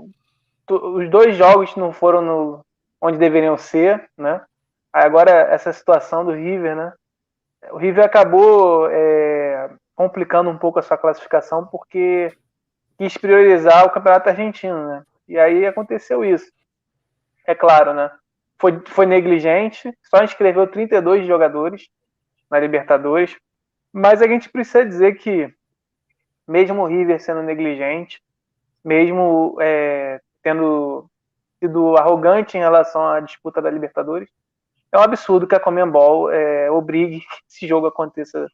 os 0.69 1.11
dois 1.11 1.37
jogos 1.37 1.75
não 1.77 1.93
foram 1.93 2.23
no, 2.23 2.65
onde 3.01 3.19
deveriam 3.19 3.57
ser, 3.57 4.09
né? 4.17 4.41
Agora 4.93 5.31
essa 5.31 5.73
situação 5.73 6.25
do 6.25 6.33
River, 6.33 6.77
né? 6.77 6.93
O 7.71 7.77
River 7.77 8.05
acabou 8.05 8.89
é, 8.91 9.71
complicando 9.95 10.51
um 10.51 10.59
pouco 10.59 10.79
a 10.79 10.83
sua 10.83 10.97
classificação 10.97 11.67
porque 11.67 12.33
quis 12.99 13.17
priorizar 13.17 13.87
o 13.87 13.91
campeonato 13.91 14.29
argentino, 14.29 14.87
né? 14.87 15.03
E 15.29 15.39
aí 15.39 15.67
aconteceu 15.67 16.25
isso. 16.25 16.51
É 17.47 17.55
claro, 17.55 17.95
né? 17.95 18.11
Foi, 18.59 18.83
foi 18.87 19.07
negligente, 19.07 19.97
só 20.03 20.23
inscreveu 20.23 20.67
32 20.67 21.27
jogadores 21.27 21.89
na 22.51 22.59
Libertadores, 22.59 23.37
mas 23.93 24.21
a 24.21 24.27
gente 24.27 24.51
precisa 24.51 24.85
dizer 24.85 25.15
que, 25.15 25.53
mesmo 26.47 26.83
o 26.83 26.87
River 26.87 27.21
sendo 27.21 27.43
negligente, 27.43 28.21
mesmo 28.85 29.57
é, 29.61 30.21
tendo 30.43 31.07
sido 31.59 31.97
arrogante 31.97 32.57
em 32.57 32.61
relação 32.61 33.07
à 33.07 33.21
disputa 33.21 33.61
da 33.61 33.71
Libertadores, 33.71 34.29
é 34.93 34.99
um 34.99 35.03
absurdo 35.03 35.47
que 35.47 35.55
a 35.55 35.61
Comembol 35.61 36.31
é, 36.31 36.71
obrigue 36.71 37.21
que 37.21 37.27
esse 37.49 37.67
jogo 37.67 37.87
aconteça 37.87 38.47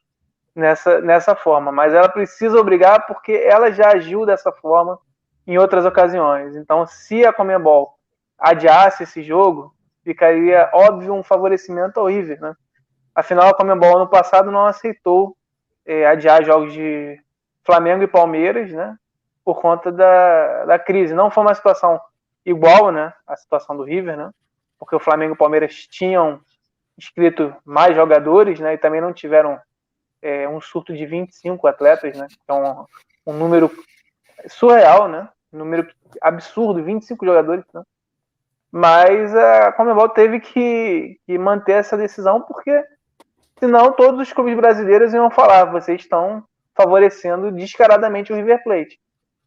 nessa, 0.55 1.01
nessa 1.01 1.35
forma. 1.35 1.71
Mas 1.73 1.95
ela 1.95 2.09
precisa 2.09 2.59
obrigar 2.59 3.07
porque 3.07 3.33
ela 3.33 3.71
já 3.71 3.93
agiu 3.93 4.27
dessa 4.27 4.53
forma 4.53 4.99
em 5.47 5.59
outras 5.59 5.85
ocasiões. 5.85 6.57
Então, 6.57 6.87
se 6.87 7.25
a 7.25 7.33
Comembol 7.33 7.95
adiasse 8.39 9.05
esse 9.05 9.23
jogo, 9.23 9.75
ficaria 10.03 10.71
óbvio 10.73 11.15
um 11.15 11.23
favorecimento 11.23 12.01
ao 12.01 12.07
River, 12.07 12.41
né? 12.41 12.55
Afinal, 13.15 13.49
a 13.49 13.55
Comembol 13.55 13.97
ano 13.97 14.09
passado 14.09 14.51
não 14.51 14.67
aceitou 14.67 15.37
é, 15.87 16.07
adiar 16.07 16.45
jogos 16.45 16.73
de 16.73 17.19
Flamengo 17.65 18.03
e 18.03 18.09
Palmeiras, 18.09 18.71
né? 18.73 18.97
Por 19.47 19.63
conta 19.63 19.91
da, 19.91 20.67
da 20.67 20.79
crise. 20.79 21.15
Não 21.15 21.31
foi 21.31 21.43
uma 21.43 21.55
situação 21.55 21.99
igual, 22.45 22.93
né? 22.93 23.15
A 23.27 23.35
situação 23.35 23.75
do 23.75 23.85
River, 23.85 24.19
né? 24.19 24.31
Porque 24.79 24.95
o 24.95 25.01
Flamengo 25.01 25.33
e 25.33 25.37
o 25.37 25.39
Palmeiras 25.39 25.87
tinham 25.87 26.39
inscrito 26.99 27.57
mais 27.65 27.97
jogadores, 27.97 28.61
né? 28.61 28.75
E 28.75 28.79
também 28.79 29.01
não 29.01 29.15
tiveram 29.15 29.59
é, 30.21 30.47
um 30.47 30.61
surto 30.61 30.93
de 30.93 31.07
25 31.07 31.67
atletas, 31.67 32.15
né? 32.19 32.27
É 32.47 32.53
um, 32.53 32.85
um 33.27 33.33
número 33.33 33.71
surreal, 34.49 35.09
né? 35.09 35.29
número 35.57 35.89
absurdo, 36.21 36.83
25 36.83 37.25
jogadores. 37.25 37.65
Né? 37.73 37.83
Mas 38.71 39.35
a 39.35 39.73
Comebol 39.73 40.09
teve 40.09 40.41
que, 40.41 41.19
que 41.27 41.39
manter 41.39 41.73
essa 41.73 41.97
decisão, 41.97 42.43
porque 42.43 42.85
senão 43.59 43.93
todos 43.93 44.21
os 44.21 44.33
clubes 44.33 44.57
brasileiros 44.57 45.15
iam 45.15 45.31
falar: 45.31 45.65
vocês 45.65 46.03
estão 46.03 46.45
favorecendo 46.75 47.51
descaradamente 47.51 48.33
o 48.33 48.37
River 48.37 48.63
Plate. 48.63 48.99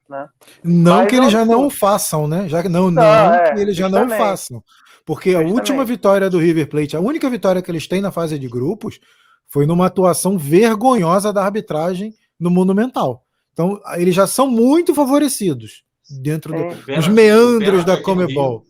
Né? 0.10 0.27
Não 0.64 0.98
Mas 0.98 1.07
que 1.10 1.15
eles 1.15 1.31
já 1.31 1.45
não 1.45 1.68
o 1.68 1.69
façam, 1.69 2.27
né? 2.27 2.49
Já, 2.49 2.64
não, 2.64 2.90
não, 2.90 2.91
não 2.91 3.34
é, 3.34 3.53
que 3.53 3.60
eles 3.60 3.76
já 3.76 3.88
não 3.88 4.10
façam. 4.10 4.64
Porque 5.06 5.31
justamente. 5.31 5.52
a 5.52 5.56
última 5.56 5.86
vitória 5.86 6.30
do 6.30 6.40
River 6.40 6.68
Plate, 6.68 6.95
a 6.95 6.99
única 6.99 7.30
vitória 7.30 7.61
que 7.61 7.69
eles 7.69 7.88
têm 7.88 8.02
na 8.02 8.11
fase 8.11 8.40
de 8.40 8.48
grupos, 8.48 8.99
foi 9.48 9.65
numa 9.65 9.86
atuação 9.86 10.38
vergonhosa 10.38 11.31
da 11.31 11.44
arbitragem 11.44 12.14
no 12.40 12.49
Monumental. 12.49 13.23
Então, 13.53 13.80
eles 13.95 14.15
já 14.15 14.26
são 14.26 14.49
muito 14.49 14.95
favorecidos 14.95 15.84
dentro 16.22 16.53
do, 16.53 16.95
dos 16.95 17.07
meandros 17.07 17.86
da 17.86 18.02
Comebol. 18.02 18.64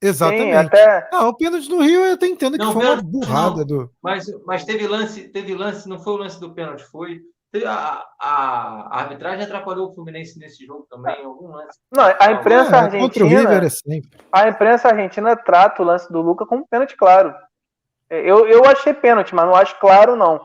Exatamente. 0.00 0.50
Sim, 0.50 0.52
até... 0.52 1.08
Não, 1.10 1.28
o 1.28 1.34
pênalti 1.34 1.68
do 1.68 1.80
Rio 1.80 2.04
eu 2.04 2.14
até 2.14 2.26
entendo 2.26 2.58
não, 2.58 2.66
que 2.66 2.72
foi 2.72 2.84
uma 2.84 3.02
burrada 3.02 3.58
não, 3.58 3.66
do. 3.66 3.90
Mas, 4.02 4.26
mas 4.44 4.64
teve 4.64 4.86
lance, 4.86 5.28
teve 5.28 5.54
lance, 5.54 5.88
não 5.88 5.98
foi 5.98 6.12
o 6.12 6.18
lance 6.18 6.38
do 6.38 6.52
pênalti, 6.52 6.84
foi. 6.90 7.22
A, 7.64 8.04
a, 8.20 9.00
arbitragem 9.00 9.44
atrapalhou 9.44 9.88
o 9.88 9.94
Fluminense 9.94 10.38
nesse 10.38 10.64
jogo 10.66 10.86
também, 10.90 11.24
algum 11.24 11.48
lance. 11.48 11.78
Não, 11.92 12.04
a 12.04 12.32
imprensa 12.32 12.76
é, 12.76 12.78
argentina. 12.80 13.54
É 13.54 14.00
a 14.32 14.48
imprensa 14.48 14.88
argentina 14.88 15.36
trata 15.36 15.82
o 15.82 15.84
lance 15.84 16.12
do 16.12 16.20
Luca 16.20 16.44
como 16.44 16.66
pênalti 16.68 16.96
claro. 16.96 17.34
Eu, 18.08 18.46
eu 18.46 18.64
achei 18.64 18.94
pênalti, 18.94 19.34
mas 19.34 19.46
não 19.46 19.54
acho 19.54 19.78
claro, 19.80 20.14
não. 20.16 20.40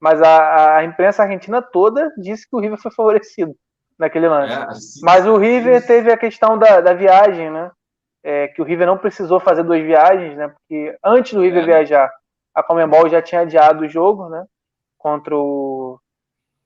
Mas 0.00 0.20
a, 0.22 0.78
a 0.78 0.84
imprensa 0.84 1.22
argentina 1.22 1.62
toda 1.62 2.12
disse 2.18 2.48
que 2.48 2.56
o 2.56 2.60
River 2.60 2.78
foi 2.78 2.90
favorecido 2.90 3.54
naquele 3.98 4.28
lance. 4.28 4.52
É, 4.52 4.56
assim, 4.64 5.00
mas 5.02 5.26
o 5.26 5.36
River 5.36 5.76
assim. 5.76 5.86
teve 5.86 6.12
a 6.12 6.16
questão 6.16 6.58
da, 6.58 6.80
da 6.80 6.92
viagem, 6.92 7.50
né? 7.50 7.70
É, 8.22 8.48
que 8.48 8.62
o 8.62 8.64
River 8.64 8.86
não 8.86 8.96
precisou 8.96 9.38
fazer 9.38 9.62
duas 9.62 9.82
viagens, 9.82 10.36
né? 10.36 10.48
Porque 10.48 10.96
antes 11.04 11.34
do 11.34 11.42
River 11.42 11.62
é. 11.62 11.66
viajar, 11.66 12.10
a 12.54 12.62
Comembol 12.62 13.08
já 13.08 13.20
tinha 13.20 13.42
adiado 13.42 13.84
o 13.84 13.88
jogo, 13.88 14.28
né? 14.28 14.44
Contra 14.98 15.36
o 15.36 15.98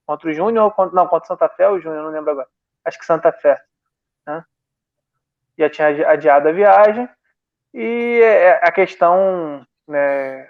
contra 0.09 0.30
o 0.30 0.32
Júnior 0.32 0.64
ou 0.64 0.70
contra, 0.70 0.97
não, 0.97 1.06
contra 1.06 1.24
o 1.24 1.26
Santa 1.26 1.51
Fé, 1.51 1.68
o 1.68 1.78
Júnior, 1.78 2.02
não 2.02 2.10
lembro 2.10 2.30
agora. 2.30 2.48
Acho 2.82 2.98
que 2.98 3.05
Santa 3.05 3.30
Fé, 3.30 3.62
né? 4.26 4.43
Já 5.59 5.68
tinha 5.68 6.10
adiado 6.10 6.48
a 6.48 6.52
viagem 6.52 7.06
e 7.74 8.22
é, 8.22 8.52
a 8.66 8.72
questão 8.72 9.66
né, 9.86 10.48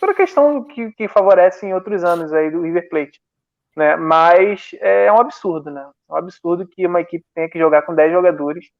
por 0.00 0.08
a 0.08 0.14
questão 0.14 0.64
que, 0.64 0.90
que 0.92 1.06
favorece 1.06 1.66
em 1.66 1.74
outros 1.74 2.02
anos 2.02 2.32
aí 2.32 2.50
do 2.50 2.62
River 2.62 2.88
Plate. 2.88 3.20
Né? 3.76 3.94
Mas 3.96 4.70
é 4.80 5.12
um 5.12 5.20
absurdo, 5.20 5.70
né? 5.70 5.86
É 6.08 6.12
um 6.14 6.16
absurdo 6.16 6.66
que 6.66 6.86
uma 6.86 7.02
equipe 7.02 7.26
tenha 7.34 7.50
que 7.50 7.58
jogar 7.58 7.82
com 7.82 7.94
10 7.94 8.10
jogadores 8.10 8.70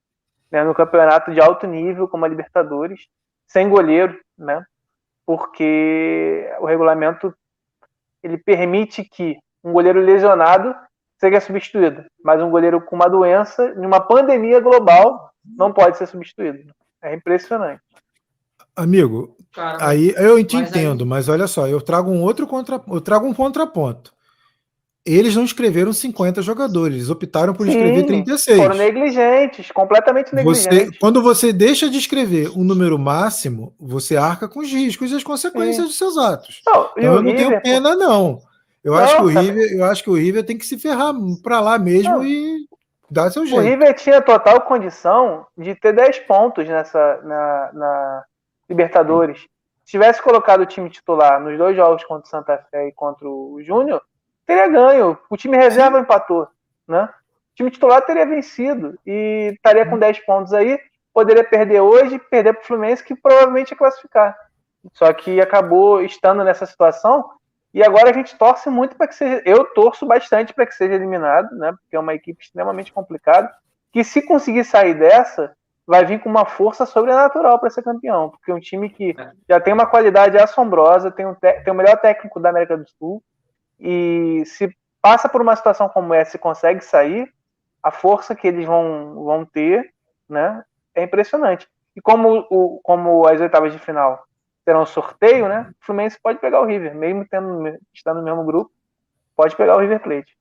né, 0.51 0.65
no 0.65 0.75
campeonato 0.75 1.35
de 1.35 1.41
alto 1.41 1.67
nível, 1.67 2.09
como 2.09 2.25
a 2.25 2.29
Libertadores, 2.29 3.07
sem 3.47 3.69
goleiro, 3.69 4.19
né? 4.39 4.65
Porque 5.27 6.51
o 6.61 6.65
regulamento 6.65 7.35
ele 8.23 8.39
permite 8.39 9.05
que 9.05 9.39
um 9.69 9.73
goleiro 9.73 10.01
lesionado 10.01 10.75
seja 11.19 11.41
substituído, 11.41 12.05
mas 12.25 12.41
um 12.41 12.51
goleiro 12.51 12.81
com 12.81 12.97
uma 12.97 13.09
doença, 13.09 13.75
em 13.77 13.85
uma 13.85 14.01
pandemia 14.01 14.61
global, 14.61 15.31
não 15.45 15.73
pode 15.73 15.97
ser 15.99 16.07
substituído. 16.07 16.73
É 17.03 17.15
impressionante. 17.15 17.83
Amigo, 18.75 19.37
Cara, 19.53 19.79
aí 19.81 20.15
eu 20.17 20.43
te 20.45 20.57
mas 20.57 20.71
entendo, 20.71 21.03
aí... 21.03 21.09
mas 21.09 21.29
olha 21.29 21.47
só, 21.47 21.67
eu 21.67 21.81
trago 21.81 22.11
um 22.11 22.23
outro 22.23 22.47
contra, 22.47 22.81
eu 22.89 23.01
trago 23.01 23.27
um 23.27 23.35
contraponto. 23.35 24.17
Eles 25.05 25.35
não 25.35 25.45
escreveram 25.45 25.93
50 25.93 26.43
jogadores, 26.43 26.97
eles 26.97 27.11
optaram 27.11 27.55
por 27.55 27.67
Sim, 27.67 27.73
escrever 27.73 28.05
36. 28.05 28.59
Foram 28.59 28.77
negligentes, 28.77 29.71
completamente 29.73 30.35
negligentes. 30.35 30.91
Você, 30.91 30.99
quando 31.01 31.23
você 31.23 31.53
deixa 31.53 31.89
de 31.89 31.97
escrever 31.97 32.51
um 32.51 32.63
número 32.63 32.99
máximo, 32.99 33.75
você 33.81 34.17
arca 34.17 34.47
com 34.47 34.61
os 34.61 34.71
riscos 34.71 35.11
e 35.11 35.17
as 35.17 35.25
consequências 35.25 35.77
Sim. 35.77 35.85
dos 35.85 35.97
seus 35.97 36.19
atos. 36.19 36.61
Não, 36.67 36.91
então 36.97 37.15
eu 37.15 37.23
não 37.23 37.33
River, 37.33 37.49
tenho 37.49 37.63
pena, 37.63 37.97
não. 37.97 38.43
Eu, 38.83 38.95
acho 38.95 39.17
que 39.17 39.23
o 39.23 39.27
River, 39.27 39.73
eu 39.73 39.85
acho 39.85 40.05
que 40.05 40.11
o 40.11 40.15
River 40.15 40.45
tem 40.45 40.57
que 40.57 40.67
se 40.67 40.79
ferrar 40.79 41.13
para 41.43 41.61
lá 41.61 41.79
mesmo 41.79 42.15
não. 42.15 42.25
e 42.25 42.67
dar 43.11 43.31
seu 43.31 43.45
jeito. 43.45 43.61
O 43.61 43.65
River 43.65 43.95
tinha 43.95 44.23
total 44.23 44.61
condição 44.63 45.47
de 45.57 45.75
ter 45.75 45.93
10 45.93 46.21
pontos 46.21 46.67
nessa, 46.69 47.21
na, 47.23 47.71
na 47.73 48.25
Libertadores. 48.69 49.41
Se 49.85 49.93
tivesse 49.93 50.23
colocado 50.23 50.61
o 50.61 50.67
time 50.67 50.91
titular 50.91 51.41
nos 51.41 51.57
dois 51.57 51.75
jogos 51.77 52.05
contra 52.05 52.27
o 52.27 52.31
Santa 52.31 52.59
Fé 52.71 52.89
e 52.89 52.93
contra 52.93 53.29
o 53.29 53.59
Júnior, 53.63 54.03
teria 54.47 54.69
ganho. 54.69 55.19
O 55.29 55.37
time 55.37 55.57
reserva 55.57 55.99
empatou, 55.99 56.47
né? 56.87 57.05
O 57.05 57.55
time 57.57 57.71
titular 57.71 58.03
teria 58.03 58.27
vencido 58.27 58.99
e 59.07 59.53
estaria 59.55 59.87
com 59.87 59.99
10 59.99 60.21
pontos 60.21 60.53
aí. 60.53 60.79
Poderia 61.13 61.43
perder 61.43 61.81
hoje, 61.81 62.19
perder 62.19 62.53
para 62.53 62.63
o 62.63 62.67
Fluminense, 62.67 63.03
que 63.03 63.17
provavelmente 63.17 63.71
ia 63.71 63.77
classificar. 63.77 64.37
Só 64.93 65.13
que 65.13 65.41
acabou 65.41 66.03
estando 66.03 66.45
nessa 66.45 66.65
situação 66.67 67.29
e 67.73 67.83
agora 67.83 68.11
a 68.11 68.13
gente 68.13 68.37
torce 68.37 68.71
muito 68.71 68.97
para 68.97 69.07
que 69.07 69.15
seja. 69.15 69.43
Eu 69.45 69.65
torço 69.65 70.07
bastante 70.07 70.55
para 70.55 70.67
que 70.67 70.75
seja 70.75 70.95
eliminado, 70.95 71.55
né? 71.57 71.73
Porque 71.73 71.97
é 71.97 72.01
uma 72.01 72.15
equipe 72.15 72.43
extremamente 72.43 72.93
complicada. 72.93 73.51
Que 73.93 74.03
se 74.03 74.23
conseguir 74.23 74.65
sair 74.65 74.95
dessa, 74.95 75.55
vai 75.87 76.05
vir 76.05 76.21
com 76.21 76.29
uma 76.29 76.45
força 76.45 76.85
sobrenatural 76.85 77.59
para 77.59 77.71
ser 77.71 77.83
campeão, 77.83 78.29
porque 78.29 78.51
é 78.51 78.55
um 78.55 78.61
time 78.61 78.91
que 78.91 79.15
é. 79.19 79.33
já 79.49 79.59
tem 79.59 79.73
uma 79.73 79.87
qualidade 79.87 80.37
assombrosa, 80.37 81.11
tem, 81.11 81.27
um 81.27 81.35
tem 81.35 81.73
o 81.73 81.75
melhor 81.75 81.97
técnico 81.97 82.39
da 82.39 82.51
América 82.51 82.77
do 82.77 82.87
Sul, 82.99 83.23
e 83.81 84.43
se 84.45 84.71
passa 85.01 85.29
por 85.29 85.41
uma 85.41 85.57
situação 85.57 85.89
como 85.89 86.13
essa 86.13 86.37
e 86.37 86.41
consegue 86.41 86.83
sair, 86.83 87.33
a 87.83 87.91
força 87.91 88.35
que 88.35 88.47
eles 88.47 88.67
vão, 88.67 89.25
vão 89.25 89.47
ter 89.47 89.91
né, 90.29 90.63
é 90.95 91.03
impressionante. 91.05 91.67
E 91.97 92.03
como, 92.03 92.47
o, 92.51 92.81
como 92.83 93.27
as 93.27 93.41
oitavas 93.41 93.73
de 93.73 93.79
final 93.79 94.23
terão 94.69 94.85
sorteio, 94.85 95.49
né, 95.49 95.73
o 95.81 95.87
Fluminense 95.87 96.19
pode 96.23 96.39
pegar 96.41 96.61
o 96.61 96.67
River, 96.67 96.95
mesmo 96.95 97.27
tendo, 97.31 97.79
estando 97.95 98.19
no 98.19 98.23
mesmo 98.23 98.45
grupo, 98.45 98.71
pode 99.35 99.57
pegar 99.57 99.75
o 99.75 99.81
River 99.81 99.99
Plate. 99.99 100.37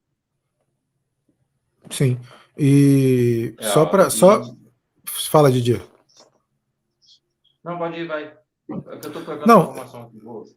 Sim. 1.90 2.20
E 2.58 3.56
é, 3.58 3.64
só 3.64 3.86
para 3.86 4.10
só 4.10 4.42
Fala, 5.30 5.50
Didier. 5.50 5.82
Não, 7.64 7.78
pode 7.78 8.02
ir, 8.02 8.06
vai. 8.06 8.26
É 8.26 8.34
eu 8.70 9.00
tô 9.00 9.22
pegando 9.22 9.48
Não. 9.48 9.72
informação 9.72 10.02
aqui. 10.04 10.56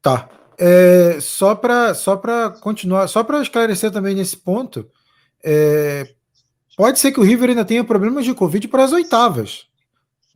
Tá. 0.00 0.28
É, 0.56 1.18
só 1.20 1.56
para 1.56 1.92
só 1.92 2.16
continuar, 2.60 3.08
só 3.08 3.24
para 3.24 3.42
esclarecer 3.42 3.90
também 3.90 4.14
nesse 4.14 4.36
ponto, 4.36 4.88
é, 5.44 6.14
pode 6.76 7.00
ser 7.00 7.10
que 7.10 7.18
o 7.18 7.24
River 7.24 7.50
ainda 7.50 7.64
tenha 7.64 7.82
problemas 7.82 8.24
de 8.24 8.32
Covid 8.32 8.68
para 8.68 8.84
as 8.84 8.92
oitavas, 8.92 9.66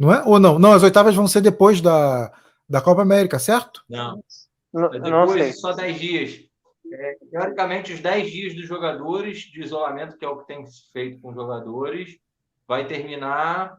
não 0.00 0.14
é? 0.14 0.22
Ou 0.24 0.40
não? 0.40 0.58
Não, 0.58 0.72
as 0.72 0.82
oitavas 0.82 1.14
vão 1.14 1.28
ser 1.28 1.42
depois 1.42 1.82
da, 1.82 2.32
da 2.66 2.80
Copa 2.80 3.02
América, 3.02 3.38
certo? 3.38 3.84
Não. 3.86 4.24
não 4.72 4.88
depois, 4.88 5.60
só 5.60 5.72
10 5.72 6.00
dias. 6.00 6.40
É, 6.90 7.18
teoricamente, 7.30 7.92
os 7.92 8.00
10 8.00 8.32
dias 8.32 8.54
dos 8.54 8.66
jogadores 8.66 9.40
de 9.40 9.60
isolamento, 9.60 10.16
que 10.16 10.24
é 10.24 10.28
o 10.28 10.38
que 10.38 10.46
tem 10.46 10.64
feito 10.90 11.20
com 11.20 11.28
os 11.28 11.34
jogadores, 11.34 12.18
vai 12.66 12.86
terminar 12.86 13.76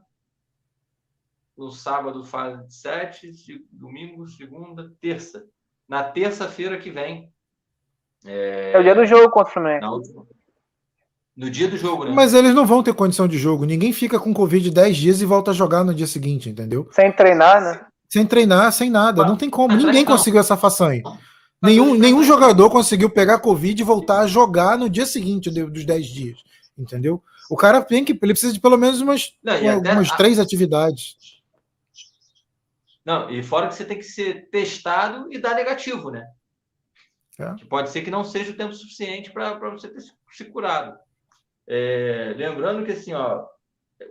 no 1.57 1.71
sábado, 1.71 2.23
fase 2.23 2.65
de 2.67 2.73
sete, 2.73 3.31
domingo, 3.71 4.27
segunda, 4.27 4.93
terça. 5.01 5.45
Na 5.87 6.03
terça-feira 6.03 6.77
que 6.77 6.91
vem. 6.91 7.33
É... 8.25 8.73
é... 8.73 8.79
o 8.79 8.83
dia 8.83 8.93
do 8.93 9.05
jogo 9.05 9.31
contra 9.31 9.49
o 9.49 9.53
Flamengo. 9.53 10.27
No 11.41 11.49
dia 11.49 11.67
do 11.67 11.75
jogo, 11.75 12.05
né? 12.05 12.11
Mas 12.13 12.35
eles 12.35 12.53
não 12.53 12.67
vão 12.67 12.83
ter 12.83 12.93
condição 12.93 13.27
de 13.27 13.35
jogo. 13.35 13.65
Ninguém 13.65 13.91
fica 13.91 14.19
com 14.19 14.31
Covid 14.31 14.69
10 14.69 14.95
dias 14.95 15.21
e 15.23 15.25
volta 15.25 15.49
a 15.49 15.53
jogar 15.55 15.83
no 15.83 15.91
dia 15.91 16.05
seguinte, 16.05 16.47
entendeu? 16.47 16.87
Sem 16.91 17.11
treinar, 17.11 17.59
né? 17.59 17.83
Sem 18.07 18.27
treinar, 18.27 18.71
sem 18.71 18.91
nada. 18.91 19.25
Não 19.25 19.35
tem 19.35 19.49
como. 19.49 19.75
Ninguém 19.75 20.05
conseguiu 20.05 20.39
essa 20.39 20.55
façanha. 20.55 21.01
Nenhum, 21.59 21.95
nenhum 21.95 22.23
jogador 22.23 22.69
conseguiu 22.69 23.09
pegar 23.09 23.39
Covid 23.39 23.81
e 23.81 23.83
voltar 23.83 24.19
a 24.19 24.27
jogar 24.27 24.77
no 24.77 24.87
dia 24.87 25.07
seguinte 25.07 25.49
dos 25.49 25.83
10 25.83 26.05
dias. 26.05 26.43
Entendeu? 26.77 27.23
O 27.49 27.57
cara 27.57 27.81
tem 27.81 28.05
que. 28.05 28.11
Ele 28.11 28.33
precisa 28.33 28.53
de 28.53 28.59
pelo 28.59 28.77
menos 28.77 29.01
umas, 29.01 29.33
Não, 29.43 29.79
umas 29.79 30.09
até, 30.09 30.17
três 30.17 30.37
a... 30.37 30.43
atividades. 30.43 31.17
Não, 33.03 33.31
e 33.31 33.41
fora 33.41 33.67
que 33.67 33.73
você 33.73 33.83
tem 33.83 33.97
que 33.97 34.03
ser 34.03 34.47
testado 34.51 35.27
e 35.33 35.39
dar 35.39 35.55
negativo, 35.55 36.11
né? 36.11 36.23
É. 37.39 37.55
Que 37.55 37.65
pode 37.65 37.89
ser 37.89 38.03
que 38.03 38.11
não 38.11 38.23
seja 38.23 38.51
o 38.51 38.55
tempo 38.55 38.75
suficiente 38.75 39.31
para 39.31 39.57
você 39.71 39.87
ter 39.87 40.03
se 40.31 40.45
curado. 40.45 40.99
É, 41.73 42.33
lembrando 42.35 42.85
que 42.85 42.91
assim, 42.91 43.13
ó, 43.13 43.45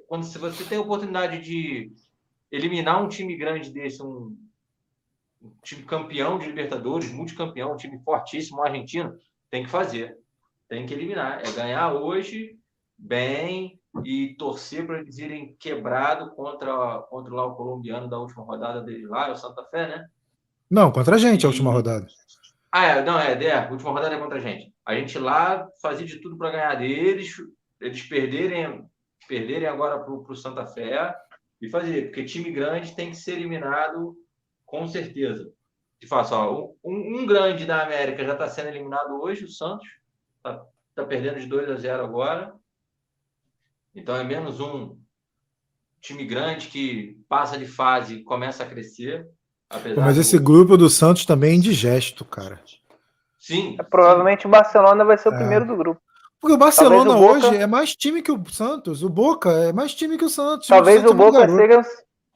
quando 0.09 0.25
se 0.25 0.39
você 0.39 0.65
tem 0.65 0.79
a 0.79 0.81
oportunidade 0.81 1.43
de 1.43 1.93
eliminar 2.51 3.05
um 3.05 3.09
time 3.09 3.37
grande 3.37 3.69
desse, 3.69 4.03
um, 4.03 4.35
um 5.43 5.53
time 5.63 5.83
campeão 5.83 6.39
de 6.39 6.47
Libertadores, 6.47 7.13
multicampeão, 7.13 7.75
um 7.75 7.77
time 7.77 7.99
fortíssimo, 7.99 8.61
um 8.61 8.63
argentino, 8.63 9.15
tem 9.51 9.63
que 9.63 9.69
fazer. 9.69 10.17
Tem 10.71 10.87
que 10.87 10.95
eliminar. 10.95 11.43
É 11.47 11.53
ganhar 11.53 11.93
hoje 11.93 12.59
bem 12.97 13.79
e 14.07 14.35
torcer 14.39 14.87
para 14.87 15.01
eles 15.01 15.19
irem 15.19 15.55
quebrado 15.59 16.31
contra, 16.31 17.01
contra 17.11 17.35
lá 17.35 17.45
o 17.45 17.57
colombiano 17.57 18.09
da 18.09 18.19
última 18.19 18.43
rodada 18.43 18.81
dele 18.81 19.07
lá, 19.07 19.29
é 19.29 19.33
o 19.33 19.37
Santa 19.37 19.65
Fé, 19.65 19.87
né? 19.87 20.09
Não, 20.71 20.91
contra 20.91 21.17
a 21.17 21.19
gente 21.19 21.43
e... 21.43 21.45
a 21.45 21.49
última 21.49 21.71
rodada. 21.71 22.07
Ah, 22.73 22.87
é, 22.87 23.05
não, 23.05 23.19
é, 23.19 23.33
é, 23.45 23.53
a 23.53 23.71
última 23.71 23.91
rodada 23.91 24.15
é 24.15 24.19
contra 24.19 24.39
a 24.39 24.41
gente. 24.41 24.73
A 24.85 24.95
gente 24.95 25.19
lá 25.19 25.69
fazia 25.83 26.07
de 26.07 26.21
tudo 26.21 26.37
para 26.37 26.51
ganhar 26.53 26.75
deles, 26.77 27.35
eles 27.81 28.03
perderem, 28.03 28.89
perderem 29.27 29.69
agora 29.69 29.99
para 29.99 30.13
o 30.13 30.37
Santa 30.37 30.67
Fé 30.67 31.15
e 31.61 31.69
fazer, 31.69 32.07
porque 32.07 32.25
time 32.25 32.51
grande 32.51 32.95
tem 32.95 33.11
que 33.11 33.17
ser 33.17 33.33
eliminado 33.33 34.17
com 34.65 34.87
certeza. 34.87 35.53
De 35.99 36.07
fato, 36.07 36.77
um, 36.83 37.21
um, 37.21 37.27
grande 37.27 37.67
da 37.67 37.83
América 37.83 38.25
já 38.25 38.33
está 38.33 38.49
sendo 38.49 38.69
eliminado 38.69 39.21
hoje, 39.21 39.45
o 39.45 39.51
Santos. 39.51 39.87
Está 40.37 40.65
tá 40.95 41.05
perdendo 41.05 41.41
de 41.41 41.47
2 41.47 41.71
a 41.71 41.77
0 41.77 42.05
agora. 42.05 42.55
Então 43.95 44.17
é 44.17 44.25
menos 44.25 44.61
um 44.61 44.99
time 46.01 46.25
grande 46.25 46.69
que 46.69 47.21
passa 47.29 47.59
de 47.59 47.67
fase 47.67 48.15
e 48.15 48.23
começa 48.23 48.63
a 48.63 48.69
crescer. 48.69 49.29
Mas 49.97 50.19
esse 50.19 50.39
do... 50.39 50.45
grupo 50.45 50.77
do 50.77 50.91
Santos 50.91 51.25
também 51.25 51.53
é 51.53 51.55
indigesto, 51.55 52.25
cara. 52.25 52.61
Sim. 53.39 53.77
É, 53.79 53.83
provavelmente 53.83 54.43
sim. 54.43 54.49
o 54.49 54.51
Barcelona 54.51 55.05
vai 55.05 55.17
ser 55.17 55.29
o 55.29 55.35
é. 55.35 55.39
primeiro 55.39 55.67
do 55.67 55.77
grupo. 55.77 56.01
Porque 56.41 56.55
o 56.55 56.59
Barcelona 56.59 57.11
o 57.11 57.19
Boca... 57.19 57.33
hoje 57.33 57.57
é 57.57 57.67
mais 57.67 57.95
time 57.95 58.23
que 58.23 58.33
o 58.33 58.43
Santos. 58.51 59.03
O 59.03 59.09
Boca 59.09 59.51
é 59.51 59.73
mais 59.73 59.95
time 59.95 60.17
que 60.17 60.25
o 60.25 60.29
Santos. 60.29 60.67
Talvez 60.67 61.05
o, 61.05 61.11
o 61.11 61.15
Boca 61.15 61.47
seja 61.49 61.83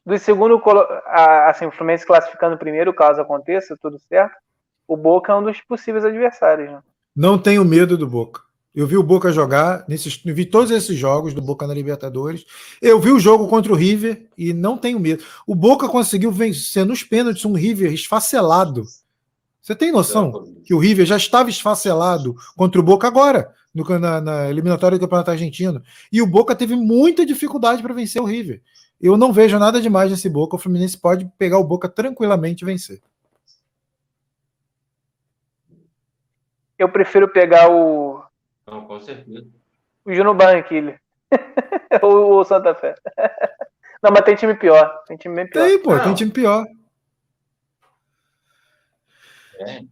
do 0.04 0.18
segundo, 0.18 0.60
assim, 1.06 1.64
o 1.66 1.70
Fluminense 1.70 2.06
classificando 2.06 2.58
primeiro, 2.58 2.92
caso 2.92 3.20
aconteça, 3.20 3.76
tudo 3.80 3.98
certo. 3.98 4.36
O 4.86 4.96
Boca 4.96 5.32
é 5.32 5.34
um 5.34 5.42
dos 5.42 5.60
possíveis 5.62 6.04
adversários. 6.04 6.70
Né? 6.70 6.82
Não 7.16 7.38
tenho 7.38 7.64
medo 7.64 7.96
do 7.96 8.06
Boca. 8.06 8.42
Eu 8.74 8.86
vi 8.86 8.96
o 8.96 9.02
Boca 9.02 9.30
jogar, 9.30 9.84
nesses, 9.86 10.16
vi 10.16 10.44
todos 10.44 10.70
esses 10.70 10.98
jogos 10.98 11.32
do 11.32 11.40
Boca 11.40 11.66
na 11.66 11.74
Libertadores. 11.74 12.44
Eu 12.82 13.00
vi 13.00 13.12
o 13.12 13.20
jogo 13.20 13.46
contra 13.46 13.72
o 13.72 13.76
River 13.76 14.26
e 14.36 14.52
não 14.52 14.76
tenho 14.76 14.98
medo. 14.98 15.22
O 15.46 15.54
Boca 15.54 15.88
conseguiu 15.88 16.32
vencer 16.32 16.84
nos 16.84 17.04
pênaltis 17.04 17.44
um 17.44 17.52
River 17.52 17.92
esfacelado. 17.92 18.84
Você 19.62 19.74
tem 19.74 19.92
noção 19.92 20.52
que 20.64 20.74
o 20.74 20.78
River 20.78 21.06
já 21.06 21.16
estava 21.16 21.48
esfacelado 21.48 22.34
contra 22.56 22.80
o 22.80 22.84
Boca 22.84 23.06
agora? 23.06 23.54
no, 23.74 23.98
na, 23.98 24.20
na, 24.20 24.48
eliminatória 24.48 24.96
do 24.96 25.00
Campeonato 25.00 25.32
Argentino. 25.32 25.82
E 26.12 26.22
o 26.22 26.26
Boca 26.26 26.54
teve 26.54 26.76
muita 26.76 27.26
dificuldade 27.26 27.82
para 27.82 27.92
vencer 27.92 28.22
o 28.22 28.24
River. 28.26 28.62
Eu 29.00 29.16
não 29.16 29.32
vejo 29.32 29.58
nada 29.58 29.80
demais 29.80 30.10
nesse 30.10 30.28
Boca. 30.30 30.54
O 30.54 30.58
Fluminense 30.58 30.96
pode 30.96 31.28
pegar 31.36 31.58
o 31.58 31.64
Boca 31.64 31.88
tranquilamente 31.88 32.62
e 32.62 32.66
vencer. 32.66 33.02
Eu 36.78 36.88
prefiro 36.88 37.28
pegar 37.28 37.68
o. 37.70 38.13
Não, 38.66 38.86
com 38.86 39.00
certeza. 39.00 39.46
O 40.04 40.12
Juno 40.12 40.34
Barranquilla. 40.34 40.98
ou 42.02 42.40
o 42.40 42.44
Santa 42.44 42.74
Fé. 42.74 42.94
não, 44.02 44.10
mas 44.10 44.24
tem 44.24 44.36
time 44.36 44.54
pior. 44.54 45.02
Tem 45.06 45.16
time 45.16 45.34
bem 45.34 45.48
pior. 45.48 45.66
Tem, 45.66 45.82
pô, 45.82 45.94
não. 45.94 46.04
tem 46.04 46.14
time 46.14 46.30
pior. 46.30 46.66
É. 49.60 49.82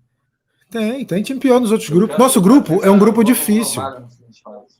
Tem, 0.70 1.04
tem 1.04 1.22
time 1.22 1.38
pior 1.38 1.60
nos 1.60 1.70
outros 1.70 1.90
grupos. 1.90 2.18
Nosso 2.18 2.40
grupo 2.40 2.82
é 2.82 2.90
um 2.90 2.98
grupo 2.98 3.22
difícil. 3.22 3.82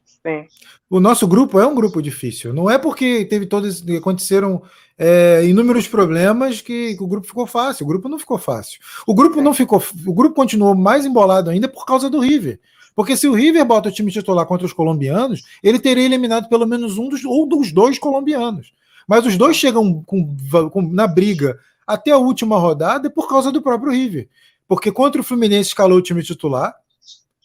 Sim. 0.05 0.47
O 0.89 1.01
nosso 1.01 1.27
grupo 1.27 1.61
é 1.61 1.67
um 1.67 1.75
grupo 1.75 2.01
difícil. 2.01 2.55
Não 2.55 2.71
é 2.71 2.79
porque 2.79 3.25
teve 3.25 3.45
todos 3.45 3.85
aconteceram 3.97 4.63
é, 4.97 5.45
inúmeros 5.45 5.89
problemas 5.89 6.61
que, 6.61 6.97
que, 6.97 7.03
o 7.03 7.07
grupo 7.07 7.27
ficou 7.27 7.47
fácil. 7.47 7.85
O 7.85 7.89
grupo 7.89 8.09
não 8.09 8.19
ficou 8.19 8.39
fácil. 8.39 8.81
O 9.07 9.15
grupo 9.15 9.43
não 9.43 9.53
ficou. 9.53 9.83
O 10.07 10.15
grupo 10.15 10.35
continuou 10.35 10.75
mais 10.75 11.05
embolado 11.05 11.51
ainda 11.51 11.69
por 11.69 11.85
causa 11.85 12.09
do 12.09 12.21
River. 12.21 12.61
Porque 12.95 13.17
se 13.17 13.27
o 13.27 13.33
River 13.33 13.65
bota 13.65 13.89
o 13.89 13.93
time 13.93 14.11
titular 14.11 14.47
contra 14.47 14.67
os 14.67 14.73
colombianos, 14.73 15.43
ele 15.63 15.79
teria 15.79 16.05
eliminado 16.05 16.49
pelo 16.49 16.67
menos 16.67 16.99
um 16.99 17.09
dos 17.09 17.25
ou 17.25 17.47
dos 17.47 17.73
dois 17.73 17.99
colombianos. 17.99 18.73
Mas 19.07 19.27
os 19.27 19.37
dois 19.37 19.57
chegam 19.57 20.03
com, 20.05 20.37
com, 20.71 20.83
na 20.83 21.07
briga 21.07 21.59
até 21.87 22.11
a 22.11 22.19
última 22.19 22.59
rodada 22.59 23.11
por 23.11 23.29
causa 23.29 23.51
do 23.51 23.63
próprio 23.63 23.93
River. 23.93 24.29
Porque 24.69 24.93
contra 24.93 25.21
o 25.21 25.25
Fluminense 25.25 25.71
escalou 25.71 25.99
o 25.99 26.03
time 26.03 26.23
titular, 26.23 26.75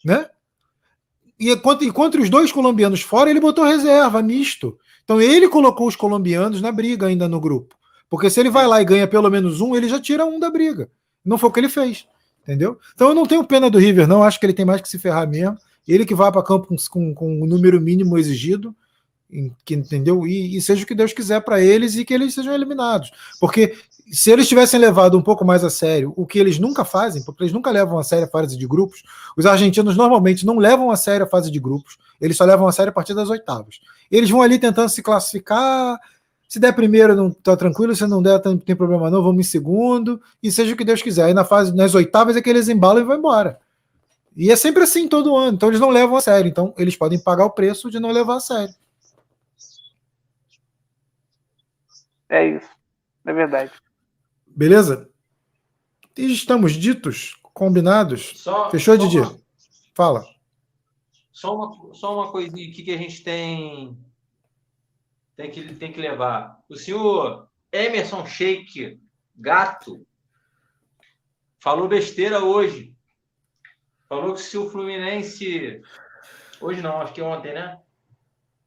né? 0.04 0.26
E 1.38 1.54
contra, 1.56 1.86
e 1.86 1.92
contra 1.92 2.20
os 2.20 2.28
dois 2.28 2.50
colombianos 2.50 3.00
fora, 3.00 3.30
ele 3.30 3.40
botou 3.40 3.64
reserva, 3.64 4.22
misto. 4.22 4.78
Então 5.04 5.20
ele 5.20 5.48
colocou 5.48 5.86
os 5.86 5.96
colombianos 5.96 6.60
na 6.60 6.72
briga 6.72 7.06
ainda 7.06 7.28
no 7.28 7.40
grupo. 7.40 7.76
Porque 8.10 8.30
se 8.30 8.40
ele 8.40 8.50
vai 8.50 8.66
lá 8.66 8.80
e 8.80 8.84
ganha 8.84 9.06
pelo 9.06 9.30
menos 9.30 9.60
um, 9.60 9.74
ele 9.76 9.88
já 9.88 10.00
tira 10.00 10.24
um 10.24 10.38
da 10.38 10.50
briga. 10.50 10.90
Não 11.24 11.38
foi 11.38 11.48
o 11.48 11.52
que 11.52 11.60
ele 11.60 11.68
fez. 11.68 12.06
Entendeu? 12.48 12.78
Então 12.94 13.10
eu 13.10 13.14
não 13.14 13.26
tenho 13.26 13.44
pena 13.44 13.68
do 13.68 13.78
River, 13.78 14.08
não. 14.08 14.22
Acho 14.22 14.40
que 14.40 14.46
ele 14.46 14.54
tem 14.54 14.64
mais 14.64 14.80
que 14.80 14.88
se 14.88 14.98
ferrar 14.98 15.28
mesmo. 15.28 15.58
Ele 15.86 16.06
que 16.06 16.14
vai 16.14 16.32
para 16.32 16.42
campo 16.42 16.66
com, 16.66 16.76
com, 16.88 17.14
com 17.14 17.42
o 17.42 17.46
número 17.46 17.78
mínimo 17.78 18.16
exigido 18.16 18.74
que 19.62 19.74
entendeu 19.74 20.26
e, 20.26 20.56
e, 20.56 20.62
seja 20.62 20.84
o 20.84 20.86
que 20.86 20.94
Deus 20.94 21.12
quiser 21.12 21.42
para 21.42 21.60
eles 21.60 21.94
e 21.96 22.04
que 22.06 22.14
eles 22.14 22.32
sejam 22.32 22.54
eliminados 22.54 23.10
porque 23.38 23.76
se 24.10 24.30
eles 24.30 24.48
tivessem 24.48 24.80
levado 24.80 25.18
um 25.18 25.22
pouco 25.22 25.44
mais 25.44 25.62
a 25.62 25.68
sério 25.68 26.14
o 26.16 26.26
que 26.26 26.38
eles 26.38 26.58
nunca 26.58 26.82
fazem 26.82 27.22
porque 27.22 27.42
eles 27.42 27.52
nunca 27.52 27.70
levam 27.70 27.98
a 27.98 28.02
sério 28.02 28.24
a 28.24 28.30
fase 28.30 28.56
de 28.56 28.66
grupos 28.66 29.02
os 29.36 29.44
argentinos 29.44 29.98
normalmente 29.98 30.46
não 30.46 30.56
levam 30.56 30.90
a 30.90 30.96
sério 30.96 31.26
a 31.26 31.28
fase 31.28 31.50
de 31.50 31.60
grupos 31.60 31.98
eles 32.18 32.38
só 32.38 32.44
levam 32.46 32.66
a 32.66 32.72
sério 32.72 32.88
a 32.88 32.94
partir 32.94 33.12
das 33.12 33.28
oitavas 33.28 33.80
eles 34.10 34.30
vão 34.30 34.40
ali 34.40 34.58
tentando 34.58 34.88
se 34.88 35.02
classificar 35.02 36.00
se 36.48 36.58
der 36.58 36.72
primeiro 36.72 37.14
não 37.14 37.30
tá 37.30 37.56
tranquilo 37.56 37.94
se 37.94 38.06
não 38.06 38.22
der 38.22 38.40
não 38.44 38.58
tem 38.58 38.74
problema 38.74 39.10
não 39.10 39.22
vamos 39.22 39.46
em 39.46 39.48
segundo 39.48 40.20
e 40.42 40.50
seja 40.50 40.72
o 40.72 40.76
que 40.76 40.84
Deus 40.84 41.02
quiser 41.02 41.24
aí 41.24 41.34
na 41.34 41.44
fase 41.44 41.76
nas 41.76 41.94
oitavas 41.94 42.36
é 42.36 42.42
que 42.42 42.48
eles 42.50 42.68
embalam 42.68 43.02
e 43.02 43.06
vão 43.06 43.18
embora 43.18 43.60
e 44.36 44.50
é 44.50 44.56
sempre 44.56 44.82
assim 44.82 45.06
todo 45.06 45.36
ano 45.36 45.56
então 45.56 45.68
eles 45.68 45.80
não 45.80 45.90
levam 45.90 46.16
a 46.16 46.20
sério 46.20 46.48
então 46.48 46.74
eles 46.78 46.96
podem 46.96 47.18
pagar 47.18 47.44
o 47.44 47.50
preço 47.50 47.90
de 47.90 48.00
não 48.00 48.10
levar 48.10 48.36
a 48.36 48.40
sério 48.40 48.74
É 52.28 52.56
isso. 52.56 52.68
É 53.24 53.32
verdade. 53.32 53.72
Beleza? 54.46 55.08
E 56.16 56.32
estamos 56.32 56.72
ditos, 56.72 57.40
combinados. 57.54 58.34
Só, 58.36 58.70
Fechou, 58.70 58.96
só 58.96 59.02
Didi? 59.02 59.18
Uma, 59.18 59.38
Fala. 59.94 60.24
Só 61.32 61.54
uma, 61.54 61.94
só 61.94 62.14
uma 62.14 62.30
coisinha 62.30 62.68
aqui 62.68 62.82
que 62.82 62.90
a 62.90 62.96
gente 62.96 63.22
tem, 63.22 63.96
tem, 65.38 65.52
que, 65.52 65.72
tem 65.76 65.92
que 65.92 66.00
levar. 66.00 66.58
O 66.68 66.74
senhor 66.74 67.48
Emerson 67.70 68.26
Sheik 68.26 69.00
Gato 69.36 70.04
falou 71.60 71.86
besteira 71.86 72.44
hoje. 72.44 72.92
Falou 74.08 74.34
que 74.34 74.40
se 74.40 74.58
o 74.58 74.68
Fluminense. 74.68 75.80
Hoje 76.60 76.82
não, 76.82 77.00
acho 77.00 77.12
que 77.12 77.22
ontem, 77.22 77.54
né? 77.54 77.80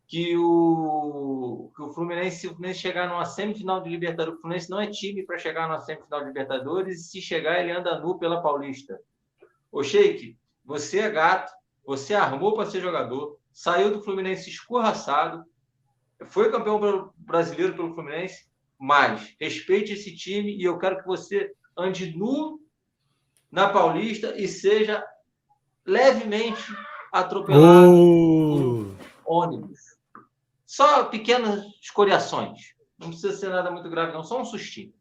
que 0.08 0.36
o, 0.38 1.72
que 1.74 1.82
o 1.82 1.90
Fluminense, 1.94 2.42
se 2.42 2.48
o 2.48 2.52
Fluminense 2.52 2.80
chegar 2.80 3.08
numa 3.08 3.24
semifinal 3.24 3.82
de 3.82 3.90
Libertadores, 3.90 4.38
o 4.38 4.42
Fluminense 4.42 4.70
não 4.70 4.82
é 4.82 4.88
time 4.88 5.24
para 5.24 5.38
chegar 5.38 5.68
numa 5.68 5.80
semifinal 5.80 6.20
de 6.20 6.28
Libertadores, 6.28 7.00
e 7.00 7.04
se 7.04 7.22
chegar, 7.22 7.62
ele 7.62 7.72
anda 7.72 7.98
nu 7.98 8.20
pela 8.20 8.42
Paulista. 8.42 9.00
Ô 9.72 9.82
Sheik, 9.82 10.38
você 10.66 11.00
é 11.00 11.10
gato, 11.10 11.50
você 11.86 12.14
armou 12.14 12.54
para 12.54 12.70
ser 12.70 12.82
jogador, 12.82 13.40
saiu 13.54 13.90
do 13.90 14.04
Fluminense 14.04 14.50
escorraçado, 14.50 15.46
foi 16.26 16.52
campeão 16.52 17.12
brasileiro 17.18 17.76
pelo 17.76 17.94
Fluminense, 17.94 18.50
mas 18.78 19.36
respeite 19.40 19.94
esse 19.94 20.16
time 20.16 20.56
e 20.56 20.64
eu 20.64 20.78
quero 20.78 21.00
que 21.00 21.06
você 21.06 21.54
ande 21.78 22.16
nu 22.18 22.60
na 23.52 23.70
Paulista 23.70 24.36
e 24.38 24.48
seja 24.48 25.06
levemente 25.86 26.64
atropelado 27.12 27.92
oh. 27.92 28.96
por 29.24 29.44
ônibus. 29.44 29.80
Só 30.66 31.06
pequenas 31.06 31.66
escoriações. 31.82 32.74
Não 32.98 33.10
precisa 33.10 33.36
ser 33.36 33.50
nada 33.50 33.72
muito 33.72 33.90
grave, 33.90 34.14
não. 34.14 34.24
Só 34.24 34.40
um 34.40 34.46
sustinho. 34.46 34.94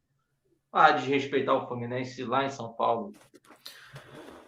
Ah, 0.72 0.90
desrespeitar 0.90 1.54
o 1.54 1.68
Fluminense 1.68 2.24
lá 2.24 2.44
em 2.44 2.50
São 2.50 2.72
Paulo. 2.72 3.12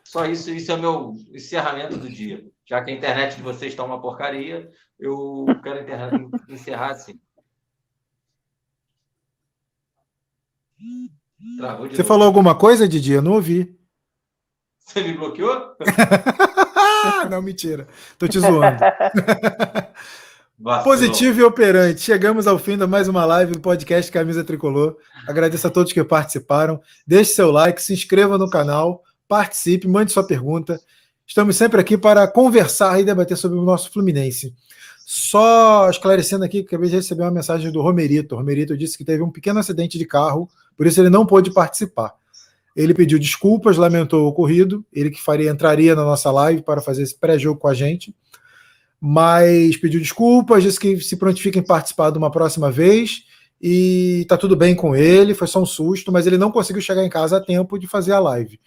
Só 0.05 0.27
isso, 0.27 0.51
isso 0.51 0.71
é 0.73 0.75
o 0.75 0.81
meu 0.81 1.17
encerramento 1.33 1.97
do 1.97 2.09
dia. 2.09 2.45
Já 2.65 2.83
que 2.83 2.91
a 2.91 2.95
internet 2.95 3.37
de 3.37 3.43
vocês 3.43 3.73
está 3.73 3.85
uma 3.85 4.01
porcaria, 4.01 4.71
eu 5.03 5.47
quero 5.63 6.31
encerrar 6.49 6.93
assim. 6.93 7.19
Você 11.81 11.99
novo. 11.99 12.05
falou 12.05 12.27
alguma 12.27 12.55
coisa, 12.55 12.89
Didi? 12.89 13.13
Eu 13.13 13.23
não 13.23 13.33
ouvi. 13.33 13.77
Você 14.79 15.03
me 15.03 15.15
bloqueou? 15.15 15.77
não, 17.29 17.43
mentira. 17.43 17.89
Tô 18.17 18.29
te 18.29 18.39
zoando. 18.39 18.79
Positivo 20.85 21.41
e 21.41 21.43
operante. 21.43 22.01
Chegamos 22.01 22.47
ao 22.47 22.59
fim 22.59 22.79
de 22.79 22.87
mais 22.87 23.09
uma 23.09 23.25
live 23.25 23.53
do 23.53 23.61
podcast 23.61 24.11
Camisa 24.13 24.45
Tricolor. 24.45 24.97
Agradeço 25.27 25.67
a 25.67 25.71
todos 25.71 25.93
que 25.93 26.05
participaram. 26.05 26.81
Deixe 27.05 27.33
seu 27.33 27.51
like, 27.51 27.83
se 27.83 27.93
inscreva 27.93 28.39
no 28.39 28.49
canal, 28.49 29.03
participe, 29.27 29.89
mande 29.89 30.13
sua 30.13 30.25
pergunta. 30.25 30.81
Estamos 31.27 31.57
sempre 31.57 31.81
aqui 31.81 31.99
para 31.99 32.29
conversar 32.29 33.01
e 33.01 33.05
debater 33.05 33.37
sobre 33.37 33.59
o 33.59 33.63
nosso 33.63 33.91
Fluminense. 33.91 34.55
Só 35.15 35.91
esclarecendo 35.91 36.45
aqui, 36.45 36.63
que 36.63 36.69
acabei 36.69 36.89
de 36.89 36.97
receber 36.97 37.23
uma 37.23 37.31
mensagem 37.31 37.71
do 37.71 37.83
Romerito. 37.83 38.35
O 38.35 38.39
Romerito 38.39 38.77
disse 38.77 38.97
que 38.97 39.05
teve 39.05 39.23
um 39.23 39.31
pequeno 39.31 39.59
acidente 39.59 39.99
de 39.99 40.07
carro, 40.07 40.49
por 40.77 40.87
isso 40.87 41.01
ele 41.01 41.11
não 41.11 41.27
pôde 41.27 41.53
participar. 41.53 42.15
Ele 42.75 42.95
pediu 42.95 43.19
desculpas, 43.19 43.77
lamentou 43.77 44.25
o 44.25 44.29
ocorrido, 44.29 44.85
ele 44.93 45.11
que 45.11 45.21
faria 45.21 45.51
entraria 45.51 45.95
na 45.95 46.03
nossa 46.03 46.31
live 46.31 46.63
para 46.63 46.81
fazer 46.81 47.03
esse 47.03 47.15
pré-jogo 47.15 47.61
com 47.61 47.69
a 47.69 47.75
gente 47.75 48.15
mas 49.05 49.77
pediu 49.79 49.99
desculpas, 49.99 50.63
disse 50.63 50.79
que 50.79 51.01
se 51.01 51.17
prontifica 51.17 51.59
em 51.59 51.63
participar 51.63 52.11
de 52.11 52.19
uma 52.19 52.31
próxima 52.31 52.71
vez 52.71 53.25
e 53.61 54.25
tá 54.29 54.37
tudo 54.37 54.55
bem 54.55 54.77
com 54.77 54.95
ele, 54.95 55.35
foi 55.35 55.49
só 55.49 55.61
um 55.61 55.67
susto, 55.67 56.13
mas 56.13 56.25
ele 56.25 56.39
não 56.39 56.53
conseguiu 56.53 56.81
chegar 56.81 57.05
em 57.05 57.11
casa 57.11 57.39
a 57.39 57.41
tempo 57.41 57.81
de 57.81 57.89
fazer 57.89 58.13
a 58.13 58.21
live. 58.21 58.61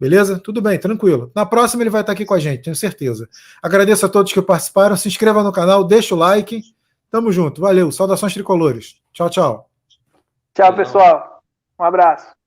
Beleza? 0.00 0.38
Tudo 0.38 0.62
bem, 0.62 0.78
tranquilo. 0.78 1.30
Na 1.34 1.44
próxima 1.44 1.82
ele 1.82 1.90
vai 1.90 2.00
estar 2.00 2.12
aqui 2.12 2.24
com 2.24 2.32
a 2.32 2.38
gente, 2.38 2.62
tenho 2.62 2.74
certeza. 2.74 3.28
Agradeço 3.62 4.06
a 4.06 4.08
todos 4.08 4.32
que 4.32 4.40
participaram, 4.40 4.96
se 4.96 5.08
inscreva 5.08 5.42
no 5.42 5.52
canal, 5.52 5.84
deixa 5.84 6.14
o 6.14 6.18
like. 6.18 6.62
Tamo 7.10 7.30
junto, 7.30 7.60
valeu, 7.60 7.92
saudações 7.92 8.32
tricolores. 8.32 8.96
Tchau, 9.12 9.28
tchau. 9.28 9.70
Tchau, 10.54 10.74
pessoal. 10.74 11.42
Um 11.78 11.84
abraço. 11.84 12.39